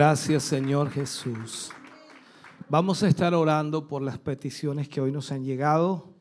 Gracias 0.00 0.44
Señor 0.44 0.88
Jesús. 0.88 1.70
Vamos 2.70 3.02
a 3.02 3.08
estar 3.08 3.34
orando 3.34 3.86
por 3.86 4.00
las 4.00 4.16
peticiones 4.16 4.88
que 4.88 5.02
hoy 5.02 5.12
nos 5.12 5.30
han 5.30 5.44
llegado. 5.44 6.14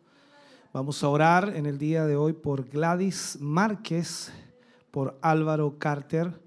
Vamos 0.74 1.02
a 1.02 1.08
orar 1.08 1.56
en 1.56 1.66
el 1.66 1.78
día 1.78 2.06
de 2.06 2.18
hoy 2.18 2.34
por 2.34 2.68
Gladys 2.68 3.38
Márquez, 3.40 4.34
por 4.92 5.18
Álvaro 5.22 5.78
Carter, 5.80 6.42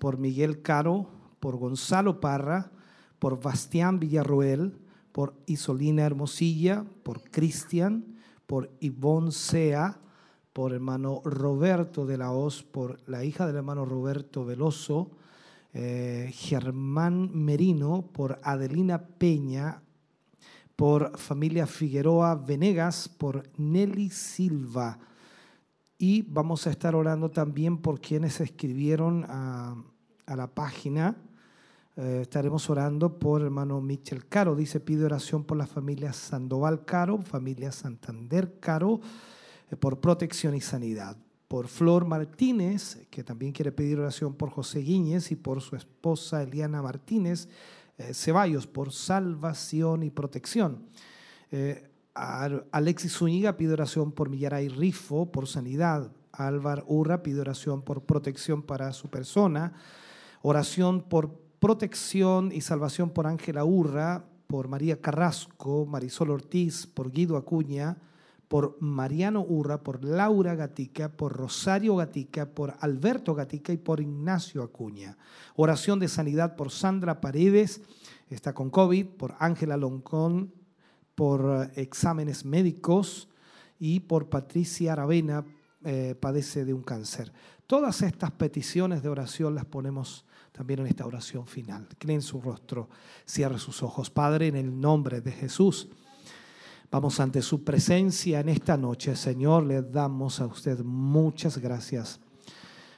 por 0.00 0.16
Miguel 0.16 0.62
Caro, 0.62 1.10
por 1.40 1.58
Gonzalo 1.58 2.20
Parra, 2.20 2.70
por 3.18 3.38
Bastián 3.38 4.00
Villarroel, 4.00 4.78
por 5.12 5.34
Isolina 5.44 6.06
Hermosilla, 6.06 6.86
por 7.02 7.20
Cristian, 7.30 8.16
por 8.46 8.70
Ivonne 8.80 9.32
Sea, 9.32 10.00
por 10.54 10.72
hermano 10.72 11.20
Roberto 11.22 12.06
de 12.06 12.16
la 12.16 12.32
Hoz, 12.32 12.62
por 12.62 12.98
la 13.06 13.24
hija 13.24 13.46
del 13.46 13.56
hermano 13.56 13.84
Roberto 13.84 14.46
Veloso, 14.46 15.10
eh, 15.80 16.32
Germán 16.32 17.30
Merino, 17.32 18.02
por 18.12 18.40
Adelina 18.42 18.98
Peña, 18.98 19.80
por 20.74 21.16
familia 21.16 21.68
Figueroa 21.68 22.34
Venegas, 22.34 23.08
por 23.08 23.48
Nelly 23.56 24.10
Silva. 24.10 24.98
Y 25.96 26.22
vamos 26.22 26.66
a 26.66 26.70
estar 26.70 26.96
orando 26.96 27.30
también 27.30 27.78
por 27.78 28.00
quienes 28.00 28.40
escribieron 28.40 29.24
a, 29.28 29.76
la 30.26 30.48
página. 30.48 31.14
Eh, 31.94 32.22
estaremos 32.22 32.68
orando 32.68 33.16
por 33.16 33.42
hermano 33.42 33.80
Michel 33.80 34.26
Caro. 34.26 34.56
Dice, 34.56 34.80
pide 34.80 35.04
oración 35.04 35.44
por 35.44 35.58
la 35.58 35.68
familia 35.68 36.12
Sandoval 36.12 36.84
Caro, 36.86 37.22
familia 37.22 37.70
Santander 37.70 38.58
Caro, 38.58 39.00
eh, 39.70 39.76
por 39.76 40.00
protección 40.00 40.56
y 40.56 40.60
sanidad 40.60 41.16
por 41.48 41.66
Flor 41.66 42.04
Martínez, 42.04 43.06
que 43.10 43.24
también 43.24 43.52
quiere 43.52 43.72
pedir 43.72 43.98
oración 43.98 44.34
por 44.34 44.50
José 44.50 44.80
Guíñez 44.80 45.32
y 45.32 45.36
por 45.36 45.62
su 45.62 45.76
esposa 45.76 46.42
Eliana 46.42 46.82
Martínez 46.82 47.48
eh, 47.96 48.12
Ceballos, 48.12 48.66
por 48.66 48.92
salvación 48.92 50.02
y 50.02 50.10
protección. 50.10 50.84
Eh, 51.50 51.90
Alexis 52.14 53.12
Zúñiga 53.12 53.56
pide 53.56 53.72
oración 53.72 54.12
por 54.12 54.28
Millaray 54.28 54.68
Rifo, 54.68 55.30
por 55.32 55.46
sanidad. 55.46 56.10
Álvaro 56.32 56.84
Urra 56.86 57.22
pide 57.22 57.40
oración 57.40 57.82
por 57.82 58.02
protección 58.02 58.62
para 58.62 58.92
su 58.92 59.08
persona. 59.08 59.72
Oración 60.42 61.02
por 61.02 61.32
protección 61.58 62.50
y 62.52 62.60
salvación 62.60 63.10
por 63.10 63.26
Ángela 63.26 63.64
Urra, 63.64 64.24
por 64.46 64.68
María 64.68 65.00
Carrasco, 65.00 65.86
Marisol 65.86 66.30
Ortiz, 66.30 66.86
por 66.86 67.10
Guido 67.10 67.36
Acuña, 67.36 67.98
por 68.48 68.78
Mariano 68.80 69.42
Urra, 69.42 69.82
por 69.82 70.02
Laura 70.02 70.54
Gatica, 70.54 71.10
por 71.10 71.34
Rosario 71.34 71.96
Gatica, 71.96 72.46
por 72.46 72.74
Alberto 72.80 73.34
Gatica 73.34 73.72
y 73.72 73.76
por 73.76 74.00
Ignacio 74.00 74.62
Acuña. 74.62 75.16
Oración 75.54 76.00
de 76.00 76.08
sanidad 76.08 76.56
por 76.56 76.70
Sandra 76.70 77.20
Paredes, 77.20 77.82
está 78.30 78.54
con 78.54 78.70
COVID, 78.70 79.06
por 79.06 79.34
Ángela 79.38 79.76
Loncón, 79.76 80.52
por 81.14 81.70
eh, 81.76 81.80
exámenes 81.82 82.44
médicos 82.44 83.28
y 83.78 84.00
por 84.00 84.28
Patricia 84.30 84.94
Aravena, 84.94 85.44
eh, 85.84 86.14
padece 86.18 86.64
de 86.64 86.72
un 86.72 86.82
cáncer. 86.82 87.32
Todas 87.66 88.02
estas 88.02 88.30
peticiones 88.32 89.02
de 89.02 89.10
oración 89.10 89.54
las 89.54 89.66
ponemos 89.66 90.24
también 90.52 90.80
en 90.80 90.86
esta 90.86 91.06
oración 91.06 91.46
final. 91.46 91.86
Creen 91.98 92.22
su 92.22 92.40
rostro, 92.40 92.88
cierre 93.26 93.58
sus 93.58 93.82
ojos. 93.82 94.10
Padre, 94.10 94.48
en 94.48 94.56
el 94.56 94.80
nombre 94.80 95.20
de 95.20 95.32
Jesús. 95.32 95.88
Vamos 96.90 97.20
ante 97.20 97.42
su 97.42 97.64
presencia 97.64 98.40
en 98.40 98.48
esta 98.48 98.78
noche. 98.78 99.14
Señor, 99.14 99.64
le 99.64 99.82
damos 99.82 100.40
a 100.40 100.46
usted 100.46 100.80
muchas 100.80 101.58
gracias. 101.58 102.18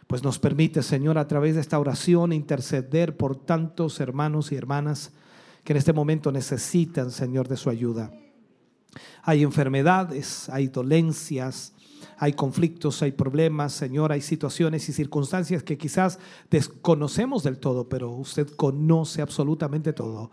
Pues 0.06 0.22
nos 0.22 0.38
permite, 0.38 0.82
Señor, 0.84 1.18
a 1.18 1.26
través 1.26 1.56
de 1.56 1.60
esta 1.60 1.78
oración 1.78 2.32
interceder 2.32 3.16
por 3.16 3.34
tantos 3.34 3.98
hermanos 3.98 4.52
y 4.52 4.56
hermanas 4.56 5.12
que 5.64 5.72
en 5.72 5.76
este 5.76 5.92
momento 5.92 6.30
necesitan, 6.30 7.10
Señor, 7.10 7.48
de 7.48 7.56
su 7.56 7.68
ayuda. 7.68 8.12
Hay 9.24 9.42
enfermedades, 9.42 10.48
hay 10.50 10.68
dolencias, 10.68 11.74
hay 12.16 12.32
conflictos, 12.32 13.02
hay 13.02 13.12
problemas, 13.12 13.72
Señor, 13.72 14.12
hay 14.12 14.20
situaciones 14.20 14.88
y 14.88 14.92
circunstancias 14.92 15.62
que 15.62 15.78
quizás 15.78 16.18
desconocemos 16.50 17.42
del 17.42 17.58
todo, 17.58 17.88
pero 17.88 18.10
usted 18.10 18.48
conoce 18.56 19.22
absolutamente 19.22 19.92
todo. 19.92 20.30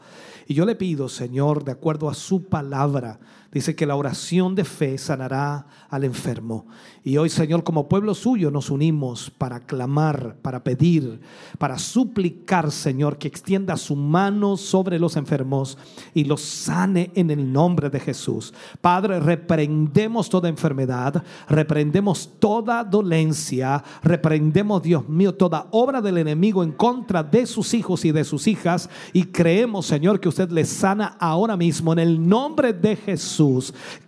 Y 0.47 0.53
yo 0.53 0.65
le 0.65 0.75
pido, 0.75 1.09
Señor, 1.09 1.63
de 1.63 1.71
acuerdo 1.71 2.09
a 2.09 2.13
su 2.13 2.45
palabra, 2.45 3.19
dice 3.57 3.75
que 3.75 3.85
la 3.85 3.95
oración 3.95 4.55
de 4.55 4.63
fe 4.63 4.97
sanará 4.97 5.67
al 5.89 6.03
enfermo. 6.03 6.67
Y 7.03 7.17
hoy, 7.17 7.29
Señor, 7.29 7.63
como 7.63 7.87
pueblo 7.87 8.13
suyo 8.13 8.51
nos 8.51 8.69
unimos 8.69 9.29
para 9.29 9.61
clamar, 9.61 10.35
para 10.41 10.63
pedir, 10.63 11.21
para 11.57 11.79
suplicar, 11.79 12.71
Señor, 12.71 13.17
que 13.17 13.27
extienda 13.27 13.77
su 13.77 13.95
mano 13.95 14.57
sobre 14.57 14.99
los 14.99 15.15
enfermos 15.15 15.77
y 16.13 16.25
los 16.25 16.41
sane 16.41 17.11
en 17.15 17.31
el 17.31 17.51
nombre 17.51 17.89
de 17.89 17.99
Jesús. 17.99 18.53
Padre, 18.81 19.19
reprendemos 19.19 20.29
toda 20.29 20.49
enfermedad, 20.49 21.23
reprendemos 21.47 22.29
toda 22.39 22.83
dolencia, 22.83 23.83
reprendemos, 24.03 24.83
Dios 24.83 25.07
mío, 25.07 25.33
toda 25.33 25.67
obra 25.71 26.01
del 26.01 26.17
enemigo 26.17 26.63
en 26.63 26.73
contra 26.73 27.23
de 27.23 27.45
sus 27.45 27.73
hijos 27.73 28.05
y 28.05 28.11
de 28.11 28.23
sus 28.23 28.47
hijas 28.47 28.89
y 29.13 29.23
creemos, 29.23 29.85
Señor, 29.85 30.19
que 30.19 30.29
usted 30.29 30.51
les 30.51 30.69
sana 30.69 31.15
ahora 31.19 31.57
mismo 31.57 31.93
en 31.93 31.99
el 31.99 32.27
nombre 32.27 32.73
de 32.73 32.95
Jesús. 32.95 33.46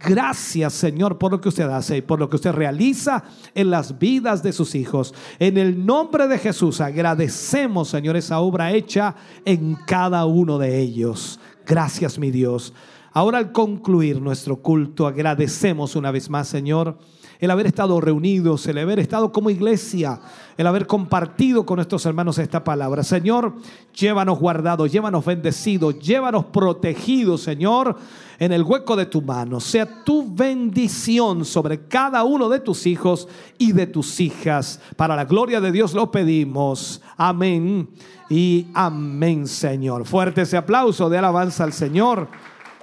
Gracias, 0.03 0.74
Señor, 0.74 1.18
por 1.18 1.32
lo 1.32 1.41
que 1.41 1.49
usted 1.49 1.70
hace 1.70 1.98
y 1.98 2.02
por 2.02 2.20
lo 2.20 2.30
que 2.30 2.36
usted 2.36 2.52
realiza 2.52 3.24
en 3.56 3.70
las 3.70 3.99
vidas 3.99 4.44
de 4.44 4.53
sus 4.53 4.76
hijos. 4.76 5.14
En 5.40 5.57
el 5.57 5.86
nombre 5.86 6.28
de 6.28 6.38
Jesús 6.38 6.82
agradecemos, 6.82 7.90
Señor, 7.90 8.18
esa 8.18 8.40
obra 8.40 8.72
hecha 8.72 9.16
en 9.45 9.76
cada 9.88 10.26
uno 10.26 10.57
de 10.57 10.80
ellos. 10.80 11.40
Gracias, 11.66 12.20
mi 12.20 12.32
Dios. 12.32 12.74
Ahora 13.11 13.38
al 13.38 13.52
concluir 13.52 14.22
nuestro 14.22 14.57
culto, 14.57 15.07
agradecemos 15.07 15.95
una 15.95 16.11
vez 16.11 16.30
más, 16.30 16.48
Señor 16.48 16.98
el 17.40 17.52
haber 17.52 17.68
estado 17.68 18.02
reunidos, 18.02 18.68
el 18.68 18.78
haber 18.78 18.99
estado 18.99 19.32
como 19.32 19.49
iglesia, 19.49 20.20
el 20.57 20.68
haber 20.68 20.86
compartido 20.86 21.66
con 21.66 21.78
nuestros 21.78 22.06
hermanos 22.06 22.38
esta 22.38 22.66
palabra. 22.66 23.02
Señor, 23.02 23.56
llévanos 23.95 24.38
guardados, 24.38 24.91
llévanos 24.91 25.24
bendecidos, 25.24 25.98
llévanos 25.99 26.45
protegidos, 26.45 27.41
Señor, 27.41 27.95
en 28.40 28.52
el 28.52 28.64
hueco 28.64 28.98
de 28.98 29.06
tu 29.06 29.22
mano. 29.22 29.61
Sea 29.61 30.03
tu 30.03 30.36
bendición 30.36 31.45
sobre 31.45 31.88
cada 31.88 32.26
uno 32.26 32.49
de 32.49 32.60
tus 32.60 32.86
hijos 32.86 33.30
y 33.57 33.72
de 33.72 33.88
tus 33.88 34.20
hijas. 34.20 34.82
Para 34.98 35.16
la 35.16 35.24
gloria 35.24 35.61
de 35.61 35.72
Dios 35.72 35.94
lo 35.94 36.11
pedimos. 36.11 37.02
Amén 37.16 37.88
y 38.30 38.68
amén, 38.74 39.48
Señor. 39.48 40.06
Fuerte 40.06 40.41
ese 40.41 40.57
aplauso 40.57 41.10
de 41.10 41.18
alabanza 41.18 41.64
al 41.64 41.72
Señor. 41.72 42.28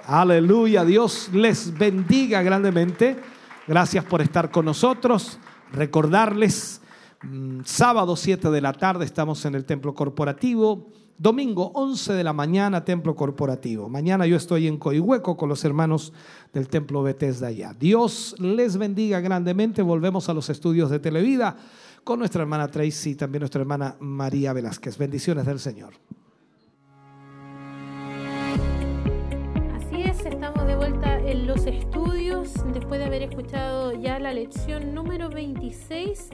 Aleluya. 0.07 0.83
Dios 0.83 1.29
les 1.31 1.77
bendiga 1.77 2.41
grandemente. 2.41 3.36
Gracias 3.67 4.05
por 4.05 4.21
estar 4.21 4.49
con 4.49 4.63
nosotros. 4.63 5.39
Recordarles, 5.73 6.81
mm, 7.21 7.59
sábado 7.65 8.15
7 8.15 8.49
de 8.49 8.61
la 8.61 8.71
tarde 8.71 9.03
estamos 9.03 9.43
en 9.43 9.55
el 9.55 9.65
templo 9.65 9.93
corporativo. 9.93 10.87
Domingo 11.17 11.71
11 11.73 12.13
de 12.13 12.23
la 12.23 12.31
mañana, 12.31 12.85
templo 12.85 13.13
corporativo. 13.13 13.89
Mañana 13.89 14.25
yo 14.25 14.37
estoy 14.37 14.67
en 14.67 14.77
Coihueco 14.77 15.35
con 15.35 15.49
los 15.49 15.65
hermanos 15.65 16.13
del 16.53 16.69
templo 16.69 17.03
Bethesda 17.03 17.47
allá. 17.47 17.75
Dios 17.77 18.35
les 18.39 18.77
bendiga 18.77 19.19
grandemente. 19.19 19.81
Volvemos 19.81 20.29
a 20.29 20.33
los 20.33 20.49
estudios 20.49 20.89
de 20.89 20.99
Televida 20.99 21.57
con 22.05 22.19
nuestra 22.19 22.43
hermana 22.43 22.69
Tracy 22.69 23.09
y 23.09 23.15
también 23.15 23.41
nuestra 23.41 23.59
hermana 23.59 23.97
María 23.99 24.53
Velázquez. 24.53 24.97
Bendiciones 24.97 25.45
del 25.45 25.59
Señor. 25.59 25.93
Después 32.73 32.99
de 32.99 33.05
haber 33.05 33.23
escuchado 33.23 33.93
ya 33.93 34.19
la 34.19 34.33
lección 34.33 34.93
número 34.93 35.29
26 35.29 36.29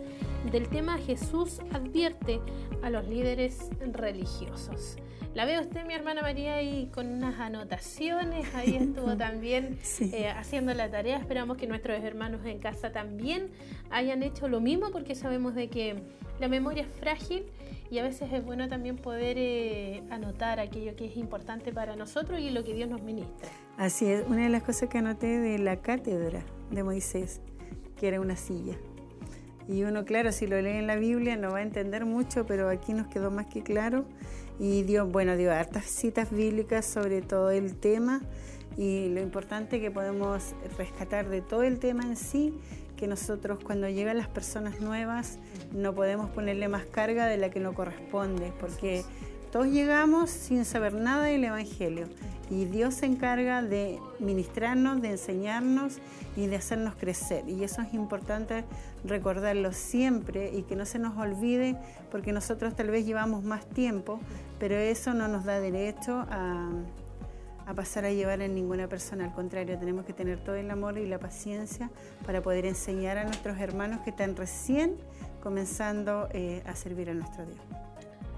del 0.51 0.67
tema 0.69 0.97
Jesús 0.97 1.59
advierte 1.71 2.39
a 2.81 2.89
los 2.89 3.07
líderes 3.07 3.69
religiosos. 3.79 4.97
La 5.33 5.45
veo 5.45 5.61
usted, 5.61 5.83
mi 5.87 5.95
hermana 5.95 6.21
María, 6.21 6.55
ahí 6.55 6.91
con 6.93 7.07
unas 7.07 7.39
anotaciones, 7.39 8.53
ahí 8.53 8.75
estuvo 8.75 9.17
también 9.17 9.79
eh, 9.99 10.29
haciendo 10.29 10.75
la 10.75 10.91
tarea. 10.91 11.17
Esperamos 11.17 11.57
que 11.57 11.65
nuestros 11.65 12.03
hermanos 12.03 12.41
en 12.45 12.59
casa 12.59 12.91
también 12.91 13.49
hayan 13.89 14.21
hecho 14.21 14.47
lo 14.47 14.61
mismo 14.61 14.91
porque 14.91 15.15
sabemos 15.15 15.55
de 15.55 15.69
que 15.69 15.95
la 16.39 16.47
memoria 16.47 16.83
es 16.83 16.89
frágil 16.99 17.45
y 17.89 17.97
a 17.97 18.03
veces 18.03 18.31
es 18.31 18.45
bueno 18.45 18.67
también 18.67 18.95
poder 18.95 19.37
eh, 19.39 20.03
anotar 20.11 20.59
aquello 20.59 20.95
que 20.95 21.05
es 21.05 21.17
importante 21.17 21.73
para 21.73 21.95
nosotros 21.95 22.39
y 22.39 22.51
lo 22.51 22.63
que 22.63 22.75
Dios 22.75 22.87
nos 22.87 23.01
ministra. 23.01 23.49
Así 23.77 24.05
es, 24.05 24.23
una 24.27 24.43
de 24.43 24.49
las 24.49 24.61
cosas 24.61 24.87
que 24.87 24.99
anoté 24.99 25.39
de 25.39 25.57
la 25.57 25.77
cátedra 25.77 26.43
de 26.69 26.83
Moisés, 26.83 27.41
que 27.97 28.07
era 28.07 28.21
una 28.21 28.35
silla. 28.35 28.75
Y 29.67 29.83
uno, 29.83 30.05
claro, 30.05 30.31
si 30.31 30.45
lo 30.45 30.61
lee 30.61 30.77
en 30.77 30.85
la 30.85 30.95
Biblia 30.95 31.37
no 31.37 31.51
va 31.51 31.59
a 31.59 31.61
entender 31.63 32.05
mucho, 32.05 32.45
pero 32.45 32.69
aquí 32.69 32.93
nos 32.93 33.07
quedó 33.07 33.31
más 33.31 33.47
que 33.47 33.63
claro. 33.63 34.05
Y 34.59 34.83
dio, 34.83 35.07
bueno, 35.07 35.35
dio 35.35 35.51
hartas 35.51 35.85
citas 35.85 36.31
bíblicas 36.31 36.85
sobre 36.85 37.21
todo 37.21 37.51
el 37.51 37.75
tema 37.75 38.21
y 38.77 39.09
lo 39.09 39.21
importante 39.21 39.79
que 39.79 39.91
podemos 39.91 40.55
rescatar 40.77 41.29
de 41.29 41.41
todo 41.41 41.63
el 41.63 41.79
tema 41.79 42.03
en 42.03 42.15
sí, 42.15 42.53
que 42.95 43.07
nosotros 43.07 43.59
cuando 43.63 43.89
llegan 43.89 44.17
las 44.17 44.27
personas 44.27 44.79
nuevas 44.79 45.37
no 45.73 45.93
podemos 45.93 46.29
ponerle 46.29 46.67
más 46.67 46.85
carga 46.85 47.27
de 47.27 47.37
la 47.37 47.49
que 47.49 47.59
no 47.59 47.73
corresponde, 47.73 48.53
porque 48.59 49.03
todos 49.51 49.67
llegamos 49.67 50.31
sin 50.31 50.65
saber 50.65 50.93
nada 50.93 51.25
del 51.25 51.43
Evangelio 51.43 52.07
y 52.49 52.65
Dios 52.65 52.95
se 52.95 53.05
encarga 53.05 53.61
de 53.61 53.99
ministrarnos, 54.19 55.01
de 55.01 55.11
enseñarnos 55.11 55.97
y 56.35 56.47
de 56.47 56.55
hacernos 56.55 56.95
crecer. 56.95 57.47
Y 57.47 57.63
eso 57.63 57.81
es 57.81 57.93
importante 57.93 58.63
recordarlo 59.03 59.73
siempre 59.73 60.51
y 60.53 60.63
que 60.63 60.75
no 60.75 60.85
se 60.85 60.99
nos 60.99 61.17
olvide 61.17 61.77
porque 62.11 62.31
nosotros 62.31 62.75
tal 62.75 62.89
vez 62.89 63.05
llevamos 63.05 63.43
más 63.43 63.65
tiempo, 63.65 64.19
pero 64.59 64.75
eso 64.75 65.13
no 65.13 65.27
nos 65.27 65.45
da 65.45 65.59
derecho 65.59 66.25
a, 66.29 66.69
a 67.65 67.73
pasar 67.73 68.05
a 68.05 68.11
llevar 68.11 68.41
en 68.41 68.55
ninguna 68.55 68.87
persona. 68.87 69.25
Al 69.25 69.33
contrario, 69.33 69.77
tenemos 69.77 70.05
que 70.05 70.13
tener 70.13 70.39
todo 70.39 70.55
el 70.55 70.69
amor 70.69 70.97
y 70.97 71.07
la 71.07 71.19
paciencia 71.19 71.89
para 72.25 72.41
poder 72.41 72.65
enseñar 72.65 73.17
a 73.17 73.23
nuestros 73.23 73.57
hermanos 73.59 74.01
que 74.01 74.09
están 74.09 74.35
recién 74.35 74.97
comenzando 75.41 76.29
eh, 76.31 76.63
a 76.65 76.75
servir 76.75 77.09
a 77.09 77.13
nuestro 77.13 77.45
Dios. 77.45 77.59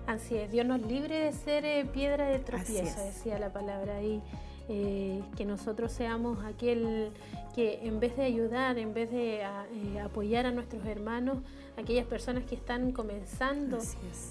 Así 0.08 0.36
es, 0.38 0.52
Dios 0.52 0.66
nos 0.66 0.82
libre 0.82 1.20
de 1.20 1.32
ser 1.32 1.66
eh, 1.66 1.86
piedra 1.86 2.28
de 2.28 2.40
tropiezo, 2.40 3.04
decía 3.04 3.40
la 3.40 3.52
palabra 3.52 3.98
ahí. 3.98 4.22
Eh, 4.68 5.22
que 5.38 5.46
nosotros 5.46 5.92
seamos 5.92 6.44
aquel 6.44 7.12
que 7.54 7.82
en 7.84 8.00
vez 8.00 8.18
de 8.18 8.24
ayudar, 8.24 8.80
en 8.80 8.94
vez 8.94 9.12
de 9.12 9.44
apoyar 10.04 10.48
a 10.48 10.52
nuestros 10.52 10.86
hermanos, 10.86 11.38
aquellas 11.78 12.06
personas 12.06 12.46
que 12.46 12.56
están 12.56 12.92
comenzando 12.92 13.80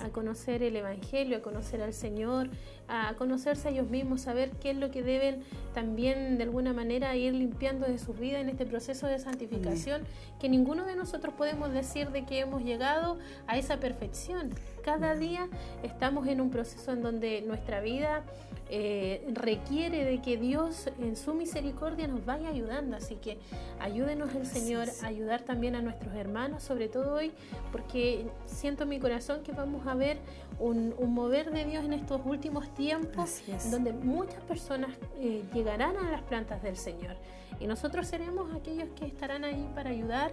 a 0.01 0.09
conocer 0.09 0.63
el 0.63 0.77
Evangelio, 0.77 1.39
a 1.39 1.41
conocer 1.41 1.83
al 1.83 1.93
Señor, 1.93 2.49
a 2.89 3.15
conocerse 3.15 3.69
a 3.69 3.71
ellos 3.71 3.89
mismos, 3.89 4.23
saber 4.23 4.51
qué 4.61 4.71
es 4.71 4.77
lo 4.77 4.91
que 4.91 5.03
deben 5.03 5.43
también 5.73 6.37
de 6.37 6.45
alguna 6.45 6.73
manera 6.73 7.17
ir 7.17 7.33
limpiando 7.35 7.87
de 7.87 7.99
sus 7.99 8.19
vidas 8.19 8.41
en 8.41 8.49
este 8.49 8.67
proceso 8.67 9.07
de 9.07 9.19
santificación, 9.19 10.03
que 10.45 10.51
ninguno 10.51 10.85
de 10.85 10.95
nosotros 10.95 11.33
podemos 11.33 11.73
decir 11.73 12.11
de 12.11 12.27
que 12.27 12.41
hemos 12.41 12.63
llegado 12.63 13.17
a 13.47 13.57
esa 13.57 13.81
perfección. 13.81 14.51
Cada 14.85 15.15
día 15.15 15.49
estamos 15.83 16.27
en 16.27 16.43
un 16.43 16.51
proceso 16.51 16.93
en 16.93 17.01
donde 17.01 17.41
nuestra 17.41 17.81
vida 17.81 18.25
eh, 18.69 19.27
requiere 19.33 20.05
de 20.05 20.21
que 20.21 20.37
Dios 20.37 20.91
en 20.99 21.17
su 21.17 21.33
misericordia 21.33 22.09
nos 22.09 22.27
vaya 22.27 22.51
ayudando. 22.51 22.95
Así 22.95 23.15
que 23.15 23.39
ayúdenos 23.81 24.35
el 24.35 24.45
Señor 24.45 24.89
a 25.03 25.07
ayudar 25.07 25.41
también 25.41 25.77
a 25.77 25.81
nuestros 25.81 26.15
hermanos, 26.15 26.63
sobre 26.63 26.89
todo 26.89 27.15
hoy, 27.15 27.33
porque 27.73 28.27
siento 28.45 28.83
en 28.83 28.91
mi 28.91 29.01
corazón 29.01 29.45
que 29.45 29.53
vamos 29.53 29.87
a 29.87 29.95
ver 29.95 30.19
un, 30.59 30.95
mover 31.09 31.53
de 31.53 31.65
Dios 31.65 31.87
en 31.87 31.95
estos 31.95 32.21
últimos 32.27 32.69
tiempos, 32.75 33.41
donde 33.71 33.95
muchas 33.95 34.43
personas 34.43 34.91
eh, 35.19 35.43
llegarán 35.55 35.97
a 35.97 36.11
las 36.11 36.21
plantas 36.21 36.63
del 36.63 36.77
Señor. 36.77 37.17
Y 37.61 37.67
nosotros 37.67 38.07
seremos 38.07 38.55
aquellos 38.55 38.89
que 38.91 39.07
estarán 39.07 39.45
ahí 39.45 39.69
para 39.75 39.91
ayudar, 39.91 40.33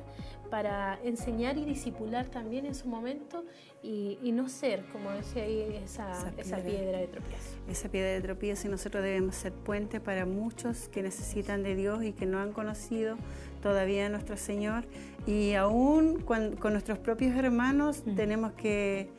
para 0.50 1.00
enseñar 1.04 1.58
y 1.58 1.66
disipular 1.66 2.26
también 2.28 2.66
en 2.66 2.76
su 2.76 2.88
momento 2.88 3.46
y, 3.84 4.32
no 4.32 4.48
ser, 4.50 4.84
como 4.92 5.12
decía 5.12 5.44
ahí, 5.44 5.82
esa, 5.84 6.32
esa, 6.38 6.58
piedra. 6.58 7.00
de 7.00 7.08
tropiezo. 7.08 7.58
Esa 7.68 7.90
piedra 7.90 8.10
de 8.12 8.22
tropiezo 8.22 8.68
y 8.68 8.72
nosotros 8.72 9.04
debemos 9.04 9.36
ser 9.36 9.54
puente 9.54 10.00
para 10.00 10.26
muchos 10.26 10.88
que 10.90 11.02
necesitan 11.02 11.64
de 11.64 11.76
Dios 11.76 12.04
y 12.04 12.14
que 12.14 12.26
no 12.26 12.40
han 12.40 12.52
conocido 12.54 13.18
todavía 13.62 14.06
a 14.06 14.10
nuestro 14.10 14.38
Señor. 14.38 14.86
Y 15.26 15.54
aún 15.54 16.22
con, 16.22 16.58
nuestros 16.72 17.00
propios 17.00 17.36
hermanos 17.36 18.04
tenemos 18.16 18.54
que, 18.54 19.10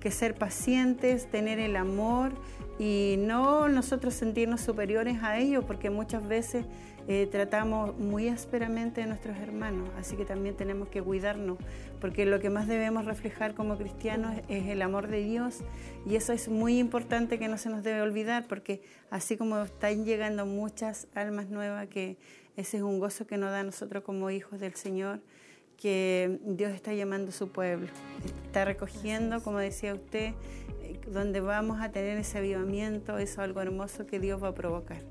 que 0.00 0.10
ser 0.10 0.34
pacientes, 0.34 1.30
tener 1.30 1.58
el 1.58 1.76
amor 1.76 2.32
y 2.78 3.16
no 3.18 3.68
nosotros 3.68 4.14
sentirnos 4.14 4.60
superiores 4.60 5.22
a 5.22 5.38
ellos, 5.38 5.64
porque 5.64 5.90
muchas 5.90 6.26
veces 6.26 6.66
eh, 7.08 7.26
tratamos 7.30 7.98
muy 7.98 8.28
ásperamente 8.28 9.02
a 9.02 9.06
nuestros 9.06 9.36
hermanos, 9.38 9.88
así 9.98 10.16
que 10.16 10.24
también 10.24 10.56
tenemos 10.56 10.88
que 10.88 11.02
cuidarnos, 11.02 11.58
porque 12.00 12.26
lo 12.26 12.38
que 12.38 12.48
más 12.48 12.68
debemos 12.68 13.06
reflejar 13.06 13.54
como 13.54 13.76
cristianos 13.76 14.36
es 14.48 14.68
el 14.68 14.82
amor 14.82 15.08
de 15.08 15.22
Dios 15.22 15.64
y 16.06 16.14
eso 16.14 16.32
es 16.32 16.48
muy 16.48 16.78
importante 16.78 17.38
que 17.40 17.48
no 17.48 17.58
se 17.58 17.70
nos 17.70 17.82
debe 17.82 18.02
olvidar, 18.02 18.46
porque 18.46 18.82
así 19.10 19.36
como 19.36 19.62
están 19.62 20.04
llegando 20.04 20.46
muchas 20.46 21.08
almas 21.14 21.48
nuevas, 21.48 21.88
que 21.88 22.18
ese 22.56 22.76
es 22.76 22.82
un 22.82 23.00
gozo 23.00 23.26
que 23.26 23.36
nos 23.36 23.50
da 23.50 23.60
a 23.60 23.64
nosotros 23.64 24.04
como 24.04 24.30
hijos 24.30 24.60
del 24.60 24.74
Señor, 24.74 25.20
que 25.76 26.38
Dios 26.44 26.72
está 26.72 26.94
llamando 26.94 27.30
a 27.30 27.32
su 27.32 27.48
pueblo, 27.48 27.88
está 28.46 28.64
recogiendo, 28.64 29.42
como 29.42 29.58
decía 29.58 29.94
usted, 29.94 30.34
eh, 30.82 31.00
donde 31.08 31.40
vamos 31.40 31.80
a 31.80 31.90
tener 31.90 32.16
ese 32.18 32.38
avivamiento, 32.38 33.18
eso 33.18 33.32
es 33.32 33.38
algo 33.38 33.60
hermoso 33.60 34.06
que 34.06 34.20
Dios 34.20 34.40
va 34.40 34.48
a 34.48 34.54
provocar. 34.54 35.02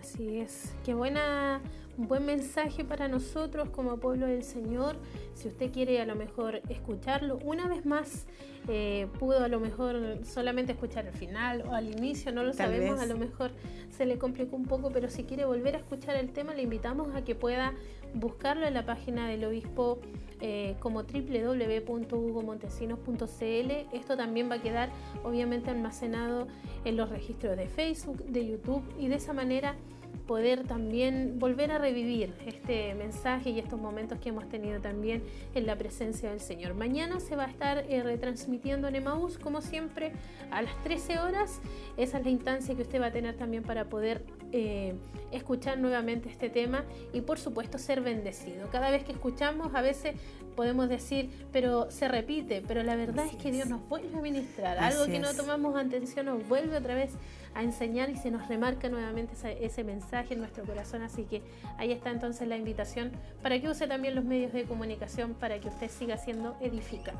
Así 0.00 0.38
es, 0.38 0.72
qué 0.84 0.94
buena, 0.94 1.60
buen 1.96 2.24
mensaje 2.24 2.84
para 2.84 3.08
nosotros 3.08 3.68
como 3.70 3.96
pueblo 3.96 4.26
del 4.26 4.44
Señor. 4.44 4.96
Si 5.34 5.48
usted 5.48 5.72
quiere 5.72 6.00
a 6.00 6.06
lo 6.06 6.14
mejor 6.14 6.62
escucharlo 6.68 7.38
una 7.44 7.66
vez 7.66 7.84
más, 7.84 8.26
eh, 8.68 9.08
pudo 9.18 9.42
a 9.42 9.48
lo 9.48 9.58
mejor 9.58 10.20
solamente 10.24 10.72
escuchar 10.72 11.06
el 11.06 11.14
final 11.14 11.62
o 11.62 11.72
al 11.72 11.88
inicio, 11.88 12.32
no 12.32 12.44
lo 12.44 12.52
sabemos, 12.52 13.00
a 13.00 13.06
lo 13.06 13.16
mejor 13.16 13.50
se 13.90 14.06
le 14.06 14.18
complicó 14.18 14.54
un 14.54 14.66
poco, 14.66 14.90
pero 14.92 15.08
si 15.10 15.24
quiere 15.24 15.44
volver 15.44 15.74
a 15.74 15.78
escuchar 15.78 16.14
el 16.16 16.30
tema, 16.30 16.54
le 16.54 16.62
invitamos 16.62 17.14
a 17.16 17.24
que 17.24 17.34
pueda 17.34 17.74
buscarlo 18.14 18.66
en 18.66 18.74
la 18.74 18.84
página 18.84 19.28
del 19.28 19.44
obispo 19.44 20.00
eh, 20.40 20.76
como 20.78 21.02
www.hugomontesinos.cl. 21.02 23.70
Esto 23.92 24.16
también 24.16 24.48
va 24.50 24.54
a 24.56 24.62
quedar 24.62 24.90
obviamente 25.24 25.70
almacenado 25.70 26.46
en 26.84 26.96
los 26.96 27.10
registros 27.10 27.56
de 27.56 27.66
Facebook, 27.66 28.24
de 28.24 28.46
YouTube 28.46 28.84
y 28.98 29.08
de 29.08 29.16
esa 29.16 29.32
manera 29.32 29.74
poder 30.28 30.64
también 30.64 31.38
volver 31.38 31.72
a 31.72 31.78
revivir 31.78 32.34
este 32.46 32.94
mensaje 32.94 33.50
y 33.50 33.58
estos 33.58 33.80
momentos 33.80 34.20
que 34.20 34.28
hemos 34.28 34.46
tenido 34.48 34.80
también 34.80 35.24
en 35.54 35.66
la 35.66 35.76
presencia 35.76 36.30
del 36.30 36.40
Señor. 36.40 36.74
Mañana 36.74 37.18
se 37.18 37.34
va 37.34 37.46
a 37.46 37.48
estar 37.48 37.84
eh, 37.88 38.02
retransmitiendo 38.02 38.88
en 38.88 38.96
Emaús, 38.96 39.38
como 39.38 39.62
siempre, 39.62 40.12
a 40.50 40.62
las 40.62 40.80
13 40.84 41.18
horas. 41.18 41.60
Esa 41.96 42.18
es 42.18 42.24
la 42.24 42.30
instancia 42.30 42.76
que 42.76 42.82
usted 42.82 43.00
va 43.00 43.06
a 43.06 43.12
tener 43.12 43.36
también 43.36 43.62
para 43.62 43.88
poder 43.88 44.22
eh, 44.52 44.94
escuchar 45.30 45.78
nuevamente 45.78 46.28
este 46.28 46.48
tema 46.48 46.84
y 47.12 47.20
por 47.20 47.38
supuesto 47.38 47.78
ser 47.78 48.00
bendecido. 48.00 48.68
Cada 48.70 48.90
vez 48.90 49.04
que 49.04 49.12
escuchamos 49.12 49.74
a 49.74 49.82
veces 49.82 50.14
podemos 50.56 50.88
decir, 50.88 51.30
pero 51.52 51.90
se 51.90 52.08
repite, 52.08 52.62
pero 52.66 52.82
la 52.82 52.96
verdad 52.96 53.26
es 53.26 53.36
que 53.36 53.52
Dios 53.52 53.68
nos 53.68 53.88
vuelve 53.88 54.16
a 54.18 54.20
ministrar. 54.20 54.78
Algo 54.78 55.06
que 55.06 55.20
no 55.20 55.32
tomamos 55.34 55.76
atención 55.76 56.26
nos 56.26 56.48
vuelve 56.48 56.76
otra 56.76 56.94
vez 56.94 57.12
a 57.54 57.62
enseñar 57.62 58.10
y 58.10 58.16
se 58.16 58.30
nos 58.30 58.48
remarca 58.48 58.88
nuevamente 58.88 59.34
ese, 59.60 59.84
mensaje 59.84 60.34
en 60.34 60.40
nuestro 60.40 60.64
corazón. 60.64 61.02
Así 61.02 61.24
que 61.24 61.42
ahí 61.76 61.92
está 61.92 62.10
entonces 62.10 62.48
la 62.48 62.56
invitación 62.56 63.12
para 63.42 63.60
que 63.60 63.68
use 63.68 63.86
también 63.86 64.14
los 64.14 64.24
medios 64.24 64.52
de 64.52 64.64
comunicación 64.64 65.34
para 65.34 65.60
que 65.60 65.68
usted 65.68 65.90
siga 65.90 66.16
siendo 66.18 66.56
edificado. 66.60 67.18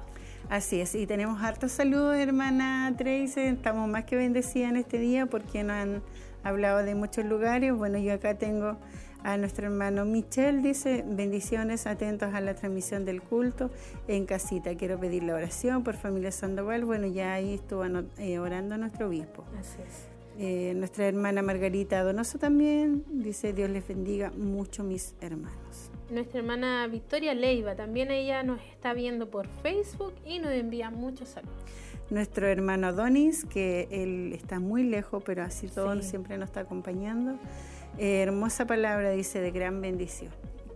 Así 0.48 0.80
es, 0.80 0.94
y 0.94 1.06
tenemos 1.06 1.42
hartos 1.42 1.72
saludos, 1.72 2.16
hermana 2.16 2.92
Tracy. 2.96 3.40
Estamos 3.40 3.88
más 3.88 4.04
que 4.04 4.16
bendecidas 4.16 4.70
en 4.70 4.78
este 4.78 4.98
día 4.98 5.26
porque 5.26 5.62
nos 5.62 5.76
han 5.76 6.02
hablado 6.42 6.82
de 6.82 6.94
muchos 6.94 7.24
lugares. 7.24 7.74
Bueno, 7.74 7.98
yo 7.98 8.14
acá 8.14 8.38
tengo 8.38 8.76
a 9.22 9.36
nuestro 9.36 9.66
hermano 9.66 10.04
Michel, 10.04 10.62
dice, 10.62 11.04
bendiciones, 11.06 11.86
atentos 11.86 12.32
a 12.34 12.40
la 12.40 12.54
transmisión 12.54 13.04
del 13.04 13.20
culto 13.22 13.70
en 14.06 14.26
casita. 14.26 14.74
Quiero 14.76 14.98
pedir 14.98 15.24
la 15.24 15.34
oración 15.34 15.82
por 15.82 15.96
familia 15.96 16.30
Sandoval. 16.30 16.84
Bueno, 16.84 17.06
ya 17.06 17.34
ahí 17.34 17.54
estuvo 17.54 17.84
eh, 18.18 18.38
orando 18.38 18.76
nuestro 18.78 19.08
obispo. 19.08 19.44
Así 19.58 19.78
es. 19.82 20.18
Eh, 20.40 20.72
nuestra 20.76 21.08
hermana 21.08 21.42
Margarita 21.42 22.00
Donoso 22.04 22.38
también 22.38 23.04
dice, 23.08 23.52
Dios 23.52 23.70
les 23.70 23.86
bendiga 23.88 24.30
mucho 24.30 24.84
mis 24.84 25.16
hermanos. 25.20 25.90
Nuestra 26.10 26.38
hermana 26.38 26.86
Victoria 26.86 27.34
Leiva, 27.34 27.74
también 27.74 28.12
ella 28.12 28.44
nos 28.44 28.60
está 28.62 28.94
viendo 28.94 29.30
por 29.30 29.48
Facebook 29.62 30.14
y 30.24 30.38
nos 30.38 30.52
envía 30.52 30.90
muchos 30.90 31.30
saludos. 31.30 31.64
Nuestro 32.10 32.46
hermano 32.46 32.86
Adonis, 32.86 33.44
que 33.44 33.88
él 33.90 34.32
está 34.32 34.60
muy 34.60 34.82
lejos, 34.82 35.22
pero 35.24 35.42
así 35.42 35.68
todo 35.68 36.00
siempre 36.02 36.38
nos 36.38 36.48
está 36.48 36.60
acompañando. 36.60 37.38
Eh, 37.98 38.22
hermosa 38.22 38.66
palabra, 38.66 39.10
dice, 39.10 39.40
de 39.40 39.50
gran 39.50 39.80
bendición. 39.80 40.32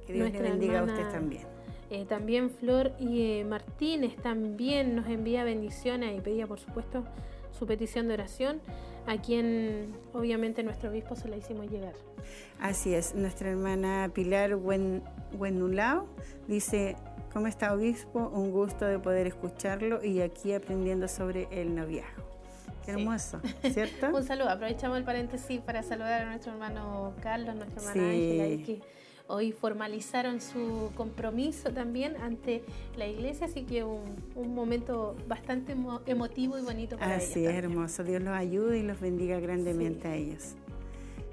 Que 0.06 0.12
Dios 0.12 0.32
le 0.32 0.42
bendiga 0.42 0.80
a 0.80 0.82
usted 0.84 1.09
también. 1.10 1.42
Eh, 1.90 2.04
también 2.06 2.50
Flor 2.50 2.92
y 2.98 3.44
Martínez 3.44 4.16
también 4.16 4.96
nos 4.96 5.06
envía 5.09 5.44
bendiciones 5.44 6.16
y 6.16 6.20
pedía, 6.20 6.46
por 6.46 6.59
supuesto, 6.59 7.04
su 7.59 7.66
petición 7.66 8.09
de 8.09 8.14
oración 8.14 8.60
a 9.06 9.20
quien 9.20 9.94
obviamente 10.12 10.62
nuestro 10.62 10.90
obispo 10.90 11.16
se 11.16 11.28
la 11.28 11.36
hicimos 11.36 11.70
llegar. 11.70 11.94
Así 12.60 12.94
es, 12.94 13.14
nuestra 13.14 13.50
hermana 13.50 14.10
Pilar 14.14 14.56
Buenulao 14.56 16.06
dice, 16.48 16.96
¿cómo 17.32 17.46
está 17.46 17.72
obispo? 17.72 18.28
Un 18.28 18.50
gusto 18.50 18.84
de 18.84 18.98
poder 18.98 19.26
escucharlo 19.26 20.04
y 20.04 20.20
aquí 20.20 20.52
aprendiendo 20.52 21.09
sobre 21.09 21.48
el 21.50 21.74
noviazgo. 21.74 22.22
Qué 22.84 22.92
hermoso, 22.92 23.40
¿cierto? 23.72 24.09
Un 24.14 24.24
saludo, 24.24 24.50
aprovechamos 24.50 24.98
el 24.98 25.04
paréntesis 25.04 25.60
para 25.60 25.82
saludar 25.82 26.22
a 26.22 26.26
nuestro 26.26 26.52
hermano 26.52 27.14
Carlos, 27.22 27.54
nuestra 27.54 27.80
hermana 27.80 28.10
Ángela, 28.10 28.84
hoy 29.28 29.52
formalizaron 29.52 30.40
su 30.40 30.90
compromiso 30.94 31.70
también 31.70 32.16
ante 32.16 32.64
la 32.96 33.06
iglesia, 33.06 33.46
así 33.46 33.62
que 33.62 33.84
un, 33.84 34.16
un 34.34 34.54
momento 34.54 35.16
bastante 35.28 35.74
emotivo 36.06 36.59
y 36.59 36.62
bonito 36.62 36.98
para 36.98 37.16
Así 37.16 37.46
es, 37.46 37.54
hermoso. 37.54 38.04
Dios 38.04 38.22
los 38.22 38.34
ayude 38.34 38.78
y 38.78 38.82
los 38.82 39.00
bendiga 39.00 39.40
grandemente 39.40 40.09
a 40.09 40.16
ellos. 40.16 40.56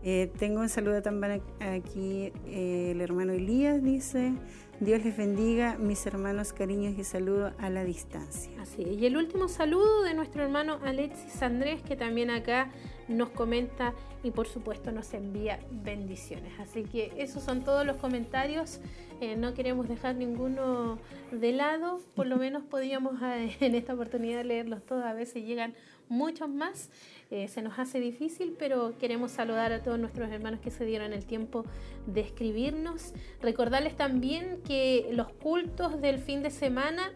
Eh, 0.03 0.31
tengo 0.38 0.61
un 0.61 0.69
saludo 0.69 1.01
también 1.01 1.41
aquí, 1.59 2.31
eh, 2.45 2.91
el 2.91 3.01
hermano 3.01 3.34
Elías 3.34 3.84
dice, 3.84 4.31
Dios 4.80 5.03
les 5.03 5.18
bendiga, 5.18 5.76
mis 5.77 6.06
hermanos, 6.06 6.53
cariños 6.53 6.97
y 6.97 7.03
saludos 7.03 7.51
a 7.57 7.69
la 7.69 7.84
distancia. 7.84 8.49
Así, 8.61 8.84
y 8.84 9.06
el 9.06 9.18
último 9.18 9.49
saludo 9.49 10.03
de 10.03 10.14
nuestro 10.14 10.41
hermano 10.41 10.80
Alexis 10.85 11.41
Andrés, 11.41 11.81
que 11.81 11.97
también 11.97 12.30
acá 12.30 12.72
nos 13.10 13.30
comenta 13.30 13.93
y 14.23 14.31
por 14.31 14.47
supuesto 14.47 14.93
nos 14.93 15.14
envía 15.14 15.60
bendiciones. 15.69 16.57
Así 16.61 16.84
que 16.84 17.11
esos 17.18 17.43
son 17.43 17.65
todos 17.65 17.85
los 17.85 17.97
comentarios. 17.97 18.80
Eh, 19.19 19.35
no 19.35 19.53
queremos 19.53 19.89
dejar 19.89 20.15
ninguno 20.15 20.97
de 21.31 21.51
lado, 21.51 21.99
por 22.15 22.27
lo 22.27 22.38
menos 22.38 22.64
podíamos 22.64 23.15
en 23.60 23.76
esta 23.76 23.95
oportunidad 23.95 24.45
leerlos 24.45 24.85
todos. 24.85 25.03
A 25.03 25.11
veces 25.11 25.43
llegan 25.43 25.73
muchos 26.07 26.47
más. 26.47 26.89
Eh, 27.31 27.47
se 27.47 27.61
nos 27.61 27.77
hace 27.77 27.99
difícil, 27.99 28.56
pero 28.57 28.97
queremos 28.97 29.31
saludar 29.31 29.72
a 29.72 29.84
todos 29.84 29.99
nuestros 29.99 30.31
hermanos 30.31 30.61
que 30.61 30.72
se 30.72 30.84
dieron 30.84 31.14
el 31.14 31.26
tiempo 31.26 31.64
de 32.07 32.22
escribirnos. 32.22 33.14
Recordarles 33.39 33.95
también 33.95 34.61
que 34.65 35.10
los 35.11 35.31
cultos 35.34 36.01
del 36.01 36.18
fin 36.18 36.41
de 36.41 36.49
semana 36.49 37.11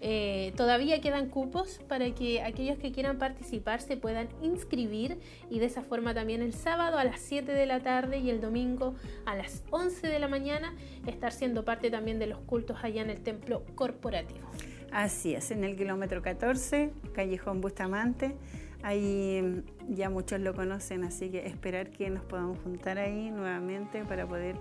eh, 0.00 0.52
todavía 0.56 1.02
quedan 1.02 1.28
cupos 1.28 1.80
para 1.86 2.14
que 2.14 2.40
aquellos 2.40 2.78
que 2.78 2.92
quieran 2.92 3.18
participar 3.18 3.82
se 3.82 3.98
puedan 3.98 4.28
inscribir 4.40 5.18
y 5.50 5.58
de 5.58 5.66
esa 5.66 5.82
forma 5.82 6.14
también 6.14 6.40
el 6.40 6.54
sábado 6.54 6.96
a 6.96 7.04
las 7.04 7.20
7 7.20 7.52
de 7.52 7.66
la 7.66 7.80
tarde 7.80 8.18
y 8.18 8.30
el 8.30 8.40
domingo 8.40 8.94
a 9.26 9.34
las 9.36 9.64
11 9.70 10.06
de 10.06 10.18
la 10.18 10.28
mañana 10.28 10.72
estar 11.06 11.32
siendo 11.32 11.64
parte 11.64 11.90
también 11.90 12.18
de 12.18 12.28
los 12.28 12.38
cultos 12.38 12.78
allá 12.82 13.02
en 13.02 13.10
el 13.10 13.20
templo 13.20 13.64
corporativo. 13.74 14.48
Así 14.92 15.34
es, 15.34 15.50
en 15.50 15.64
el 15.64 15.76
kilómetro 15.76 16.22
14, 16.22 16.90
Callejón 17.12 17.60
Bustamante. 17.60 18.34
Ahí 18.82 19.64
ya 19.88 20.08
muchos 20.08 20.40
lo 20.40 20.54
conocen, 20.54 21.04
así 21.04 21.30
que 21.30 21.46
esperar 21.46 21.90
que 21.90 22.10
nos 22.10 22.24
podamos 22.24 22.58
juntar 22.60 22.98
ahí 22.98 23.30
nuevamente 23.30 24.04
para 24.04 24.26
poder 24.26 24.56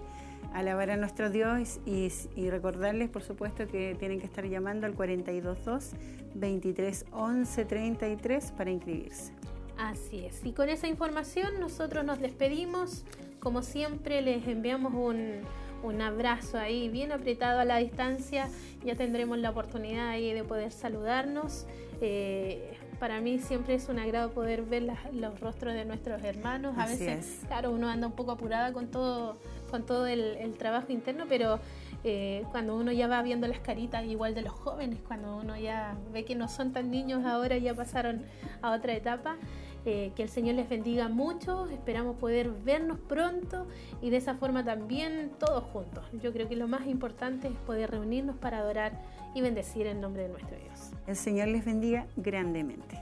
alabar 0.53 0.89
a 0.89 0.98
nuestro 0.98 1.30
Dios 1.30 1.80
y, 1.85 2.10
recordarles, 2.49 3.10
por 3.10 3.22
supuesto, 3.22 3.68
que 3.68 3.95
tienen 3.99 4.19
que 4.19 4.26
estar 4.26 4.45
llamando 4.45 4.88
al 4.88 4.95
422 4.95 5.91
23 6.34 7.06
11 7.11 7.65
33 7.65 8.52
para 8.52 8.72
inscribirse. 8.72 9.34
Así 9.77 10.26
es. 10.26 10.44
Y 10.44 10.53
con 10.53 10.69
esa 10.69 10.88
información 10.88 11.60
nosotros 11.60 12.03
nos 12.03 12.19
despedimos. 12.19 13.06
Como 13.39 13.61
siempre 13.61 14.23
les 14.23 14.48
enviamos 14.48 14.94
un, 14.94 15.41
un 15.84 16.02
abrazo 16.02 16.57
ahí 16.57 16.89
bien 16.89 17.11
apretado 17.11 17.60
a 17.60 17.65
la 17.65 17.77
distancia. 17.77 18.49
Ya 18.84 18.95
tendremos 18.95 19.38
la 19.38 19.52
oportunidad 19.52 20.10
ahí 20.10 20.34
de 20.34 20.44
poder 20.44 20.72
saludarnos. 20.72 21.68
Eh, 22.02 22.77
para 22.99 23.22
mí 23.22 23.40
siempre 23.40 23.76
es 23.76 23.90
un 23.90 23.99
agrado 23.99 24.32
poder 24.32 24.64
ver 24.64 24.88
los 25.14 25.40
rostros 25.40 25.74
de 25.74 25.86
nuestros 25.86 26.24
hermanos. 26.24 26.76
A 26.78 26.86
veces, 26.86 27.41
claro, 27.48 27.72
uno 27.72 27.90
anda 27.90 28.07
un 28.07 28.14
poco 28.14 28.32
apurada 28.32 28.74
con 28.74 28.88
todo, 28.88 29.38
con 29.69 29.86
todo 29.86 30.07
el, 30.07 30.53
trabajo 30.57 30.91
interno, 30.91 31.26
pero 31.30 31.60
eh, 32.03 32.44
cuando 32.52 32.76
uno 32.76 32.91
ya 32.91 33.07
va 33.07 33.22
viendo 33.22 33.48
las 33.48 33.60
caritas 33.60 34.06
igual 34.06 34.34
de 34.34 34.41
los 34.41 34.53
jóvenes, 34.53 34.99
cuando 35.07 35.38
uno 35.38 35.57
ya 35.57 35.95
ve 36.11 36.26
que 36.26 36.36
no 36.36 36.48
son 36.48 36.74
tan 36.74 36.90
niños 36.90 37.26
ahora, 37.26 37.57
ya 37.57 37.74
pasaron 37.74 38.24
a 38.61 38.72
otra 38.72 38.94
etapa. 38.94 39.38
Eh, 39.86 40.11
que 40.18 40.24
el 40.24 40.28
Señor 40.28 40.56
les 40.56 40.68
bendiga 40.68 41.07
mucho, 41.07 41.65
esperamos 41.69 42.18
poder 42.18 42.49
vernos 42.49 42.99
pronto 42.99 43.68
y 44.02 44.10
de 44.10 44.18
esa 44.18 44.36
forma 44.36 44.65
también 44.65 45.32
todos 45.40 45.64
juntos. 45.64 46.03
Yo 46.22 46.34
creo 46.34 46.49
que 46.49 46.57
lo 46.57 46.68
más 46.68 46.88
importante 46.88 47.48
es 47.48 47.53
poder 47.60 47.91
reunirnos 47.91 48.36
para 48.36 48.57
adorar 48.57 48.99
y 49.34 49.40
bendecir 49.40 49.88
el 49.88 50.02
nombre 50.02 50.24
de 50.24 50.30
nuestro 50.30 50.57
Dios. 50.57 50.77
El 51.08 51.16
Señor 51.16 51.48
les 51.48 51.66
bendiga 51.66 52.06
grandemente. 52.16 53.00